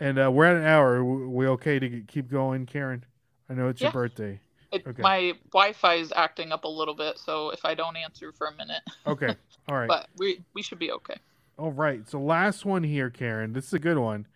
And 0.00 0.18
uh, 0.18 0.30
we're 0.30 0.46
at 0.46 0.56
an 0.56 0.64
hour. 0.64 0.98
W- 0.98 1.28
We 1.28 1.46
okay 1.48 1.78
to 1.78 2.00
keep 2.02 2.30
going, 2.30 2.66
Karen? 2.66 3.04
I 3.48 3.54
know 3.54 3.68
it's 3.68 3.80
your 3.80 3.92
birthday. 3.92 4.40
It, 4.72 4.84
Okay. 4.86 5.02
My 5.02 5.34
Wi-Fi 5.52 5.94
is 5.94 6.12
acting 6.16 6.50
up 6.50 6.64
a 6.64 6.68
little 6.68 6.94
bit, 6.96 7.16
so 7.18 7.50
if 7.50 7.64
I 7.64 7.74
don't 7.74 7.96
answer 7.96 8.32
for 8.32 8.48
a 8.48 8.54
minute, 8.56 8.82
Okay. 9.06 9.36
All 9.68 9.76
right. 9.76 9.86
but 9.88 10.08
we 10.16 10.40
we 10.52 10.62
should 10.62 10.80
be 10.80 10.90
okay. 10.90 11.14
All 11.58 11.70
right. 11.70 12.08
So 12.08 12.20
last 12.20 12.64
one 12.64 12.82
here, 12.82 13.08
Karen. 13.08 13.52
This 13.52 13.66
is 13.68 13.72
a 13.74 13.78
good 13.78 13.98
one. 13.98 14.26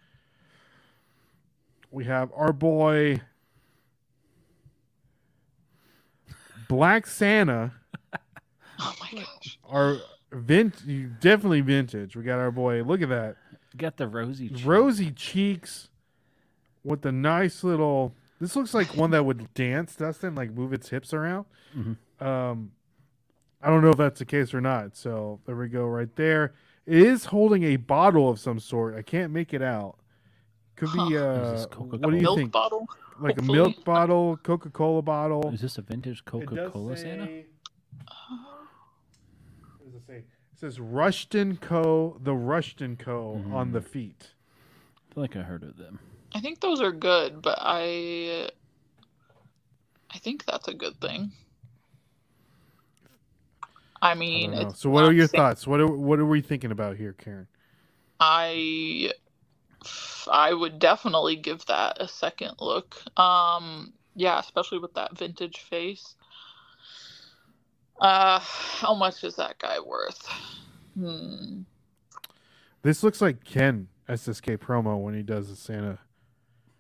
We 1.91 2.05
have 2.05 2.31
our 2.37 2.53
boy 2.53 3.21
Black 6.69 7.07
Santa. 7.07 7.73
Oh 8.81 8.95
my 9.01 9.11
gosh. 9.23 9.59
Our 9.69 9.97
vint 10.31 11.19
definitely 11.19 11.63
vintage. 11.63 12.15
We 12.15 12.23
got 12.23 12.39
our 12.39 12.53
boy. 12.53 12.85
Look 12.85 13.03
at 13.03 13.09
that. 13.09 13.35
You 13.73 13.79
got 13.79 13.97
the 13.97 14.07
rosy. 14.07 14.51
cheek. 14.51 14.65
Rosy 14.65 15.11
cheeks 15.11 15.89
with 16.85 17.03
the 17.03 17.11
nice 17.11 17.65
little 17.65 18.15
this 18.41 18.55
looks 18.55 18.75
like 18.75 18.97
one 18.97 19.11
that 19.11 19.25
would 19.25 19.53
dance, 19.55 19.97
Dustin, 19.97 20.37
like 20.37 20.53
move 20.53 20.73
its 20.73 20.91
hips 20.91 21.13
around. 21.13 21.47
Mhm. 21.77 21.97
Um 22.25 22.71
I 23.61 23.69
don't 23.69 23.83
know 23.83 23.91
if 23.91 23.97
that's 23.97 24.21
the 24.21 24.25
case 24.25 24.55
or 24.55 24.61
not. 24.61 24.97
So 24.97 25.41
there 25.45 25.57
we 25.57 25.67
go 25.69 25.85
right 25.89 26.15
there. 26.15 26.55
It 26.87 26.99
is 26.99 27.25
holding 27.25 27.65
a 27.65 27.75
bottle 27.79 28.29
of 28.31 28.39
some 28.39 28.61
sort. 28.61 28.95
I 28.95 29.03
can't 29.03 29.33
make 29.33 29.53
it 29.53 29.61
out. 29.63 29.99
Could 30.77 30.93
be 30.93 30.99
Huh. 31.01 31.17
uh 31.17 31.53
Is 31.57 31.67
what 31.77 32.01
do 32.01 32.15
you 32.17 32.23
Milk 32.23 32.39
think? 32.39 32.53
bottle. 32.53 32.87
Like 33.21 33.39
a 33.39 33.43
milk 33.43 33.85
bottle, 33.85 34.37
Coca-Cola 34.43 35.03
bottle. 35.03 35.51
Is 35.53 35.61
this 35.61 35.79
a 35.79 35.83
vintage 35.83 36.25
Coca 36.25 36.71
Cola 36.71 36.97
Santa? 36.97 37.25
What 37.27 37.45
does 39.85 39.95
it 39.95 40.07
say? 40.07 40.17
It 40.19 40.59
says 40.61 40.79
Rushton 40.81 41.57
Co. 41.59 42.19
The 42.23 42.35
Rushton 42.35 42.97
Co. 42.97 43.43
on 43.53 43.71
Mhm. 43.71 43.73
the 43.73 43.81
feet. 43.81 44.33
I 45.11 45.15
feel 45.15 45.23
like 45.23 45.37
I 45.37 45.43
heard 45.43 45.63
of 45.63 45.77
them. 45.77 45.99
I 46.33 46.41
think 46.41 46.61
those 46.61 46.81
are 46.81 46.93
good, 46.93 47.43
but 47.43 47.59
I 47.61 48.51
I 50.11 50.19
think 50.19 50.45
that's 50.47 50.69
a 50.69 50.75
good 50.75 50.99
thing. 51.01 51.33
I 54.01 54.13
I 54.13 54.15
mean, 54.15 54.53
don't 54.53 54.69
it's 54.71 54.81
So 54.81 54.91
what 54.91 55.05
are 55.05 55.13
your 55.13 55.27
Santa- 55.27 55.43
thoughts? 55.43 55.67
What 55.67 55.81
are 55.81 55.87
what 55.87 56.19
are 56.19 56.25
we 56.27 56.41
thinking 56.41 56.71
about 56.71 56.97
here, 56.97 57.13
Karen? 57.15 57.49
I 58.21 59.13
I 60.31 60.53
would 60.53 60.79
definitely 60.79 61.37
give 61.37 61.65
that 61.67 62.01
a 62.01 62.09
second 62.09 62.55
look. 62.61 62.97
Um 63.19 63.93
yeah, 64.15 64.39
especially 64.39 64.79
with 64.79 64.95
that 64.95 65.17
vintage 65.17 65.59
face. 65.59 66.15
Uh 68.01 68.39
how 68.41 68.95
much 68.95 69.25
is 69.25 69.37
that 69.37 69.59
guy 69.59 69.81
worth? 69.81 70.29
Hmm. 70.99 71.63
This 72.83 73.03
looks 73.03 73.21
like 73.21 73.45
Ken 73.45 73.89
SSK 74.09 74.59
promo 74.59 75.03
when 75.03 75.15
he 75.15 75.23
does 75.23 75.49
the 75.49 75.57
Santa. 75.57 75.99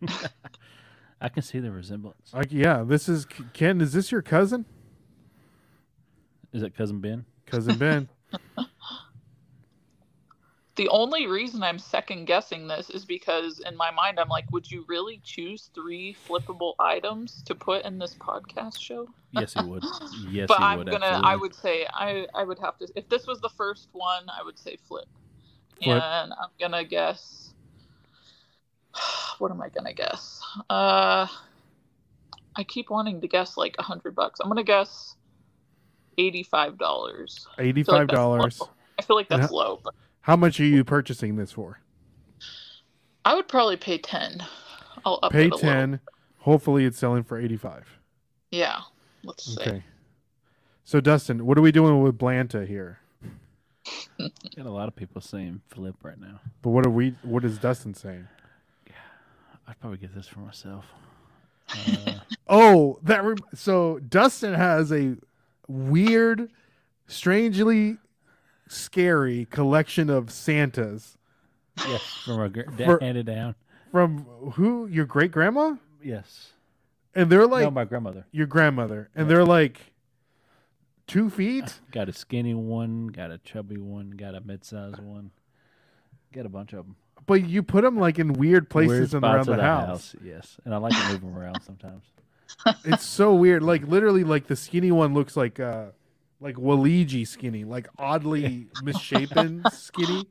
I 1.20 1.29
can 1.29 1.43
see 1.43 1.59
the 1.59 1.70
resemblance. 1.70 2.33
Like, 2.33 2.53
yeah, 2.53 2.85
this 2.87 3.09
is 3.09 3.27
Ken. 3.53 3.81
Is 3.81 3.93
this 3.93 4.12
your 4.12 4.23
cousin? 4.23 4.65
Is 6.53 6.62
it 6.62 6.77
cousin 6.77 7.01
Ben? 7.01 7.25
Cousin 7.47 7.77
Ben. 7.77 8.09
The 10.78 10.88
only 10.90 11.26
reason 11.26 11.64
I'm 11.64 11.76
second 11.80 12.26
guessing 12.26 12.68
this 12.68 12.88
is 12.88 13.05
because 13.05 13.59
in 13.66 13.76
my 13.76 13.90
mind 13.90 14.20
I'm 14.20 14.28
like, 14.28 14.48
would 14.52 14.70
you 14.70 14.84
really 14.86 15.20
choose 15.24 15.70
three 15.74 16.16
flippable 16.28 16.74
items 16.78 17.42
to 17.46 17.55
put 17.56 17.84
in 17.84 17.98
this 17.98 18.14
podcast 18.14 18.80
show? 18.80 19.09
Yes, 19.32 19.55
he 19.55 19.64
would. 19.64 19.82
Yes, 20.30 20.46
but 20.46 20.60
I'm 20.60 20.78
would. 20.78 20.86
gonna 20.88 21.05
absolutely. 21.06 21.30
I 21.32 21.36
would 21.36 21.55
say 21.55 21.86
I 21.92 22.26
I 22.32 22.44
would 22.44 22.60
have 22.60 22.78
to 22.78 22.86
if 22.94 23.09
this 23.09 23.26
was 23.26 23.40
the 23.40 23.48
first 23.48 23.88
one, 23.92 24.22
I 24.28 24.44
would 24.44 24.56
say 24.56 24.76
flip. 24.86 25.06
Flip. 25.82 26.00
And 26.00 26.32
I'm 26.32 26.50
gonna 26.60 26.84
guess 26.84 27.52
what 29.38 29.50
am 29.50 29.60
I 29.60 29.70
gonna 29.70 29.92
guess? 29.94 30.40
Uh 30.70 31.26
I 32.55 32.62
keep 32.62 32.88
wanting 32.88 33.20
to 33.20 33.26
guess 33.26 33.56
like 33.56 33.74
a 33.80 33.82
hundred 33.82 34.14
bucks. 34.14 34.38
I'm 34.38 34.48
gonna 34.48 34.62
guess 34.62 35.16
eighty-five 36.18 36.78
dollars. 36.78 37.48
Eighty-five 37.59 38.06
dollars. 38.06 38.62
I 38.96 39.02
feel 39.02 39.16
like 39.16 39.26
And 39.30 39.42
that's 39.42 39.50
how- 39.50 39.56
low, 39.56 39.80
but 39.82 39.94
How 40.23 40.36
much 40.36 40.61
are 40.61 40.65
you 40.65 40.85
purchasing 40.85 41.36
this 41.36 41.53
for? 41.53 41.81
I 43.24 43.35
would 43.35 43.49
probably 43.49 43.77
pay 43.77 43.99
ten. 43.99 44.45
I'll 45.05 45.19
up 45.23 45.32
Pay 45.32 45.45
it 45.47 45.53
a 45.53 45.55
little. 45.55 45.59
ten. 45.59 46.01
Hopefully, 46.39 46.85
it's 46.85 46.99
selling 46.99 47.23
for 47.24 47.39
eighty-five. 47.39 47.86
Yeah, 48.51 48.81
let's 49.24 49.45
see. 49.45 49.61
Okay. 49.61 49.82
So 50.85 51.01
Dustin, 51.01 51.45
what 51.45 51.59
are 51.59 51.62
we 51.62 51.73
doing 51.73 52.03
with 52.03 52.16
Blanta 52.19 52.66
here? 52.66 53.01
Got 54.19 54.66
a 54.66 54.70
lot 54.70 54.89
of 54.89 54.97
people 54.97 55.20
saying 55.20 55.61
flip 55.69 55.97
right 56.03 56.19
now. 56.19 56.40
But 56.62 56.70
what 56.70 56.86
are 56.86 56.90
we? 56.90 57.15
What 57.23 57.45
is 57.45 57.59
Dustin 57.59 57.95
saying? 57.95 58.27
Yeah, 58.86 58.93
I'd 59.66 59.78
probably 59.81 59.99
get 59.99 60.15
this 60.15 60.27
for 60.27 60.40
myself. 60.40 60.85
Uh, 62.07 62.12
Oh, 62.51 62.99
that. 63.03 63.23
Rem- 63.23 63.36
so 63.55 63.99
Dustin 63.99 64.55
has 64.55 64.90
a 64.90 65.16
weird, 65.66 66.51
strangely 67.09 67.99
scary 68.69 69.47
collection 69.47 70.11
of 70.11 70.31
Santas 70.31 71.16
yes, 71.86 72.03
from 72.24 72.39
our 72.39 72.49
gr- 72.49 72.70
For- 72.85 72.99
handed 73.01 73.27
down. 73.27 73.55
from 73.90 74.24
who? 74.55 74.86
Your 74.86 75.05
great 75.07 75.32
grandma? 75.32 75.77
Yes. 76.03 76.53
And 77.15 77.31
they're 77.31 77.47
like 77.47 77.65
no, 77.65 77.70
my 77.70 77.85
grandmother. 77.85 78.27
your 78.31 78.47
grandmother, 78.47 79.11
and 79.15 79.28
they're 79.28 79.45
like 79.45 79.93
two 81.07 81.31
feet. 81.31 81.81
Got 81.90 82.09
a 82.09 82.12
skinny 82.12 82.55
one, 82.55 83.09
got 83.09 83.31
a 83.31 83.39
chubby 83.39 83.78
one, 83.78 84.11
got 84.11 84.35
a 84.35 84.40
mid-sized 84.40 85.01
one. 85.01 85.31
Got 86.32 86.47
a 86.47 86.51
bunch 86.51 86.73
of 86.74 86.85
them. 86.85 86.97
But 87.27 87.49
you 87.49 87.62
put 87.62 87.82
them 87.82 87.99
like 87.99 88.19
in 88.19 88.35
weird 88.35 88.70
places 88.70 89.15
and 89.15 89.24
around 89.24 89.47
the, 89.47 89.57
house. 89.57 90.15
Yes, 90.23 90.59
and 90.65 90.74
I 90.74 90.77
like 90.77 90.93
to 90.93 91.09
move 91.09 91.20
them 91.23 91.36
around 91.36 91.62
sometimes. 91.62 92.05
It's 92.85 93.05
so 93.05 93.35
weird. 93.35 93.62
Like 93.62 93.86
literally, 93.86 94.24
like 94.24 94.47
the 94.47 94.57
skinny 94.57 94.90
one 94.90 95.12
looks 95.12 95.36
like 95.36 95.61
uh 95.61 95.86
like 96.40 96.56
Waluigi 96.56 97.27
skinny, 97.27 97.65
like 97.65 97.89
oddly 97.98 98.69
misshapen 98.82 99.62
skinny. 99.73 100.27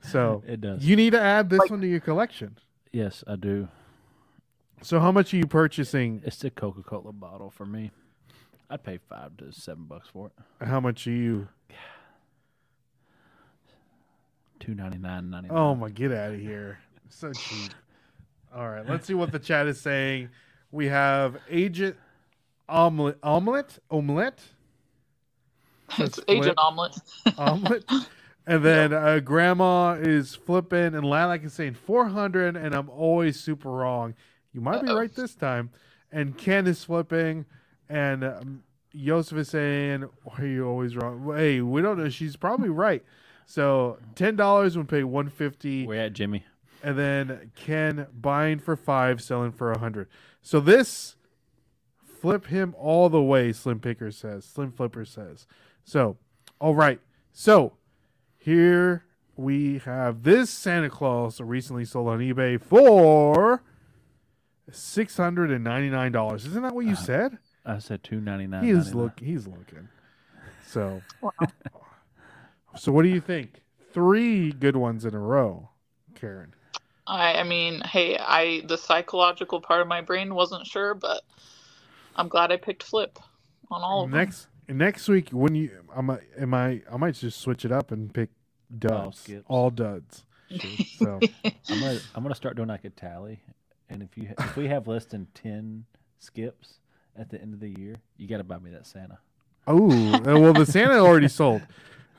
So 0.00 0.42
It 0.46 0.60
does. 0.60 0.84
you 0.84 0.96
need 0.96 1.10
to 1.10 1.20
add 1.20 1.50
this 1.50 1.60
Like- 1.60 1.70
one 1.70 1.80
to 1.80 1.86
your 1.86 2.00
collection. 2.00 2.56
yes, 2.92 3.22
I 3.26 3.36
do. 3.36 3.68
So 4.82 5.00
how 5.00 5.10
much 5.10 5.34
are 5.34 5.36
you 5.36 5.46
purchasing? 5.46 6.22
It's 6.24 6.42
a 6.44 6.50
Coca-Cola 6.50 7.12
bottle 7.12 7.50
for 7.50 7.66
me. 7.66 7.90
I'd 8.70 8.84
pay 8.84 8.98
five 9.08 9.36
to 9.38 9.50
seven 9.52 9.84
bucks 9.84 10.08
for 10.12 10.28
it. 10.28 10.66
How 10.66 10.78
much 10.78 11.06
are 11.06 11.10
you? 11.12 11.48
Two 14.60 14.74
ninety 14.74 14.98
nine 14.98 15.30
ninety 15.30 15.48
nine. 15.48 15.56
Oh 15.56 15.74
my, 15.74 15.88
get 15.88 16.12
out 16.12 16.34
of 16.34 16.40
here! 16.40 16.78
So 17.08 17.32
cheap. 17.32 17.72
All 18.54 18.68
right, 18.68 18.86
let's 18.88 19.06
see 19.06 19.14
what 19.14 19.30
the 19.32 19.38
chat 19.38 19.66
is 19.66 19.80
saying. 19.80 20.30
We 20.72 20.86
have 20.86 21.38
Agent 21.48 21.96
Omelet, 22.68 23.18
Omelet, 23.22 23.78
Omelet, 23.90 24.40
It's 25.98 26.20
Agent 26.28 26.58
Omelet. 26.58 26.96
Omelet, 27.38 27.84
and 28.46 28.64
then 28.64 28.92
uh, 28.92 29.20
Grandma 29.20 29.92
is 29.94 30.34
flipping, 30.34 30.94
and 30.94 31.04
Lilac 31.04 31.44
is 31.44 31.52
saying 31.54 31.74
four 31.74 32.08
hundred, 32.08 32.56
and 32.56 32.74
I'm 32.74 32.88
always 32.90 33.40
super 33.40 33.70
wrong. 33.70 34.14
You 34.52 34.60
might 34.60 34.82
be 34.82 34.88
Uh-oh. 34.88 34.98
right 34.98 35.14
this 35.14 35.34
time. 35.34 35.70
And 36.10 36.36
Ken 36.38 36.66
is 36.66 36.84
flipping, 36.84 37.44
and 37.88 38.24
um, 38.24 38.62
Joseph 38.94 39.38
is 39.38 39.48
saying, 39.48 40.08
"Why 40.24 40.34
are 40.40 40.46
you 40.46 40.66
always 40.66 40.96
wrong?" 40.96 41.34
Hey, 41.36 41.60
we 41.60 41.82
don't 41.82 41.98
know. 41.98 42.08
She's 42.08 42.36
probably 42.36 42.70
right. 42.70 43.04
So 43.46 43.98
ten 44.14 44.36
dollars 44.36 44.76
would 44.76 44.88
pay 44.88 45.04
one 45.04 45.28
fifty. 45.28 45.86
Where 45.86 46.00
at, 46.06 46.12
Jimmy? 46.12 46.44
and 46.82 46.96
then 46.98 47.50
Ken 47.56 48.06
buying 48.18 48.58
for 48.58 48.76
five, 48.76 49.20
selling 49.20 49.52
for 49.52 49.72
a 49.72 49.78
hundred. 49.78 50.08
So 50.42 50.60
this 50.60 51.16
flip 52.20 52.46
him 52.46 52.74
all 52.78 53.08
the 53.08 53.22
way. 53.22 53.52
Slim 53.52 53.80
Picker 53.80 54.10
says. 54.10 54.44
Slim 54.44 54.72
Flipper 54.72 55.04
says. 55.04 55.46
So, 55.88 56.18
all 56.60 56.74
right. 56.74 57.00
So 57.32 57.72
here 58.36 59.06
we 59.36 59.78
have 59.86 60.22
this 60.22 60.50
Santa 60.50 60.90
Claus 60.90 61.40
recently 61.40 61.86
sold 61.86 62.08
on 62.08 62.18
eBay 62.18 62.60
for 62.60 63.62
six 64.70 65.16
hundred 65.16 65.50
and 65.50 65.64
ninety 65.64 65.88
nine 65.88 66.12
dollars. 66.12 66.44
Isn't 66.44 66.62
that 66.62 66.74
what 66.74 66.84
you 66.84 66.92
Uh, 66.92 66.96
said? 66.96 67.38
I 67.64 67.78
said 67.78 68.04
two 68.04 68.20
ninety 68.20 68.46
nine. 68.46 68.64
He 68.64 68.70
is 68.70 68.94
look. 68.94 69.18
He's 69.18 69.46
looking. 69.46 69.88
So. 70.66 71.00
So 72.76 72.92
what 72.92 73.02
do 73.04 73.08
you 73.08 73.22
think? 73.22 73.62
Three 73.94 74.52
good 74.52 74.76
ones 74.76 75.06
in 75.06 75.14
a 75.14 75.18
row, 75.18 75.70
Karen. 76.14 76.54
I 77.06 77.36
I 77.36 77.44
mean, 77.44 77.80
hey, 77.80 78.18
I 78.18 78.60
the 78.68 78.76
psychological 78.76 79.62
part 79.62 79.80
of 79.80 79.88
my 79.88 80.02
brain 80.02 80.34
wasn't 80.34 80.66
sure, 80.66 80.92
but 80.92 81.22
I'm 82.14 82.28
glad 82.28 82.52
I 82.52 82.58
picked 82.58 82.82
flip 82.82 83.18
on 83.70 83.80
all 83.80 84.04
of 84.04 84.10
them. 84.10 84.20
Next 84.68 84.78
next 84.78 85.08
week 85.08 85.30
when 85.30 85.54
you 85.54 85.70
I 85.96 86.00
might 86.02 86.20
am 86.38 86.52
I 86.54 86.82
I 86.92 86.96
might 86.98 87.14
just 87.14 87.40
switch 87.40 87.64
it 87.64 87.72
up 87.72 87.90
and 87.90 88.12
pick 88.12 88.30
duds 88.78 89.20
skips. 89.20 89.44
all 89.48 89.70
duds. 89.70 90.24
So 90.98 91.20
I'm 91.44 91.80
gonna 91.80 91.98
I'm 92.14 92.22
gonna 92.22 92.34
start 92.34 92.56
doing 92.56 92.68
like 92.68 92.84
a 92.84 92.90
tally, 92.90 93.40
and 93.90 94.02
if 94.02 94.16
you 94.16 94.32
if 94.38 94.56
we 94.56 94.66
have 94.68 94.86
less 94.88 95.04
than 95.06 95.26
ten 95.34 95.84
skips 96.18 96.80
at 97.16 97.28
the 97.30 97.40
end 97.40 97.54
of 97.54 97.60
the 97.60 97.68
year, 97.68 97.96
you 98.16 98.26
got 98.28 98.38
to 98.38 98.44
buy 98.44 98.58
me 98.58 98.70
that 98.70 98.86
Santa. 98.86 99.18
Oh, 99.66 99.86
well, 100.22 100.52
the 100.54 100.64
Santa 100.64 100.94
already 100.98 101.28
sold. 101.28 101.62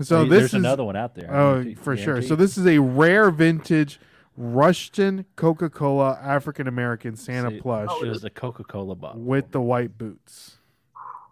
So 0.02 0.24
Hey, 0.24 0.30
this 0.30 0.38
there's 0.40 0.46
is 0.50 0.54
another 0.56 0.84
one 0.84 0.96
out 0.96 1.16
there. 1.16 1.30
Oh 1.34 1.54
guarantee- 1.64 1.76
for 1.76 1.96
sure. 1.98 2.06
guarantee. 2.06 2.28
So 2.28 2.36
this 2.36 2.58
is 2.58 2.68
a 2.68 2.78
rare 2.80 3.32
vintage 3.32 4.00
Rushton 4.38 5.26
Coca 5.36 5.70
Cola 5.70 6.18
African 6.22 6.68
American 6.68 7.16
Santa 7.16 7.50
See, 7.50 7.60
plush 7.62 7.90
Oh, 7.92 8.04
It 8.04 8.10
was 8.10 8.24
a 8.24 8.30
Coca 8.30 8.64
Cola 8.64 8.96
bottle 8.96 9.22
with 9.22 9.52
the 9.52 9.60
white 9.62 9.98
boots. 9.98 10.58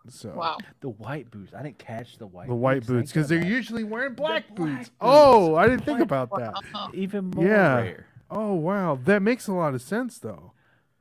So 0.10 0.34
Wow. 0.34 0.58
the 0.82 0.90
white 0.90 1.30
boots. 1.32 1.54
I 1.54 1.62
didn't 1.64 1.78
catch 1.80 2.18
the 2.18 2.28
white 2.28 2.48
the 2.48 2.56
white 2.56 2.86
boots 2.86 3.12
because 3.12 3.28
they're 3.30 3.44
usually 3.46 3.84
wearing 3.84 4.14
black 4.14 4.48
black 4.48 4.56
boots. 4.56 4.78
boots. 4.90 4.92
Oh, 5.02 5.56
I 5.56 5.68
didn't 5.68 5.86
think 5.86 6.00
about 6.00 6.30
that. 6.38 6.54
Even 6.94 7.30
more 7.32 7.46
Yeah. 7.46 7.76
rare. 7.78 8.06
Oh 8.30 8.54
wow, 8.54 9.00
that 9.06 9.22
makes 9.22 9.48
a 9.48 9.54
lot 9.54 9.74
of 9.74 9.82
sense 9.82 10.18
though. 10.20 10.52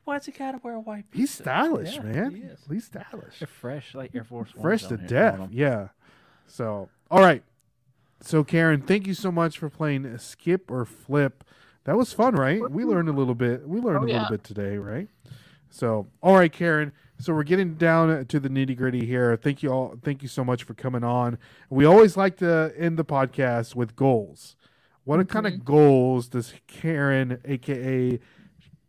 Why's 0.04 0.26
he 0.26 0.32
gotta 0.32 0.58
wear 0.62 0.78
white 0.78 1.10
boots? 1.10 1.18
He's 1.18 1.30
stylish, 1.34 1.96
Yeah, 1.96 2.02
man. 2.02 2.30
He 2.30 2.42
is. 2.42 2.64
He's 2.70 2.84
stylish. 2.84 3.40
They're 3.40 3.48
fresh, 3.48 3.94
like 3.94 4.14
Air 4.14 4.22
Force 4.24 4.54
Ones 4.54 4.62
Fresh 4.62 4.84
to 4.90 4.96
death. 4.96 5.48
Yeah. 5.50 5.88
So, 6.46 6.88
all 7.10 7.20
right. 7.20 7.42
So, 8.20 8.44
Karen, 8.44 8.80
thank 8.82 9.06
you 9.08 9.14
so 9.14 9.32
much 9.32 9.58
for 9.58 9.68
playing 9.68 10.16
Skip 10.18 10.70
or 10.70 10.84
Flip. 10.84 11.42
That 11.84 11.96
was 11.96 12.12
fun, 12.12 12.34
right? 12.36 12.60
We 12.70 12.84
learned 12.84 13.08
a 13.08 13.12
little 13.12 13.34
bit. 13.34 13.68
We 13.68 13.80
learned 13.80 13.98
Oh, 13.98 14.02
a 14.04 14.06
little 14.06 14.22
yeah. 14.22 14.28
bit 14.30 14.42
today, 14.44 14.78
right? 14.78 15.08
So, 15.70 16.06
all 16.22 16.34
right, 16.34 16.52
Karen. 16.52 16.92
So 17.18 17.32
we're 17.32 17.44
getting 17.44 17.74
down 17.74 18.26
to 18.26 18.40
the 18.40 18.48
nitty 18.48 18.76
gritty 18.76 19.06
here. 19.06 19.36
Thank 19.36 19.62
you 19.62 19.70
all. 19.70 19.94
Thank 20.02 20.22
you 20.22 20.28
so 20.28 20.44
much 20.44 20.64
for 20.64 20.74
coming 20.74 21.02
on. 21.02 21.38
We 21.70 21.86
always 21.86 22.16
like 22.16 22.36
to 22.38 22.74
end 22.76 22.98
the 22.98 23.04
podcast 23.04 23.74
with 23.74 23.96
goals. 23.96 24.54
What 25.04 25.20
mm-hmm. 25.20 25.32
kind 25.32 25.46
of 25.46 25.64
goals 25.64 26.28
does 26.28 26.52
Karen, 26.66 27.40
aka 27.44 28.18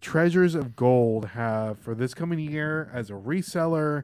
Treasures 0.02 0.56
of 0.56 0.76
Gold, 0.76 1.30
have 1.30 1.80
for 1.80 1.95
this 1.95 2.14
coming 2.14 2.40
year 2.40 2.91
as 2.94 3.10
a 3.10 3.14
reseller, 3.14 4.04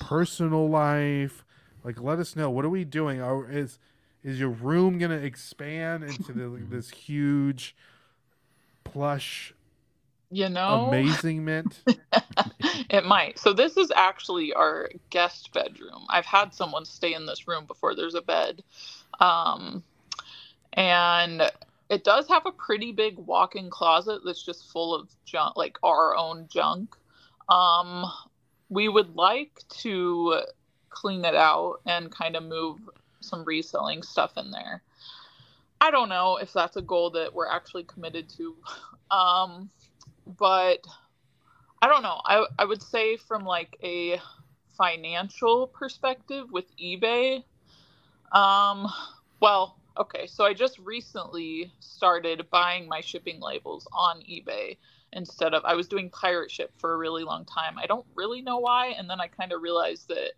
personal 0.00 0.68
life? 0.68 1.44
Like, 1.82 2.02
let 2.02 2.18
us 2.18 2.36
know. 2.36 2.50
What 2.50 2.64
are 2.64 2.70
we 2.70 2.84
doing? 2.84 3.22
Are, 3.22 3.50
is 3.50 3.78
is 4.22 4.38
your 4.38 4.50
room 4.50 4.98
gonna 4.98 5.16
expand 5.16 6.04
into 6.04 6.32
the, 6.32 6.42
mm-hmm. 6.42 6.74
this 6.74 6.90
huge 6.90 7.74
plush 8.84 9.54
You 10.30 10.48
know, 10.48 10.86
amazingment? 10.88 11.80
it 12.90 13.04
might. 13.04 13.38
So 13.38 13.52
this 13.52 13.76
is 13.76 13.90
actually 13.94 14.52
our 14.52 14.90
guest 15.10 15.52
bedroom. 15.52 16.06
I've 16.10 16.26
had 16.26 16.54
someone 16.54 16.84
stay 16.84 17.14
in 17.14 17.26
this 17.26 17.48
room 17.48 17.64
before. 17.66 17.94
There's 17.94 18.14
a 18.14 18.20
bed, 18.20 18.62
um, 19.20 19.82
and 20.74 21.50
it 21.88 22.04
does 22.04 22.28
have 22.28 22.44
a 22.44 22.52
pretty 22.52 22.92
big 22.92 23.16
walk-in 23.16 23.70
closet 23.70 24.20
that's 24.24 24.44
just 24.44 24.70
full 24.70 24.94
of 24.94 25.08
junk, 25.24 25.56
like 25.56 25.78
our 25.82 26.14
own 26.14 26.46
junk. 26.50 26.94
Um, 27.48 28.04
we 28.68 28.88
would 28.88 29.16
like 29.16 29.62
to 29.80 30.42
clean 30.90 31.24
it 31.24 31.34
out 31.34 31.80
and 31.86 32.10
kind 32.10 32.36
of 32.36 32.42
move 32.42 32.78
some 33.20 33.44
reselling 33.44 34.02
stuff 34.02 34.32
in 34.36 34.50
there. 34.50 34.82
I 35.80 35.90
don't 35.90 36.08
know 36.08 36.36
if 36.36 36.52
that's 36.52 36.76
a 36.76 36.82
goal 36.82 37.10
that 37.10 37.32
we're 37.32 37.48
actually 37.48 37.84
committed 37.84 38.28
to. 38.36 38.54
Um, 39.10 39.70
but 40.36 40.86
I 41.80 41.88
don't 41.88 42.02
know. 42.02 42.20
I 42.24 42.46
I 42.58 42.64
would 42.64 42.82
say 42.82 43.16
from 43.16 43.44
like 43.44 43.76
a 43.82 44.20
financial 44.76 45.66
perspective 45.66 46.46
with 46.50 46.64
eBay. 46.76 47.42
Um, 48.32 48.86
well, 49.40 49.76
okay. 49.98 50.26
So 50.26 50.44
I 50.44 50.54
just 50.54 50.78
recently 50.78 51.72
started 51.80 52.46
buying 52.50 52.88
my 52.88 53.00
shipping 53.00 53.40
labels 53.40 53.86
on 53.92 54.20
eBay 54.20 54.76
instead 55.12 55.54
of 55.54 55.64
I 55.64 55.74
was 55.74 55.88
doing 55.88 56.10
pirate 56.10 56.50
ship 56.50 56.72
for 56.78 56.92
a 56.92 56.96
really 56.96 57.24
long 57.24 57.44
time. 57.44 57.78
I 57.78 57.86
don't 57.86 58.06
really 58.14 58.42
know 58.42 58.58
why, 58.58 58.88
and 58.88 59.08
then 59.08 59.20
I 59.20 59.26
kind 59.26 59.52
of 59.52 59.62
realized 59.62 60.08
that 60.08 60.32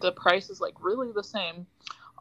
the 0.00 0.12
price 0.12 0.50
is 0.50 0.60
like 0.60 0.74
really 0.82 1.12
the 1.12 1.24
same 1.24 1.66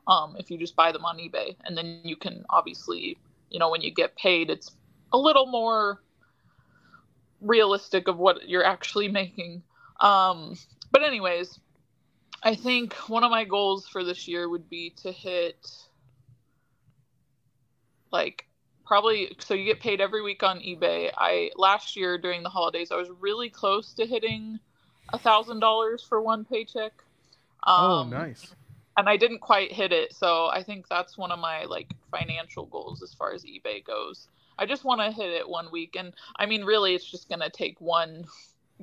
um, 0.08 0.36
if 0.38 0.52
you 0.52 0.58
just 0.58 0.76
buy 0.76 0.92
them 0.92 1.06
on 1.06 1.18
eBay, 1.18 1.56
and 1.66 1.78
then 1.78 2.02
you 2.04 2.16
can 2.16 2.46
obviously, 2.50 3.18
you 3.50 3.60
know, 3.60 3.72
when 3.72 3.82
you 3.82 3.92
get 3.92 4.16
paid, 4.16 4.50
it's 4.50 4.72
a 5.14 5.18
little 5.18 5.48
more 5.48 6.02
realistic 7.46 8.08
of 8.08 8.18
what 8.18 8.48
you're 8.50 8.66
actually 8.66 9.08
making. 9.08 9.64
Um, 10.00 10.58
but 10.92 11.04
anyways, 11.04 11.60
I 12.44 12.56
think 12.56 12.94
one 13.08 13.24
of 13.24 13.32
my 13.32 13.44
goals 13.44 13.88
for 13.88 14.04
this 14.04 14.28
year 14.28 14.50
would 14.50 14.70
be 14.70 14.92
to 15.04 15.12
hit 15.12 15.68
like 18.12 18.46
probably 18.86 19.36
so 19.40 19.54
you 19.54 19.66
get 19.66 19.80
paid 19.80 20.00
every 20.00 20.22
week 20.22 20.44
on 20.44 20.60
eBay. 20.60 21.12
I 21.18 21.52
last 21.56 21.96
year 21.96 22.18
during 22.18 22.44
the 22.44 22.50
holidays 22.50 22.92
I 22.92 22.96
was 22.96 23.10
really 23.20 23.50
close 23.50 23.94
to 23.96 24.06
hitting 24.06 24.60
a 25.14 25.18
thousand 25.20 25.60
dollars 25.60 26.04
for 26.08 26.22
one 26.22 26.46
paycheck. 26.46 26.94
oh, 27.66 28.00
Um, 28.02 28.10
nice. 28.10 28.54
and 28.98 29.10
I 29.10 29.18
didn't 29.18 29.40
quite 29.40 29.72
hit 29.72 29.92
it. 29.92 30.14
So 30.14 30.48
I 30.48 30.64
think 30.64 30.88
that's 30.88 31.18
one 31.18 31.32
of 31.32 31.40
my 31.40 31.66
like 31.66 31.94
financial 32.12 32.66
goals 32.68 33.02
as 33.02 33.14
far 33.14 33.34
as 33.34 33.44
eBay 33.44 33.84
goes. 33.86 34.28
I 34.58 34.66
just 34.66 34.84
want 34.84 35.02
to 35.02 35.12
hit 35.12 35.30
it 35.30 35.48
one 35.48 35.72
week, 35.72 35.96
and 35.98 36.14
I 36.38 36.46
mean, 36.46 36.64
really, 36.64 36.96
it's 36.96 37.10
just 37.10 37.30
gonna 37.30 37.50
take 37.50 37.80
one 37.82 38.26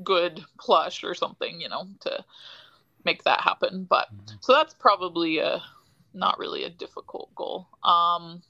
good 0.03 0.43
plush 0.59 1.05
or 1.05 1.15
something, 1.15 1.61
you 1.61 1.69
know, 1.69 1.87
to 2.01 2.25
make 3.05 3.25
that 3.25 3.41
happen. 3.41 3.85
But 3.85 4.09
so 4.41 4.53
that's 4.53 4.75
probably 4.75 5.39
a 5.39 5.63
not 6.15 6.39
really 6.39 6.65
a 6.65 6.71
difficult 6.71 7.35
goal. 7.35 7.69
Um, 7.83 8.43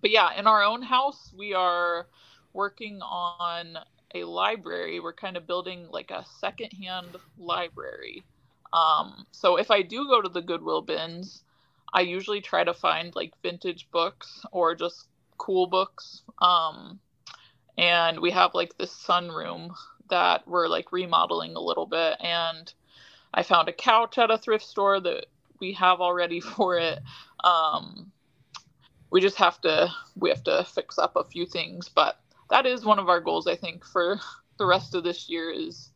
but 0.00 0.10
yeah, 0.10 0.38
in 0.38 0.46
our 0.46 0.62
own 0.62 0.82
house, 0.82 1.32
we 1.36 1.54
are 1.54 2.06
working 2.52 3.00
on 3.02 3.78
a 4.14 4.24
library. 4.24 5.00
We're 5.00 5.12
kind 5.12 5.36
of 5.36 5.46
building 5.46 5.88
like 5.90 6.10
a 6.10 6.24
secondhand 6.38 7.16
library. 7.38 8.24
Um, 8.72 9.26
so 9.32 9.56
if 9.56 9.70
I 9.70 9.82
do 9.82 10.06
go 10.06 10.20
to 10.22 10.28
the 10.28 10.42
Goodwill 10.42 10.82
bins, 10.82 11.42
I 11.92 12.02
usually 12.02 12.40
try 12.40 12.64
to 12.64 12.74
find 12.74 13.14
like 13.16 13.32
vintage 13.42 13.88
books 13.90 14.44
or 14.52 14.74
just 14.74 15.08
cool 15.38 15.66
books. 15.66 16.22
Um, 16.40 17.00
and 17.76 18.20
we 18.20 18.30
have 18.32 18.54
like 18.54 18.76
this 18.76 18.92
sunroom 18.92 19.74
that 20.10 20.46
we're 20.46 20.68
like 20.68 20.92
remodeling 20.92 21.54
a 21.54 21.60
little 21.60 21.86
bit. 21.86 22.16
And 22.20 22.72
I 23.32 23.42
found 23.42 23.68
a 23.68 23.72
couch 23.72 24.18
at 24.18 24.30
a 24.30 24.38
thrift 24.38 24.64
store 24.64 25.00
that 25.00 25.26
we 25.60 25.72
have 25.74 26.00
already 26.00 26.40
for 26.40 26.76
it. 26.78 26.98
Um, 27.44 28.12
we 29.10 29.20
just 29.20 29.36
have 29.36 29.60
to 29.62 29.88
we 30.16 30.28
have 30.28 30.44
to 30.44 30.64
fix 30.64 30.98
up 30.98 31.16
a 31.16 31.24
few 31.24 31.46
things, 31.46 31.88
but 31.88 32.20
that 32.50 32.66
is 32.66 32.84
one 32.84 32.98
of 32.98 33.08
our 33.08 33.20
goals. 33.20 33.46
I 33.46 33.56
think 33.56 33.84
for 33.84 34.20
the 34.58 34.66
rest 34.66 34.94
of 34.94 35.04
this 35.04 35.28
year 35.28 35.50
is 35.50 35.90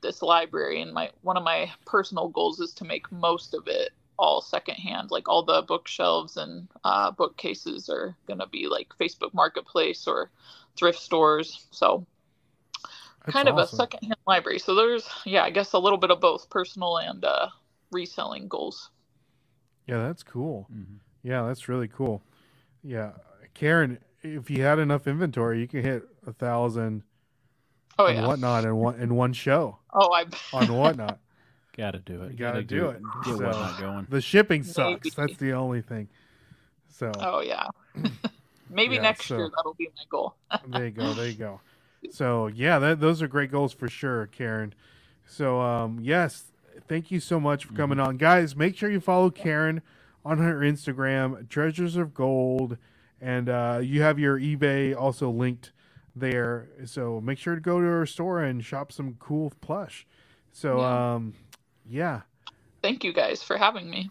this 0.00 0.22
library 0.22 0.80
and 0.82 0.92
my 0.92 1.10
one 1.22 1.36
of 1.36 1.42
my 1.42 1.70
personal 1.86 2.28
goals 2.28 2.60
is 2.60 2.72
to 2.74 2.84
make 2.84 3.10
most 3.10 3.54
of 3.54 3.66
it 3.66 3.90
all 4.18 4.40
secondhand 4.40 5.10
like 5.10 5.28
all 5.28 5.42
the 5.42 5.62
bookshelves 5.62 6.36
and 6.36 6.68
uh, 6.84 7.10
bookcases 7.10 7.88
are 7.88 8.14
going 8.26 8.38
to 8.38 8.46
be 8.46 8.66
like 8.68 8.88
facebook 9.00 9.34
marketplace 9.34 10.06
or 10.06 10.30
thrift 10.76 10.98
stores 10.98 11.66
so 11.70 12.06
That's 13.24 13.32
kind 13.32 13.48
of 13.48 13.58
a 13.58 13.66
secondhand 13.66 14.18
library 14.26 14.58
so 14.58 14.74
there's 14.74 15.08
yeah 15.24 15.42
i 15.42 15.50
guess 15.50 15.72
a 15.72 15.78
little 15.78 15.98
bit 15.98 16.10
of 16.10 16.20
both 16.20 16.48
personal 16.50 16.98
and 16.98 17.24
uh, 17.24 17.48
reselling 17.90 18.48
goals 18.48 18.90
Yeah, 19.86 19.98
that's 19.98 20.22
cool. 20.22 20.66
Mhm. 20.72 21.00
Yeah, 21.22 21.46
that's 21.46 21.68
really 21.68 21.88
cool. 21.88 22.22
Yeah, 22.82 23.12
Karen, 23.54 23.98
if 24.22 24.50
you 24.50 24.62
had 24.62 24.78
enough 24.78 25.06
inventory, 25.06 25.60
you 25.60 25.68
could 25.68 25.84
hit 25.84 26.04
a 26.26 26.32
thousand 26.32 27.02
oh 27.98 28.06
and 28.06 28.16
yeah 28.16 28.26
whatnot 28.26 28.64
in 28.64 28.76
one 28.76 29.00
in 29.00 29.14
one 29.14 29.32
show 29.32 29.78
oh 29.92 30.12
i 30.12 30.24
on 30.52 30.74
whatnot. 30.76 31.18
Gotta 31.76 31.98
do 31.98 32.22
it. 32.22 32.32
You 32.32 32.36
gotta 32.38 32.62
do 32.62 32.88
it. 32.90 33.02
Get 33.24 33.36
So- 33.36 33.44
whatnot 33.46 33.80
going. 33.80 34.06
the 34.08 34.20
shipping 34.20 34.62
sucks. 34.62 35.04
Maybe. 35.04 35.10
That's 35.16 35.36
the 35.38 35.52
only 35.52 35.82
thing. 35.82 36.08
So 36.88 37.10
oh 37.18 37.40
yeah 37.40 37.66
maybe 38.70 38.94
Yeah, 38.96 39.02
next 39.02 39.26
so- 39.26 39.36
year 39.36 39.50
that'll 39.54 39.74
be 39.74 39.88
my 39.96 40.02
goal 40.08 40.34
there 40.68 40.84
you 40.86 40.90
go. 40.92 41.12
There 41.14 41.28
you 41.28 41.34
go. 41.34 41.60
So 42.10 42.48
yeah, 42.48 42.78
that, 42.80 43.00
those 43.00 43.22
are 43.22 43.26
great 43.28 43.50
goals 43.50 43.72
for 43.72 43.88
sure, 43.88 44.26
Karen. 44.26 44.74
So 45.26 45.58
um, 45.62 46.00
yes, 46.02 46.52
thank 46.86 47.10
you 47.10 47.18
so 47.18 47.40
much 47.40 47.64
for 47.64 47.72
coming 47.72 47.98
on, 47.98 48.18
guys. 48.18 48.54
Make 48.54 48.76
sure 48.76 48.90
you 48.90 49.00
follow 49.00 49.30
Karen 49.30 49.80
on 50.22 50.36
her 50.36 50.56
Instagram, 50.60 51.48
Treasures 51.48 51.96
of 51.96 52.12
Gold, 52.12 52.76
and 53.22 53.48
uh, 53.48 53.80
you 53.82 54.02
have 54.02 54.18
your 54.18 54.38
eBay 54.38 54.94
also 54.94 55.30
linked 55.30 55.72
there. 56.14 56.68
So 56.84 57.22
make 57.22 57.38
sure 57.38 57.54
to 57.54 57.60
go 57.62 57.80
to 57.80 57.86
her 57.86 58.04
store 58.04 58.42
and 58.42 58.62
shop 58.62 58.92
some 58.92 59.16
cool 59.18 59.50
plush. 59.62 60.06
So 60.52 60.80
Yeah. 60.80 61.14
um, 61.14 61.32
yeah, 61.88 62.22
thank 62.82 63.04
you 63.04 63.12
guys 63.12 63.42
for 63.42 63.56
having 63.56 63.88
me 63.90 64.10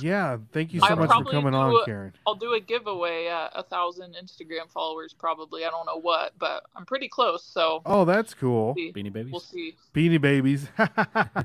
yeah. 0.00 0.38
Thank 0.52 0.72
you 0.72 0.78
so 0.78 0.86
I'll 0.86 0.94
much 0.96 1.08
for 1.08 1.24
coming 1.24 1.50
do 1.52 1.58
on, 1.58 1.74
a- 1.82 1.84
Karen. 1.84 2.12
I'll 2.24 2.36
do 2.36 2.52
a 2.52 2.60
giveaway 2.60 3.26
at 3.26 3.50
a 3.56 3.64
thousand 3.64 4.14
Instagram 4.14 4.70
followers, 4.70 5.12
probably. 5.12 5.64
I 5.64 5.70
don't 5.70 5.84
know 5.84 5.98
what, 6.00 6.32
but 6.38 6.62
I'm 6.76 6.86
pretty 6.86 7.08
close. 7.08 7.42
So 7.42 7.82
Oh, 7.84 8.04
that's 8.04 8.32
cool. 8.32 8.74
see. 8.76 8.92
Beanie 8.92 9.12
Babies. 9.12 9.32
we'll 9.32 9.40
see. 9.40 9.74
Beanie 9.92 10.20
Babies. 10.20 10.68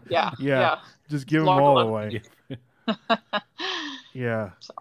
Yeah, 0.08 0.30
Yeah. 0.40 0.80
Just 1.10 1.26
give 1.26 1.40
them 1.40 1.50
all 1.50 1.80
away. 1.80 2.22
yeah. 2.50 2.56
Yeah. 4.14 4.50
So- 4.60 4.74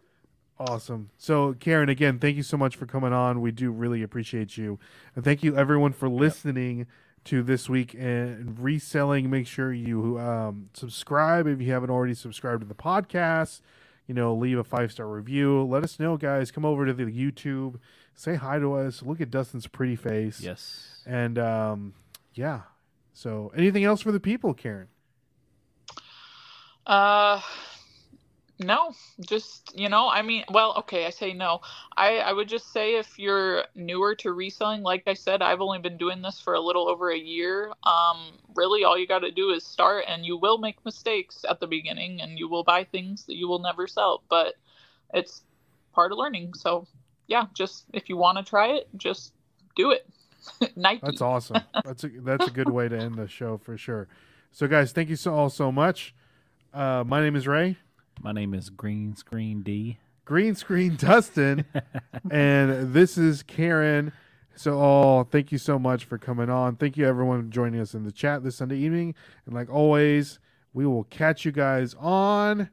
Awesome. 0.56 1.10
So, 1.18 1.54
Karen, 1.54 1.88
again, 1.88 2.18
thank 2.20 2.36
you 2.36 2.42
so 2.44 2.56
much 2.56 2.76
for 2.76 2.86
coming 2.86 3.12
on. 3.12 3.40
We 3.40 3.50
do 3.50 3.70
really 3.72 4.02
appreciate 4.02 4.56
you. 4.56 4.78
And 5.16 5.24
thank 5.24 5.42
you, 5.42 5.56
everyone, 5.56 5.92
for 5.92 6.08
listening 6.08 6.86
to 7.24 7.42
this 7.42 7.68
week 7.68 7.94
in 7.94 8.56
reselling. 8.58 9.30
Make 9.30 9.46
sure 9.46 9.72
you 9.72 10.18
um, 10.18 10.70
subscribe 10.74 11.46
if 11.46 11.60
you 11.60 11.72
haven't 11.72 11.90
already 11.90 12.14
subscribed 12.14 12.62
to 12.62 12.66
the 12.66 12.74
podcast. 12.74 13.60
You 14.06 14.14
know, 14.14 14.34
leave 14.34 14.58
a 14.58 14.64
five 14.64 14.92
star 14.92 15.06
review. 15.06 15.64
Let 15.64 15.82
us 15.82 15.98
know, 15.98 16.16
guys. 16.16 16.50
Come 16.50 16.64
over 16.64 16.84
to 16.84 16.92
the 16.92 17.04
YouTube, 17.04 17.78
say 18.14 18.34
hi 18.34 18.58
to 18.58 18.74
us. 18.74 19.02
Look 19.02 19.20
at 19.20 19.30
Dustin's 19.30 19.66
pretty 19.66 19.96
face. 19.96 20.40
Yes. 20.40 21.02
And 21.06 21.38
um, 21.38 21.94
yeah. 22.34 22.62
So, 23.12 23.52
anything 23.56 23.84
else 23.84 24.00
for 24.00 24.12
the 24.12 24.20
people, 24.20 24.54
Karen? 24.54 24.88
Uh, 26.86 27.40
no, 28.58 28.94
just 29.20 29.76
you 29.76 29.88
know, 29.88 30.08
I 30.08 30.22
mean, 30.22 30.44
well, 30.50 30.74
okay, 30.78 31.06
I 31.06 31.10
say 31.10 31.32
no. 31.32 31.60
I 31.96 32.18
I 32.18 32.32
would 32.32 32.48
just 32.48 32.72
say 32.72 32.96
if 32.96 33.18
you're 33.18 33.64
newer 33.74 34.14
to 34.16 34.32
reselling, 34.32 34.82
like 34.82 35.02
I 35.06 35.14
said, 35.14 35.42
I've 35.42 35.60
only 35.60 35.80
been 35.80 35.96
doing 35.96 36.22
this 36.22 36.40
for 36.40 36.54
a 36.54 36.60
little 36.60 36.88
over 36.88 37.10
a 37.10 37.18
year. 37.18 37.72
Um, 37.82 38.38
really, 38.54 38.84
all 38.84 38.96
you 38.96 39.08
got 39.08 39.20
to 39.20 39.32
do 39.32 39.50
is 39.50 39.66
start, 39.66 40.04
and 40.06 40.24
you 40.24 40.36
will 40.36 40.58
make 40.58 40.84
mistakes 40.84 41.44
at 41.48 41.58
the 41.58 41.66
beginning, 41.66 42.20
and 42.20 42.38
you 42.38 42.48
will 42.48 42.62
buy 42.62 42.84
things 42.84 43.24
that 43.26 43.34
you 43.34 43.48
will 43.48 43.58
never 43.58 43.88
sell, 43.88 44.22
but 44.28 44.54
it's 45.12 45.42
part 45.92 46.12
of 46.12 46.18
learning. 46.18 46.54
So, 46.54 46.86
yeah, 47.26 47.46
just 47.54 47.86
if 47.92 48.08
you 48.08 48.16
want 48.16 48.38
to 48.38 48.44
try 48.44 48.68
it, 48.68 48.88
just 48.96 49.32
do 49.74 49.90
it. 49.90 50.06
Nike. 50.76 51.00
That's 51.02 51.22
awesome. 51.22 51.62
That's 51.84 52.04
a 52.04 52.08
that's 52.08 52.46
a 52.46 52.50
good 52.52 52.70
way 52.70 52.88
to 52.88 52.96
end 52.96 53.16
the 53.16 53.26
show 53.26 53.58
for 53.58 53.76
sure. 53.76 54.06
So, 54.52 54.68
guys, 54.68 54.92
thank 54.92 55.08
you 55.08 55.16
so 55.16 55.34
all 55.34 55.50
so 55.50 55.72
much. 55.72 56.14
Uh, 56.72 57.02
my 57.04 57.20
name 57.20 57.34
is 57.34 57.48
Ray. 57.48 57.78
My 58.20 58.32
name 58.32 58.54
is 58.54 58.70
Green 58.70 59.16
Screen 59.16 59.62
D. 59.62 59.98
Green 60.24 60.54
Screen 60.54 60.96
Dustin, 60.96 61.66
and 62.30 62.94
this 62.94 63.18
is 63.18 63.42
Karen. 63.42 64.12
So, 64.56 64.78
all 64.78 65.24
thank 65.24 65.52
you 65.52 65.58
so 65.58 65.78
much 65.78 66.04
for 66.04 66.16
coming 66.16 66.48
on. 66.48 66.76
Thank 66.76 66.96
you 66.96 67.06
everyone 67.06 67.42
for 67.42 67.48
joining 67.48 67.80
us 67.80 67.94
in 67.94 68.04
the 68.04 68.12
chat 68.12 68.42
this 68.42 68.56
Sunday 68.56 68.78
evening. 68.78 69.14
And 69.44 69.54
like 69.54 69.68
always, 69.68 70.38
we 70.72 70.86
will 70.86 71.04
catch 71.04 71.44
you 71.44 71.52
guys 71.52 71.94
on. 71.98 72.70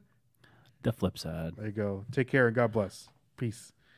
The 0.82 0.92
flip 0.92 1.18
side. 1.18 1.52
There 1.56 1.66
you 1.66 1.72
go. 1.72 2.04
Take 2.10 2.28
care 2.28 2.46
and 2.46 2.56
God 2.56 2.72
bless. 2.72 3.08
Peace. 3.36 3.72